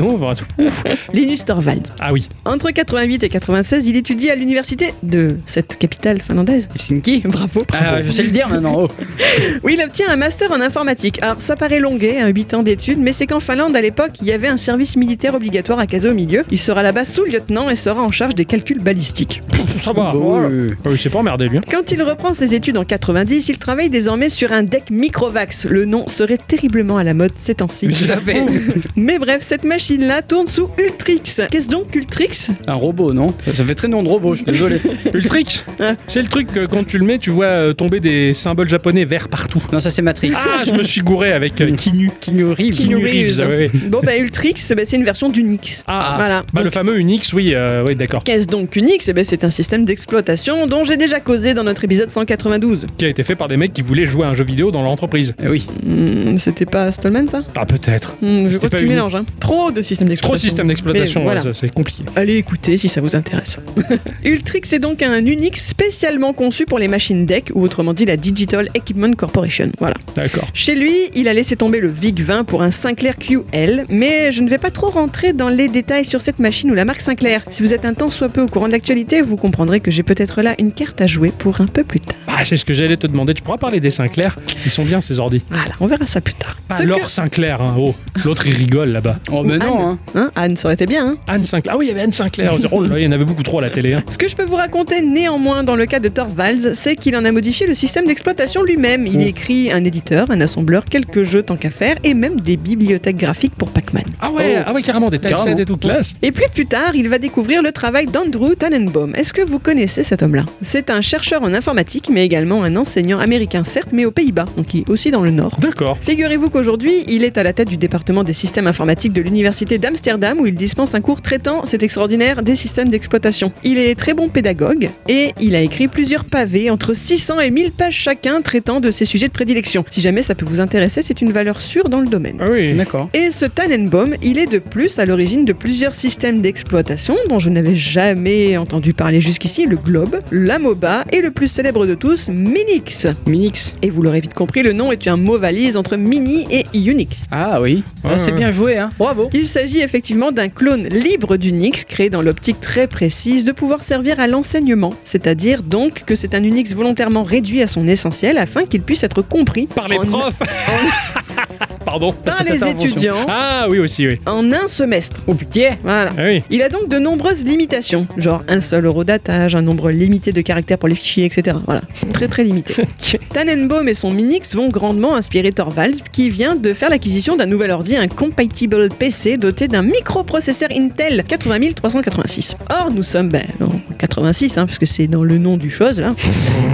Ouf. 0.58 0.84
Linus 1.12 1.44
Torvalds. 1.44 1.92
Ah 2.00 2.12
oui. 2.12 2.28
Entre 2.44 2.70
88 2.70 3.22
et 3.24 3.28
96, 3.28 3.86
il 3.86 3.96
étudie 3.96 4.30
à 4.30 4.34
l'université 4.34 4.92
de 5.02 5.36
cette 5.46 5.78
capitale 5.78 6.20
finlandaise. 6.20 6.68
Helsinki 6.74 7.20
Bravo. 7.24 7.64
Ah, 7.72 8.02
je 8.02 8.10
sais 8.12 8.22
le 8.22 8.30
dire 8.30 8.48
maintenant. 8.48 8.84
oh. 8.84 8.88
Oui, 9.64 9.76
il 9.78 9.84
obtient 9.84 10.08
un 10.10 10.16
master 10.16 10.52
en 10.52 10.60
informatique. 10.60 11.22
Alors, 11.22 11.36
ça 11.40 11.56
paraît 11.56 11.80
longué, 11.80 12.20
hein, 12.20 12.28
8 12.28 12.54
ans 12.54 12.62
d'études, 12.62 12.98
mais 12.98 13.12
c'est 13.12 13.26
qu'en 13.26 13.40
Finlande, 13.40 13.76
à 13.76 13.80
l'époque, 13.80 14.12
il 14.20 14.26
y 14.28 14.32
avait 14.32 14.48
un 14.48 14.56
service 14.56 14.96
militaire 14.96 15.34
obligatoire 15.34 15.78
à 15.78 15.86
caser 15.86 16.08
au 16.10 16.14
milieu. 16.14 16.44
Il 16.50 16.58
sera 16.58 16.82
là-bas 16.82 17.04
sous-lieutenant 17.04 17.68
et 17.70 17.76
sera 17.76 18.02
en 18.02 18.10
charge 18.10 18.34
des 18.34 18.44
calculs 18.44 18.80
balistiques. 18.80 19.42
Ça 19.78 19.92
va. 19.92 20.12
Bon, 20.12 20.32
voilà. 20.38 20.48
euh, 20.48 20.68
Ah 20.84 20.88
Oui, 20.90 20.98
c'est 20.98 21.10
pas 21.10 21.18
emmerdé 21.18 21.48
lui. 21.48 21.58
hein. 21.58 21.62
Quand 21.70 21.90
il 21.92 22.02
reprend 22.02 22.34
ses 22.34 22.54
études 22.54 22.76
en 22.76 22.84
90, 22.84 23.48
il 23.48 23.58
travaille 23.58 23.90
désormais 23.90 24.28
sur 24.28 24.52
un 24.52 24.62
deck 24.62 24.90
Microvax. 24.90 25.66
Le 25.66 25.84
nom 25.84 26.06
serait 26.08 26.38
terriblement 26.38 26.96
à 26.98 27.04
la 27.04 27.14
mode 27.14 27.32
ces 27.36 27.54
temps-ci. 27.56 27.88
Mais 28.96 29.14
à 29.14 29.18
bref, 29.18 29.38
cette 29.42 29.64
machine-là 29.82 30.22
tourne 30.22 30.46
sous 30.46 30.68
Ultrix. 30.78 31.22
Qu'est-ce 31.50 31.68
donc 31.68 31.92
Ultrix? 31.96 32.50
Un 32.68 32.74
robot, 32.74 33.12
non? 33.12 33.26
Ça, 33.44 33.52
ça 33.52 33.64
fait 33.64 33.74
très 33.74 33.88
nom 33.88 34.04
de 34.04 34.08
robot, 34.08 34.34
je 34.34 34.42
suis 34.44 34.52
désolé. 34.52 34.80
Ultrix, 35.14 35.64
Ah. 35.80 35.94
c'est 36.06 36.22
le 36.22 36.28
truc 36.28 36.52
que 36.52 36.66
quand 36.66 36.86
tu 36.86 36.98
le 36.98 37.04
mets, 37.04 37.18
tu 37.18 37.30
vois 37.30 37.46
euh, 37.46 37.72
tomber 37.72 37.98
des 37.98 38.32
symboles 38.32 38.68
japonais 38.68 39.04
verts 39.04 39.28
partout. 39.28 39.60
Non, 39.72 39.80
ça 39.80 39.90
c'est 39.90 40.00
Matrix. 40.02 40.32
Ah, 40.36 40.62
je 40.64 40.70
me 40.72 40.84
suis 40.84 41.00
gouré 41.00 41.32
avec 41.32 41.60
euh, 41.60 41.70
Kinu. 41.74 42.10
Keanu 42.20 42.44
Reeves. 42.52 42.76
Keanu 42.76 42.94
Reeves, 42.94 43.40
Reeves. 43.40 43.40
ouais, 43.40 43.56
ouais. 43.56 43.70
Bon, 43.88 44.00
bah 44.04 44.16
Ultrix, 44.16 44.54
bah, 44.76 44.82
c'est 44.84 44.96
une 44.96 45.04
version 45.04 45.28
d'Unix. 45.28 45.82
Ah, 45.88 46.14
Voilà. 46.16 46.44
Bah, 46.52 46.62
le 46.62 46.70
fameux 46.70 46.96
Unix, 47.00 47.32
oui, 47.32 47.52
euh, 47.52 47.82
oui, 47.84 47.96
d'accord. 47.96 48.22
Qu'est-ce 48.22 48.46
donc 48.46 48.76
Unix? 48.76 49.08
Eh 49.08 49.12
ben, 49.12 49.24
C'est 49.24 49.42
un 49.42 49.50
système 49.50 49.84
d'exploitation 49.84 50.68
dont 50.68 50.84
j'ai 50.84 50.96
déjà 50.96 51.18
causé 51.18 51.54
dans 51.54 51.64
notre 51.64 51.82
épisode 51.82 52.08
192. 52.10 52.86
Qui 52.98 53.04
a 53.06 53.08
été 53.08 53.24
fait 53.24 53.34
par 53.34 53.48
des 53.48 53.56
mecs 53.56 53.72
qui 53.72 53.82
voulaient 53.82 54.06
jouer 54.06 54.26
à 54.26 54.28
un 54.28 54.34
jeu 54.34 54.44
vidéo 54.44 54.70
dans 54.70 54.82
leur 54.82 54.92
entreprise. 54.92 55.34
Eh 55.42 55.48
oui. 55.48 55.66
Hmm, 55.84 56.38
C'était 56.38 56.66
pas 56.66 56.92
Stallman 56.92 57.26
ça? 57.26 57.42
Ah, 57.56 57.66
peut-être. 57.66 58.14
Hmm, 58.22 58.44
Je 58.46 58.50
C'était 58.52 58.58
crois 58.58 58.68
que 58.68 58.74
pas 58.76 58.78
tu 58.82 58.86
mélanges. 58.86 59.16
hein. 59.16 59.24
Trop 59.40 59.71
de 59.72 59.82
systèmes 59.82 60.08
d'exploitation. 60.08 60.28
Trop 60.28 60.36
de 60.36 60.40
systèmes 60.40 60.68
d'exploitation, 60.68 61.26
ouais, 61.26 61.52
c'est 61.52 61.72
compliqué. 61.74 62.04
Allez 62.16 62.36
écouter 62.36 62.76
si 62.76 62.88
ça 62.88 63.00
vous 63.00 63.14
intéresse. 63.16 63.58
Ultrix 64.24 64.62
est 64.72 64.78
donc 64.78 65.02
un 65.02 65.24
Unix 65.24 65.64
spécialement 65.64 66.32
conçu 66.32 66.66
pour 66.66 66.78
les 66.78 66.88
machines 66.88 67.26
DEC 67.26 67.50
ou 67.54 67.62
autrement 67.62 67.92
dit 67.94 68.04
la 68.04 68.16
Digital 68.16 68.68
Equipment 68.74 69.12
Corporation. 69.12 69.70
Voilà. 69.78 69.94
D'accord. 70.14 70.46
Chez 70.54 70.74
lui, 70.74 70.94
il 71.14 71.28
a 71.28 71.34
laissé 71.34 71.56
tomber 71.56 71.80
le 71.80 71.88
VIC-20 71.88 72.44
pour 72.44 72.62
un 72.62 72.70
Sinclair 72.70 73.16
QL, 73.18 73.86
mais 73.88 74.32
je 74.32 74.42
ne 74.42 74.48
vais 74.48 74.58
pas 74.58 74.70
trop 74.70 74.88
rentrer 74.90 75.32
dans 75.32 75.48
les 75.48 75.68
détails 75.68 76.04
sur 76.04 76.20
cette 76.20 76.38
machine 76.38 76.70
ou 76.70 76.74
la 76.74 76.84
marque 76.84 77.00
Sinclair. 77.00 77.42
Si 77.50 77.62
vous 77.62 77.74
êtes 77.74 77.84
un 77.84 77.94
tant 77.94 78.10
soit 78.10 78.28
peu 78.28 78.42
au 78.42 78.46
courant 78.48 78.66
de 78.66 78.72
l'actualité, 78.72 79.22
vous 79.22 79.36
comprendrez 79.36 79.80
que 79.80 79.90
j'ai 79.90 80.02
peut-être 80.02 80.42
là 80.42 80.54
une 80.58 80.72
carte 80.72 81.00
à 81.00 81.06
jouer 81.06 81.32
pour 81.36 81.60
un 81.60 81.66
peu 81.66 81.84
plus 81.84 82.00
tard. 82.00 82.16
Ah, 82.28 82.44
c'est 82.44 82.56
ce 82.56 82.64
que 82.64 82.72
j'allais 82.72 82.96
te 82.96 83.06
demander. 83.06 83.34
Tu 83.34 83.42
pourras 83.42 83.58
parler 83.58 83.80
des 83.80 83.90
Sinclair 83.90 84.38
Ils 84.64 84.70
sont 84.70 84.84
bien 84.84 85.00
ces 85.00 85.18
ordi. 85.18 85.42
Voilà, 85.48 85.72
on 85.80 85.86
verra 85.86 86.06
ça 86.06 86.20
plus 86.20 86.34
tard. 86.34 86.56
Leur 86.84 86.98
que- 87.00 87.10
Sinclair, 87.10 87.60
hein. 87.60 87.74
Oh, 87.78 87.94
l'autre 88.24 88.46
il 88.46 88.54
rigole 88.54 88.90
là-bas. 88.90 89.18
Oh, 89.30 89.42
mais 89.44 89.58
Anne. 89.64 89.72
hein. 89.80 89.98
Hein, 90.14 90.30
Anne, 90.36 90.56
ça 90.56 90.66
aurait 90.68 90.74
été 90.74 90.86
bien, 90.86 91.06
hein 91.06 91.16
Anne 91.28 91.44
Sinclair. 91.44 91.74
Ah 91.74 91.78
oui, 91.78 91.86
il 91.86 91.88
y 91.88 91.92
avait 91.92 92.02
Anne 92.02 92.12
Sinclair. 92.12 92.52
Oh 92.72 92.82
là, 92.84 92.98
il 92.98 93.04
y 93.04 93.06
en 93.06 93.12
avait 93.12 93.24
beaucoup 93.24 93.42
trop 93.42 93.58
à 93.58 93.62
la 93.62 93.70
télé. 93.70 93.94
hein. 93.94 94.02
Ce 94.10 94.18
que 94.18 94.28
je 94.28 94.36
peux 94.36 94.44
vous 94.44 94.56
raconter 94.56 95.00
néanmoins 95.02 95.62
dans 95.62 95.76
le 95.76 95.86
cas 95.86 96.00
de 96.00 96.08
Torvalds, 96.08 96.74
c'est 96.74 96.96
qu'il 96.96 97.16
en 97.16 97.24
a 97.24 97.32
modifié 97.32 97.66
le 97.66 97.74
système 97.74 98.06
d'exploitation 98.06 98.62
lui-même. 98.62 99.06
Il 99.06 99.18
Oh. 99.18 99.20
écrit 99.28 99.70
un 99.72 99.84
éditeur, 99.84 100.30
un 100.30 100.40
assembleur, 100.40 100.84
quelques 100.84 101.22
jeux 101.24 101.42
tant 101.42 101.56
qu'à 101.56 101.70
faire 101.70 101.96
et 102.04 102.14
même 102.14 102.40
des 102.40 102.56
bibliothèques 102.56 103.16
graphiques 103.16 103.54
pour 103.54 103.70
Pac-Man. 103.70 104.04
Ah 104.20 104.30
ouais, 104.30 104.56
Oh. 104.58 104.62
ah 104.66 104.72
ouais, 104.72 104.82
carrément, 104.82 105.10
des 105.10 105.18
Carrément. 105.18 105.38
typeset 105.44 105.62
et 105.62 105.64
tout 105.64 105.76
classe. 105.76 106.14
Et 106.22 106.32
puis 106.32 106.44
plus 106.54 106.66
tard, 106.66 106.92
il 106.94 107.08
va 107.08 107.18
découvrir 107.18 107.62
le 107.62 107.72
travail 107.72 108.06
d'Andrew 108.06 108.54
Tannenbaum. 108.58 109.14
Est-ce 109.16 109.32
que 109.32 109.42
vous 109.42 109.58
connaissez 109.58 110.02
cet 110.04 110.22
homme-là? 110.22 110.44
C'est 110.62 110.90
un 110.90 111.00
chercheur 111.00 111.42
en 111.42 111.52
informatique, 111.54 112.08
mais 112.10 112.24
également 112.24 112.62
un 112.64 112.76
enseignant 112.76 113.18
américain, 113.18 113.64
certes, 113.64 113.90
mais 113.92 114.04
aux 114.04 114.10
Pays-Bas, 114.10 114.44
donc 114.56 114.74
il 114.74 114.80
est 114.80 114.90
aussi 114.90 115.10
dans 115.10 115.22
le 115.22 115.30
Nord. 115.30 115.56
D'accord. 115.60 115.98
Figurez-vous 116.00 116.50
qu'aujourd'hui, 116.50 117.04
il 117.08 117.24
est 117.24 117.38
à 117.38 117.42
la 117.42 117.52
tête 117.52 117.68
du 117.68 117.76
département 117.76 118.24
des 118.24 118.32
systèmes 118.32 118.66
informatiques 118.66 119.12
de 119.12 119.20
l'université 119.22 119.51
d'Amsterdam 119.52 120.40
où 120.40 120.46
il 120.46 120.54
dispense 120.54 120.94
un 120.94 121.00
cours 121.00 121.20
traitant, 121.20 121.62
c'est 121.64 121.82
extraordinaire, 121.82 122.42
des 122.42 122.56
systèmes 122.56 122.88
d'exploitation. 122.88 123.52
Il 123.64 123.78
est 123.78 123.94
très 123.94 124.14
bon 124.14 124.28
pédagogue 124.28 124.88
et 125.08 125.32
il 125.40 125.54
a 125.54 125.60
écrit 125.60 125.88
plusieurs 125.88 126.24
pavés 126.24 126.70
entre 126.70 126.94
600 126.94 127.40
et 127.40 127.50
1000 127.50 127.72
pages 127.72 127.94
chacun 127.94 128.42
traitant 128.42 128.80
de 128.80 128.90
ses 128.90 129.04
sujets 129.04 129.28
de 129.28 129.32
prédilection. 129.32 129.84
Si 129.90 130.00
jamais 130.00 130.22
ça 130.22 130.34
peut 130.34 130.46
vous 130.46 130.60
intéresser, 130.60 131.02
c'est 131.02 131.20
une 131.20 131.32
valeur 131.32 131.60
sûre 131.60 131.88
dans 131.88 132.00
le 132.00 132.08
domaine. 132.08 132.38
Ah 132.40 132.46
oui. 132.52 132.74
D'accord. 132.74 133.08
Et 133.14 133.30
ce 133.30 133.44
Tannenbaum, 133.44 134.14
il 134.22 134.38
est 134.38 134.50
de 134.50 134.58
plus 134.58 134.98
à 134.98 135.06
l'origine 135.06 135.44
de 135.44 135.52
plusieurs 135.52 135.94
systèmes 135.94 136.40
d'exploitation 136.40 137.16
dont 137.28 137.38
je 137.38 137.50
n'avais 137.50 137.76
jamais 137.76 138.56
entendu 138.56 138.94
parler 138.94 139.20
jusqu'ici, 139.20 139.66
le 139.66 139.76
Globe, 139.76 140.20
la 140.30 140.58
MOBA 140.58 141.04
et 141.12 141.20
le 141.20 141.30
plus 141.30 141.48
célèbre 141.48 141.86
de 141.86 141.94
tous, 141.94 142.28
Minix. 142.28 143.06
Minix. 143.26 143.74
Et 143.82 143.90
vous 143.90 144.02
l'aurez 144.02 144.20
vite 144.20 144.34
compris, 144.34 144.62
le 144.62 144.72
nom 144.72 144.92
est 144.92 145.06
un 145.06 145.16
mot 145.16 145.38
valise 145.38 145.76
entre 145.76 145.96
Mini 145.96 146.46
et 146.50 146.64
Unix. 146.74 147.26
Ah 147.30 147.60
oui. 147.60 147.82
Ah, 148.04 148.18
c'est 148.18 148.32
bien 148.32 148.50
joué, 148.50 148.78
hein. 148.78 148.90
Bravo. 148.98 149.28
Il 149.32 149.41
s'agit 149.46 149.80
effectivement 149.80 150.32
d'un 150.32 150.48
clone 150.48 150.88
libre 150.88 151.36
d'Unix 151.36 151.84
créé 151.84 152.10
dans 152.10 152.22
l'optique 152.22 152.60
très 152.60 152.86
précise 152.86 153.44
de 153.44 153.52
pouvoir 153.52 153.82
servir 153.82 154.20
à 154.20 154.26
l'enseignement, 154.26 154.90
c'est-à-dire 155.04 155.62
donc 155.62 156.04
que 156.04 156.14
c'est 156.14 156.34
un 156.34 156.42
Unix 156.42 156.74
volontairement 156.74 157.22
réduit 157.24 157.62
à 157.62 157.66
son 157.66 157.86
essentiel 157.88 158.38
afin 158.38 158.64
qu'il 158.64 158.82
puisse 158.82 159.02
être 159.04 159.22
compris 159.22 159.66
Par 159.68 159.88
les 159.88 159.98
en- 159.98 160.06
profs. 160.06 160.42
Pardon. 161.84 162.12
par 162.12 162.42
les 162.44 162.64
étudiants 162.64 163.26
Ah 163.28 163.66
oui 163.70 163.78
aussi, 163.78 164.06
oui. 164.06 164.20
en 164.24 164.50
un 164.52 164.68
semestre. 164.68 165.20
Oh 165.26 165.34
putain. 165.34 165.70
Voilà. 165.82 166.10
Ah 166.16 166.22
oui. 166.24 166.40
Il 166.48 166.62
a 166.62 166.68
donc 166.68 166.88
de 166.88 166.98
nombreuses 166.98 167.44
limitations, 167.44 168.06
genre 168.16 168.42
un 168.48 168.60
seul 168.60 168.86
eurodatage, 168.86 169.54
un 169.54 169.62
nombre 169.62 169.90
limité 169.90 170.32
de 170.32 170.40
caractères 170.40 170.78
pour 170.78 170.88
les 170.88 170.94
fichiers, 170.94 171.24
etc. 171.26 171.56
Voilà, 171.66 171.82
très 172.12 172.28
très 172.28 172.44
limité. 172.44 172.74
Tannenbaum 173.34 173.88
et 173.88 173.94
son 173.94 174.10
Minix 174.10 174.54
vont 174.54 174.68
grandement 174.68 175.16
inspirer 175.16 175.52
Torvalds, 175.52 176.02
qui 176.12 176.30
vient 176.30 176.54
de 176.56 176.72
faire 176.72 176.88
l'acquisition 176.88 177.36
d'un 177.36 177.46
nouvel 177.46 177.70
ordi, 177.70 177.96
un 177.96 178.08
Compatible 178.08 178.88
PC 178.88 179.21
doté 179.36 179.68
d'un 179.68 179.82
microprocesseur 179.82 180.68
Intel 180.74 181.22
80386. 181.28 182.56
Or, 182.70 182.90
nous 182.92 183.02
sommes 183.02 183.28
ben, 183.28 183.42
en 183.60 183.68
86, 183.98 184.58
hein, 184.58 184.66
puisque 184.66 184.86
c'est 184.86 185.06
dans 185.06 185.22
le 185.24 185.38
nom 185.38 185.56
du 185.56 185.70
chose, 185.70 186.00
là. 186.00 186.10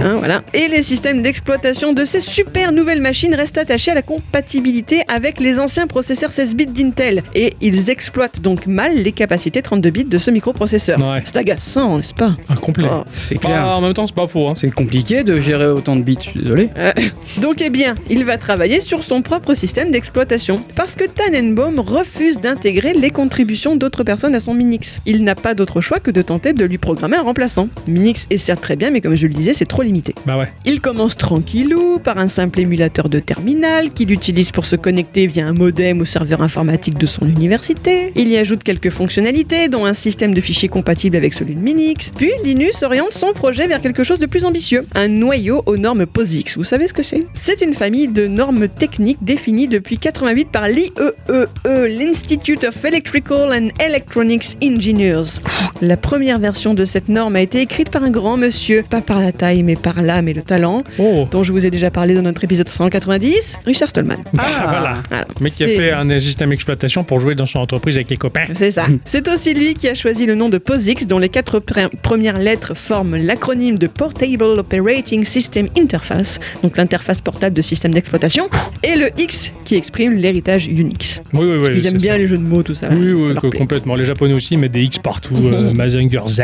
Hein, 0.01 0.15
voilà. 0.17 0.43
Et 0.53 0.69
les 0.69 0.81
systèmes 0.81 1.21
d'exploitation 1.21 1.91
de 1.91 2.05
ces 2.05 2.21
super 2.21 2.71
nouvelles 2.71 3.01
machines 3.01 3.35
restent 3.35 3.57
attachés 3.57 3.91
à 3.91 3.93
la 3.95 4.01
compatibilité 4.01 5.01
avec 5.09 5.41
les 5.41 5.59
anciens 5.59 5.87
processeurs 5.87 6.31
16 6.31 6.55
bits 6.55 6.65
d'Intel. 6.67 7.21
Et 7.35 7.53
ils 7.59 7.89
exploitent 7.89 8.39
donc 8.39 8.65
mal 8.65 8.95
les 8.95 9.11
capacités 9.11 9.61
32 9.61 9.89
bits 9.89 10.03
de 10.05 10.17
ce 10.17 10.31
microprocesseur. 10.31 10.97
Ouais. 10.99 11.21
C'est 11.25 11.35
agaçant, 11.35 11.97
n'est-ce 11.97 12.13
pas? 12.13 12.37
Ah, 12.47 12.55
complet. 12.55 12.87
Oh. 12.89 13.03
C'est 13.11 13.35
Ah, 13.43 13.47
clair. 13.47 13.65
en 13.67 13.81
même 13.81 13.93
temps, 13.93 14.07
c'est 14.07 14.15
pas 14.15 14.27
faux. 14.27 14.47
Hein. 14.47 14.53
C'est 14.55 14.71
compliqué 14.73 15.23
de 15.23 15.37
gérer 15.39 15.67
autant 15.67 15.97
de 15.97 16.01
bits, 16.01 16.15
je 16.21 16.29
suis 16.29 16.39
désolé. 16.39 16.69
Donc 17.41 17.61
eh 17.61 17.69
bien, 17.69 17.95
il 18.09 18.23
va 18.23 18.37
travailler 18.37 18.79
sur 18.79 19.03
son 19.03 19.21
propre 19.21 19.53
système 19.53 19.91
d'exploitation. 19.91 20.63
Parce 20.75 20.95
que 20.95 21.03
Tannenbaum 21.05 21.79
refuse 21.81 22.38
d'intégrer 22.39 22.93
les 22.93 23.09
contributions 23.09 23.75
d'autres 23.75 24.03
personnes 24.03 24.35
à 24.35 24.39
son 24.39 24.53
Minix. 24.53 24.99
Il 25.05 25.23
n'a 25.23 25.35
pas 25.35 25.53
d'autre 25.53 25.81
choix 25.81 25.99
que 25.99 26.11
de 26.11 26.21
tenter 26.21 26.53
de 26.53 26.65
lui 26.65 26.77
programmer 26.77 27.17
un 27.17 27.23
remplaçant. 27.23 27.69
Minix 27.87 28.27
est 28.29 28.37
certes 28.37 28.61
très 28.61 28.75
bien, 28.75 28.89
mais 28.91 29.01
comme 29.01 29.15
je 29.15 29.27
le 29.27 29.33
disais, 29.33 29.53
c'est 29.53 29.65
trop 29.65 29.81
limité. 29.81 30.15
Bah 30.25 30.37
ouais. 30.37 30.49
Il 30.65 30.81
commence 30.81 31.17
tranquillou 31.17 31.99
par 31.99 32.17
un 32.17 32.27
simple 32.27 32.59
émulateur 32.59 33.09
de 33.09 33.19
terminal 33.19 33.91
qu'il 33.91 34.11
utilise 34.11 34.51
pour 34.51 34.65
se 34.65 34.75
connecter 34.75 35.27
via 35.27 35.45
un 35.45 35.53
modem 35.53 36.01
au 36.01 36.05
serveur 36.05 36.41
informatique 36.41 36.97
de 36.97 37.05
son 37.05 37.27
université. 37.27 38.11
Il 38.15 38.27
y 38.27 38.37
ajoute 38.37 38.63
quelques 38.63 38.89
fonctionnalités, 38.89 39.67
dont 39.67 39.85
un 39.85 39.93
système 39.93 40.33
de 40.33 40.41
fichiers 40.41 40.69
compatible 40.69 41.15
avec 41.15 41.33
celui 41.33 41.55
de 41.55 41.59
Minix. 41.59 42.11
Puis 42.15 42.31
Linus 42.43 42.83
oriente 42.83 43.13
son 43.13 43.33
projet 43.33 43.67
vers 43.67 43.81
quelque 43.81 44.03
chose 44.03 44.19
de 44.19 44.25
plus 44.25 44.45
ambitieux, 44.45 44.83
un 44.95 45.07
noyau 45.07 45.63
aux 45.65 45.77
normes 45.77 46.05
POSIX. 46.05 46.57
Vous 46.57 46.63
savez 46.63 46.87
ce 46.87 46.93
que 46.93 47.03
c'est? 47.03 47.25
C'est 47.33 47.61
une 47.61 47.73
famille 47.73 48.07
de 48.07 48.27
normes 48.27 48.67
techniques 48.67 49.19
définies 49.21 49.67
depuis 49.67 49.97
88 49.97 50.49
par 50.51 50.67
l'IEEE, 50.67 51.47
l'Institute 52.29 52.63
of 52.63 52.85
Electrical 52.85 53.51
and 53.51 53.69
Electronics 53.83 54.55
Engineers. 54.63 55.39
La 55.81 55.97
première 55.97 56.37
version 56.37 56.75
de 56.75 56.85
cette 56.85 57.09
norme 57.09 57.35
a 57.35 57.41
été 57.41 57.59
écrite 57.61 57.89
par 57.89 58.03
un 58.03 58.11
grand 58.11 58.37
monsieur, 58.37 58.83
pas 58.87 59.01
par 59.01 59.19
la 59.19 59.31
taille 59.31 59.63
mais 59.63 59.75
par 59.75 60.03
l'âme 60.03 60.27
et 60.27 60.33
le 60.33 60.43
talent, 60.43 60.83
Oh. 60.99 61.27
dont 61.31 61.41
je 61.43 61.51
vous 61.51 61.65
ai 61.65 61.71
déjà 61.71 61.89
parlé 61.89 62.13
dans 62.13 62.21
notre 62.21 62.43
épisode 62.43 62.69
190, 62.69 63.57
Richard 63.65 63.89
Stallman. 63.89 64.17
Ah, 64.37 64.45
voilà. 64.63 64.93
Voilà. 65.09 65.25
Mec 65.41 65.53
qui 65.53 65.63
a 65.63 65.67
fait 65.69 65.91
un 65.91 66.19
système 66.19 66.51
d'exploitation 66.51 67.03
pour 67.03 67.19
jouer 67.19 67.33
dans 67.33 67.47
son 67.47 67.59
entreprise 67.59 67.95
avec 67.95 68.11
les 68.11 68.17
copains. 68.17 68.45
C'est 68.55 68.69
ça. 68.71 68.85
C'est 69.05 69.27
aussi 69.27 69.55
lui 69.55 69.73
qui 69.73 69.87
a 69.87 69.95
choisi 69.95 70.27
le 70.27 70.35
nom 70.35 70.49
de 70.49 70.59
POSIX, 70.59 71.07
dont 71.07 71.17
les 71.17 71.29
quatre 71.29 71.59
pre- 71.59 71.89
premières 72.03 72.37
lettres 72.37 72.75
forment 72.75 73.15
l'acronyme 73.15 73.79
de 73.79 73.87
Portable 73.87 74.43
Operating 74.59 75.23
System 75.23 75.67
Interface, 75.75 76.39
donc 76.61 76.77
l'interface 76.77 77.21
portable 77.21 77.55
de 77.55 77.61
système 77.63 77.91
d'exploitation, 77.93 78.49
et 78.83 78.95
le 78.95 79.09
X 79.17 79.51
qui 79.65 79.75
exprime 79.75 80.13
l'héritage 80.13 80.67
Unix. 80.67 81.21
Oui, 81.33 81.47
oui, 81.47 81.57
oui. 81.59 81.69
Ils 81.75 81.87
aiment 81.87 81.93
bien. 81.97 82.18
Les 82.19 82.27
jeux 82.27 82.37
de 82.37 82.47
mots, 82.47 82.63
tout 82.63 82.73
ça. 82.73 82.89
Oui, 82.91 83.33
Ça 83.33 83.39
oui, 83.43 83.49
complètement. 83.57 83.95
Les 83.95 84.05
Japonais 84.05 84.33
aussi 84.33 84.55
mettent 84.57 84.71
des 84.73 84.83
X 84.83 84.99
partout. 84.99 85.35
euh, 85.35 85.73
Mazinger 85.73 86.21
Z, 86.27 86.41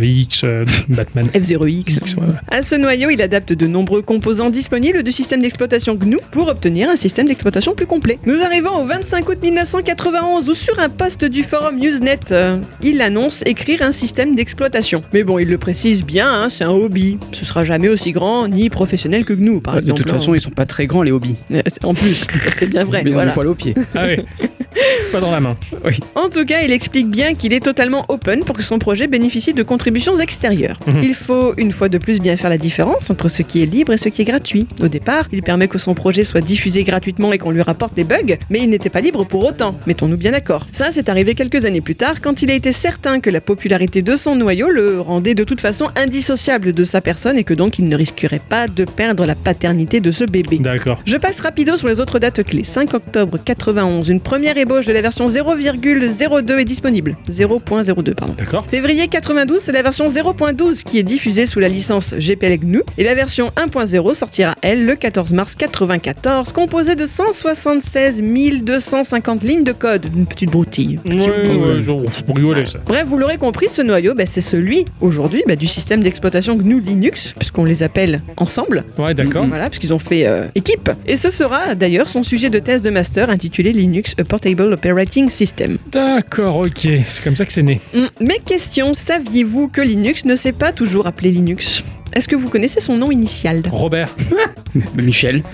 X, 0.00 0.42
euh, 0.44 0.64
Batman. 0.88 1.26
F0X. 1.34 1.96
X, 1.96 2.14
ouais, 2.14 2.22
ouais. 2.22 2.32
À 2.50 2.62
ce 2.62 2.74
noyau, 2.74 3.10
il 3.10 3.20
adapte 3.22 3.52
de 3.52 3.66
nombreux 3.66 4.02
composants 4.02 4.50
disponibles 4.50 5.02
du 5.02 5.12
système 5.12 5.42
d'exploitation 5.42 5.94
GNU 5.94 6.18
pour 6.30 6.48
obtenir 6.48 6.88
un 6.90 6.96
système 6.96 7.26
d'exploitation 7.26 7.74
plus 7.74 7.86
complet. 7.86 8.18
Nous 8.26 8.40
arrivons 8.42 8.82
au 8.82 8.86
25 8.86 9.28
août 9.28 9.38
1991 9.42 10.48
où 10.48 10.54
sur 10.54 10.78
un 10.78 10.88
post 10.88 11.24
du 11.24 11.42
forum 11.42 11.82
Usenet, 11.82 12.20
euh, 12.32 12.58
il 12.82 13.00
annonce 13.02 13.42
écrire 13.46 13.82
un 13.82 13.92
système 13.92 14.34
d'exploitation. 14.34 15.02
Mais 15.12 15.22
bon, 15.24 15.38
il 15.38 15.48
le 15.48 15.58
précise 15.58 16.04
bien, 16.04 16.28
hein, 16.30 16.48
c'est 16.50 16.64
un 16.64 16.70
hobby. 16.70 17.18
Ce 17.32 17.44
sera 17.44 17.64
jamais 17.64 17.88
aussi 17.88 18.12
grand 18.12 18.48
ni 18.48 18.70
professionnel 18.70 19.24
que 19.24 19.32
GNU, 19.32 19.60
par 19.60 19.74
de 19.74 19.80
exemple. 19.80 20.02
toute 20.02 20.10
façon, 20.10 20.34
ils 20.34 20.40
sont 20.40 20.50
pas 20.50 20.66
très 20.66 20.86
grands, 20.86 21.02
les 21.02 21.12
hobbies. 21.12 21.36
En 21.82 21.94
plus, 21.94 22.24
c'est 22.56 22.70
bien 22.70 22.84
vrai. 22.84 23.02
Mais 23.04 23.10
voilà. 23.10 23.30
le 23.30 23.34
poil 23.34 23.46
au 23.48 23.54
pied. 23.54 23.74
Ah 23.94 24.06
oui. 24.06 24.16
Pas 25.12 25.20
dans 25.20 25.30
la 25.30 25.40
main. 25.40 25.56
En 26.14 26.28
tout 26.28 26.44
cas, 26.44 26.60
il 26.62 26.72
explique 26.72 27.08
bien 27.08 27.34
qu'il 27.34 27.52
est 27.52 27.60
totalement 27.60 28.04
open 28.08 28.44
pour 28.44 28.56
que 28.56 28.62
son 28.62 28.78
projet 28.78 29.06
bénéficie 29.06 29.54
de 29.54 29.62
contributions 29.62 30.16
extérieures. 30.16 30.78
Mhm. 30.86 31.02
Il 31.02 31.14
faut 31.14 31.54
une 31.56 31.72
fois 31.72 31.88
de 31.88 31.98
plus 31.98 32.20
bien 32.20 32.36
faire 32.36 32.50
la 32.50 32.58
différence 32.58 33.10
entre 33.10 33.28
ce 33.28 33.42
qui 33.42 33.62
est 33.62 33.66
libre 33.66 33.92
et 33.92 33.98
ce 33.98 34.08
qui 34.08 34.22
est 34.22 34.24
gratuit. 34.24 34.66
Au 34.82 34.88
départ, 34.88 35.26
il 35.32 35.42
permet 35.42 35.68
que 35.68 35.78
son 35.78 35.94
projet 35.94 36.24
soit 36.24 36.40
diffusé 36.40 36.84
gratuitement 36.84 37.32
et 37.32 37.38
qu'on 37.38 37.50
lui 37.50 37.62
rapporte 37.62 37.94
des 37.94 38.04
bugs, 38.04 38.36
mais 38.50 38.60
il 38.60 38.70
n'était 38.70 38.90
pas 38.90 39.00
libre 39.00 39.24
pour 39.24 39.44
autant. 39.44 39.78
Mettons-nous 39.86 40.16
bien 40.16 40.32
d'accord. 40.32 40.66
Ça, 40.72 40.88
c'est 40.90 41.08
arrivé 41.08 41.34
quelques 41.34 41.64
années 41.64 41.80
plus 41.80 41.94
tard 41.94 42.20
quand 42.22 42.42
il 42.42 42.50
a 42.50 42.54
été 42.54 42.72
certain 42.72 43.20
que 43.20 43.30
la 43.30 43.40
popularité 43.40 44.02
de 44.02 44.16
son 44.16 44.36
noyau 44.36 44.70
le 44.70 45.00
rendait 45.00 45.34
de 45.34 45.44
toute 45.44 45.60
façon 45.60 45.88
indissociable 45.96 46.72
de 46.72 46.84
sa 46.84 47.00
personne 47.00 47.38
et 47.38 47.44
que 47.44 47.54
donc 47.54 47.78
il 47.78 47.88
ne 47.88 47.96
risquerait 47.96 48.40
pas 48.40 48.68
de 48.68 48.84
perdre 48.84 49.26
la 49.26 49.34
paternité 49.34 50.00
de 50.00 50.10
ce 50.10 50.24
bébé. 50.24 50.58
D'accord. 50.58 51.00
Je 51.04 51.16
passe 51.16 51.40
rapido 51.40 51.76
sur 51.76 51.88
les 51.88 52.00
autres 52.00 52.18
dates 52.18 52.42
clés. 52.42 52.64
5 52.64 52.94
octobre 52.94 53.38
91, 53.42 54.08
une 54.08 54.20
première 54.20 54.58
ébauche 54.66 54.86
de 54.86 54.92
la 54.92 55.00
version 55.00 55.26
0,02 55.26 56.58
est 56.58 56.64
disponible. 56.64 57.16
0.02, 57.30 58.14
pardon. 58.14 58.34
D'accord. 58.36 58.66
Février 58.68 59.06
92, 59.06 59.60
c'est 59.60 59.70
la 59.70 59.82
version 59.82 60.08
0.12 60.08 60.82
qui 60.82 60.98
est 60.98 61.04
diffusée 61.04 61.46
sous 61.46 61.60
la 61.60 61.68
licence 61.68 62.14
GPL 62.18 62.58
GNU. 62.58 62.82
Et 62.98 63.04
la 63.04 63.14
version 63.14 63.52
1.0 63.56 64.14
sortira, 64.14 64.56
elle, 64.62 64.84
le 64.84 64.96
14 64.96 65.32
mars 65.34 65.54
94, 65.54 66.50
composée 66.50 66.96
de 66.96 67.06
176 67.06 68.22
250 68.62 69.44
lignes 69.44 69.62
de 69.62 69.70
code. 69.70 70.06
Une 70.16 70.26
petite 70.26 70.50
broutille. 70.50 70.98
Ouais, 71.08 71.14
ouais, 71.14 71.80
genre, 71.80 72.02
pour 72.26 72.34
rigoler, 72.34 72.64
ça. 72.64 72.80
Bref, 72.86 73.04
vous 73.06 73.18
l'aurez 73.18 73.38
compris, 73.38 73.68
ce 73.68 73.82
noyau, 73.82 74.14
bah, 74.14 74.26
c'est 74.26 74.40
celui, 74.40 74.84
aujourd'hui, 75.00 75.44
bah, 75.46 75.54
du 75.54 75.68
système 75.68 76.02
d'exploitation 76.02 76.56
GNU 76.56 76.80
Linux, 76.80 77.34
puisqu'on 77.38 77.64
les 77.64 77.84
appelle 77.84 78.20
ensemble. 78.36 78.82
Ouais, 78.98 79.14
d'accord. 79.14 79.46
Voilà, 79.46 79.68
puisqu'ils 79.68 79.94
ont 79.94 80.00
fait 80.00 80.26
euh, 80.26 80.46
équipe. 80.56 80.90
Et 81.06 81.16
ce 81.16 81.30
sera 81.30 81.76
d'ailleurs 81.76 82.08
son 82.08 82.24
sujet 82.24 82.50
de 82.50 82.58
thèse 82.58 82.82
de 82.82 82.90
master 82.90 83.30
intitulé 83.30 83.72
Linux 83.72 84.14
A 84.18 84.24
Portable 84.24 84.55
Operating 84.64 85.30
System. 85.30 85.78
D'accord, 85.90 86.56
ok. 86.56 86.88
C'est 87.06 87.24
comme 87.24 87.36
ça 87.36 87.44
que 87.44 87.52
c'est 87.52 87.62
né. 87.62 87.80
Mais 88.20 88.38
question, 88.44 88.94
saviez-vous 88.94 89.68
que 89.68 89.80
Linux 89.80 90.24
ne 90.24 90.36
s'est 90.36 90.52
pas 90.52 90.72
toujours 90.72 91.06
appelé 91.06 91.30
Linux? 91.30 91.82
Est-ce 92.12 92.28
que 92.28 92.36
vous 92.36 92.48
connaissez 92.48 92.80
son 92.80 92.96
nom 92.96 93.10
initial? 93.10 93.62
Robert. 93.70 94.08
Michel. 94.96 95.42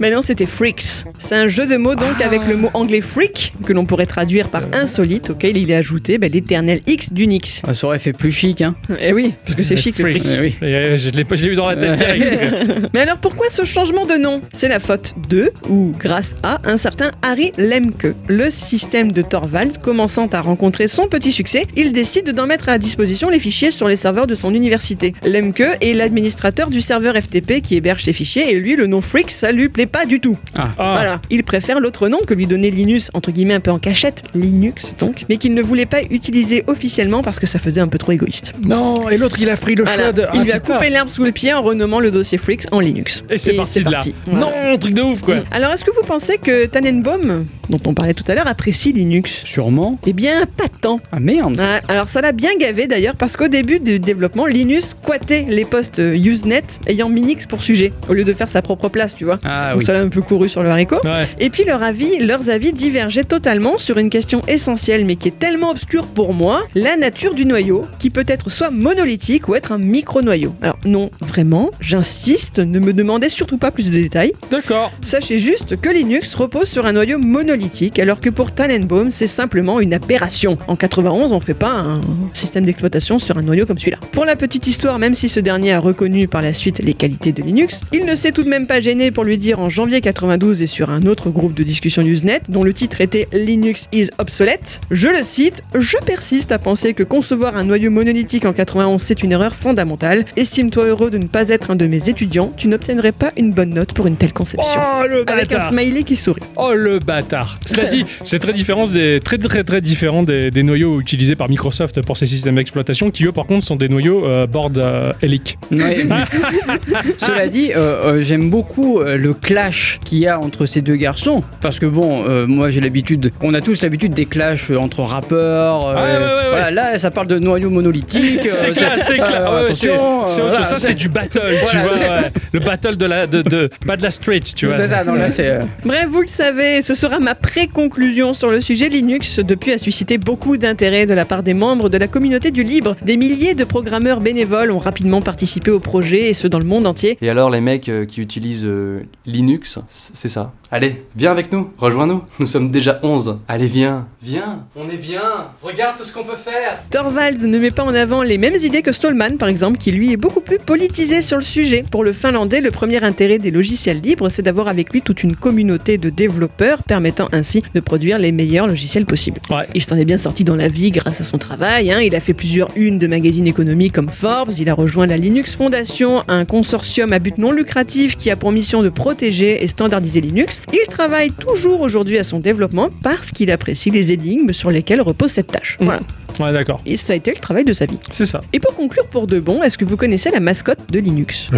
Maintenant, 0.00 0.22
c'était 0.22 0.46
Freaks. 0.46 1.04
C'est 1.18 1.34
un 1.34 1.48
jeu 1.48 1.66
de 1.66 1.76
mots 1.76 1.94
donc 1.94 2.20
avec 2.20 2.46
le 2.46 2.56
mot 2.56 2.70
anglais 2.74 3.00
freak, 3.00 3.54
que 3.64 3.72
l'on 3.72 3.86
pourrait 3.86 4.06
traduire 4.06 4.48
par 4.48 4.62
insolite, 4.72 5.30
auquel 5.30 5.56
il 5.56 5.70
est 5.70 5.76
ajouté 5.76 6.18
bah, 6.18 6.28
l'éternel 6.28 6.80
X 6.86 7.12
d'Unix. 7.12 7.62
Ah, 7.66 7.74
ça 7.74 7.86
aurait 7.86 7.98
fait 7.98 8.12
plus 8.12 8.32
chic, 8.32 8.60
hein. 8.60 8.74
Eh 9.00 9.12
oui, 9.12 9.32
parce 9.44 9.56
que 9.56 9.62
c'est 9.62 9.76
chic 9.76 9.98
le 9.98 10.04
Freak. 10.04 10.22
freak. 10.22 10.36
Eh 10.38 10.40
oui. 10.40 10.54
Euh, 10.62 10.98
Je 10.98 11.10
l'ai 11.10 11.52
eu 11.52 11.54
dans 11.54 11.68
la 11.68 11.76
tête 11.76 11.94
direct. 11.94 12.90
Mais 12.94 13.00
alors 13.00 13.18
pourquoi 13.18 13.48
ce 13.50 13.64
changement 13.64 14.06
de 14.06 14.14
nom? 14.14 14.42
C'est 14.52 14.68
la 14.68 14.80
faute 14.80 15.14
de, 15.28 15.52
ou 15.68 15.92
grâce 15.98 16.36
à, 16.42 16.60
un 16.64 16.76
certain 16.76 17.10
Harry 17.22 17.52
Lemke. 17.56 18.14
Le 18.28 18.50
système 18.50 19.12
de 19.12 19.22
Torvalds 19.22 19.78
commençant 19.82 20.26
à 20.32 20.40
rencontrer 20.40 20.88
son 20.88 21.06
petit 21.06 21.32
succès, 21.32 21.66
il 21.76 21.92
décide 21.92 22.30
d'en 22.30 22.46
mettre 22.46 22.68
à 22.68 22.78
disposition 22.78 23.28
les 23.28 23.40
fichiers 23.40 23.70
sur 23.70 23.88
les 23.88 23.96
serveurs 23.96 24.26
de 24.26 24.34
son 24.34 24.54
université. 24.54 25.14
Lemke 25.24 25.78
est 25.80 25.94
l'administrateur 25.94 26.70
du 26.70 26.80
serveur 26.80 27.14
FTP 27.14 27.60
qui 27.62 27.76
héberge 27.76 28.04
ces 28.04 28.12
fichiers 28.12 28.50
et 28.50 28.54
lui, 28.54 28.76
le 28.76 28.86
nom 28.86 29.00
Freak, 29.00 29.30
ça 29.44 29.52
lui 29.52 29.68
plaît 29.68 29.84
pas 29.84 30.06
du 30.06 30.20
tout. 30.20 30.36
Ah. 30.54 30.70
Ah, 30.78 30.92
Voilà, 30.94 31.20
il 31.28 31.44
préfère 31.44 31.78
l'autre 31.78 32.08
nom 32.08 32.18
que 32.26 32.32
lui 32.32 32.46
donner 32.46 32.70
Linus, 32.70 33.10
entre 33.12 33.30
guillemets 33.30 33.52
un 33.54 33.60
peu 33.60 33.70
en 33.70 33.78
cachette, 33.78 34.22
Linux 34.34 34.94
donc, 34.98 35.26
mais 35.28 35.36
qu'il 35.36 35.52
ne 35.52 35.60
voulait 35.62 35.84
pas 35.84 36.00
utiliser 36.10 36.64
officiellement 36.66 37.20
parce 37.22 37.38
que 37.38 37.46
ça 37.46 37.58
faisait 37.58 37.82
un 37.82 37.88
peu 37.88 37.98
trop 37.98 38.12
égoïste. 38.12 38.52
Non, 38.64 39.10
et 39.10 39.18
l'autre, 39.18 39.36
il 39.40 39.50
a 39.50 39.56
pris 39.56 39.74
le 39.74 39.84
Voilà. 39.84 40.02
choix 40.04 40.12
de. 40.12 40.22
Il 40.34 40.40
Ah, 40.40 40.44
lui 40.44 40.52
a 40.52 40.60
coupé 40.60 40.88
l'herbe 40.88 41.08
sous 41.10 41.24
le 41.24 41.32
pied 41.32 41.52
en 41.52 41.60
renommant 41.62 42.00
le 42.00 42.10
dossier 42.10 42.38
Freaks 42.38 42.64
en 42.72 42.80
Linux. 42.80 43.22
Et 43.28 43.36
c'est 43.36 43.52
parti 43.52 43.82
de 43.84 43.90
là. 43.90 44.00
Voilà. 44.26 44.40
Non, 44.46 44.78
truc 44.78 44.94
de 44.94 45.02
ouf, 45.02 45.20
quoi. 45.20 45.34
Mm. 45.36 45.44
Alors, 45.50 45.72
est-ce 45.72 45.84
que 45.84 45.90
vous 45.90 46.06
pensez 46.06 46.38
que 46.38 46.64
Tannenbaum, 46.66 47.44
dont 47.68 47.80
on 47.84 47.92
parlait 47.92 48.14
tout 48.14 48.24
à 48.28 48.34
l'heure, 48.34 48.46
apprécie 48.46 48.92
Linux? 48.92 49.42
Sûrement. 49.44 49.98
Eh 50.06 50.12
bien, 50.14 50.44
pas 50.56 50.68
tant. 50.80 51.00
Ah 51.12 51.20
merde. 51.20 51.58
Ah, 51.60 51.80
alors, 51.88 52.08
ça 52.08 52.20
l'a 52.22 52.32
bien 52.32 52.56
gavé 52.58 52.86
d'ailleurs, 52.86 53.16
parce 53.16 53.36
qu'au 53.36 53.48
début 53.48 53.78
du 53.80 53.98
développement, 53.98 54.46
Linus 54.46 54.90
squattait 54.90 55.44
les 55.48 55.64
postes 55.66 55.98
Usenet 55.98 56.62
ayant 56.86 57.08
Minix 57.08 57.46
pour 57.46 57.62
sujet, 57.62 57.92
au 58.08 58.14
lieu 58.14 58.24
de 58.24 58.32
faire 58.32 58.48
sa 58.48 58.62
propre 58.62 58.88
place, 58.88 59.14
tu 59.14 59.24
vois. 59.24 59.33
Ah 59.44 59.70
Donc, 59.72 59.80
oui. 59.80 59.84
ça 59.84 59.92
l'a 59.92 60.00
un 60.00 60.08
peu 60.08 60.20
couru 60.22 60.48
sur 60.48 60.62
le 60.62 60.70
haricot. 60.70 61.00
Ouais. 61.04 61.28
Et 61.40 61.50
puis 61.50 61.64
leur 61.64 61.82
avis, 61.82 62.18
leurs 62.18 62.50
avis 62.50 62.72
divergeaient 62.72 63.24
totalement 63.24 63.78
sur 63.78 63.98
une 63.98 64.10
question 64.10 64.40
essentielle 64.48 65.04
mais 65.04 65.16
qui 65.16 65.28
est 65.28 65.38
tellement 65.38 65.70
obscure 65.70 66.06
pour 66.06 66.34
moi, 66.34 66.62
la 66.74 66.96
nature 66.96 67.34
du 67.34 67.46
noyau, 67.46 67.82
qui 67.98 68.10
peut 68.10 68.24
être 68.26 68.50
soit 68.50 68.70
monolithique 68.70 69.48
ou 69.48 69.54
être 69.54 69.72
un 69.72 69.78
micro-noyau. 69.78 70.54
Alors 70.62 70.78
non, 70.84 71.10
vraiment, 71.20 71.70
j'insiste, 71.80 72.58
ne 72.58 72.78
me 72.78 72.92
demandez 72.92 73.28
surtout 73.28 73.58
pas 73.58 73.70
plus 73.70 73.90
de 73.90 73.98
détails. 73.98 74.32
D'accord. 74.50 74.90
Sachez 75.02 75.38
juste 75.38 75.80
que 75.80 75.88
Linux 75.88 76.34
repose 76.34 76.68
sur 76.68 76.86
un 76.86 76.92
noyau 76.92 77.18
monolithique, 77.18 77.98
alors 77.98 78.20
que 78.20 78.30
pour 78.30 78.52
Tannenbaum, 78.52 79.10
c'est 79.10 79.26
simplement 79.26 79.80
une 79.80 79.94
aberration. 79.94 80.58
En 80.68 80.76
91, 80.76 81.32
on 81.32 81.40
fait 81.40 81.54
pas 81.54 81.70
un 81.70 82.00
système 82.34 82.64
d'exploitation 82.64 83.18
sur 83.18 83.38
un 83.38 83.42
noyau 83.42 83.66
comme 83.66 83.78
celui-là. 83.78 83.98
Pour 84.12 84.24
la 84.24 84.36
petite 84.36 84.66
histoire, 84.66 84.98
même 84.98 85.14
si 85.14 85.28
ce 85.28 85.40
dernier 85.40 85.72
a 85.72 85.80
reconnu 85.80 86.28
par 86.28 86.42
la 86.42 86.52
suite 86.52 86.78
les 86.80 86.94
qualités 86.94 87.32
de 87.32 87.42
Linux, 87.42 87.80
il 87.92 88.04
ne 88.06 88.14
s'est 88.14 88.32
tout 88.32 88.42
de 88.42 88.48
même 88.48 88.66
pas 88.66 88.80
gêné 88.80 89.10
pour 89.10 89.23
lui 89.24 89.38
dire 89.38 89.58
en 89.60 89.68
janvier 89.68 90.00
92 90.00 90.62
et 90.62 90.66
sur 90.66 90.90
un 90.90 91.02
autre 91.06 91.30
groupe 91.30 91.54
de 91.54 91.62
discussion 91.62 92.02
Usenet, 92.02 92.42
dont 92.48 92.62
le 92.62 92.72
titre 92.72 93.00
était 93.00 93.28
Linux 93.32 93.88
is 93.92 94.08
obsolete, 94.18 94.80
je 94.90 95.08
le 95.08 95.22
cite, 95.22 95.62
je 95.78 95.96
persiste 96.04 96.52
à 96.52 96.58
penser 96.58 96.94
que 96.94 97.02
concevoir 97.02 97.56
un 97.56 97.64
noyau 97.64 97.90
monolithique 97.90 98.44
en 98.44 98.52
91 98.52 99.00
c'est 99.02 99.22
une 99.22 99.32
erreur 99.32 99.54
fondamentale. 99.54 100.24
Estime-toi 100.36 100.86
heureux 100.86 101.10
de 101.10 101.18
ne 101.18 101.26
pas 101.26 101.48
être 101.48 101.70
un 101.70 101.76
de 101.76 101.86
mes 101.86 102.08
étudiants, 102.08 102.52
tu 102.56 102.68
n'obtiendrais 102.68 103.12
pas 103.12 103.32
une 103.36 103.50
bonne 103.52 103.70
note 103.70 103.92
pour 103.92 104.06
une 104.06 104.16
telle 104.16 104.32
conception. 104.32 104.80
Oh, 104.80 105.04
le 105.08 105.24
Avec 105.28 105.52
un 105.52 105.56
bâtard. 105.56 105.68
smiley 105.68 106.02
qui 106.02 106.16
sourit. 106.16 106.42
Oh 106.56 106.72
le 106.74 106.98
bâtard. 106.98 107.58
Cela 107.66 107.86
dit, 107.86 108.04
c'est 108.22 108.38
très 108.38 108.52
différent 108.52 108.86
des 108.86 109.20
très 109.20 109.38
très 109.38 109.64
très 109.64 109.80
différent 109.80 110.22
des, 110.22 110.50
des 110.50 110.62
noyaux 110.62 111.00
utilisés 111.00 111.36
par 111.36 111.48
Microsoft 111.48 112.02
pour 112.02 112.16
ces 112.16 112.26
systèmes 112.26 112.56
d'exploitation 112.56 113.10
qui 113.10 113.24
eux 113.24 113.32
par 113.32 113.46
contre 113.46 113.64
sont 113.64 113.76
des 113.76 113.88
noyaux 113.88 114.24
euh, 114.26 114.46
board 114.46 114.78
euh, 114.78 115.12
Helic. 115.22 115.58
Ouais. 115.70 116.06
Cela 117.18 117.48
dit, 117.48 117.72
euh, 117.74 118.02
euh, 118.04 118.22
j'aime 118.22 118.50
beaucoup 118.50 119.00
euh, 119.00 119.13
le 119.16 119.34
clash 119.34 119.98
qu'il 120.04 120.18
y 120.18 120.26
a 120.26 120.38
entre 120.38 120.66
ces 120.66 120.80
deux 120.82 120.96
garçons. 120.96 121.42
Parce 121.60 121.78
que 121.78 121.86
bon, 121.86 122.24
euh, 122.28 122.46
moi 122.46 122.70
j'ai 122.70 122.80
l'habitude, 122.80 123.32
on 123.42 123.54
a 123.54 123.60
tous 123.60 123.82
l'habitude 123.82 124.14
des 124.14 124.26
clashs 124.26 124.70
euh, 124.70 124.76
entre 124.76 125.00
rappeurs. 125.02 125.86
euh, 125.86 125.94
Ah, 125.96 126.00
ouais, 126.02 126.12
ouais, 126.12 126.18
ouais, 126.18 126.48
voilà, 126.50 126.70
là 126.70 126.98
ça 126.98 127.10
parle 127.10 127.26
de 127.26 127.38
noyau 127.38 127.70
monolithique. 127.70 128.40
euh, 128.46 128.50
C'est 128.50 128.70
clair, 128.72 128.96
c'est 129.02 129.20
euh, 129.20 129.24
clair. 129.24 129.52
Ouais, 129.52 129.60
attention, 129.64 130.26
c'est- 130.26 130.40
euh, 130.40 130.48
voilà, 130.48 130.64
ça 130.64 130.76
c'est 130.76 130.94
du 130.94 131.08
battle, 131.08 131.40
tu 131.70 131.76
Voilà, 131.78 132.20
vois. 132.20 132.28
Le 132.52 132.60
battle 132.60 132.96
de 132.96 133.06
la 133.06 133.26
de, 133.26 133.42
de 133.42 133.70
pas 133.86 133.96
de 133.96 134.02
la 134.02 134.10
street, 134.10 134.40
tu 134.54 134.66
vois. 134.66 134.76
C'est 134.76 134.88
ça, 134.88 135.04
non 135.04 135.14
là 135.14 135.28
c'est. 135.28 135.46
euh, 135.48 135.60
Bref, 135.84 136.06
vous 136.08 136.20
le 136.22 136.26
savez, 136.28 136.82
ce 136.82 136.94
sera 136.94 137.18
ma 137.20 137.34
pré-conclusion 137.34 138.32
sur 138.34 138.50
le 138.50 138.60
sujet 138.60 138.88
Linux. 138.88 139.40
Depuis 139.40 139.72
a 139.72 139.78
suscité 139.78 140.18
beaucoup 140.18 140.56
d'intérêt 140.56 141.06
de 141.06 141.14
la 141.14 141.24
part 141.24 141.42
des 141.42 141.54
membres 141.54 141.88
de 141.88 141.98
la 141.98 142.06
communauté 142.08 142.50
du 142.50 142.62
libre. 142.62 142.96
Des 143.02 143.16
milliers 143.16 143.54
de 143.54 143.64
programmeurs 143.64 144.20
bénévoles 144.20 144.70
ont 144.70 144.78
rapidement 144.78 145.20
participé 145.22 145.70
au 145.70 145.80
projet 145.80 146.30
et 146.30 146.34
ce 146.34 146.46
dans 146.46 146.58
le 146.58 146.64
monde 146.64 146.86
entier. 146.86 147.18
Et 147.22 147.28
alors 147.30 147.50
les 147.50 147.60
mecs 147.60 147.88
euh, 147.88 148.04
qui 148.04 148.20
utilisent 148.20 148.64
euh, 148.66 149.00
Linux, 149.26 149.78
c'est 149.88 150.28
ça. 150.28 150.52
Allez, 150.70 151.04
viens 151.14 151.30
avec 151.30 151.52
nous, 151.52 151.70
rejoins-nous. 151.78 152.22
Nous 152.40 152.46
sommes 152.46 152.68
déjà 152.70 152.98
11. 153.02 153.38
Allez, 153.46 153.66
viens, 153.68 154.06
viens, 154.22 154.64
on 154.76 154.88
est 154.88 154.96
bien. 154.96 155.20
Regarde 155.62 155.96
tout 155.96 156.04
ce 156.04 156.12
qu'on 156.12 156.24
peut 156.24 156.36
faire. 156.36 156.78
Torvalds 156.90 157.46
ne 157.46 157.58
met 157.58 157.70
pas 157.70 157.84
en 157.84 157.94
avant 157.94 158.22
les 158.22 158.38
mêmes 158.38 158.56
idées 158.60 158.82
que 158.82 158.90
Stallman, 158.90 159.36
par 159.38 159.48
exemple, 159.48 159.78
qui 159.78 159.92
lui 159.92 160.12
est 160.12 160.16
beaucoup 160.16 160.40
plus 160.40 160.58
politisé 160.58 161.22
sur 161.22 161.36
le 161.36 161.44
sujet. 161.44 161.84
Pour 161.90 162.02
le 162.02 162.12
finlandais, 162.12 162.60
le 162.60 162.72
premier 162.72 163.04
intérêt 163.04 163.38
des 163.38 163.52
logiciels 163.52 164.00
libres, 164.00 164.28
c'est 164.30 164.42
d'avoir 164.42 164.66
avec 164.66 164.92
lui 164.92 165.00
toute 165.00 165.22
une 165.22 165.36
communauté 165.36 165.96
de 165.96 166.10
développeurs 166.10 166.82
permettant 166.82 167.28
ainsi 167.32 167.62
de 167.72 167.80
produire 167.80 168.18
les 168.18 168.32
meilleurs 168.32 168.66
logiciels 168.66 169.06
possibles. 169.06 169.40
Ouais. 169.50 169.68
Il 169.74 169.82
s'en 169.82 169.96
est 169.96 170.04
bien 170.04 170.18
sorti 170.18 170.42
dans 170.42 170.56
la 170.56 170.68
vie 170.68 170.90
grâce 170.90 171.20
à 171.20 171.24
son 171.24 171.38
travail. 171.38 171.92
hein. 171.92 172.00
Il 172.00 172.16
a 172.16 172.20
fait 172.20 172.34
plusieurs 172.34 172.68
unes 172.74 172.98
de 172.98 173.06
magazines 173.06 173.46
économiques 173.46 173.92
comme 173.92 174.10
Forbes. 174.10 174.52
Il 174.58 174.68
a 174.68 174.74
rejoint 174.74 175.06
la 175.06 175.16
Linux 175.18 175.54
Foundation, 175.54 176.24
un 176.26 176.44
consortium 176.44 177.12
à 177.12 177.20
but 177.20 177.38
non 177.38 177.52
lucratif 177.52 178.16
qui 178.16 178.30
a 178.30 178.36
pour 178.36 178.50
mission 178.50 178.82
de 178.82 178.88
protéger 178.94 179.62
et 179.62 179.66
standardiser 179.66 180.20
Linux. 180.20 180.62
Il 180.72 180.86
travaille 180.88 181.30
toujours 181.32 181.82
aujourd'hui 181.82 182.18
à 182.18 182.24
son 182.24 182.38
développement 182.38 182.90
parce 183.02 183.30
qu'il 183.30 183.50
apprécie 183.50 183.90
les 183.90 184.12
énigmes 184.12 184.52
sur 184.52 184.70
lesquelles 184.70 185.02
repose 185.02 185.30
cette 185.30 185.48
tâche. 185.48 185.76
Voilà. 185.80 186.00
Ouais, 186.40 186.52
d'accord. 186.52 186.80
Et 186.86 186.96
ça 186.96 187.12
a 187.12 187.16
été 187.16 187.30
le 187.30 187.38
travail 187.38 187.64
de 187.64 187.72
sa 187.72 187.86
vie. 187.86 187.98
C'est 188.10 188.24
ça. 188.26 188.42
Et 188.52 188.60
pour 188.60 188.74
conclure 188.74 189.06
pour 189.08 189.26
de 189.26 189.38
bon, 189.40 189.62
est-ce 189.62 189.78
que 189.78 189.84
vous 189.84 189.96
connaissez 189.96 190.30
la 190.30 190.40
mascotte 190.40 190.90
de 190.90 190.98
Linux 190.98 191.48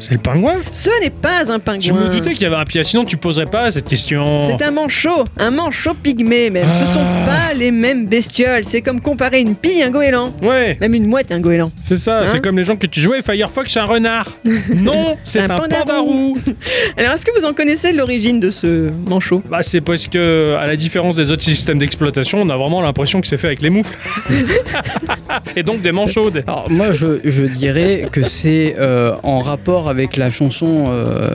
C'est 0.00 0.12
le 0.14 0.18
pingouin 0.20 0.56
Ce 0.70 0.90
n'est 1.02 1.10
pas 1.10 1.52
un 1.52 1.58
pingouin. 1.58 1.80
Je 1.80 1.92
me 1.92 2.08
doutais 2.08 2.32
qu'il 2.34 2.42
y 2.42 2.46
avait 2.46 2.56
un 2.56 2.64
piège, 2.64 2.86
sinon 2.86 3.04
tu 3.04 3.16
poserais 3.16 3.46
pas 3.46 3.70
cette 3.70 3.88
question. 3.88 4.48
C'est 4.56 4.64
un 4.64 4.70
manchot, 4.70 5.24
un 5.38 5.50
manchot 5.50 5.94
pygmée 5.94 6.50
même. 6.50 6.68
Ce 6.86 6.92
sont 6.92 7.00
Ah. 7.04 7.24
pas 7.48 7.54
les 7.54 7.70
mêmes 7.70 8.06
bestioles. 8.06 8.64
C'est 8.64 8.82
comme 8.82 9.00
comparer 9.00 9.40
une 9.40 9.54
pie 9.54 9.78
et 9.80 9.82
un 9.84 9.90
goéland. 9.90 10.32
Ouais, 10.42 10.76
Même 10.80 10.94
une 10.94 11.06
mouette 11.06 11.30
et 11.30 11.34
un 11.34 11.40
goéland. 11.40 11.70
c'est 11.82 11.96
ça. 11.96 12.20
Hein 12.20 12.26
c'est 12.26 12.42
comme 12.42 12.56
les 12.58 12.64
gens 12.64 12.76
que 12.76 12.86
tu 12.86 13.00
jouais 13.00 13.22
Firefox, 13.22 13.72
c'est 13.72 13.80
un 13.80 13.84
renard. 13.84 14.26
non, 14.74 15.16
c'est 15.24 15.40
Un 15.40 15.50
un, 15.50 15.56
pandarou. 15.58 16.36
Alors, 16.96 17.12
est-ce 17.12 17.24
que 17.26 17.38
vous 17.38 17.44
en 17.46 17.52
connaissez 17.52 17.92
l'origine 17.92 18.40
de 18.40 18.50
ce 18.50 18.90
manchot? 19.08 19.42
Bah, 19.50 19.62
c'est 19.62 19.80
parce 19.80 20.06
que, 20.06 20.56
à 20.58 20.66
la 20.66 20.76
différence 20.76 21.16
des 21.16 21.30
autres 21.30 21.42
systèmes 21.42 21.78
d'exploitation, 21.78 22.40
on 22.42 22.48
a 22.48 22.56
vraiment 22.56 22.80
l'impression 22.82 23.20
que 23.20 23.26
c'est 23.26 23.36
fait 23.36 23.48
avec 23.48 23.62
les 23.62 23.70
moufles. 23.70 23.96
Et 25.56 25.62
donc 25.62 25.82
des 25.82 25.92
manchots. 25.92 26.30
des- 26.30 26.40
Alors 26.46 26.70
moi 26.70 26.90
je, 26.92 27.20
je 27.24 27.44
dirais 27.44 28.06
que 28.10 28.22
c'est 28.22 28.76
euh, 28.78 29.14
en 29.22 29.40
rapport 29.40 29.88
avec 29.88 30.16
la 30.16 30.30
chanson 30.30 30.84
euh, 30.88 31.28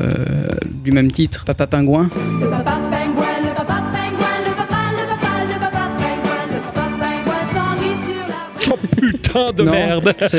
du 0.84 0.92
même 0.92 1.12
titre, 1.12 1.46
Papa 1.46 1.68
Pingouin. 1.68 2.10
Papa 2.50 2.78
pingouin, 2.92 3.27
putain 9.38 9.54
de 9.54 9.64
Non. 9.64 9.72
merde. 9.72 10.14
Ça 10.28 10.38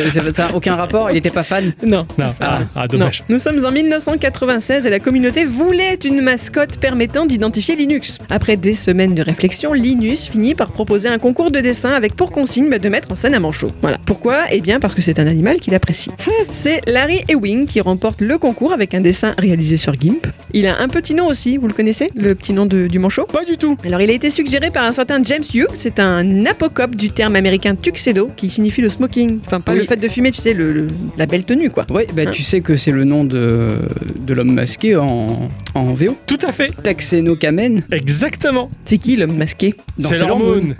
n'a 0.48 0.54
aucun 0.54 0.76
rapport, 0.76 1.10
il 1.10 1.16
était 1.16 1.30
pas 1.30 1.42
fan. 1.44 1.72
Non. 1.84 2.06
Non, 2.18 2.34
ah, 2.40 2.60
ah, 2.74 2.86
dommage. 2.88 3.20
Non. 3.28 3.34
Nous 3.34 3.38
sommes 3.38 3.64
en 3.64 3.70
1996 3.70 4.86
et 4.86 4.90
la 4.90 4.98
communauté 5.00 5.44
voulait 5.44 5.98
une 6.04 6.20
mascotte 6.20 6.78
permettant 6.78 7.26
d'identifier 7.26 7.76
Linux. 7.76 8.18
Après 8.30 8.56
des 8.56 8.74
semaines 8.74 9.14
de 9.14 9.22
réflexion, 9.22 9.72
Linus 9.72 10.28
finit 10.28 10.54
par 10.54 10.68
proposer 10.70 11.08
un 11.08 11.18
concours 11.18 11.50
de 11.50 11.60
dessin 11.60 11.92
avec 11.92 12.14
pour 12.14 12.30
consigne 12.30 12.68
bah, 12.70 12.78
de 12.78 12.88
mettre 12.88 13.10
en 13.12 13.14
scène 13.14 13.34
un 13.34 13.40
manchot. 13.40 13.68
Voilà. 13.82 13.98
Pourquoi? 14.06 14.44
Eh 14.50 14.60
bien 14.60 14.80
parce 14.80 14.94
que 14.94 15.02
c'est 15.02 15.18
un 15.18 15.26
animal 15.26 15.58
qu'il 15.58 15.74
apprécie. 15.74 16.10
C'est 16.50 16.80
Larry 16.86 17.22
Ewing 17.28 17.66
qui 17.66 17.80
remporte 17.80 18.20
le 18.20 18.38
concours 18.38 18.72
avec 18.72 18.94
un 18.94 19.00
dessin 19.00 19.34
réalisé 19.38 19.76
sur 19.76 19.94
GIMP. 19.94 20.26
Il 20.52 20.66
a 20.66 20.80
un 20.80 20.88
petit 20.88 21.14
nom 21.14 21.26
aussi, 21.26 21.56
vous 21.56 21.66
le 21.68 21.74
connaissez? 21.74 22.08
Le 22.14 22.34
petit 22.34 22.52
nom 22.52 22.66
de- 22.66 22.86
du 22.86 22.98
manchot? 22.98 23.26
Pas 23.26 23.44
du 23.44 23.56
tout. 23.56 23.76
alors, 23.84 24.00
il 24.00 24.10
a 24.10 24.12
été 24.14 24.30
suggéré 24.30 24.70
par 24.70 24.84
un 24.84 24.92
certain 24.92 25.22
James 25.24 25.44
Hughes. 25.52 25.66
C'est 25.76 25.98
un 26.00 26.46
apocope 26.46 26.94
du 26.96 27.10
terme 27.10 27.36
américain 27.36 27.74
tuxedo 27.74 28.30
qui 28.36 28.50
signifie 28.50 28.80
le 28.80 28.87
smoking. 28.88 29.40
Enfin, 29.46 29.60
pas 29.60 29.72
Oui. 29.72 29.78
le 29.78 29.84
fait 29.84 29.96
de 29.96 30.08
fumer, 30.08 30.30
tu 30.32 30.40
sais, 30.40 30.52
le, 30.54 30.72
le- 30.72 30.88
la 31.16 31.26
belle 31.26 31.44
tenue, 31.44 31.70
quoi. 31.70 31.86
Ouais, 31.90 32.06
bah 32.14 32.26
tu 32.26 32.42
sais 32.42 32.60
que 32.60 32.76
c'est 32.76 32.90
le 32.92 33.04
nom 33.04 33.24
de, 33.24 33.68
de 34.16 34.34
l'homme 34.34 34.52
masqué 34.52 34.96
en, 34.96 35.26
en 35.74 35.92
VO. 35.94 36.16
Tout 36.26 36.38
à 36.46 36.52
fait. 36.52 36.70
Taxeno 36.82 37.36
Kamen. 37.36 37.82
Exactement. 37.92 38.70
C'est 38.84 38.98
qui 38.98 39.16
l'homme 39.16 39.36
masqué 39.36 39.74
Dans 39.98 40.08
C'est 40.08 40.26
l'hormone. 40.26 40.74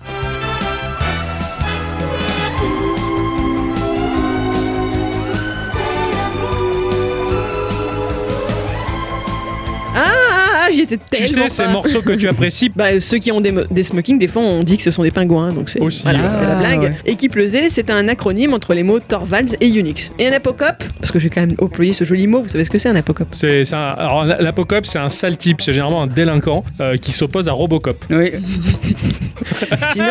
Tu 10.88 11.26
sais, 11.26 11.48
ces 11.48 11.62
pas. 11.64 11.70
morceaux 11.70 12.02
que 12.02 12.12
tu 12.12 12.28
apprécies. 12.28 12.70
Bah, 12.76 13.00
ceux 13.00 13.18
qui 13.18 13.32
ont 13.32 13.40
des, 13.40 13.52
des 13.70 13.82
smokings, 13.82 14.18
des 14.18 14.28
fois, 14.28 14.42
on 14.42 14.62
dit 14.62 14.76
que 14.76 14.82
ce 14.82 14.90
sont 14.90 15.02
des 15.02 15.10
pingouins, 15.10 15.52
donc 15.52 15.68
c'est 15.70 15.78
voilà, 15.80 16.18
la 16.22 16.30
Ah, 16.30 16.58
blague. 16.60 16.80
ouais. 16.80 16.92
Et 17.06 17.16
qui 17.16 17.28
plaisait, 17.28 17.68
c'est 17.70 17.90
un 17.90 18.06
acronyme 18.08 18.54
entre 18.54 18.72
les 18.74 18.82
mots 18.82 19.00
Torvalds 19.00 19.56
et 19.60 19.66
Unix. 19.68 20.10
Et 20.18 20.28
un 20.28 20.32
apocope, 20.32 20.84
parce 21.00 21.10
que 21.10 21.18
j'ai 21.18 21.28
quand 21.30 21.40
même 21.40 21.54
employé 21.60 21.92
ce 21.92 22.04
joli 22.04 22.26
mot, 22.26 22.40
vous 22.40 22.48
savez 22.48 22.64
ce 22.64 22.70
que 22.70 22.78
c'est 22.78 22.88
un 22.88 22.96
apocope 22.96 23.28
C'est 23.32 23.62
alors 23.72 24.24
l'apocop, 24.24 24.86
c'est 24.86 24.98
un 24.98 25.08
sale 25.08 25.36
type, 25.36 25.60
c'est 25.60 25.72
généralement 25.72 26.02
un 26.02 26.06
délinquant 26.06 26.64
euh, 26.80 26.96
qui 26.96 27.10
s'oppose 27.12 27.48
à 27.48 27.52
Robocop. 27.52 27.96
Oui. 28.10 28.32
Sinon, 29.92 30.06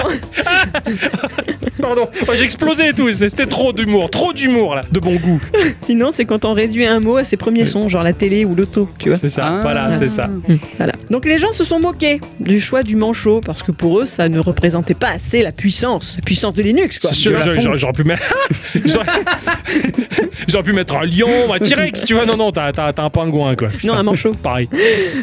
Pardon, 1.81 2.07
Oh, 2.27 2.31
j'ai 2.35 2.43
explosé 2.43 2.89
et 2.89 2.93
tout, 2.93 3.11
c'était 3.11 3.45
trop 3.45 3.71
d'humour, 3.73 4.09
trop 4.09 4.33
d'humour 4.33 4.75
là, 4.75 4.81
de 4.91 4.99
bon 4.99 5.15
goût. 5.15 5.39
sinon 5.81 6.09
c'est 6.11 6.25
quand 6.25 6.45
on 6.45 6.53
réduit 6.53 6.85
un 6.85 6.99
mot 6.99 7.17
à 7.17 7.23
ses 7.23 7.37
premiers 7.37 7.65
sons, 7.65 7.87
genre 7.89 8.03
la 8.03 8.13
télé 8.13 8.45
ou 8.45 8.55
l'auto, 8.55 8.89
tu 8.99 9.09
vois. 9.09 9.17
C'est 9.17 9.27
ça, 9.29 9.43
Ah. 9.45 9.59
voilà, 9.61 9.91
c'est 9.93 10.07
ça. 10.07 10.29
Voilà. 10.77 10.93
Donc 11.09 11.25
les 11.25 11.37
gens 11.39 11.51
se 11.53 11.63
sont 11.63 11.79
moqués 11.79 12.19
du 12.39 12.59
choix 12.59 12.83
du 12.83 12.95
manchot 12.95 13.41
parce 13.41 13.63
que 13.63 13.71
pour 13.71 13.99
eux 13.99 14.05
ça 14.05 14.27
ne 14.29 14.39
représentait 14.39 14.93
pas 14.93 15.09
assez 15.09 15.41
la 15.43 15.51
puissance, 15.51 16.15
la 16.17 16.21
puissance 16.23 16.53
de 16.53 16.63
Linux 16.63 16.99
quoi. 16.99 17.11
J'aurais- 17.13 17.37
funk. 17.39 17.59
j'aurais 17.61 17.77
j'aurais 17.77 17.93
pu 17.93 18.03
mettre. 18.03 18.23
j'aurais- 18.85 19.05
J'aurais 20.47 20.63
pu 20.63 20.73
mettre 20.73 20.95
un 20.95 21.03
lion, 21.05 21.53
un 21.53 21.59
T-Rex, 21.59 22.03
tu 22.05 22.13
vois. 22.13 22.25
Non, 22.25 22.37
non, 22.37 22.51
t'as 22.51 22.71
t'as- 22.71 22.93
t'as 22.93 23.03
un 23.03 23.09
pingouin 23.09 23.55
quoi. 23.55 23.69
Non, 23.83 23.93
un 23.93 24.03
manchot. 24.03 24.31
Pareil. 24.41 24.69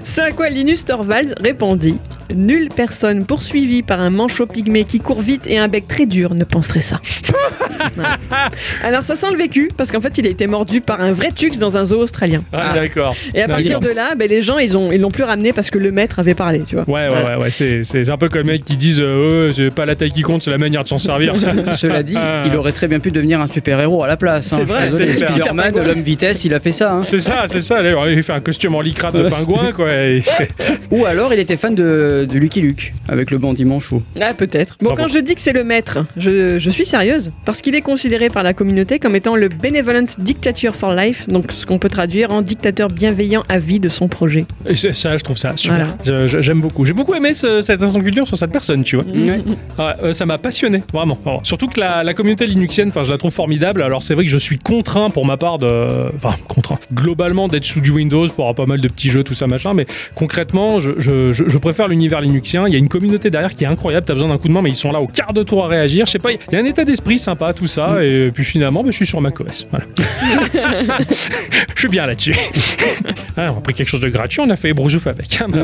Ce 0.05 0.21
à 0.21 0.31
quoi 0.31 0.49
Linus 0.51 0.85
Torvalds 0.85 1.35
répondit 1.41 1.97
Nulle 2.35 2.69
personne 2.75 3.25
poursuivie 3.27 3.83
par 3.83 4.01
un 4.01 4.11
manchot 4.11 4.47
pygmée 4.47 4.85
qui 4.85 4.99
court 5.01 5.21
vite 5.21 5.47
et 5.47 5.59
un 5.59 5.69
bec 5.69 5.87
très 5.89 6.07
dur 6.07 6.35
ne 6.35 6.44
penserait 6.45 6.83
ça. 6.83 7.01
Alors 8.83 9.05
ça 9.05 9.17
sent 9.17 9.31
le 9.31 9.37
vécu 9.37 9.71
parce 9.77 9.91
qu'en 9.91 10.01
fait 10.01 10.17
il 10.19 10.27
a 10.27 10.31
été 10.31 10.47
mordu 10.47 10.81
par 10.81 11.01
un 11.01 11.13
vrai 11.13 11.31
tux 11.33 11.51
dans 11.59 11.77
un 11.77 11.85
zoo 11.87 12.01
australien. 12.01 12.43
Ah, 12.53 12.73
d'accord. 12.75 13.15
Et 13.35 13.43
à 13.43 13.49
partir 13.49 13.81
D'accord. 13.81 13.91
de 13.91 13.97
là, 13.97 14.15
ben, 14.17 14.29
les 14.29 14.43
gens 14.43 14.59
ils 14.59 14.77
ont 14.77 14.93
ils 14.93 15.01
l'ont 15.01 15.11
plus 15.11 15.25
ramené 15.25 15.53
parce 15.53 15.71
que 15.71 15.79
le 15.79 15.91
maître 15.93 16.19
avait 16.19 16.35
parlé, 16.35 16.61
tu 16.67 16.77
vois. 16.77 16.85
Ouais, 16.87 17.03
ouais, 17.03 17.09
Voilà. 17.09 17.39
ouais, 17.39 17.45
ouais, 17.45 17.51
c'est 17.51 17.83
c'est 17.83 18.09
un 18.11 18.17
peu 18.17 18.29
comme 18.29 18.47
les 18.47 18.55
mecs 18.55 18.65
qui 18.65 18.77
disent 18.77 19.01
euh, 19.01 19.47
Ouais, 19.49 19.53
c'est 19.55 19.71
pas 19.75 19.87
la 19.87 19.95
taille 19.97 20.11
qui 20.11 20.23
compte, 20.23 20.43
c'est 20.43 20.51
la 20.51 20.59
manière 20.59 20.83
de 20.85 20.89
s'en 20.89 20.99
servir. 20.99 21.35
Cela 21.77 22.03
dit, 22.03 22.17
il 22.47 22.57
aurait 22.57 22.73
très 22.73 22.89
bien 22.89 23.01
pu 23.01 23.11
devenir 23.11 23.41
un 23.41 23.47
super-héros 23.47 24.03
à 24.03 24.07
la 24.07 24.17
place. 24.17 24.53
hein. 24.53 24.57
C'est 24.59 24.65
vrai, 24.65 24.91
c'est 24.91 25.07
clair. 25.07 25.29
Spider-Man, 25.29 25.67
Super 25.69 25.85
l'homme 25.85 26.03
vitesse, 26.03 26.45
il 26.45 26.55
a 26.55 26.61
fait 26.61 26.73
ça. 26.73 26.93
hein. 26.93 27.03
C'est 27.03 27.21
ça, 27.21 27.45
c'est 27.47 27.61
ça. 27.61 27.83
D'ailleurs, 27.83 28.09
il 28.09 28.23
fait 28.23 28.33
un 28.33 28.41
costume 28.41 28.75
en 28.75 28.81
lycra 28.81 29.11
de 29.11 29.29
pingouin, 29.29 29.73
quoi. 29.73 29.89
Ou 30.91 31.05
alors 31.07 31.33
il 31.33 31.41
était 31.41 31.57
fan 31.57 31.75
de, 31.75 32.27
de 32.31 32.39
Lucky 32.39 32.61
Luke, 32.61 32.93
avec 33.09 33.31
le 33.31 33.39
bandit 33.39 33.65
manchot. 33.65 34.03
Ah, 34.21 34.33
peut-être. 34.35 34.77
Bon, 34.81 34.91
Bravo. 34.91 35.03
quand 35.03 35.09
je 35.09 35.19
dis 35.19 35.35
que 35.35 35.41
c'est 35.41 35.53
le 35.53 35.65
maître, 35.65 35.99
je, 36.17 36.34
je 36.59 36.71
suis 36.71 36.87
sérieuse. 36.87 37.31
Parce 37.45 37.61
qu'il 37.61 37.75
est 37.75 37.81
considéré 37.81 38.29
par 38.29 38.43
la 38.43 38.55
communauté 38.55 38.99
comme 38.99 39.17
étant 39.17 39.37
le 39.37 39.49
Benevolent 39.49 40.07
Dictature 40.19 40.75
for 40.75 40.93
Life, 40.95 41.29
donc 41.29 41.53
ce 41.53 41.67
qu'on 41.67 41.79
peut 41.79 41.89
traduire 41.89 42.33
en 42.33 42.43
dictateur 42.43 42.89
bienveillant 42.89 43.43
à 43.49 43.59
vie 43.59 43.81
de 43.81 43.89
son 43.89 44.09
projet. 44.09 44.45
et 44.67 44.75
ça, 44.75 45.17
je 45.17 45.23
trouve 45.25 45.39
ça 45.39 45.57
super. 45.57 45.95
Voilà. 46.05 46.27
J'aime 46.27 46.61
beaucoup. 46.61 46.85
J'ai 46.85 46.93
beaucoup 46.93 47.15
aimé 47.15 47.35
ce- 47.35 47.61
cette 47.63 47.83
instant 47.83 48.01
culture 48.01 48.27
sur 48.27 48.37
cette 48.37 48.51
personne, 48.53 48.83
tu 48.85 48.97
vois. 48.97 49.05
Ouais. 49.07 49.43
Ouais, 49.79 49.85
euh, 50.03 50.13
ça 50.13 50.27
m'a 50.27 50.39
passionné, 50.39 50.83
vraiment. 50.93 51.19
Alors, 51.27 51.41
surtout 51.45 51.69
que 51.69 51.81
la, 51.81 52.03
la 52.05 52.15
communauté 52.15 52.47
linuxienne, 52.47 52.89
enfin, 52.89 53.05
je 53.05 53.11
la 53.11 53.19
trouve 53.19 53.33
formidable. 53.33 53.83
Alors, 53.83 54.03
c'est 54.03 54.15
vrai 54.15 54.25
que 54.25 54.31
je 54.31 54.39
suis 54.39 54.59
contraint 54.59 55.11
pour 55.11 55.27
ma 55.27 55.37
part 55.37 55.59
de. 55.59 55.87
Enfin, 56.17 56.35
contraint. 56.49 56.79
Globalement, 56.93 57.49
d'être 57.49 57.65
sous 57.65 57.81
du 57.81 57.91
Windows 57.91 58.27
pour 58.29 58.45
avoir 58.49 58.55
pas 58.55 58.67
mal 58.67 58.81
de 58.81 58.89
petits 58.89 59.11
jeux, 59.11 59.23
tout 59.25 59.35
ça, 59.35 59.47
machin. 59.47 59.75
Mais 59.75 59.87
concrètement, 60.15 60.81
je, 60.81 60.91
je- 60.99 61.33
je- 61.33 61.45
je 61.49 61.59
préfère 61.59 61.89
l'univers 61.89 62.21
linuxien. 62.21 62.67
Il 62.67 62.73
y 62.73 62.77
a 62.77 62.79
une 62.79 62.89
communauté 62.89 63.31
derrière 63.31 63.55
qui 63.55 63.65
est 63.65 63.69
incroyable. 63.69 64.07
T'as 64.07 64.15
besoin 64.15 64.29
d'un 64.29 64.39
coup 64.39 64.49
de 64.49 64.53
main, 64.53 64.63
mais 64.63 64.71
ils 64.71 64.75
sont 64.77 64.93
là 64.93 65.01
au 65.01 65.07
quart 65.07 65.33
de 65.33 65.43
tour 65.43 65.65
à 65.65 65.69
réagir. 65.69 66.07
Je 66.07 66.13
sais 66.13 66.19
pas, 66.25 66.33
il 66.33 66.39
y 66.53 66.57
a 66.57 66.61
un 66.61 66.65
état 66.65 66.85
d'esprit 66.85 67.19
sympa, 67.19 67.53
tout 67.53 67.67
ça. 67.67 68.03
Et 68.05 68.31
puis 68.33 68.45
finalement, 68.45 68.83
bah, 68.83 68.91
je 68.91 68.97
suis 68.97 69.07
sur 69.07 69.21
macOS. 69.21 69.67
Voilà. 69.71 69.87
je 71.75 71.79
suis 71.81 71.89
bien 71.89 72.07
là-dessus. 72.07 72.35
Ah, 73.37 73.47
on 73.55 73.59
a 73.59 73.61
pris 73.61 73.75
quelque 73.75 73.89
chose 73.89 74.01
de 74.01 74.09
gratuit, 74.09 74.41
on 74.41 74.51
a 74.51 74.57
fait 74.57 74.73
brousouf 74.73 75.07
avec. 75.07 75.41
hein. 75.41 75.47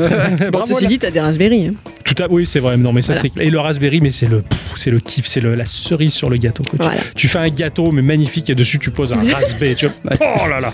Bon, 0.41 0.49
Bravo, 0.59 0.67
ceci 0.73 0.83
là. 0.83 0.87
dit, 0.89 0.99
t'as 0.99 1.11
des 1.11 1.19
Raspberry. 1.19 1.67
hein. 1.67 1.73
Tout 2.03 2.15
à 2.23 2.27
oui, 2.29 2.45
c'est 2.45 2.59
vrai. 2.59 2.77
Non, 2.77 2.91
mais 2.93 3.01
ça 3.01 3.13
Voilà. 3.13 3.29
c'est 3.35 3.43
et 3.43 3.49
le 3.49 3.59
Raspberry, 3.59 4.01
mais 4.01 4.09
c'est 4.09 4.25
le 4.27 4.43
c'est 4.75 4.91
le 4.91 4.99
kiff, 4.99 5.25
c'est 5.25 5.41
la 5.41 5.65
cerise 5.65 6.13
sur 6.13 6.29
le 6.29 6.37
gâteau. 6.37 6.63
quoi. 6.63 6.77
Tu- 6.79 6.83
Voilà. 6.85 6.99
Tu, 7.15 7.27
fais 7.27 7.37
un 7.39 7.49
gâteau 7.49 7.91
mais 7.91 8.01
magnifique 8.01 8.49
et 8.49 8.55
dessus 8.55 8.79
tu 8.79 8.91
poses 8.91 9.13
un 9.13 9.21
Raspberry. 9.31 9.75
tu 9.75 9.87
vois. 10.03 10.17
Oh 10.19 10.47
là 10.49 10.59
là, 10.59 10.73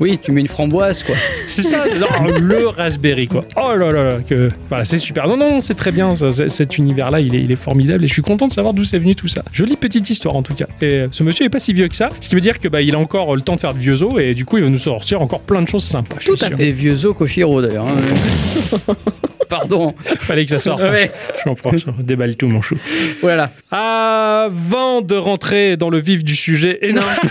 Oui, 0.00 0.18
tu 0.22 0.32
mets 0.32 0.40
une 0.40 0.48
framboise, 0.48 1.02
quoi. 1.02 1.14
c'est 1.46 1.62
ça, 1.62 1.84
non, 1.98 2.06
le 2.38 2.68
Raspberry 2.68 3.26
quoi. 3.28 3.44
Oh 3.56 3.74
là 3.76 3.90
là 3.90 4.04
là, 4.10 4.18
que 4.28 4.48
voilà, 4.68 4.84
c'est 4.84 4.98
super. 4.98 5.26
Non 5.28 5.36
non, 5.36 5.50
non, 5.54 5.60
c'est 5.60 5.74
très 5.74 5.92
bien. 5.92 6.14
ça, 6.14 6.30
cet 6.48 6.78
univers 6.78 7.10
là, 7.10 7.20
il 7.20 7.34
est, 7.34 7.42
il 7.42 7.50
est 7.52 7.56
formidable 7.56 8.04
et 8.04 8.08
je 8.08 8.12
suis 8.12 8.22
content 8.22 8.48
de 8.48 8.52
savoir 8.52 8.74
d'où 8.74 8.84
c'est 8.84 8.98
venu 8.98 9.14
tout 9.16 9.28
ça. 9.28 9.42
Jolie 9.52 9.76
petite 9.76 10.08
histoire 10.10 10.36
en 10.36 10.42
tout 10.42 10.54
cas. 10.54 10.66
Et 10.80 10.92
euh, 10.94 11.08
ce 11.10 11.22
monsieur 11.22 11.44
est 11.46 11.50
pas 11.50 11.58
si 11.58 11.72
vieux 11.72 11.88
que 11.88 11.96
ça, 11.96 12.08
ce 12.20 12.28
qui 12.28 12.34
veut 12.34 12.40
dire 12.40 12.60
que 12.60 12.68
bah 12.68 12.82
il 12.82 12.94
a 12.94 12.98
encore 12.98 13.34
le 13.34 13.42
temps 13.42 13.56
de 13.56 13.60
faire 13.60 13.74
de 13.74 13.78
vieux 13.78 14.02
os 14.02 14.14
et 14.20 14.34
du 14.34 14.44
coup 14.44 14.58
il 14.58 14.62
va 14.64 14.68
nous 14.70 14.78
sortir 14.78 15.20
encore 15.22 15.40
plein 15.40 15.62
de 15.62 15.68
choses 15.68 15.84
sympas. 15.84 16.16
Tout 16.24 16.34
à 16.40 16.48
fait. 16.50 16.54
Des 16.56 16.70
vieux 16.70 17.04
os 17.06 17.16
Koshiro, 17.16 17.60
d'ailleurs. 17.62 17.86
hein. 17.88 17.96
Pardon. 19.48 19.94
Fallait 20.18 20.44
que 20.44 20.50
ça 20.50 20.58
sorte. 20.58 20.80
hein. 20.82 20.90
Ouais. 20.90 21.12
Je 21.38 21.44
comprends, 21.44 21.70
déballe 22.00 22.34
tout 22.36 22.48
mon 22.48 22.60
chou. 22.60 22.76
Voilà. 23.22 23.52
Avant 23.70 25.02
de 25.02 25.14
rentrer 25.14 25.76
dans 25.76 25.88
le 25.88 25.98
vif 26.00 26.24
du 26.24 26.34
sujet, 26.34 26.78
et 26.82 26.92
non, 26.92 27.02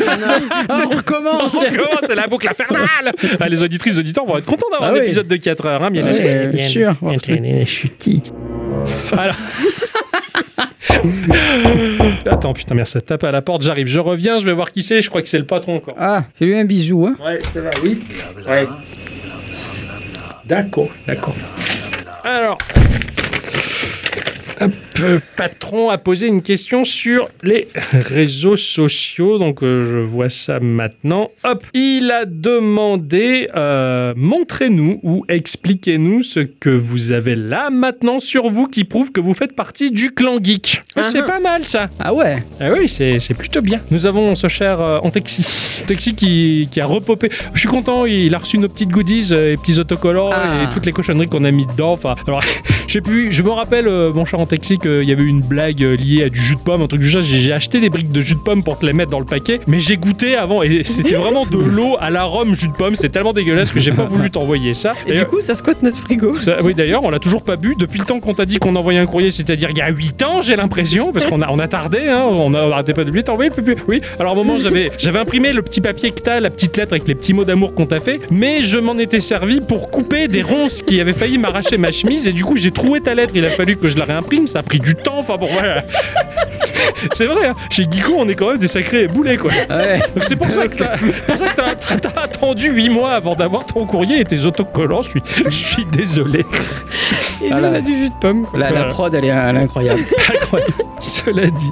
Ah, 0.70 0.82
on 0.86 0.96
recommence. 0.96 1.56
on 1.56 1.60
commence, 1.60 2.00
c'est 2.08 2.16
la 2.16 2.28
boucle 2.28 2.48
infernale 2.48 3.12
ah, 3.42 3.50
Les 3.50 3.62
auditrices, 3.64 3.98
auditeurs 3.98 4.26
vont 4.26 4.38
être 4.38 4.46
contents 4.46 4.68
d'avoir 4.72 4.92
Ah 4.92 4.94
un 4.94 4.98
oui. 5.00 5.04
épisode 5.06 5.28
de 5.28 5.36
4 5.36 5.66
heures, 5.66 5.84
hein, 5.84 5.92
bien 5.92 6.06
Ouais, 6.06 6.12
entendu. 6.46 6.56
bien 6.56 6.68
sûr. 6.68 6.96
Je 7.66 7.66
suis 7.70 7.90
qui? 7.90 8.24
Alors... 9.12 9.36
Attends, 12.28 12.54
putain, 12.54 12.74
merde, 12.76 12.88
ça 12.88 13.02
tape 13.02 13.24
à 13.24 13.32
la 13.32 13.42
porte, 13.42 13.62
j'arrive, 13.62 13.88
je 13.88 14.00
reviens, 14.00 14.40
je 14.40 14.46
vais 14.46 14.54
voir 14.54 14.72
qui 14.72 14.82
c'est, 14.82 15.02
je 15.02 15.10
crois 15.10 15.22
que 15.22 15.28
c'est 15.30 15.38
le 15.38 15.46
patron 15.46 15.76
encore. 15.76 15.96
Ah, 15.98 16.24
fais-lui 16.40 16.58
un 16.58 16.66
bisou, 16.66 17.06
hein. 17.06 17.16
Ouais, 17.24 17.40
ça 17.44 17.62
va, 17.62 17.70
oui. 17.84 18.00
Ouais. 18.48 18.68
D'accord, 20.46 20.90
d'accord. 21.08 21.36
Alors. 22.24 22.58
Hop, 24.62 24.72
euh, 25.02 25.20
patron 25.38 25.90
a 25.90 25.98
posé 25.98 26.28
une 26.28 26.42
question 26.42 26.84
sur 26.86 27.28
les 27.44 27.68
réseaux 27.92 28.56
sociaux, 28.56 29.38
donc 29.38 29.64
euh, 29.64 29.84
je 29.84 30.00
vois 30.00 30.30
ça 30.30 30.60
maintenant. 30.60 31.30
Hop, 31.44 31.66
il 31.74 32.10
a 32.12 32.26
demandé 32.26 33.48
euh, 33.56 34.14
montrez-nous 34.16 35.00
ou 35.04 35.26
expliquez-nous 35.28 36.22
ce 36.22 36.40
que 36.40 36.70
vous 36.70 37.12
avez 37.12 37.36
là 37.36 37.70
maintenant 37.70 38.20
sur 38.20 38.48
vous 38.50 38.68
qui 38.68 38.86
prouve 38.86 39.12
que 39.12 39.20
vous 39.20 39.34
faites 39.34 39.56
partie 39.56 39.92
du 39.92 40.12
clan 40.12 40.38
geek. 40.42 40.84
Ah 40.96 41.04
C'est 41.04 41.20
ah. 41.20 41.24
pas 41.24 41.40
mal 41.40 41.66
ça. 41.66 41.88
Ah 42.00 42.14
ouais. 42.14 42.44
Ah 42.60 42.70
oui, 42.72 42.88
c'est 42.88 43.20
c'est 43.20 43.34
plutôt 43.34 43.62
bien. 43.62 43.82
Nous 43.92 44.06
avons 44.06 44.36
ce 44.36 44.48
cher 44.48 44.80
euh, 44.82 45.00
Antexi. 45.00 45.46
Antexi 45.84 46.16
qui, 46.16 46.68
qui 46.72 46.82
a 46.82 46.86
repopé. 46.86 47.30
Je 47.54 47.60
suis 47.60 47.68
content, 47.68 48.06
il 48.06 48.34
a 48.34 48.38
reçu 48.38 48.58
nos 48.58 48.70
petites 48.70 48.90
goodies, 48.90 49.30
euh, 49.32 49.50
les 49.52 49.58
petits 49.58 49.80
autocollants 49.80 50.32
Ah. 50.34 50.64
et 50.64 50.74
toutes 50.74 50.86
les 50.86 50.92
cochonneries 50.92 51.28
qu'on 51.28 51.44
a 51.44 51.52
mis 51.52 51.66
dedans. 51.66 51.92
Enfin, 51.94 52.16
alors, 52.28 52.42
je 52.88 52.94
sais 52.94 53.02
plus, 53.02 53.32
je 53.32 53.44
me 53.44 53.50
rappelle, 53.50 53.88
euh, 53.88 54.14
mon 54.14 54.26
cher 54.26 54.40
Antexi, 54.46 54.78
qu'il 54.78 55.04
y 55.04 55.12
avait 55.12 55.24
une 55.24 55.42
blague 55.42 55.84
euh, 55.84 55.96
liée 55.96 56.24
à 56.24 56.30
du 56.30 56.40
jus 56.40 56.56
de 56.56 56.60
pomme, 56.60 56.82
un 56.84 56.88
truc 56.88 57.02
du 57.02 57.08
genre. 57.08 57.24
J'ai 57.24 57.52
acheté 57.52 57.80
des 57.80 57.90
briques 57.90 58.12
de 58.12 58.22
jus 58.22 58.36
de 58.36 58.40
pomme 58.40 58.64
pour 58.64 58.78
te 58.78 58.86
les 58.86 58.94
mettre 58.94 59.10
dans 59.10 59.20
le 59.20 59.26
paquet, 59.26 59.60
mais 59.66 59.80
j'ai 59.80 59.98
goûté 59.98 60.36
avant 60.36 60.62
et 60.62 60.84
c'était 60.86 61.16
vraiment 61.16 61.46
de 61.48 61.58
l'eau 61.58 61.98
à 62.00 62.10
l'arôme 62.12 62.54
jus 62.54 62.68
de 62.68 62.74
pomme. 62.74 62.96
C'était 62.96 63.10
tellement 63.10 63.34
dégueulasse 63.34 63.72
que 63.72 63.80
j'ai 63.80 63.92
pas 63.92 64.06
voulu 64.06 64.30
t'envoyer 64.30 64.74
ça. 64.76 64.94
Et 65.08 65.18
du 65.18 65.26
coup, 65.26 65.42
ça 65.42 65.56
squatte 65.56 65.82
notre 65.82 65.98
frigo. 65.98 66.38
ça- 66.40 66.62
oui, 66.64 66.74
d'ailleurs, 66.76 67.04
on 67.04 67.10
l'a 67.10 67.20
toujours 67.20 67.44
pas 67.44 67.56
bu 67.56 67.76
depuis 67.78 68.00
le 68.00 68.06
temps 68.06 68.20
qu'on 68.20 68.34
t'a 68.36 68.46
dit 68.46 68.58
qu'on 68.60 68.76
envoyait 68.76 69.00
un 69.00 69.06
courrier, 69.08 69.32
c'est-à-dire 69.32 69.70
il 69.72 69.78
y 69.78 69.82
a 69.82 69.90
8 69.90 70.22
ans, 70.24 70.42
j'ai 70.42 70.56
l'impression, 70.56 71.12
parce 71.12 71.26
qu'on 71.26 71.42
a, 71.42 71.50
on 71.50 71.58
a 71.60 71.68
tardé, 71.68 72.08
hein, 72.08 72.24
on 72.30 72.54
a- 72.54 72.64
on 72.64 72.72
arrêtait 72.72 72.94
pas 72.94 73.04
d'oublier, 73.04 73.24
t'as 73.24 73.34
envoyé 73.34 73.50
le 73.50 73.56
papier 73.56 73.76
Oui, 73.88 74.00
alors 74.20 74.34
au 74.34 74.36
moment, 74.36 74.58
j'avais, 74.60 74.92
j'avais 75.00 75.20
imprimé 75.20 75.54
le 75.54 75.62
petit 75.64 75.82
papier 75.82 76.12
que 76.12 76.22
t'as, 76.22 76.40
la 76.40 76.50
petite 76.52 76.78
lettre 76.78 76.94
avec 76.94 77.08
les 77.08 77.16
petits 77.16 77.34
mots 77.34 77.46
d'amour 77.46 77.74
qu'on 77.74 77.88
t'a 77.88 78.00
fait, 78.00 78.20
mais 78.32 78.62
je 78.62 78.78
m'en 78.78 78.98
étais 78.98 79.20
servi 79.20 79.60
pour 79.60 79.90
couper 79.90 80.28
des 80.28 80.44
ronces 80.44 80.84
qui 80.84 81.02
avaient 81.02 81.14
failli 81.14 81.40
m'arracher 81.40 81.78
ma 81.80 81.90
chemise, 81.92 82.28
et 82.28 82.32
du 82.34 82.44
coup, 82.44 82.56
j'ai 82.58 82.72
trouvé 82.72 82.86
trouver 82.86 83.02
ta 83.02 83.16
lettre, 83.16 83.34
il 83.36 83.44
a 83.44 83.50
fallu 83.50 83.78
que 83.78 83.90
je 83.90 83.98
la 83.98 84.06
réimprime, 84.06 84.35
ça 84.48 84.60
a 84.60 84.64
pris 84.64 84.80
du 84.80 84.96
temps, 84.96 85.18
enfin 85.20 85.38
bon, 85.38 85.48
voilà. 85.52 85.84
C'est 87.12 87.26
vrai, 87.26 87.48
hein, 87.50 87.54
chez 87.70 87.84
Geeko, 87.84 88.14
on 88.18 88.28
est 88.28 88.36
quand 88.36 88.50
même 88.50 88.58
des 88.58 88.68
sacrés 88.68 89.08
boulets, 89.08 89.38
quoi. 89.38 89.52
Ouais. 89.52 90.00
Donc 90.16 90.24
c'est 90.24 90.36
pour 90.36 90.52
ça 90.52 90.68
que 90.68 90.76
t'as 90.78 92.22
attendu 92.22 92.72
8 92.72 92.90
mois 92.90 93.12
avant 93.14 93.36
d'avoir 93.36 93.66
ton 93.66 93.86
courrier 93.86 94.20
et 94.20 94.26
tes 94.26 94.46
autocollants, 94.46 95.02
je 95.02 95.10
suis, 95.10 95.22
je 95.46 95.50
suis 95.50 95.86
désolé. 95.86 96.40
Et 97.44 97.50
Ah 97.52 97.60
là. 97.62 97.70
on 97.72 97.76
a 97.76 97.82
du 97.82 97.96
jus 97.96 98.10
de 98.10 98.14
pomme. 98.20 98.46
La, 98.56 98.72
prod, 98.86 99.14
elle 99.14 99.26
est, 99.26 99.28
elle 99.28 99.56
est 99.56 99.60
incroyable. 99.60 100.02
Incroyable. 100.42 100.74
Cela 101.00 101.48
dit, 101.48 101.72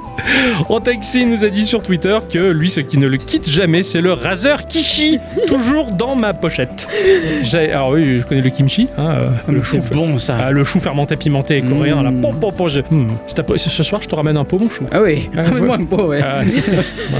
Antaxi 0.68 1.26
nous 1.26 1.44
a 1.44 1.48
dit 1.48 1.64
sur 1.64 1.82
Twitter 1.82 2.16
que 2.30 2.38
lui, 2.50 2.68
ce 2.68 2.80
qui 2.80 2.98
ne 2.98 3.06
le 3.06 3.16
quitte 3.16 3.48
jamais, 3.48 3.82
c'est 3.82 4.00
le 4.00 4.12
Razer 4.12 4.66
Kishi, 4.66 5.18
toujours 5.46 5.90
dans 5.90 6.14
ma 6.14 6.34
pochette. 6.34 6.86
Alors 7.72 7.90
oui, 7.90 8.20
je 8.20 8.24
connais 8.26 8.42
le 8.42 8.50
kimchi, 8.50 8.88
hein, 8.96 9.16
euh, 9.20 9.30
le, 9.48 9.62
chou, 9.62 9.78
bon 9.92 10.18
ça. 10.18 10.36
ah, 10.40 10.50
le 10.50 10.62
chou 10.64 10.78
fermenté 10.78 11.16
pimenté 11.16 11.62
coréen. 11.62 12.02
Là, 12.02 12.10
Mm. 12.10 12.20
pom, 12.20 12.36
pom, 12.38 12.53
je- 12.68 12.80
Hmm, 12.90 13.08
ce 13.56 13.82
soir, 13.82 14.02
je 14.02 14.08
te 14.08 14.14
ramène 14.14 14.36
un 14.36 14.44
pot, 14.44 14.58
mon 14.58 14.68
chou. 14.70 14.84
Ah 14.92 15.00
oui, 15.02 15.28
Ah, 15.36 15.42
ramène-moi 15.42 15.76
un 15.76 15.84
pot, 15.84 16.06
ouais. 16.08 16.20
Ah, 16.22 16.46
ça, 16.46 16.72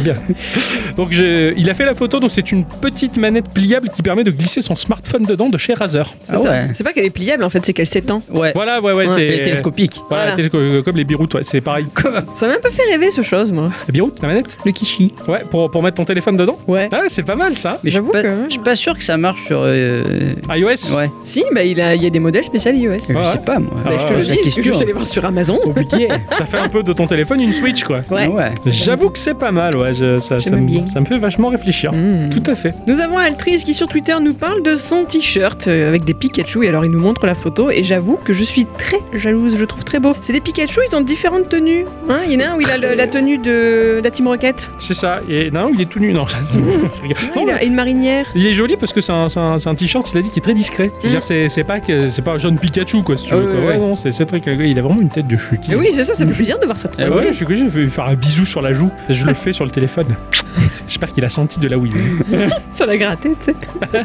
bien. 0.03 0.17
Donc 0.97 1.13
je- 1.13 1.53
il 1.57 1.69
a 1.71 1.75
fait 1.75 1.85
la 1.85 1.95
photo, 1.95 2.21
donc 2.21 2.31
c'est 2.31 2.53
une 2.53 2.65
petite 2.65 3.17
manette 3.17 3.49
pliable 3.51 3.89
qui 3.89 4.03
permet 4.03 4.25
de 4.25 4.31
glisser 4.31 4.61
son 4.61 4.77
smartphone 4.77 5.25
dedans 5.25 5.49
de 5.49 5.59
chez 5.59 5.75
Razer. 5.75 6.05
C'est 6.25 6.35
Ah 6.35 6.39
ça. 6.39 6.51
ouais. 6.51 6.69
C'est 6.73 6.85
pas 6.85 6.93
qu'elle 6.93 7.05
est 7.07 7.11
pliable 7.11 7.45
en 7.45 7.51
fait, 7.51 7.65
c'est 7.65 7.73
qu'elle 7.73 7.87
s'étend. 7.87 8.23
Ouais. 8.33 8.53
Voilà, 8.55 8.81
ouais, 8.81 8.93
ouais, 8.93 9.05
Ouais, 9.05 9.09
c'est 9.09 9.27
Elle 9.27 9.41
est 9.41 9.43
télescopique. 9.43 10.01
Voilà, 10.09 10.33
Voilà. 10.35 10.37
télesco- 10.37 10.83
comme 10.83 10.97
les 10.97 11.05
biroutes, 11.05 11.35
ouais, 11.35 11.43
c'est 11.43 11.61
pareil. 11.61 11.87
Ça 12.35 12.47
m'a 12.47 12.55
un 12.55 12.59
peu 12.63 12.71
fait 12.71 12.83
rêver 12.91 13.11
ce 13.11 13.23
chose, 13.23 13.51
moi. 13.53 13.71
La 13.89 13.93
biroute, 13.93 14.19
la 14.23 14.29
manette 14.29 14.57
Le 14.65 14.73
kishi. 14.73 15.11
Ouais, 15.29 15.43
pour, 15.51 15.71
pour 15.71 15.83
mettre 15.83 15.97
ton 15.97 16.05
téléphone 16.05 16.37
dedans 16.37 16.57
Ouais. 16.67 16.89
Ah, 16.93 17.03
c'est 17.09 17.23
pas 17.25 17.37
mal 17.37 17.57
ça. 17.59 17.81
Mais 17.85 17.91
je 17.91 17.97
suis 17.97 17.99
J'avoue 17.99 18.13
pas, 18.13 18.23
que- 18.23 18.45
je 18.47 18.51
suis 18.53 18.61
pas 18.63 18.77
sûr 18.77 18.97
que 18.97 19.05
ça 19.05 19.17
marche 19.17 19.45
sur. 19.47 19.59
euh, 19.63 20.33
iOS 20.51 20.97
Ouais. 20.97 21.11
Si, 21.25 21.43
bah 21.55 21.63
il, 21.65 21.81
a, 21.81 21.95
il 21.95 22.03
y 22.03 22.07
a 22.07 22.11
des 22.11 22.19
modèles 22.21 22.45
spéciaux 22.45 22.73
iOS. 22.73 22.95
Je 23.09 23.15
sais 23.33 23.39
pas 23.45 23.59
moi. 23.59 23.73
Ah 23.85 23.91
Bah, 23.91 23.97
je 24.01 24.13
te 24.15 24.19
le 24.19 24.25
dis, 24.43 24.51
je 24.51 24.61
suis 24.73 24.83
allé 24.83 24.93
voir 24.93 25.07
sur 25.07 25.24
Amazon. 25.25 25.59
Compliqué. 25.63 26.09
Ça 26.33 26.45
fait 26.45 26.59
un 26.59 26.69
peu 26.69 26.83
de 26.83 26.93
ton 26.93 27.07
téléphone 27.07 27.41
une 27.41 27.53
Switch 27.53 27.83
quoi. 27.85 28.01
Ouais. 28.11 28.27
Ouais. 28.27 28.53
J'avoue 28.67 29.11
que 29.11 29.19
c'est 29.19 29.35
pas 29.35 29.53
mal, 29.53 29.77
ouais. 29.77 29.93
je- 29.93 30.19
ça, 30.19 30.37
me, 30.37 30.63
bien. 30.65 30.87
ça 30.87 31.01
me 31.01 31.05
fait 31.07 31.19
vachement 31.19 31.49
réfléchir. 31.49 31.93
Mmh. 31.93 32.31
Tout 32.31 32.51
à 32.51 32.55
fait. 32.55 32.75
Nous 32.87 33.01
avons 33.01 33.19
Altrice 33.19 33.65
qui 33.65 33.75
sur 33.75 33.87
Twitter 33.87 34.15
nous 34.21 34.35
parle 34.35 34.63
de 34.63 34.77
son 34.77 35.05
t-shirt 35.05 35.67
euh, 35.69 35.89
avec 35.89 36.05
des 36.05 36.15
Pikachu 36.15 36.65
et 36.65 36.69
alors 36.69 36.85
il 36.85 36.91
nous 36.91 37.01
montre 37.01 37.27
la 37.27 37.35
photo 37.35 37.71
et 37.71 37.83
j'avoue 37.83 38.17
que 38.17 38.33
je 38.33 38.45
suis 38.45 38.65
très 38.67 38.99
jalouse, 39.13 39.55
je 39.55 39.61
le 39.61 39.67
trouve 39.67 39.85
très 39.85 40.01
beau. 40.01 40.15
C'est 40.21 40.33
des 40.33 40.41
Pikachu, 40.41 40.81
ils 40.91 40.97
ont 40.97 41.01
différentes 41.01 41.49
tenues. 41.49 41.85
Hein 42.09 42.21
il 42.27 42.33
y 42.33 42.37
en 42.43 42.47
a 42.47 42.53
un 42.53 42.57
où 42.57 42.61
il 42.61 42.71
a 42.71 42.79
le- 42.79 42.95
la 42.95 43.07
tenue 43.07 43.39
de 43.39 44.01
la 44.03 44.11
Team 44.11 44.29
Rocket, 44.29 44.71
C'est 44.79 44.95
ça. 44.95 45.21
Et 45.29 45.51
non, 45.51 45.71
il 45.75 45.81
est 45.81 45.87
tout 45.87 46.01
nu. 46.01 46.13
Non, 46.13 46.27
il 47.43 47.51
a 47.51 47.63
une 47.63 47.75
marinière. 47.75 48.27
Il 48.35 48.47
est 48.47 48.53
joli 48.53 48.77
parce 48.77 48.93
que 48.93 49.01
c'est 49.01 49.13
un, 49.13 49.75
t-shirt, 49.77 50.07
cela 50.07 50.23
dit, 50.23 50.31
qui 50.31 50.39
est 50.39 50.43
très 50.43 50.55
discret. 50.55 50.91
Je 51.03 51.09
veux 51.09 51.15
Mm. 51.17 51.21
dire, 51.21 51.49
c'est 51.51 51.65
pas 51.65 51.81
que 51.81 52.09
c'est 52.09 52.23
pas 52.23 52.33
un 52.33 52.39
jaune 52.39 52.57
Pikachu 52.59 53.03
quoi, 53.03 53.17
si 53.17 53.27
tu 53.27 53.35
veux. 53.35 53.41
ouais, 53.47 53.51
quoi. 53.55 53.61
ouais. 53.61 53.67
Ouais, 53.75 53.79
non, 53.79 53.95
c'est 53.95 54.11
c'est 54.11 54.27
très 54.27 54.39
Il 54.45 54.79
a 54.79 54.83
vraiment 54.83 55.01
une 55.01 55.09
tête 55.15 55.27
de. 55.29 55.37
Et 55.71 55.77
oui, 55.77 55.91
c'est 55.95 56.05
ça, 56.05 56.15
ça 56.15 56.27
fait 56.27 56.33
plaisir 56.33 56.59
de 56.59 56.65
voir 56.67 56.79
ça. 56.79 56.91
Eh 56.99 57.09
ouais, 57.09 57.33
je 57.33 57.45
de 57.45 57.81
lui 57.81 57.89
faire 57.89 58.07
un 58.07 58.15
bisou 58.15 58.45
sur 58.45 58.61
la 58.61 58.73
joue. 58.73 58.91
Je 59.09 59.27
le 59.27 59.35
fais 59.35 59.53
sur 59.53 59.65
le 59.65 59.71
téléphone. 59.71 60.17
J'espère 60.89 61.13
qu'il 61.13 61.25
a 61.25 61.29
senti 61.29 61.61
de 61.61 61.69
là 61.69 61.79
où 61.79 61.87
il 61.87 61.97
est. 61.97 62.49
Ça 62.77 62.85
l'a 62.85 62.97
gratté, 62.99 63.35
tu 63.45 63.53
sais. 63.53 64.05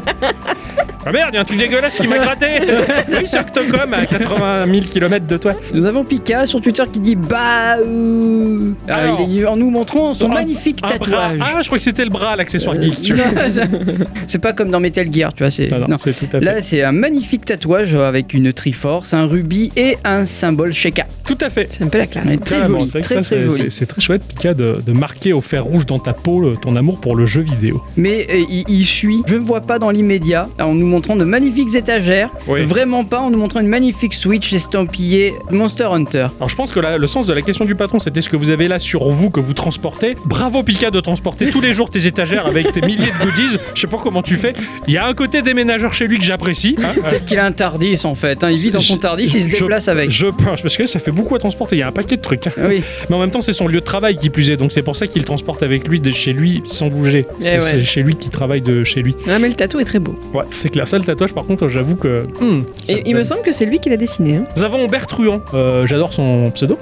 Ah 1.06 1.12
merde, 1.12 1.30
il 1.32 1.34
y 1.36 1.38
a 1.38 1.40
un 1.40 1.44
truc 1.44 1.58
dégueulasse 1.58 1.98
qui 1.98 2.06
m'a 2.06 2.18
gratté 2.18 2.46
Oui, 3.08 3.22
c'est 3.24 3.38
Octocom 3.40 3.92
à 3.94 4.04
80 4.06 4.66
000 4.70 4.86
km 4.90 5.26
de 5.26 5.36
toi. 5.38 5.54
Nous 5.72 5.86
avons 5.86 6.04
Pika 6.04 6.44
sur 6.46 6.60
Twitter 6.60 6.82
qui 6.92 7.00
dit 7.00 7.16
bah 7.16 7.76
euh, 7.78 8.72
alors, 8.86 9.02
Alors. 9.16 9.26
il 9.28 9.40
est 9.40 9.46
en 9.46 9.56
nous 9.56 9.70
montrant 9.70 10.12
son 10.14 10.30
Un- 10.30 10.34
magnifique 10.34 10.78
Un 10.82 10.88
bras. 10.88 10.98
tatouage. 10.98 11.38
Ah, 11.40 11.60
je 11.62 11.66
crois 11.66 11.78
que 11.78 11.84
c'était 11.84 12.04
le 12.04 12.10
bras, 12.10 12.36
l'accessoire 12.36 12.80
geek. 12.80 13.00
tu 13.00 13.14
vois. 13.14 13.24
Non, 13.32 13.48
je- 13.48 14.04
c'est 14.26 14.38
pas 14.40 14.52
comme 14.52 14.70
dans 14.70 14.80
Metal 14.80 15.10
Gear, 15.12 15.32
tu 15.32 15.42
vois. 15.42 15.50
C'est 15.50 15.68
Non, 15.70 15.78
non, 15.80 15.86
non. 15.90 15.96
c'est 15.96 16.12
tout 16.12 16.26
à 16.36 16.38
fait. 16.38 16.44
Là, 16.44 16.60
c'est 16.62 16.82
un 16.82 16.92
magnifique 16.92 17.44
tatouage 17.46 17.94
avec 17.94 18.34
une 18.34 18.52
Triforce, 18.52 19.14
un 19.14 19.24
rubis 19.26 19.72
et 19.76 19.96
un 20.04 20.24
symbole 20.26 20.72
Sheikah. 20.72 21.06
Tout 21.26 21.38
à 21.40 21.48
fait. 21.48 21.68
C'est 21.70 21.84
un 21.84 21.88
peu 21.88 21.98
la 21.98 22.06
classe. 22.08 22.26
Très 22.26 22.36
Carrément, 22.58 22.80
joli, 22.80 22.86
c'est 22.90 22.98
vrai 22.98 23.02
que 23.02 23.06
très, 23.14 23.22
ça, 23.22 23.36
très 23.36 23.44
c'est- 23.48 23.50
joli. 23.56 23.62
c'est 23.62 23.70
c'est 23.70 23.86
très 23.86 24.00
chouette, 24.00 24.22
Pika, 24.24 24.52
de, 24.54 24.82
de 24.84 24.92
marquer 24.92 25.32
au 25.32 25.40
fer 25.40 25.64
rouge 25.64 25.86
dans 25.86 25.98
ta 25.98 26.12
peau 26.12 26.44
euh, 26.46 26.56
ton 26.60 26.76
amour 26.76 27.00
pour 27.00 27.16
le 27.16 27.24
jeu 27.24 27.40
vidéo. 27.40 27.82
Mais 27.96 28.26
euh, 28.30 28.44
il, 28.50 28.64
il 28.68 28.84
suit, 28.84 29.22
je 29.26 29.36
ne 29.36 29.40
vois 29.40 29.60
pas 29.62 29.78
dans 29.78 29.90
l'immédiat, 29.90 30.48
nous 30.58 30.86
montrant 30.90 31.16
de 31.16 31.24
magnifiques 31.24 31.74
étagères. 31.74 32.30
Oui. 32.46 32.64
Vraiment 32.64 33.04
pas 33.04 33.20
en 33.20 33.30
nous 33.30 33.38
montrant 33.38 33.60
une 33.60 33.68
magnifique 33.68 34.14
Switch 34.14 34.52
estampillée 34.52 35.34
Monster 35.50 35.84
Hunter. 35.92 36.26
Alors 36.38 36.48
je 36.48 36.56
pense 36.56 36.72
que 36.72 36.80
la- 36.80 36.98
le 36.98 37.06
sens 37.06 37.26
de 37.26 37.32
la 37.32 37.42
question 37.42 37.64
du 37.64 37.74
patron, 37.74 37.98
c'était 37.98 38.20
ce 38.20 38.28
que 38.28 38.36
vous 38.36 38.50
avez 38.50 38.68
là 38.68 38.78
sur 38.78 39.08
vous 39.08 39.30
que 39.30 39.40
vous 39.40 39.54
transportez. 39.54 40.16
Bravo 40.24 40.62
Pika 40.62 40.90
de 40.90 41.00
transporter 41.00 41.50
tous 41.50 41.60
les 41.60 41.72
jours 41.72 41.90
tes 41.90 42.06
étagères 42.06 42.46
avec 42.46 42.72
tes 42.72 42.80
milliers 42.80 43.06
de 43.20 43.24
goodies. 43.24 43.56
Je 43.74 43.80
sais 43.80 43.86
pas 43.86 43.98
comment 44.02 44.22
tu 44.22 44.36
fais. 44.36 44.54
Il 44.86 44.94
y 44.94 44.98
a 44.98 45.06
un 45.06 45.14
côté 45.14 45.42
déménageur 45.42 45.94
chez 45.94 46.06
lui 46.06 46.18
que 46.18 46.24
j'apprécie. 46.24 46.76
hein. 46.82 46.92
Peut-être 47.08 47.24
qu'il 47.24 47.38
a 47.38 47.44
un 47.46 47.52
Tardis 47.52 48.00
en 48.04 48.14
fait. 48.14 48.42
hein. 48.44 48.50
Il 48.50 48.58
vit 48.58 48.70
dans 48.70 48.80
son 48.80 48.94
Je- 48.94 48.98
Tardis, 49.00 49.24
il 49.24 49.42
se 49.42 49.48
je- 49.50 49.58
déplace 49.60 49.88
avec. 49.88 50.10
Je 50.10 50.26
pense 50.26 50.62
parce 50.62 50.76
que 50.76 50.86
ça 50.86 50.98
fait 50.98 51.10
beaucoup 51.12 51.34
à 51.34 51.38
transporter. 51.38 51.76
Il 51.76 51.80
y 51.80 51.82
a 51.82 51.88
un 51.88 51.92
paquet 51.92 52.16
de 52.16 52.20
trucs. 52.22 52.46
hein. 52.46 52.52
Oui. 52.68 52.82
Mais 53.08 53.16
en 53.16 53.18
même 53.20 53.30
temps, 53.30 53.40
c'est 53.40 53.52
son 53.52 53.66
lieu 53.68 53.80
de 53.80 53.84
travail 53.84 54.16
qui 54.16 54.30
plus 54.30 54.50
est. 54.50 54.56
Donc 54.56 54.72
c'est 54.72 54.82
pour 54.82 54.96
ça 54.96 55.06
qu'il 55.06 55.24
transporte 55.24 55.62
avec 55.62 55.86
lui 55.88 56.00
de 56.00 56.10
chez 56.10 56.32
lui 56.32 56.62
sans 56.66 56.88
bouger. 56.88 57.26
Eh 57.40 57.44
C'est 57.44 57.52
ouais. 57.52 57.58
c'est 57.60 57.80
chez 57.82 58.02
lui 58.02 58.16
qui 58.16 58.28
travaille 58.30 58.60
de 58.62 58.84
chez 58.84 59.02
lui. 59.02 59.14
Ah, 59.28 59.38
mais 59.38 59.48
le 59.48 59.54
tatou 59.54 59.78
est 59.80 59.84
très 59.84 59.98
beau. 59.98 60.18
Ouais, 60.34 60.44
c'est 60.50 60.68
clair. 60.70 60.79
Ça, 60.86 60.98
le 60.98 61.04
tatouage, 61.04 61.32
par 61.34 61.44
contre, 61.44 61.68
j'avoue 61.68 61.96
que. 61.96 62.26
hmm, 62.40 62.62
Et 62.90 63.02
il 63.06 63.14
me 63.16 63.24
semble 63.24 63.42
que 63.42 63.52
c'est 63.52 63.66
lui 63.66 63.78
qui 63.78 63.88
l'a 63.88 63.96
dessiné. 63.96 64.36
hein. 64.36 64.44
Nous 64.56 64.62
avons 64.64 64.86
Bertruan, 64.88 65.40
euh, 65.54 65.86
j'adore 65.86 66.12
son 66.12 66.50
pseudo, 66.50 66.78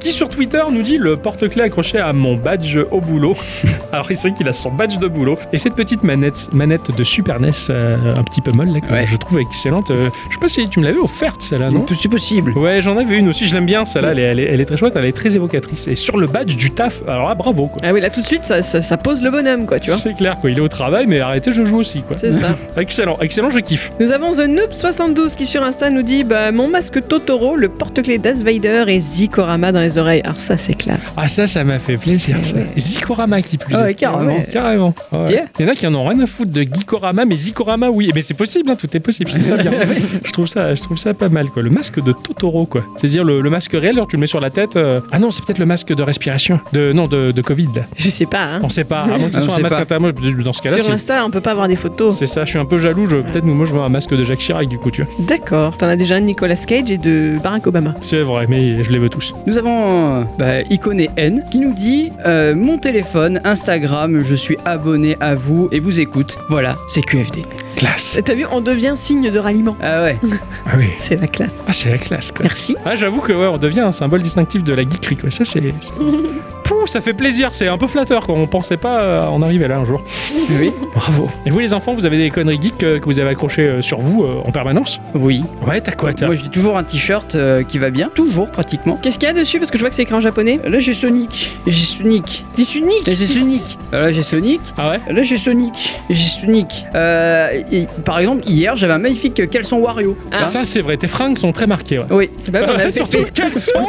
qui 0.00 0.10
sur 0.10 0.28
Twitter 0.28 0.62
nous 0.70 0.82
dit 0.82 0.98
le 0.98 1.16
porte-clés 1.16 1.62
accroché 1.62 1.98
à 1.98 2.12
mon 2.12 2.36
badge 2.36 2.78
au 2.90 3.00
boulot. 3.00 3.36
Alors 3.92 4.10
il 4.10 4.16
sait 4.16 4.32
qu'il 4.32 4.48
a 4.48 4.52
son 4.52 4.70
badge 4.70 4.98
de 4.98 5.08
boulot. 5.08 5.38
Et 5.52 5.58
cette 5.58 5.74
petite 5.74 6.02
manette, 6.04 6.48
manette 6.52 6.90
de 6.96 7.04
Super 7.04 7.40
NES, 7.40 7.50
euh, 7.70 8.14
un 8.16 8.22
petit 8.24 8.40
peu 8.40 8.52
molle, 8.52 8.68
là, 8.70 8.80
que 8.80 8.92
Ouais. 8.92 9.06
je 9.06 9.16
trouve 9.16 9.38
excellente. 9.40 9.90
Euh, 9.90 10.08
je 10.28 10.34
sais 10.34 10.40
pas 10.40 10.48
si 10.48 10.68
tu 10.68 10.80
me 10.80 10.84
l'avais 10.84 10.98
offerte 10.98 11.42
celle-là, 11.42 11.70
non? 11.70 11.84
C'est 11.92 12.08
possible. 12.08 12.52
Ouais, 12.56 12.80
j'en 12.82 12.96
avais 12.96 13.18
une 13.18 13.28
aussi, 13.28 13.46
je 13.46 13.54
l'aime 13.54 13.66
bien 13.66 13.84
celle-là, 13.84 14.12
elle, 14.12 14.18
est- 14.18 14.22
elle 14.22 14.40
est, 14.40 14.44
elle 14.44 14.60
est 14.60 14.64
très 14.64 14.76
chouette, 14.76 14.92
elle 14.96 15.04
est 15.04 15.12
très 15.12 15.34
évocatrice. 15.36 15.88
Et 15.88 15.94
sur 15.94 16.16
le 16.16 16.26
badge 16.26 16.56
du 16.56 16.70
taf, 16.70 17.02
alors 17.08 17.28
là, 17.28 17.34
bravo 17.34 17.66
quoi. 17.66 17.78
Ah 17.84 17.92
oui, 17.92 18.00
là 18.00 18.10
tout 18.10 18.20
de 18.20 18.26
suite, 18.26 18.44
ça, 18.44 18.62
ça, 18.62 18.82
ça 18.82 18.96
pose 18.96 19.22
le 19.22 19.30
bonhomme, 19.30 19.66
quoi, 19.66 19.78
tu 19.80 19.90
vois. 19.90 19.98
C'est 19.98 20.14
clair 20.14 20.36
quoi, 20.40 20.50
il 20.50 20.58
est 20.58 20.60
au 20.60 20.68
travail, 20.68 21.06
mais 21.06 21.20
arrêtez, 21.20 21.52
je 21.52 21.64
joue 21.64 21.78
aussi 21.78 22.02
quoi. 22.02 22.16
C'est 22.18 22.32
ça. 22.32 22.56
Excellent, 22.76 23.16
excellent, 23.20 23.37
je 23.50 23.60
kiffe. 23.60 23.92
Nous 24.00 24.10
avons 24.12 24.32
The 24.32 24.48
Noob72 24.48 25.34
qui 25.36 25.46
sur 25.46 25.62
Insta 25.62 25.90
nous 25.90 26.02
dit 26.02 26.24
bah, 26.24 26.50
Mon 26.52 26.68
masque 26.68 27.06
Totoro, 27.06 27.56
le 27.56 27.68
porte-clés 27.68 28.18
Darth 28.18 28.38
Vader 28.42 28.84
et 28.88 29.00
Zikorama 29.00 29.70
dans 29.72 29.80
les 29.80 29.96
oreilles. 29.98 30.20
Alors 30.24 30.40
ça, 30.40 30.56
c'est 30.56 30.74
classe. 30.74 31.12
Ah 31.16 31.28
ça, 31.28 31.46
ça 31.46 31.62
m'a 31.64 31.78
fait 31.78 31.96
plaisir. 31.96 32.36
Eh 32.40 32.44
ça. 32.44 32.56
ouais. 32.56 32.66
Zikorama 32.76 33.40
qui 33.42 33.56
plus 33.58 33.74
Ah 33.76 33.80
est. 33.80 33.82
ouais, 33.84 33.94
carrément. 33.94 34.36
Ouais. 34.36 34.46
Carrément. 34.52 34.94
Ouais. 35.12 35.30
Yeah. 35.30 35.44
Il 35.58 35.66
y 35.66 35.68
en 35.68 35.72
a 35.72 35.74
qui 35.74 35.86
en 35.86 35.94
ont 35.94 36.06
rien 36.06 36.18
à 36.20 36.26
foutre 36.26 36.50
de 36.50 36.62
Geekorama, 36.62 37.24
mais 37.24 37.36
Zikorama, 37.36 37.88
oui. 37.90 38.10
Mais 38.14 38.22
c'est 38.22 38.34
possible, 38.34 38.70
hein, 38.70 38.76
tout 38.76 38.88
est 38.96 39.00
possible. 39.00 39.30
Je 39.30 39.34
trouve 39.38 39.46
ça 39.48 39.56
bien. 39.56 39.72
je, 40.24 40.30
trouve 40.32 40.46
ça, 40.46 40.74
je 40.74 40.82
trouve 40.82 40.96
ça 40.98 41.14
pas 41.14 41.28
mal, 41.28 41.46
quoi. 41.46 41.62
Le 41.62 41.70
masque 41.70 42.02
de 42.02 42.12
Totoro, 42.12 42.66
quoi. 42.66 42.82
C'est-à-dire 42.96 43.24
le, 43.24 43.40
le 43.40 43.50
masque 43.50 43.72
réel, 43.72 43.94
alors 43.96 44.08
tu 44.08 44.16
le 44.16 44.20
mets 44.20 44.26
sur 44.26 44.40
la 44.40 44.50
tête. 44.50 44.76
euh, 44.76 45.00
Ah 45.12 45.18
non, 45.18 45.30
c'est 45.30 45.44
peut-être 45.44 45.58
le 45.58 45.66
masque 45.66 45.94
de 45.94 46.02
respiration. 46.02 46.60
De, 46.72 46.92
non, 46.92 47.06
de, 47.06 47.30
de 47.32 47.42
Covid, 47.42 47.68
là. 47.76 47.82
Je 47.96 48.08
sais 48.10 48.26
pas, 48.26 48.42
hein. 48.44 48.60
On 48.62 48.68
sait 48.68 48.84
pas. 48.84 49.02
À 49.02 49.18
moins 49.18 49.28
que 49.28 49.34
ce 49.34 49.40
Ah, 49.40 49.42
soit 49.42 49.54
un 49.56 49.60
masque 49.60 49.76
pas. 49.76 49.82
interne. 49.82 50.12
Dans 50.44 50.52
ce 50.52 50.62
cas-là, 50.62 50.78
Sur. 50.82 50.92
Insta, 50.92 51.24
on 51.24 51.30
peut 51.30 51.40
pas 51.40 51.52
avoir 51.52 51.68
des 51.68 51.76
photos. 51.76 52.16
C'est 52.16 52.26
ça, 52.26 52.44
je 52.44 52.50
suis 52.50 52.58
un 52.58 52.64
peu 52.64 52.78
jaloux. 52.78 53.06
Je- 53.08 53.16
Peut-être, 53.30 53.44
moi, 53.44 53.66
je 53.66 53.72
vois 53.72 53.84
un 53.84 53.88
masque 53.88 54.14
de 54.14 54.24
Jacques 54.24 54.38
Chirac, 54.38 54.68
du 54.68 54.78
coup, 54.78 54.90
tu 54.90 55.02
vois. 55.02 55.12
D'accord. 55.18 55.76
T'en 55.76 55.86
as 55.86 55.96
déjà 55.96 56.16
un 56.16 56.20
de 56.20 56.26
Nicolas 56.26 56.56
Cage 56.56 56.90
et 56.90 56.98
de 56.98 57.36
Barack 57.42 57.66
Obama. 57.66 57.94
C'est 58.00 58.22
vrai, 58.22 58.46
mais 58.48 58.82
je 58.82 58.90
les 58.90 58.98
veux 58.98 59.10
tous. 59.10 59.34
Nous 59.46 59.58
avons 59.58 60.20
euh, 60.20 60.24
bah, 60.38 60.62
Iconé 60.70 61.10
N 61.16 61.44
qui 61.50 61.58
nous 61.58 61.74
dit 61.74 62.12
euh, 62.26 62.54
Mon 62.54 62.78
téléphone, 62.78 63.40
Instagram, 63.44 64.22
je 64.22 64.34
suis 64.34 64.56
abonné 64.64 65.16
à 65.20 65.34
vous 65.34 65.68
et 65.72 65.80
vous 65.80 66.00
écoute. 66.00 66.38
Voilà, 66.48 66.76
c'est 66.88 67.02
QFD. 67.02 67.42
Classe. 67.76 68.18
T'as 68.24 68.34
vu, 68.34 68.46
on 68.50 68.60
devient 68.60 68.94
signe 68.96 69.30
de 69.30 69.38
ralliement. 69.38 69.76
Ah 69.82 70.02
ouais. 70.02 70.16
Ah 70.66 70.72
oui. 70.76 70.86
C'est 70.96 71.16
la 71.20 71.28
classe. 71.28 71.64
Ah, 71.66 71.72
c'est 71.72 71.90
la 71.90 71.98
classe, 71.98 72.32
quoi. 72.32 72.42
Merci. 72.42 72.76
Ah, 72.84 72.94
j'avoue 72.94 73.20
que 73.20 73.32
ouais, 73.32 73.46
on 73.46 73.56
devient 73.58 73.80
un 73.80 73.92
symbole 73.92 74.20
distinctif 74.20 74.64
de 74.64 74.74
la 74.74 74.82
geekerie. 74.82 75.16
Quoi. 75.16 75.30
Ça, 75.30 75.44
c'est. 75.44 75.62
ça 76.86 77.00
fait 77.00 77.12
plaisir. 77.14 77.50
C'est 77.52 77.68
un 77.68 77.78
peu 77.78 77.86
flatteur. 77.86 78.26
Quoi. 78.26 78.34
On 78.34 78.46
pensait 78.46 78.76
pas 78.76 79.00
euh, 79.00 79.26
en 79.26 79.42
arriver 79.42 79.68
là 79.68 79.78
un 79.78 79.84
jour. 79.84 80.02
Oui. 80.58 80.72
Bravo. 80.94 81.28
Et 81.46 81.50
vous, 81.50 81.58
les 81.58 81.74
enfants, 81.74 81.94
vous 81.94 82.06
avez 82.06 82.18
des 82.18 82.30
conneries 82.30 82.58
geeks 82.60 82.82
euh, 82.82 82.98
que 82.98 83.04
vous 83.06 83.20
avez 83.20 83.30
accrochées 83.30 83.62
euh, 83.68 83.80
sur 83.80 83.98
vous 84.00 84.24
euh, 84.24 84.42
en 84.46 84.50
permanence? 84.52 85.00
Oui. 85.14 85.42
Ouais, 85.66 85.80
t'as 85.80 85.92
quoi 85.92 86.12
t'as- 86.12 86.26
Moi 86.26 86.34
j'ai 86.34 86.48
toujours 86.48 86.76
un 86.76 86.84
t-shirt 86.84 87.34
euh, 87.34 87.62
qui 87.62 87.78
va 87.78 87.90
bien. 87.90 88.10
Toujours 88.14 88.50
pratiquement. 88.50 88.98
Qu'est-ce 89.02 89.18
qu'il 89.18 89.28
y 89.28 89.30
a 89.30 89.34
dessus? 89.34 89.58
Parce 89.58 89.70
que 89.70 89.78
je 89.78 89.82
vois 89.82 89.90
que 89.90 89.96
c'est 89.96 90.02
écrit 90.02 90.14
en 90.14 90.20
japonais. 90.20 90.60
Là 90.66 90.78
j'ai 90.78 90.94
Sonic. 90.94 91.52
J'ai 91.66 91.84
Sonic. 91.84 92.44
C'est 92.54 92.74
unique 92.76 93.06
Là 93.06 93.14
j'ai 93.14 93.26
Sonic. 93.26 93.78
Là 93.92 94.12
j'ai 94.12 94.22
Sonic. 94.22 94.60
Ah 94.76 94.90
ouais? 94.90 95.00
Là 95.12 95.22
j'ai 95.22 95.36
Sonic. 95.36 95.74
J'ai 96.10 96.28
Sonic. 96.28 96.86
Euh, 96.94 97.62
et, 97.72 97.86
par 98.04 98.18
exemple, 98.18 98.42
hier 98.46 98.76
j'avais 98.76 98.92
un 98.94 98.98
magnifique 98.98 99.48
caleçon 99.50 99.76
Wario. 99.78 100.16
Ah. 100.32 100.44
Ça, 100.44 100.64
c'est 100.64 100.80
vrai. 100.80 100.96
Tes 100.96 101.08
fringues 101.08 101.38
sont 101.38 101.52
très 101.52 101.66
marquées. 101.66 101.98
Ouais. 101.98 102.06
Oui. 102.10 102.30
Bah, 102.50 102.60
on 102.66 102.70
a 102.72 102.78
fait- 102.78 102.92
Surtout 102.92 103.18
le 103.18 103.24
caleçon 103.30 103.86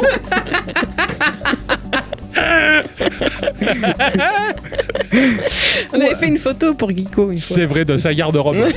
On 5.92 6.00
avait 6.00 6.14
fait 6.14 6.28
une 6.28 6.38
photo 6.38 6.74
pour 6.74 6.92
fois. 6.92 7.32
C'est 7.36 7.64
vrai, 7.64 7.84
de 7.84 7.96
sa 7.96 8.14
garde-robe. 8.14 8.68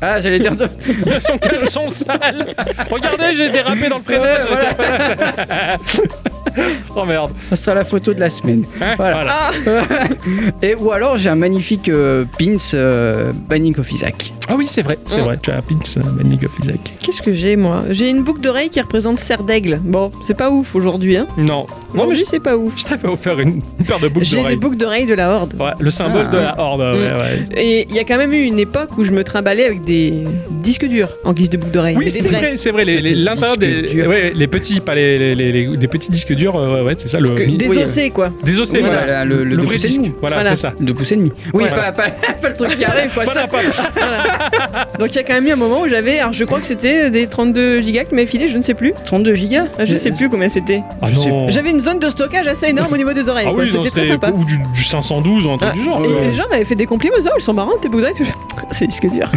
Ah 0.00 0.20
j'allais 0.20 0.38
dire. 0.40 0.54
de- 0.56 0.64
De 0.66 1.20
son 1.20 1.36
caleçon 1.38 1.88
sale 1.88 2.54
Regardez, 2.90 3.34
j'ai 3.34 3.50
dérapé 3.50 3.88
dans 3.88 3.98
le 3.98 4.02
freinet 4.02 4.38
Oh 6.96 7.04
merde. 7.04 7.30
Ça 7.48 7.56
sera 7.56 7.74
la 7.74 7.84
photo 7.84 8.12
de 8.14 8.20
la 8.20 8.30
semaine. 8.30 8.64
Hein 8.80 8.94
Voilà. 8.96 9.50
voilà. 9.64 9.84
Et 10.62 10.74
ou 10.74 10.90
alors 10.92 11.16
j'ai 11.18 11.28
un 11.28 11.34
magnifique 11.36 11.88
euh, 11.88 12.24
pins 12.38 12.56
euh, 12.74 13.32
Banning 13.48 13.78
of 13.78 13.90
Isaac. 13.92 14.32
Ah 14.48 14.54
oui, 14.56 14.66
c'est 14.66 14.82
vrai, 14.82 14.98
c'est 15.06 15.20
vrai. 15.20 15.36
Tu 15.40 15.50
as 15.52 15.58
un 15.58 15.62
pins 15.62 15.76
euh, 15.98 16.00
Manic 16.16 16.42
of 16.42 16.50
Isaac. 16.60 16.80
Qu'est-ce 17.00 17.22
que 17.22 17.32
j'ai 17.32 17.54
moi? 17.54 17.84
J'ai 17.90 18.08
une 18.10 18.22
boucle 18.24 18.40
d'oreille 18.40 18.68
qui 18.68 18.80
représente 18.80 19.20
Serre 19.20 19.44
d'Aigle. 19.44 19.78
Bon, 19.84 20.10
c'est 20.26 20.36
pas 20.36 20.50
ouf 20.50 20.74
aujourd'hui. 20.74 21.16
Hein? 21.16 21.28
Non. 21.36 21.44
Non, 21.44 21.66
mais 21.94 22.00
Aujourd'hui, 22.00 22.24
je, 22.24 22.30
c'est 22.30 22.40
pas 22.40 22.56
ouf. 22.56 22.74
je 22.76 22.84
t'avais 22.84 23.06
offert 23.06 23.38
une, 23.38 23.60
une 23.78 23.86
paire 23.86 24.00
de 24.00 24.08
boucles 24.08 24.24
J'ai 24.26 24.36
les 24.36 24.42
d'oreilles. 24.42 24.56
boucles 24.56 24.76
d'oreilles 24.76 25.06
de 25.06 25.14
la 25.14 25.30
Horde. 25.30 25.54
Ouais, 25.60 25.70
le 25.78 25.90
symbole 25.90 26.24
Ah. 26.28 26.32
de 26.32 26.36
la 26.38 26.58
horde. 26.60 26.80
ouais, 26.80 27.10
Mm. 27.10 27.16
ouais. 27.16 27.60
Et 27.62 27.86
il 27.88 27.94
y 27.94 28.00
a 28.00 28.04
quand 28.04 28.16
même 28.18 28.32
eu 28.32 28.42
une 28.42 28.58
époque 28.58 28.98
où 28.98 29.04
je 29.04 29.12
me 29.12 29.22
trimballais 29.22 29.64
avec 29.64 29.84
des 29.84 30.24
disques 30.50 30.86
durs 30.86 31.08
en 31.24 31.32
guise 31.32 31.50
de 31.50 31.56
boucle 31.56 31.72
d'oreille. 31.72 31.96
Oui, 31.96 32.06
des 32.06 32.10
c'est 32.10 32.28
vrai, 32.28 32.56
c'est 32.56 32.70
vrai. 32.72 32.84
Des 32.84 33.00
L'intérieur 33.14 33.56
des. 33.56 34.04
Ouais, 34.06 34.32
les 34.34 34.46
petits, 34.48 34.80
pas 34.80 34.96
les, 34.96 35.16
les, 35.18 35.34
les- 35.36 35.52
les- 35.52 35.76
des 35.76 35.88
petits 35.88 36.10
disques 36.10 36.32
durs, 36.34 36.39
euh, 36.48 36.76
ouais, 36.76 36.80
ouais, 36.82 36.94
c'est 36.98 37.08
ça. 37.08 37.18
Le, 37.20 37.28
Que- 37.30 37.42
oui, 37.68 37.82
ossés, 37.82 38.10
quoi. 38.10 38.30
des 38.42 38.58
ossés, 38.60 38.80
Voilà, 38.80 38.98
voilà. 38.98 39.24
le, 39.24 39.44
le, 39.44 39.56
vrai 39.62 39.76
disque. 39.76 40.00
Voilà, 40.20 40.36
Voilà. 40.36 40.50
c'est 40.50 40.56
ça. 40.62 40.72
Deux 40.80 40.94
pouces 40.94 41.12
et 41.12 41.16
demi. 41.16 41.32
Oui, 41.52 41.64
Voilà. 41.68 41.92
pas, 41.92 42.04
pas, 42.04 42.10
pas 42.42 42.48
le 42.48 42.54
truc 42.54 42.76
carré, 42.76 43.08
quoi. 43.14 43.24
Voilà, 43.24 43.46
pas- 43.46 43.58
Voilà. 43.94 44.88
Donc 44.98 45.08
il 45.10 45.16
y 45.16 45.18
a 45.18 45.22
quand 45.22 45.34
même 45.34 45.46
eu 45.46 45.52
un 45.52 45.56
moment 45.56 45.80
où 45.82 45.88
j'avais, 45.88 46.18
alors 46.18 46.32
je 46.32 46.44
crois 46.44 46.60
que 46.60 46.66
c'était 46.66 47.10
des 47.10 47.26
32 47.26 47.80
gigas 47.80 48.04
qui 48.04 48.14
m'avaient 48.14 48.26
filé, 48.26 48.48
je 48.48 48.56
ne 48.56 48.62
sais 48.62 48.74
plus. 48.74 48.92
32 49.06 49.34
gigas 49.34 49.64
Ah, 49.78 49.84
Je 49.84 49.94
sais 49.96 50.10
plus 50.12 50.28
combien 50.28 50.48
c'était. 50.48 50.82
Ah. 51.02 51.06
J'avais 51.48 51.70
une 51.70 51.80
zone 51.80 51.98
de 51.98 52.08
stockage 52.08 52.46
assez 52.46 52.68
énorme 52.68 52.92
au 52.92 52.96
niveau 52.96 53.12
des 53.12 53.28
oreilles. 53.28 53.46
Ah 53.48 53.52
oui, 53.54 53.70
c'était 53.70 53.90
très 53.90 54.04
sympa. 54.04 54.30
ou 54.34 54.44
du, 54.44 54.58
du 54.58 54.82
512 54.82 55.46
ou 55.46 55.50
un 55.50 55.56
truc 55.58 55.70
Ah, 55.72 55.76
du 55.76 55.84
genre. 55.84 56.02
Et 56.04 56.26
les 56.28 56.32
gens 56.32 56.44
m'avaient 56.50 56.64
fait 56.64 56.74
des 56.74 56.86
compliments, 56.86 57.16
oh, 57.24 57.28
ils 57.38 57.42
sont 57.42 57.52
marrants 57.54 57.76
tes 57.80 57.88
boucles 57.88 58.02
d'oreilles. 58.04 58.16
C'est 58.72 58.86
disque 58.86 59.08
dur. 59.10 59.28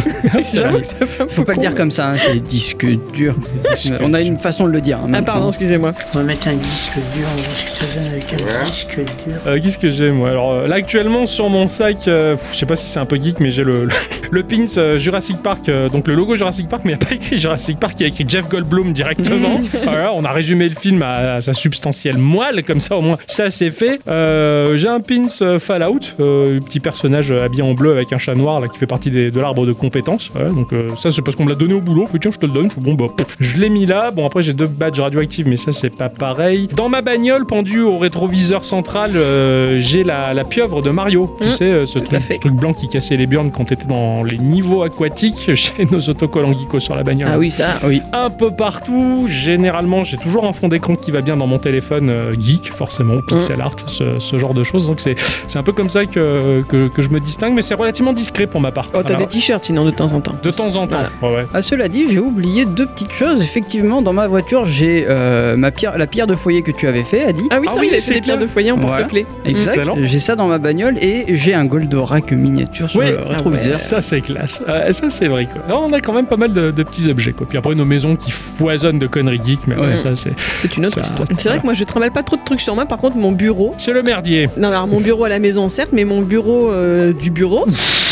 J'avoue 0.54 0.78
que 0.80 0.86
ça 0.86 0.96
Faut 1.28 1.42
pas 1.42 1.52
le 1.54 1.58
dire 1.58 1.74
comme 1.74 1.90
ça, 1.90 2.10
hein, 2.10 2.14
c'est 2.18 2.34
des 2.34 2.40
disques 2.40 2.86
durs. 3.12 3.34
On 4.00 4.14
a 4.14 4.20
une 4.20 4.36
façon 4.36 4.66
de 4.66 4.70
le 4.72 4.80
dire. 4.80 4.98
hein, 5.04 5.10
Ah 5.12 5.22
pardon, 5.22 5.48
excusez-moi. 5.48 5.92
On 6.14 6.18
va 6.18 6.24
mettre 6.24 6.46
un 6.48 6.54
disque 6.54 6.92
dur, 7.14 7.26
on 7.32 7.36
va 7.36 7.42
voir 7.42 7.56
ce 7.56 7.64
que 7.64 7.70
ça 7.70 7.84
donne 7.94 8.06
avec 8.12 8.32
un 8.32 8.64
disque 8.64 8.96
dur. 8.96 9.34
Euh, 9.46 9.58
Qu'est-ce 9.62 9.78
que 9.78 9.90
j'ai 9.90 10.10
moi 10.10 10.30
Alors 10.30 10.52
euh, 10.52 10.66
là 10.68 10.76
actuellement 10.76 11.26
sur 11.26 11.48
mon 11.48 11.68
sac, 11.68 12.06
euh, 12.08 12.36
je 12.52 12.56
sais 12.58 12.66
pas 12.66 12.76
si 12.76 12.86
c'est 12.86 13.00
un 13.00 13.04
peu 13.06 13.16
geek, 13.16 13.40
mais 13.40 13.50
j'ai 13.50 13.64
le, 13.64 13.84
le, 13.86 13.90
le 14.30 14.42
pins 14.42 14.64
euh, 14.78 14.98
Jurassic 14.98 15.38
Park, 15.42 15.68
euh, 15.68 15.88
donc 15.88 16.06
le 16.08 16.14
logo 16.14 16.36
Jurassic 16.36 16.68
Park, 16.68 16.82
mais 16.84 16.92
il 16.92 16.96
n'y 16.98 17.02
a 17.02 17.06
pas 17.06 17.14
écrit 17.14 17.36
Jurassic 17.38 17.78
Park, 17.78 17.94
il 17.98 18.02
y 18.02 18.04
a 18.04 18.08
écrit 18.08 18.24
Jeff 18.28 18.48
Goldblum 18.48 18.92
directement. 18.92 19.60
voilà, 19.84 20.12
on 20.14 20.24
a 20.24 20.30
résumé 20.32 20.68
le 20.68 20.74
film 20.74 21.02
à, 21.02 21.34
à 21.34 21.40
sa 21.40 21.52
substantielle 21.52 22.18
moelle, 22.18 22.62
comme 22.64 22.80
ça 22.80 22.96
au 22.96 23.00
moins 23.02 23.18
ça 23.26 23.50
c'est 23.50 23.70
fait. 23.70 24.00
Euh, 24.08 24.76
j'ai 24.76 24.88
un 24.88 25.00
pins 25.00 25.26
euh, 25.42 25.58
Fallout, 25.58 26.00
euh, 26.20 26.60
petit 26.60 26.80
personnage 26.80 27.30
euh, 27.32 27.44
habillé 27.44 27.62
en 27.62 27.74
bleu 27.74 27.92
avec 27.92 28.12
un 28.12 28.18
chat 28.18 28.34
noir 28.34 28.60
là 28.60 28.68
qui 28.68 28.78
fait 28.78 28.86
partie 28.86 29.10
des- 29.10 29.30
de 29.30 29.40
l'arbre 29.40 29.66
de 29.66 29.72
compétences. 29.72 30.30
Voilà, 30.34 30.50
donc 30.50 30.72
euh, 30.72 30.90
ça 30.96 31.10
c'est 31.10 31.22
parce 31.22 31.36
qu'on 31.36 31.44
me 31.44 31.50
l'a 31.50 31.54
donné 31.56 31.74
au 31.74 31.80
boulot. 31.80 32.06
Fait 32.06 32.18
tiens 32.18 32.30
je 32.32 32.38
te 32.38 32.46
le 32.46 32.52
donne. 32.52 32.68
Bon 32.76 32.94
bah 32.94 33.06
pff, 33.16 33.36
je 33.40 33.58
l'ai 33.58 33.68
mis 33.68 33.86
là. 33.86 34.10
Bon 34.10 34.26
après 34.26 34.42
j'ai 34.42 34.52
deux 34.52 34.66
badges 34.66 35.00
radioactifs, 35.00 35.46
mais 35.46 35.56
ça 35.56 35.72
c'est 35.72 35.90
pas 35.90 36.08
pareil. 36.08 36.68
Dans 36.76 36.83
ma 36.88 37.02
bagnole 37.02 37.46
pendue 37.46 37.80
au 37.82 37.98
rétroviseur 37.98 38.64
central, 38.64 39.12
euh, 39.16 39.78
j'ai 39.80 40.04
la, 40.04 40.34
la 40.34 40.44
pieuvre 40.44 40.82
de 40.82 40.90
Mario. 40.90 41.34
Tu 41.40 41.46
Mm, 41.46 41.50
sais 41.50 41.64
euh, 41.64 41.86
ce 41.86 41.98
truc, 41.98 42.20
fait. 42.20 42.34
ce 42.34 42.38
truc 42.40 42.54
blanc 42.54 42.72
qui 42.72 42.88
cassait 42.88 43.16
les 43.16 43.26
burnes 43.26 43.50
quand 43.50 43.64
t'étais 43.64 43.86
dans 43.86 44.22
les 44.24 44.38
niveaux 44.38 44.82
aquatiques 44.82 45.50
chez 45.54 45.86
nos 45.90 46.00
autocollants 46.00 46.52
geekos 46.56 46.80
sur 46.80 46.96
la 46.96 47.02
bagnole. 47.02 47.30
Ah 47.32 47.38
oui, 47.38 47.50
ça. 47.50 47.78
Oui. 47.84 48.00
Un 48.12 48.30
peu 48.30 48.50
partout. 48.50 49.26
Généralement, 49.28 50.02
j'ai 50.04 50.16
toujours 50.16 50.44
un 50.46 50.52
fond 50.52 50.68
d'écran 50.68 50.94
qui 50.94 51.10
va 51.10 51.20
bien 51.20 51.36
dans 51.36 51.46
mon 51.46 51.58
téléphone 51.58 52.08
euh, 52.10 52.32
geek, 52.40 52.72
forcément, 52.72 53.20
pixel 53.26 53.60
art, 53.60 53.76
ce, 53.86 54.18
ce 54.18 54.38
genre 54.38 54.54
de 54.54 54.62
choses. 54.64 54.86
Donc 54.86 55.00
c'est 55.00 55.16
c'est 55.46 55.58
un 55.58 55.62
peu 55.62 55.72
comme 55.72 55.90
ça 55.90 56.06
que, 56.06 56.62
que, 56.68 56.88
que 56.88 57.02
je 57.02 57.08
me 57.10 57.20
distingue, 57.20 57.54
mais 57.54 57.62
c'est 57.62 57.74
relativement 57.74 58.12
discret 58.12 58.46
pour 58.46 58.60
ma 58.60 58.72
part. 58.72 58.88
Oh, 58.94 59.02
t'as 59.04 59.14
des 59.14 59.26
t-shirts 59.26 59.64
sinon 59.64 59.84
de 59.84 59.90
temps 59.90 60.12
en 60.12 60.20
temps. 60.20 60.34
de 60.42 60.50
temps 60.50 60.76
en 60.76 60.86
temps. 60.86 60.98
Ouais, 61.22 61.28
ouais. 61.34 61.46
Ah, 61.54 61.62
cela 61.62 61.88
dit, 61.88 62.06
j'ai 62.10 62.18
oublié 62.18 62.64
deux 62.64 62.86
petites 62.86 63.12
choses. 63.12 63.40
Effectivement, 63.42 64.02
dans 64.02 64.12
ma 64.12 64.26
voiture, 64.26 64.64
j'ai 64.66 65.04
euh, 65.08 65.56
ma 65.56 65.70
pierre, 65.70 65.96
la 65.98 66.06
pierre 66.06 66.26
de 66.26 66.34
foyer 66.34 66.62
que 66.62 66.70
tu 66.76 66.86
avais 66.86 67.04
fait, 67.04 67.24
Adi. 67.24 67.42
Ah 67.50 67.58
oui, 67.60 67.66
Ah 67.68 67.72
c'est 67.74 67.78
vrai 67.78 67.88
oui, 67.90 68.00
c'est 68.00 68.12
fait 68.12 68.14
des 68.14 68.20
pierres 68.20 68.38
de 68.38 68.46
foyer 68.46 68.70
en 68.72 68.76
Voilà. 68.76 68.98
porte-clés. 68.98 69.26
Excellent. 69.44 69.96
J'ai 70.02 70.18
ça 70.20 70.36
dans 70.36 70.46
ma 70.46 70.58
bagnole 70.58 70.96
et 71.02 71.24
j'ai 71.34 71.54
un 71.54 71.64
Goldorak 71.64 72.32
miniature 72.32 72.88
sur 72.90 73.00
Oui. 73.00 73.10
le 73.10 73.18
rétroviseur. 73.22 73.74
Ça 73.74 74.00
c'est 74.00 74.20
classe, 74.20 74.62
Ouais, 74.66 74.92
ça 74.92 75.10
c'est 75.10 75.28
vrai 75.28 75.46
quoi. 75.52 75.62
Alors, 75.66 75.82
on 75.88 75.92
a 75.92 76.00
quand 76.00 76.12
même 76.12 76.26
pas 76.26 76.36
mal 76.36 76.52
de, 76.52 76.70
de 76.70 76.82
petits 76.82 77.08
objets 77.10 77.32
quoi. 77.32 77.46
Puis 77.48 77.58
après 77.58 77.74
nos 77.74 77.84
maisons 77.84 78.16
qui 78.16 78.30
foisonnent 78.30 78.98
de 78.98 79.06
conneries 79.06 79.40
geek, 79.44 79.66
mais 79.66 79.76
ouais, 79.76 79.88
Ouais. 79.88 79.94
ça 79.94 80.14
c'est 80.14 80.32
C'est 80.56 80.76
une 80.76 80.86
autre 80.86 80.94
Ça, 80.94 81.00
histoire. 81.02 81.28
C'est 81.38 81.48
vrai 81.48 81.58
que 81.58 81.64
moi 81.64 81.74
je 81.74 81.84
trimballe 81.84 82.12
pas 82.12 82.22
trop 82.22 82.36
de 82.36 82.42
trucs 82.44 82.60
sur 82.60 82.74
moi, 82.74 82.86
par 82.86 82.98
contre 82.98 83.16
mon 83.16 83.32
bureau. 83.32 83.74
c'est 83.78 83.92
le 83.92 84.02
merdier. 84.02 84.48
Non, 84.56 84.68
alors 84.68 84.86
mon 84.86 85.00
bureau 85.00 85.24
à 85.24 85.28
la 85.28 85.38
maison, 85.38 85.68
certes, 85.68 85.90
mais 85.92 86.04
mon 86.04 86.22
bureau 86.22 86.70
euh, 86.70 87.12
du 87.12 87.30
bureau, 87.30 87.66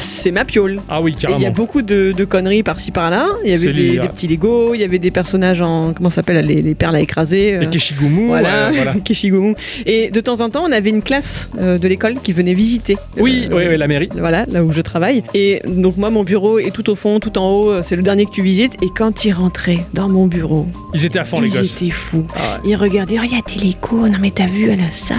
c'est 0.00 0.30
ma 0.30 0.44
piole. 0.44 0.78
Ah 0.88 1.00
oui 1.02 1.12
Et 1.12 1.14
il 1.18 1.22
y 1.22 1.26
a 1.26 1.28
carrément. 1.30 1.50
beaucoup 1.50 1.82
de, 1.82 2.12
de 2.12 2.24
conneries 2.24 2.62
par-ci 2.62 2.92
par-là. 2.92 3.26
Il 3.44 3.50
y 3.50 3.54
avait 3.54 3.72
des, 3.72 3.98
petits 4.08 4.28
Lego, 4.28 4.74
il 4.74 4.80
y 4.80 4.84
avait 4.84 4.98
des 4.98 5.10
personnages 5.10 5.60
en. 5.60 5.92
Comment 5.92 6.10
ça 6.10 6.16
s'appelle 6.16 6.46
les, 6.46 6.62
les 6.62 6.74
perles 6.74 6.96
à 6.96 7.00
écraser. 7.00 7.54
euh, 7.54 7.60
Les 7.60 7.66
Keshigumu, 7.68 8.28
Voilà. 8.28 8.70
Keshigomu. 9.04 9.54
Et 9.86 10.10
de 10.10 10.20
temps 10.20 10.40
en 10.40 10.50
temps, 10.50 10.64
on 10.66 10.72
avait 10.72 10.90
une 10.90 11.02
classe 11.02 11.48
euh, 11.60 11.78
de 11.78 11.88
l'école 11.88 12.14
qui 12.22 12.32
venait 12.32 12.54
visiter. 12.54 12.96
Oui, 13.18 13.48
euh, 13.50 13.56
oui, 13.56 13.64
oui, 13.70 13.76
la 13.76 13.86
mairie. 13.88 14.08
Voilà, 14.16 14.44
là 14.46 14.64
où 14.64 14.72
je 14.72 14.80
travaille. 14.80 15.24
Et 15.34 15.60
donc 15.66 15.96
moi, 15.96 16.10
mon 16.10 16.22
bureau 16.24 16.58
est 16.58 16.70
tout 16.70 16.88
au 16.90 16.94
fond, 16.94 17.18
tout 17.20 17.36
en 17.38 17.50
haut. 17.50 17.82
C'est 17.82 17.96
le 17.96 18.02
dernier 18.02 18.24
que 18.26 18.30
tu 18.30 18.42
visites. 18.42 18.74
Et 18.82 18.88
quand 18.94 19.24
ils 19.24 19.32
rentraient 19.32 19.84
dans 19.94 20.08
mon 20.08 20.26
bureau, 20.26 20.66
Ils 20.94 21.04
étaient 21.06 21.18
à 21.18 21.24
fond 21.24 21.40
les 21.40 21.48
ils 21.48 21.58
gosses. 21.58 21.74
étaient 21.74 21.90
fous. 21.90 22.26
Ah 22.36 22.58
Ils 22.64 22.76
regardaient, 22.76 23.16
oh, 23.20 23.24
il 23.24 23.32
y 23.32 23.38
a 23.38 23.42
des 23.42 23.66
Lego. 23.66 24.06
Non 24.08 24.18
mais 24.20 24.30
t'as 24.30 24.46
vu, 24.46 24.70
elle 24.70 24.80
a 24.80 24.90
ça. 24.92 25.16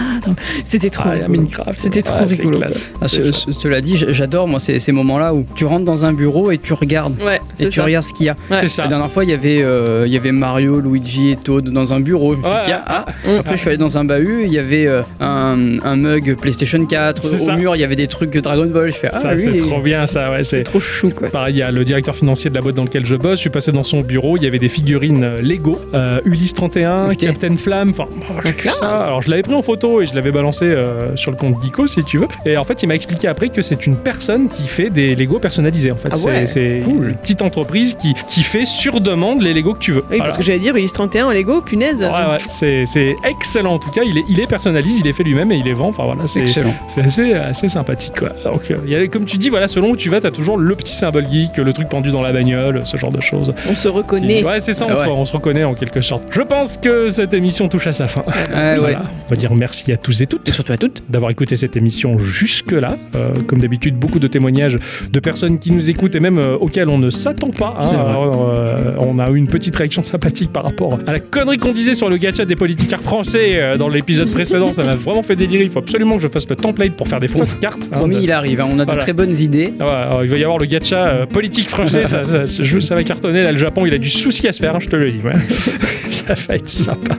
C'était 0.65 0.89
trop 0.89 1.09
Ah. 1.09 1.27
Minecraft. 1.27 1.79
C'était 1.79 2.01
trop 2.01 2.17
Ah, 2.21 2.25
rigolo, 2.25 2.59
classe. 2.59 2.85
Ah, 3.01 3.07
ce- 3.07 3.23
ce- 3.23 3.51
cela 3.51 3.81
dit, 3.81 3.95
j'adore 4.09 4.47
moi 4.47 4.59
ces, 4.69 4.79
ces 4.79 4.91
moments-là 4.91 5.33
où 5.33 5.45
tu 5.55 5.65
rentres 5.65 5.85
dans 5.85 6.05
un 6.05 6.13
bureau 6.13 6.51
et 6.51 6.57
tu 6.57 6.73
regardes. 6.73 7.19
Ouais, 7.21 7.41
Et 7.59 7.65
tu 7.69 7.79
ça. 7.79 7.85
regardes 7.85 8.05
ce 8.05 8.13
qu'il 8.13 8.27
y 8.27 8.29
a. 8.29 8.35
C'est 8.51 8.67
ça. 8.67 8.83
La 8.83 8.89
dernière 8.89 9.09
fois, 9.11 9.23
il 9.23 9.29
y 9.31 9.33
avait, 9.33 9.61
euh, 9.63 10.03
il 10.05 10.13
y 10.13 10.17
avait 10.17 10.31
Mario, 10.31 10.79
Luigi 10.79 11.31
et 11.31 11.35
Toad 11.35 11.69
dans 11.71 11.93
un 11.93 11.99
bureau. 11.99 12.33
Je 12.33 12.39
me 12.39 12.43
suis 12.43 12.51
dit, 12.51 12.57
Ouais, 12.57 12.63
tiens, 12.65 12.81
ah. 12.85 13.05
ouais. 13.25 13.37
Après, 13.39 13.55
je 13.55 13.59
suis 13.61 13.69
allé 13.69 13.77
dans 13.77 13.97
un 13.97 14.03
bahut, 14.05 14.43
il 14.45 14.53
y 14.53 14.59
avait 14.59 14.85
euh, 14.87 15.01
un, 15.19 15.79
un 15.83 15.95
mug 15.95 16.35
PlayStation 16.39 16.85
4. 16.85 17.23
C'est 17.23 17.35
Au 17.35 17.37
ça. 17.45 17.55
mur, 17.55 17.75
il 17.75 17.79
y 17.79 17.83
avait 17.83 17.95
des 17.95 18.07
trucs 18.07 18.35
Dragon 18.37 18.67
Ball. 18.67 18.91
Je 18.91 18.97
fais, 18.97 19.09
ah, 19.11 19.19
Ça, 19.19 19.33
lui, 19.33 19.41
c'est 19.41 19.57
trop 19.57 19.81
bien, 19.81 20.05
ça, 20.05 20.29
ouais. 20.31 20.43
C'est 20.43 20.63
trop 20.63 20.79
chou, 20.79 21.09
quoi. 21.09 21.29
Pareil, 21.29 21.55
il 21.55 21.59
y 21.59 21.61
a 21.63 21.71
le 21.71 21.83
directeur 21.83 22.15
financier 22.15 22.49
de 22.49 22.55
la 22.55 22.61
boîte 22.61 22.75
dans 22.75 22.83
laquelle 22.83 23.05
je 23.05 23.15
bosse. 23.15 23.35
Je 23.39 23.41
suis 23.41 23.49
passé 23.49 23.71
dans 23.71 23.83
son 23.83 24.01
bureau. 24.01 24.37
Il 24.37 24.43
y 24.43 24.47
avait 24.47 24.59
des 24.59 24.69
figurines 24.69 25.23
euh, 25.23 25.41
Lego, 25.41 25.79
euh, 25.93 26.19
Ulysse 26.25 26.53
31, 26.53 27.11
Ok. 27.11 27.17
Captain 27.17 27.57
Flamme. 27.57 27.89
Enfin, 27.91 28.05
oh, 28.09 28.69
ça. 28.69 28.87
Alors, 29.05 29.21
je 29.21 29.29
l'avais 29.29 29.43
pris 29.43 29.53
en 29.53 29.61
photo 29.61 30.01
et 30.01 30.05
je 30.05 30.15
l'avais 30.15 30.31
balancé 30.31 30.65
euh, 30.65 31.15
sur 31.15 31.31
le 31.31 31.37
compte 31.37 31.61
Geeko, 31.63 31.87
si 31.87 32.03
tu 32.03 32.17
veux. 32.19 32.27
Et 32.45 32.57
en 32.57 32.63
fait, 32.63 32.83
il 32.83 32.87
m'a 32.87 32.95
expliqué 32.95 33.27
après 33.27 33.49
que 33.49 33.61
c'est 33.61 33.85
une 33.87 33.95
personne 33.95 34.47
qui 34.49 34.58
fait 34.67 34.89
des 34.89 35.15
Lego 35.15 35.39
personnalisés. 35.39 35.91
En 35.91 35.97
fait, 35.97 36.09
Ah 36.11 36.17
ouais. 36.25 36.45
c'est 36.47 36.79
une 36.79 37.13
petite 37.15 37.41
entreprise 37.41 37.95
qui, 37.95 38.13
qui 38.27 38.43
fait 38.43 38.65
sur 38.65 38.99
demande 39.01 39.41
les 39.41 39.53
Lego 39.53 39.73
que 39.73 39.79
tu 39.79 39.91
veux. 39.91 40.01
Oui, 40.09 40.17
Voilà. 40.17 40.25
parce 40.25 40.37
que 40.37 40.43
j'allais 40.43 40.59
dire, 40.59 40.75
Ulysse 40.75 40.93
31 40.93 41.27
en 41.27 41.31
Lego, 41.31 41.61
punaise. 41.61 42.01
Ouais, 42.01 42.07
ouais, 42.09 42.37
c'est 42.47 42.83
c'est 42.85 43.15
excellent 43.29 43.73
en 43.73 43.79
tout 43.79 43.91
cas. 43.91 44.01
Il 44.05 44.17
est, 44.17 44.23
il 44.29 44.39
est 44.39 44.47
personnalisé, 44.47 45.01
il 45.03 45.07
est 45.07 45.13
fait 45.13 45.23
lui-même 45.23 45.51
et 45.51 45.57
il 45.57 45.67
est 45.67 45.73
vend. 45.73 45.87
Enfin 45.89 46.03
voilà, 46.05 46.21
c'est 46.27 46.41
Excellent. 46.41 46.73
c'est 46.87 47.01
assez, 47.01 47.33
assez 47.33 47.67
sympathique. 47.67 48.13
Quoi. 48.19 48.29
Donc, 48.43 48.71
euh, 48.71 48.77
il 48.85 48.91
y 48.91 48.95
a, 48.95 49.07
comme 49.07 49.25
tu 49.25 49.37
dis, 49.37 49.49
voilà, 49.49 49.67
selon 49.67 49.91
où 49.91 49.95
tu 49.97 50.09
vas, 50.09 50.19
t'as 50.21 50.31
toujours 50.31 50.57
le 50.57 50.75
petit 50.75 50.93
symbole 50.95 51.27
geek, 51.29 51.57
le 51.57 51.73
truc 51.73 51.89
pendu 51.89 52.11
dans 52.11 52.21
la 52.21 52.31
bagnole, 52.33 52.81
ce 52.85 52.97
genre 52.97 53.11
de 53.11 53.21
choses. 53.21 53.53
On 53.69 53.75
se 53.75 53.87
reconnaît. 53.87 54.43
Ouais, 54.43 54.59
c'est 54.59 54.73
ça, 54.73 54.85
on, 54.85 54.89
Ah 54.91 54.95
se, 54.95 55.01
ouais. 55.05 55.11
on 55.11 55.25
se 55.25 55.33
reconnaît 55.33 55.63
en 55.63 55.73
quelque 55.73 56.01
sorte. 56.01 56.23
Je 56.31 56.41
pense 56.41 56.77
que 56.77 57.09
cette 57.09 57.33
émission 57.33 57.67
touche 57.67 57.87
à 57.87 57.93
sa 57.93 58.07
fin. 58.07 58.21
Ouais. 58.27 58.77
Voilà. 58.77 59.01
On 59.27 59.29
va 59.29 59.35
dire 59.35 59.53
merci 59.55 59.91
à 59.91 59.97
tous 59.97 60.21
et 60.21 60.27
toutes 60.27 60.47
Et 60.49 60.51
surtout 60.51 60.71
à 60.73 60.77
toutes. 60.77 61.03
d'avoir 61.09 61.31
écouté 61.31 61.55
cette 61.55 61.75
émission 61.75 62.17
jusque-là. 62.19 62.97
Euh, 63.15 63.33
comme 63.47 63.59
d'habitude, 63.59 63.95
beaucoup 63.95 64.19
de 64.19 64.27
témoignages 64.27 64.48
de 64.51 65.19
personnes 65.19 65.59
qui 65.59 65.71
nous 65.71 65.89
écoutent 65.89 66.15
et 66.15 66.19
même 66.19 66.37
euh, 66.37 66.55
auxquelles 66.57 66.89
on 66.89 66.97
ne 66.97 67.09
s'attend 67.09 67.49
pas. 67.51 67.75
hein. 67.79 67.87
Alors, 67.89 68.49
euh, 68.53 68.93
on 68.99 69.19
a 69.19 69.29
eu 69.29 69.35
une 69.35 69.47
petite 69.47 69.75
réaction 69.75 70.03
sympathique 70.03 70.51
par 70.51 70.63
rapport 70.63 70.99
à 71.07 71.11
la 71.11 71.19
connerie 71.19 71.57
qu'on 71.57 71.71
disait 71.73 71.93
sur 71.95 72.09
le 72.09 72.17
gacha 72.17 72.45
des 72.45 72.55
politicards 72.55 73.01
français 73.01 73.51
euh, 73.55 73.77
dans 73.77 73.89
l'épisode 73.89 74.29
précédent. 74.31 74.71
Ça 74.71 74.83
m'a 74.83 74.95
vraiment 74.95 75.23
fait 75.23 75.35
délirer. 75.35 75.63
Il 75.63 75.69
faut 75.69 75.79
absolument 75.79 76.15
que 76.17 76.21
je 76.23 76.27
fasse 76.27 76.47
le 76.49 76.55
template 76.55 76.95
pour 76.95 77.07
faire 77.07 77.19
des 77.19 77.27
fausses 77.27 77.55
cartes. 77.55 77.83
hein, 77.91 77.97
Promis, 77.97 78.15
de- 78.15 78.21
il 78.21 78.31
arrive. 78.31 78.61
hein. 78.61 78.67
On 78.71 78.79
a 78.79 78.83
Voilà. 78.85 78.95
de 78.95 78.99
très 78.99 79.13
bonnes 79.13 79.35
idées. 79.37 79.73
ah 79.79 79.85
ouais, 79.85 79.91
alors, 79.91 80.23
il 80.23 80.29
va 80.29 80.37
y 80.37 80.43
avoir 80.43 80.57
le 80.59 80.65
gacha 80.65 81.25
politique 81.31 81.69
français, 81.69 82.05
ça, 82.05 82.23
ça, 82.23 82.45
ça- 82.47 82.63
je- 82.63 82.79
ça 82.79 82.95
va 82.95 83.03
cartonner. 83.03 83.43
Là, 83.43 83.51
le 83.51 83.57
Japon, 83.57 83.85
il 83.85 83.93
a 83.93 83.97
du 83.97 84.09
souci 84.09 84.47
à 84.47 84.51
se 84.53 84.59
faire, 84.59 84.79
je 84.79 84.89
te 84.89 84.95
le 84.95 85.11
dis. 85.11 85.19
ouais. 85.23 85.33
ça 86.09 86.33
va 86.33 86.55
être 86.55 86.67
sympa. 86.69 87.15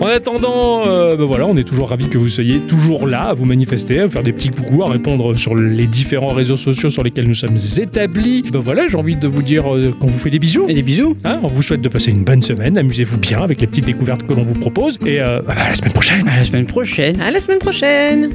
En 0.00 0.06
attendant, 0.06 0.84
ben 0.86 1.24
voilà, 1.24 1.46
on 1.46 1.56
est 1.56 1.64
toujours 1.64 1.90
ravis 1.90 2.08
que 2.08 2.18
vous 2.18 2.28
soyez 2.28 2.60
toujours 2.60 3.06
là, 3.06 3.22
à 3.28 3.34
vous 3.34 3.44
manifester, 3.44 4.00
à 4.00 4.06
vous 4.06 4.12
faire 4.12 4.22
des 4.22 4.32
petits 4.32 4.50
coucous, 4.50 4.82
à 4.82 4.88
répondre 4.90 5.36
sur 5.36 5.54
les 5.54 5.86
différents 5.86 6.28
réseaux 6.38 6.56
sociaux 6.56 6.88
sur 6.88 7.02
lesquels 7.02 7.26
nous 7.26 7.34
sommes 7.34 7.56
établis. 7.78 8.42
Ben 8.50 8.60
voilà, 8.60 8.88
j'ai 8.88 8.96
envie 8.96 9.16
de 9.16 9.28
vous 9.28 9.42
dire 9.42 9.74
euh, 9.74 9.92
qu'on 9.92 10.06
vous 10.06 10.18
fait 10.18 10.30
des 10.30 10.38
bisous. 10.38 10.66
Et 10.68 10.74
des 10.74 10.82
bisous. 10.82 11.16
Hein, 11.24 11.40
on 11.42 11.48
vous 11.48 11.62
souhaite 11.62 11.82
de 11.82 11.88
passer 11.88 12.10
une 12.10 12.24
bonne 12.24 12.42
semaine, 12.42 12.78
amusez-vous 12.78 13.18
bien 13.18 13.42
avec 13.42 13.60
les 13.60 13.66
petites 13.66 13.86
découvertes 13.86 14.26
que 14.26 14.32
l'on 14.32 14.42
vous 14.42 14.54
propose. 14.54 14.98
Et 15.04 15.20
euh, 15.20 15.40
à 15.48 15.68
la 15.68 15.74
semaine 15.74 15.92
prochaine. 15.92 16.28
À 16.28 16.36
la 16.36 16.44
semaine 16.44 16.66
prochaine. 16.66 17.20
À 17.20 17.30
la 17.30 17.40
semaine 17.40 17.58
prochaine. 17.58 18.30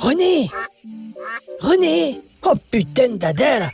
René! 0.00 0.50
René! 1.60 2.18
Oh 2.44 2.52
putain 2.70 3.14
d'Adèle 3.16 3.70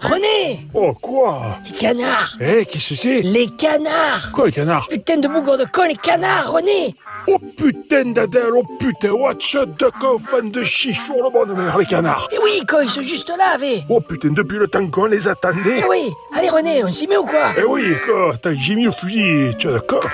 René! 0.00 0.58
Oh, 0.74 0.92
quoi? 1.00 1.54
Les 1.66 1.72
canards! 1.76 2.34
Eh, 2.40 2.64
qu'est-ce 2.64 2.90
que 2.90 2.94
c'est? 2.94 3.22
Les 3.22 3.48
canards! 3.58 4.30
Quoi, 4.32 4.46
le 4.46 4.52
canard 4.52 4.88
Putain 4.88 5.18
de 5.18 5.28
bougre 5.28 5.56
de 5.58 5.64
con, 5.64 5.84
les 5.84 5.96
canards, 5.96 6.52
René! 6.52 6.94
Oh 7.28 7.36
putain 7.56 8.12
d'Adèle, 8.12 8.52
oh 8.54 8.62
putain, 8.78 9.10
watch 9.12 9.56
de 9.56 9.90
con, 10.00 10.18
fan 10.18 10.50
de 10.50 10.62
chichon, 10.62 11.14
le 11.22 11.30
bon 11.30 11.78
les 11.78 11.86
canards. 11.86 12.28
Eh 12.32 12.38
oui, 12.42 12.60
quoi, 12.68 12.84
ils 12.84 12.90
sont 12.90 13.02
juste 13.02 13.30
là, 13.36 13.56
vé 13.58 13.82
Oh 13.88 14.00
putain, 14.00 14.28
depuis 14.32 14.58
le 14.58 14.68
temps 14.68 14.86
qu'on 14.90 15.06
les 15.06 15.28
attendait. 15.28 15.80
Eh 15.80 15.88
oui 15.88 16.10
Allez, 16.36 16.48
René, 16.50 16.84
on 16.84 16.92
s'y 16.92 17.06
met 17.06 17.16
ou 17.18 17.26
quoi? 17.26 17.52
Eh 17.58 17.64
oui, 17.64 17.94
quoi, 18.04 18.30
j'ai 18.58 18.74
mis 18.76 18.84
le 18.84 18.92
fusil, 18.92 19.54
tu 19.58 19.68
es 19.68 19.72
d'accord 19.72 20.04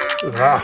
Ah, 0.41 0.61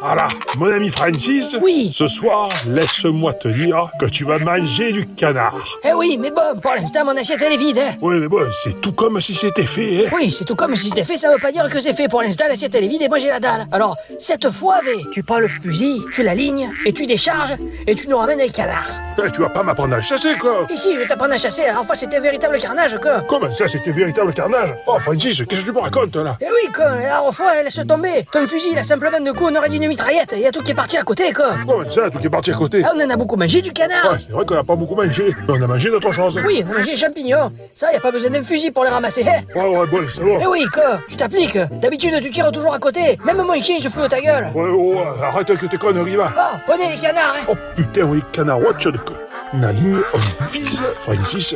voilà, 0.00 0.28
mon 0.58 0.66
ami 0.70 0.90
Francis, 0.90 1.56
Oui. 1.62 1.90
ce 1.94 2.08
soir, 2.08 2.50
laisse-moi 2.68 3.32
te 3.34 3.48
dire 3.48 3.88
que 4.00 4.06
tu 4.06 4.24
vas 4.24 4.38
manger 4.38 4.92
du 4.92 5.06
canard. 5.06 5.56
Eh 5.84 5.94
oui, 5.94 6.18
mais 6.20 6.30
bon, 6.30 6.58
pour 6.60 6.74
l'instant, 6.74 7.04
mon 7.06 7.16
assiette, 7.16 7.40
elle 7.40 7.54
est 7.54 7.56
vide, 7.56 7.78
hein 7.78 7.94
Oui, 8.02 8.16
mais 8.20 8.28
bon, 8.28 8.42
c'est 8.62 8.80
tout 8.82 8.92
comme 8.92 9.20
si 9.20 9.34
c'était 9.34 9.64
fait, 9.66 10.06
hein. 10.06 10.10
Oui, 10.14 10.34
c'est 10.36 10.44
tout 10.44 10.56
comme 10.56 10.76
si 10.76 10.88
c'était 10.90 11.04
fait, 11.04 11.16
ça 11.16 11.32
veut 11.32 11.38
pas 11.40 11.52
dire 11.52 11.64
que 11.72 11.80
c'est 11.80 11.94
fait. 11.94 12.08
Pour 12.08 12.20
l'instant, 12.22 12.44
l'assiette 12.48 12.74
elle 12.74 12.84
est 12.84 12.88
vide 12.88 13.02
et 13.02 13.08
moi 13.08 13.18
j'ai 13.18 13.28
la 13.28 13.40
dalle. 13.40 13.66
Alors, 13.72 13.96
cette 14.18 14.50
fois, 14.50 14.80
V, 14.84 15.04
tu 15.12 15.22
prends 15.22 15.38
le 15.38 15.48
fusil, 15.48 16.00
tu 16.14 16.22
l'alignes, 16.22 16.68
et 16.84 16.92
tu 16.92 17.06
décharges, 17.06 17.54
et 17.86 17.94
tu 17.94 18.08
nous 18.08 18.18
ramènes 18.18 18.38
les 18.40 18.50
canards. 18.50 18.88
Eh, 19.24 19.30
tu 19.30 19.40
vas 19.40 19.48
pas 19.50 19.62
m'apprendre 19.62 19.94
à 19.94 20.02
chasser, 20.02 20.34
quoi 20.38 20.66
Ici, 20.70 20.90
je 20.94 20.98
vais 21.00 21.06
t'apprendre 21.06 21.32
à 21.32 21.38
chasser, 21.38 21.62
alors 21.62 21.86
fois 21.86 21.94
c'était 21.96 22.16
un 22.16 22.20
véritable 22.20 22.58
carnage, 22.60 22.98
quoi. 23.00 23.22
Comment 23.28 23.52
ça, 23.54 23.68
c'était 23.68 23.92
véritable 23.92 24.32
carnage? 24.34 24.74
Oh, 24.86 24.98
Francis, 24.98 25.38
qu'est-ce 25.48 25.60
que 25.60 25.66
tu 25.66 25.72
me 25.72 25.80
racontes, 25.80 26.16
là? 26.16 26.36
Eh 26.40 26.46
oui, 26.46 26.70
quoi, 26.72 26.90
fois, 27.32 27.52
elle 27.56 27.64
laisse 27.64 27.80
tomber. 27.88 28.24
Ton 28.32 28.46
fusil, 28.46 28.68
il 28.72 28.78
a 28.78 28.84
simplement 28.84 29.20
de 29.20 29.32
coup, 29.32 29.46
on 29.50 29.54
aurait 29.54 29.68
dit 29.68 29.78
une 29.84 29.90
mitraillette, 29.90 30.30
il 30.32 30.40
y 30.40 30.46
a 30.46 30.50
tout 30.52 30.62
qui 30.62 30.70
est 30.70 30.74
parti 30.74 30.96
à 30.96 31.02
côté, 31.02 31.30
quoi. 31.32 31.48
Comment 31.66 31.84
ça, 31.88 32.10
tout 32.10 32.18
est 32.24 32.28
parti 32.28 32.50
à 32.50 32.54
côté 32.54 32.82
Ah, 32.84 32.92
on 32.96 33.00
en 33.00 33.10
a 33.10 33.16
beaucoup 33.16 33.36
mangé 33.36 33.60
du 33.60 33.72
canard. 33.72 34.12
Ouais, 34.12 34.18
c'est 34.18 34.32
vrai 34.32 34.44
qu'on 34.44 34.56
a 34.56 34.64
pas 34.64 34.74
beaucoup 34.76 34.94
mangé, 34.94 35.34
mais 35.46 35.54
on 35.58 35.62
a 35.62 35.66
mangé 35.66 35.90
d'autres 35.90 36.12
choses. 36.12 36.40
Oui, 36.46 36.64
on 36.66 36.72
a 36.74 36.78
mangé 36.78 36.92
les 36.92 36.96
champignons. 36.96 37.50
Ça, 37.74 37.92
y 37.92 37.96
a 37.96 38.00
pas 38.00 38.10
besoin 38.10 38.30
d'un 38.30 38.42
fusil 38.42 38.70
pour 38.70 38.84
les 38.84 38.90
ramasser, 38.90 39.24
hein. 39.28 39.40
Ouais, 39.54 39.76
ouais, 39.76 39.86
bon, 39.86 40.06
c'est 40.08 40.22
bon. 40.24 40.38
Eh 40.40 40.46
oui, 40.46 40.64
quoi, 40.72 40.98
tu 41.08 41.16
t'appliques. 41.16 41.58
D'habitude, 41.82 42.18
tu 42.22 42.30
tires 42.30 42.50
toujours 42.50 42.74
à 42.74 42.78
côté. 42.78 43.18
Même 43.24 43.36
mon 43.42 43.60
chien, 43.60 43.76
je 43.80 43.88
fous 43.88 44.08
ta 44.08 44.20
gueule. 44.20 44.46
Ouais, 44.54 44.62
ouais, 44.62 44.94
ouais, 44.94 45.02
arrête 45.22 45.50
avec 45.50 45.70
tes 45.70 45.76
conneries, 45.76 46.16
va. 46.16 46.32
Oh, 46.36 46.56
prenez 46.66 46.88
les 46.94 47.00
canards, 47.00 47.36
hein. 47.38 47.44
Oh 47.48 47.54
putain, 47.76 48.04
oui, 48.04 48.22
canard, 48.32 48.60
watch 48.60 48.84
de 48.86 48.96
con. 48.98 49.14
On 49.52 49.62
aligne, 49.62 49.98
on 50.14 50.46
vise. 50.46 50.82
Francis, 50.94 51.54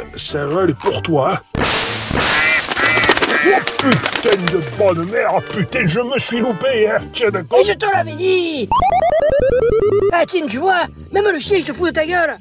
pour 0.83 1.03
toi, 1.03 1.33
hein. 1.35 1.61
Oh 3.47 3.61
putain 3.79 4.37
de 4.53 4.61
bonne 4.77 5.09
mère, 5.11 5.39
putain, 5.53 5.87
je 5.87 6.01
me 6.01 6.19
suis 6.19 6.41
loupé, 6.41 6.89
hein. 6.91 6.99
Tiens, 7.13 7.31
d'accord 7.31 7.59
Mais 7.59 7.65
je 7.65 7.73
te 7.73 7.87
l'avais 7.87 8.13
dit 8.13 8.69
Ah 10.13 10.25
tiens, 10.27 10.47
tu 10.49 10.59
vois, 10.59 10.83
même 11.13 11.27
le 11.27 11.39
chien 11.39 11.59
il 11.59 11.65
se 11.65 11.73
fout 11.73 11.91
de 11.91 11.95
ta 11.95 12.07
gueule 12.07 12.35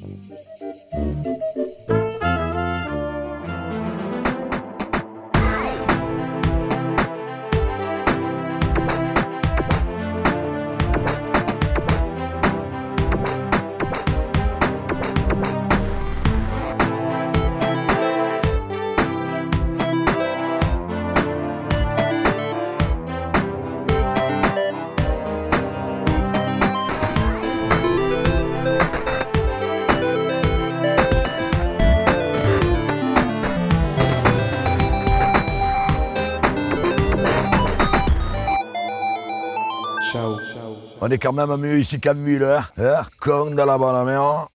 On 41.08 41.10
est 41.10 41.16
quand 41.16 41.32
même 41.32 41.56
mieux 41.56 41.78
ici 41.78 41.98
qu'à 41.98 42.12
Mille, 42.12 42.44
hein, 42.44 43.02
Con 43.18 43.52
de 43.52 43.56
la 43.56 43.78
bonne 43.78 44.04
mère. 44.04 44.46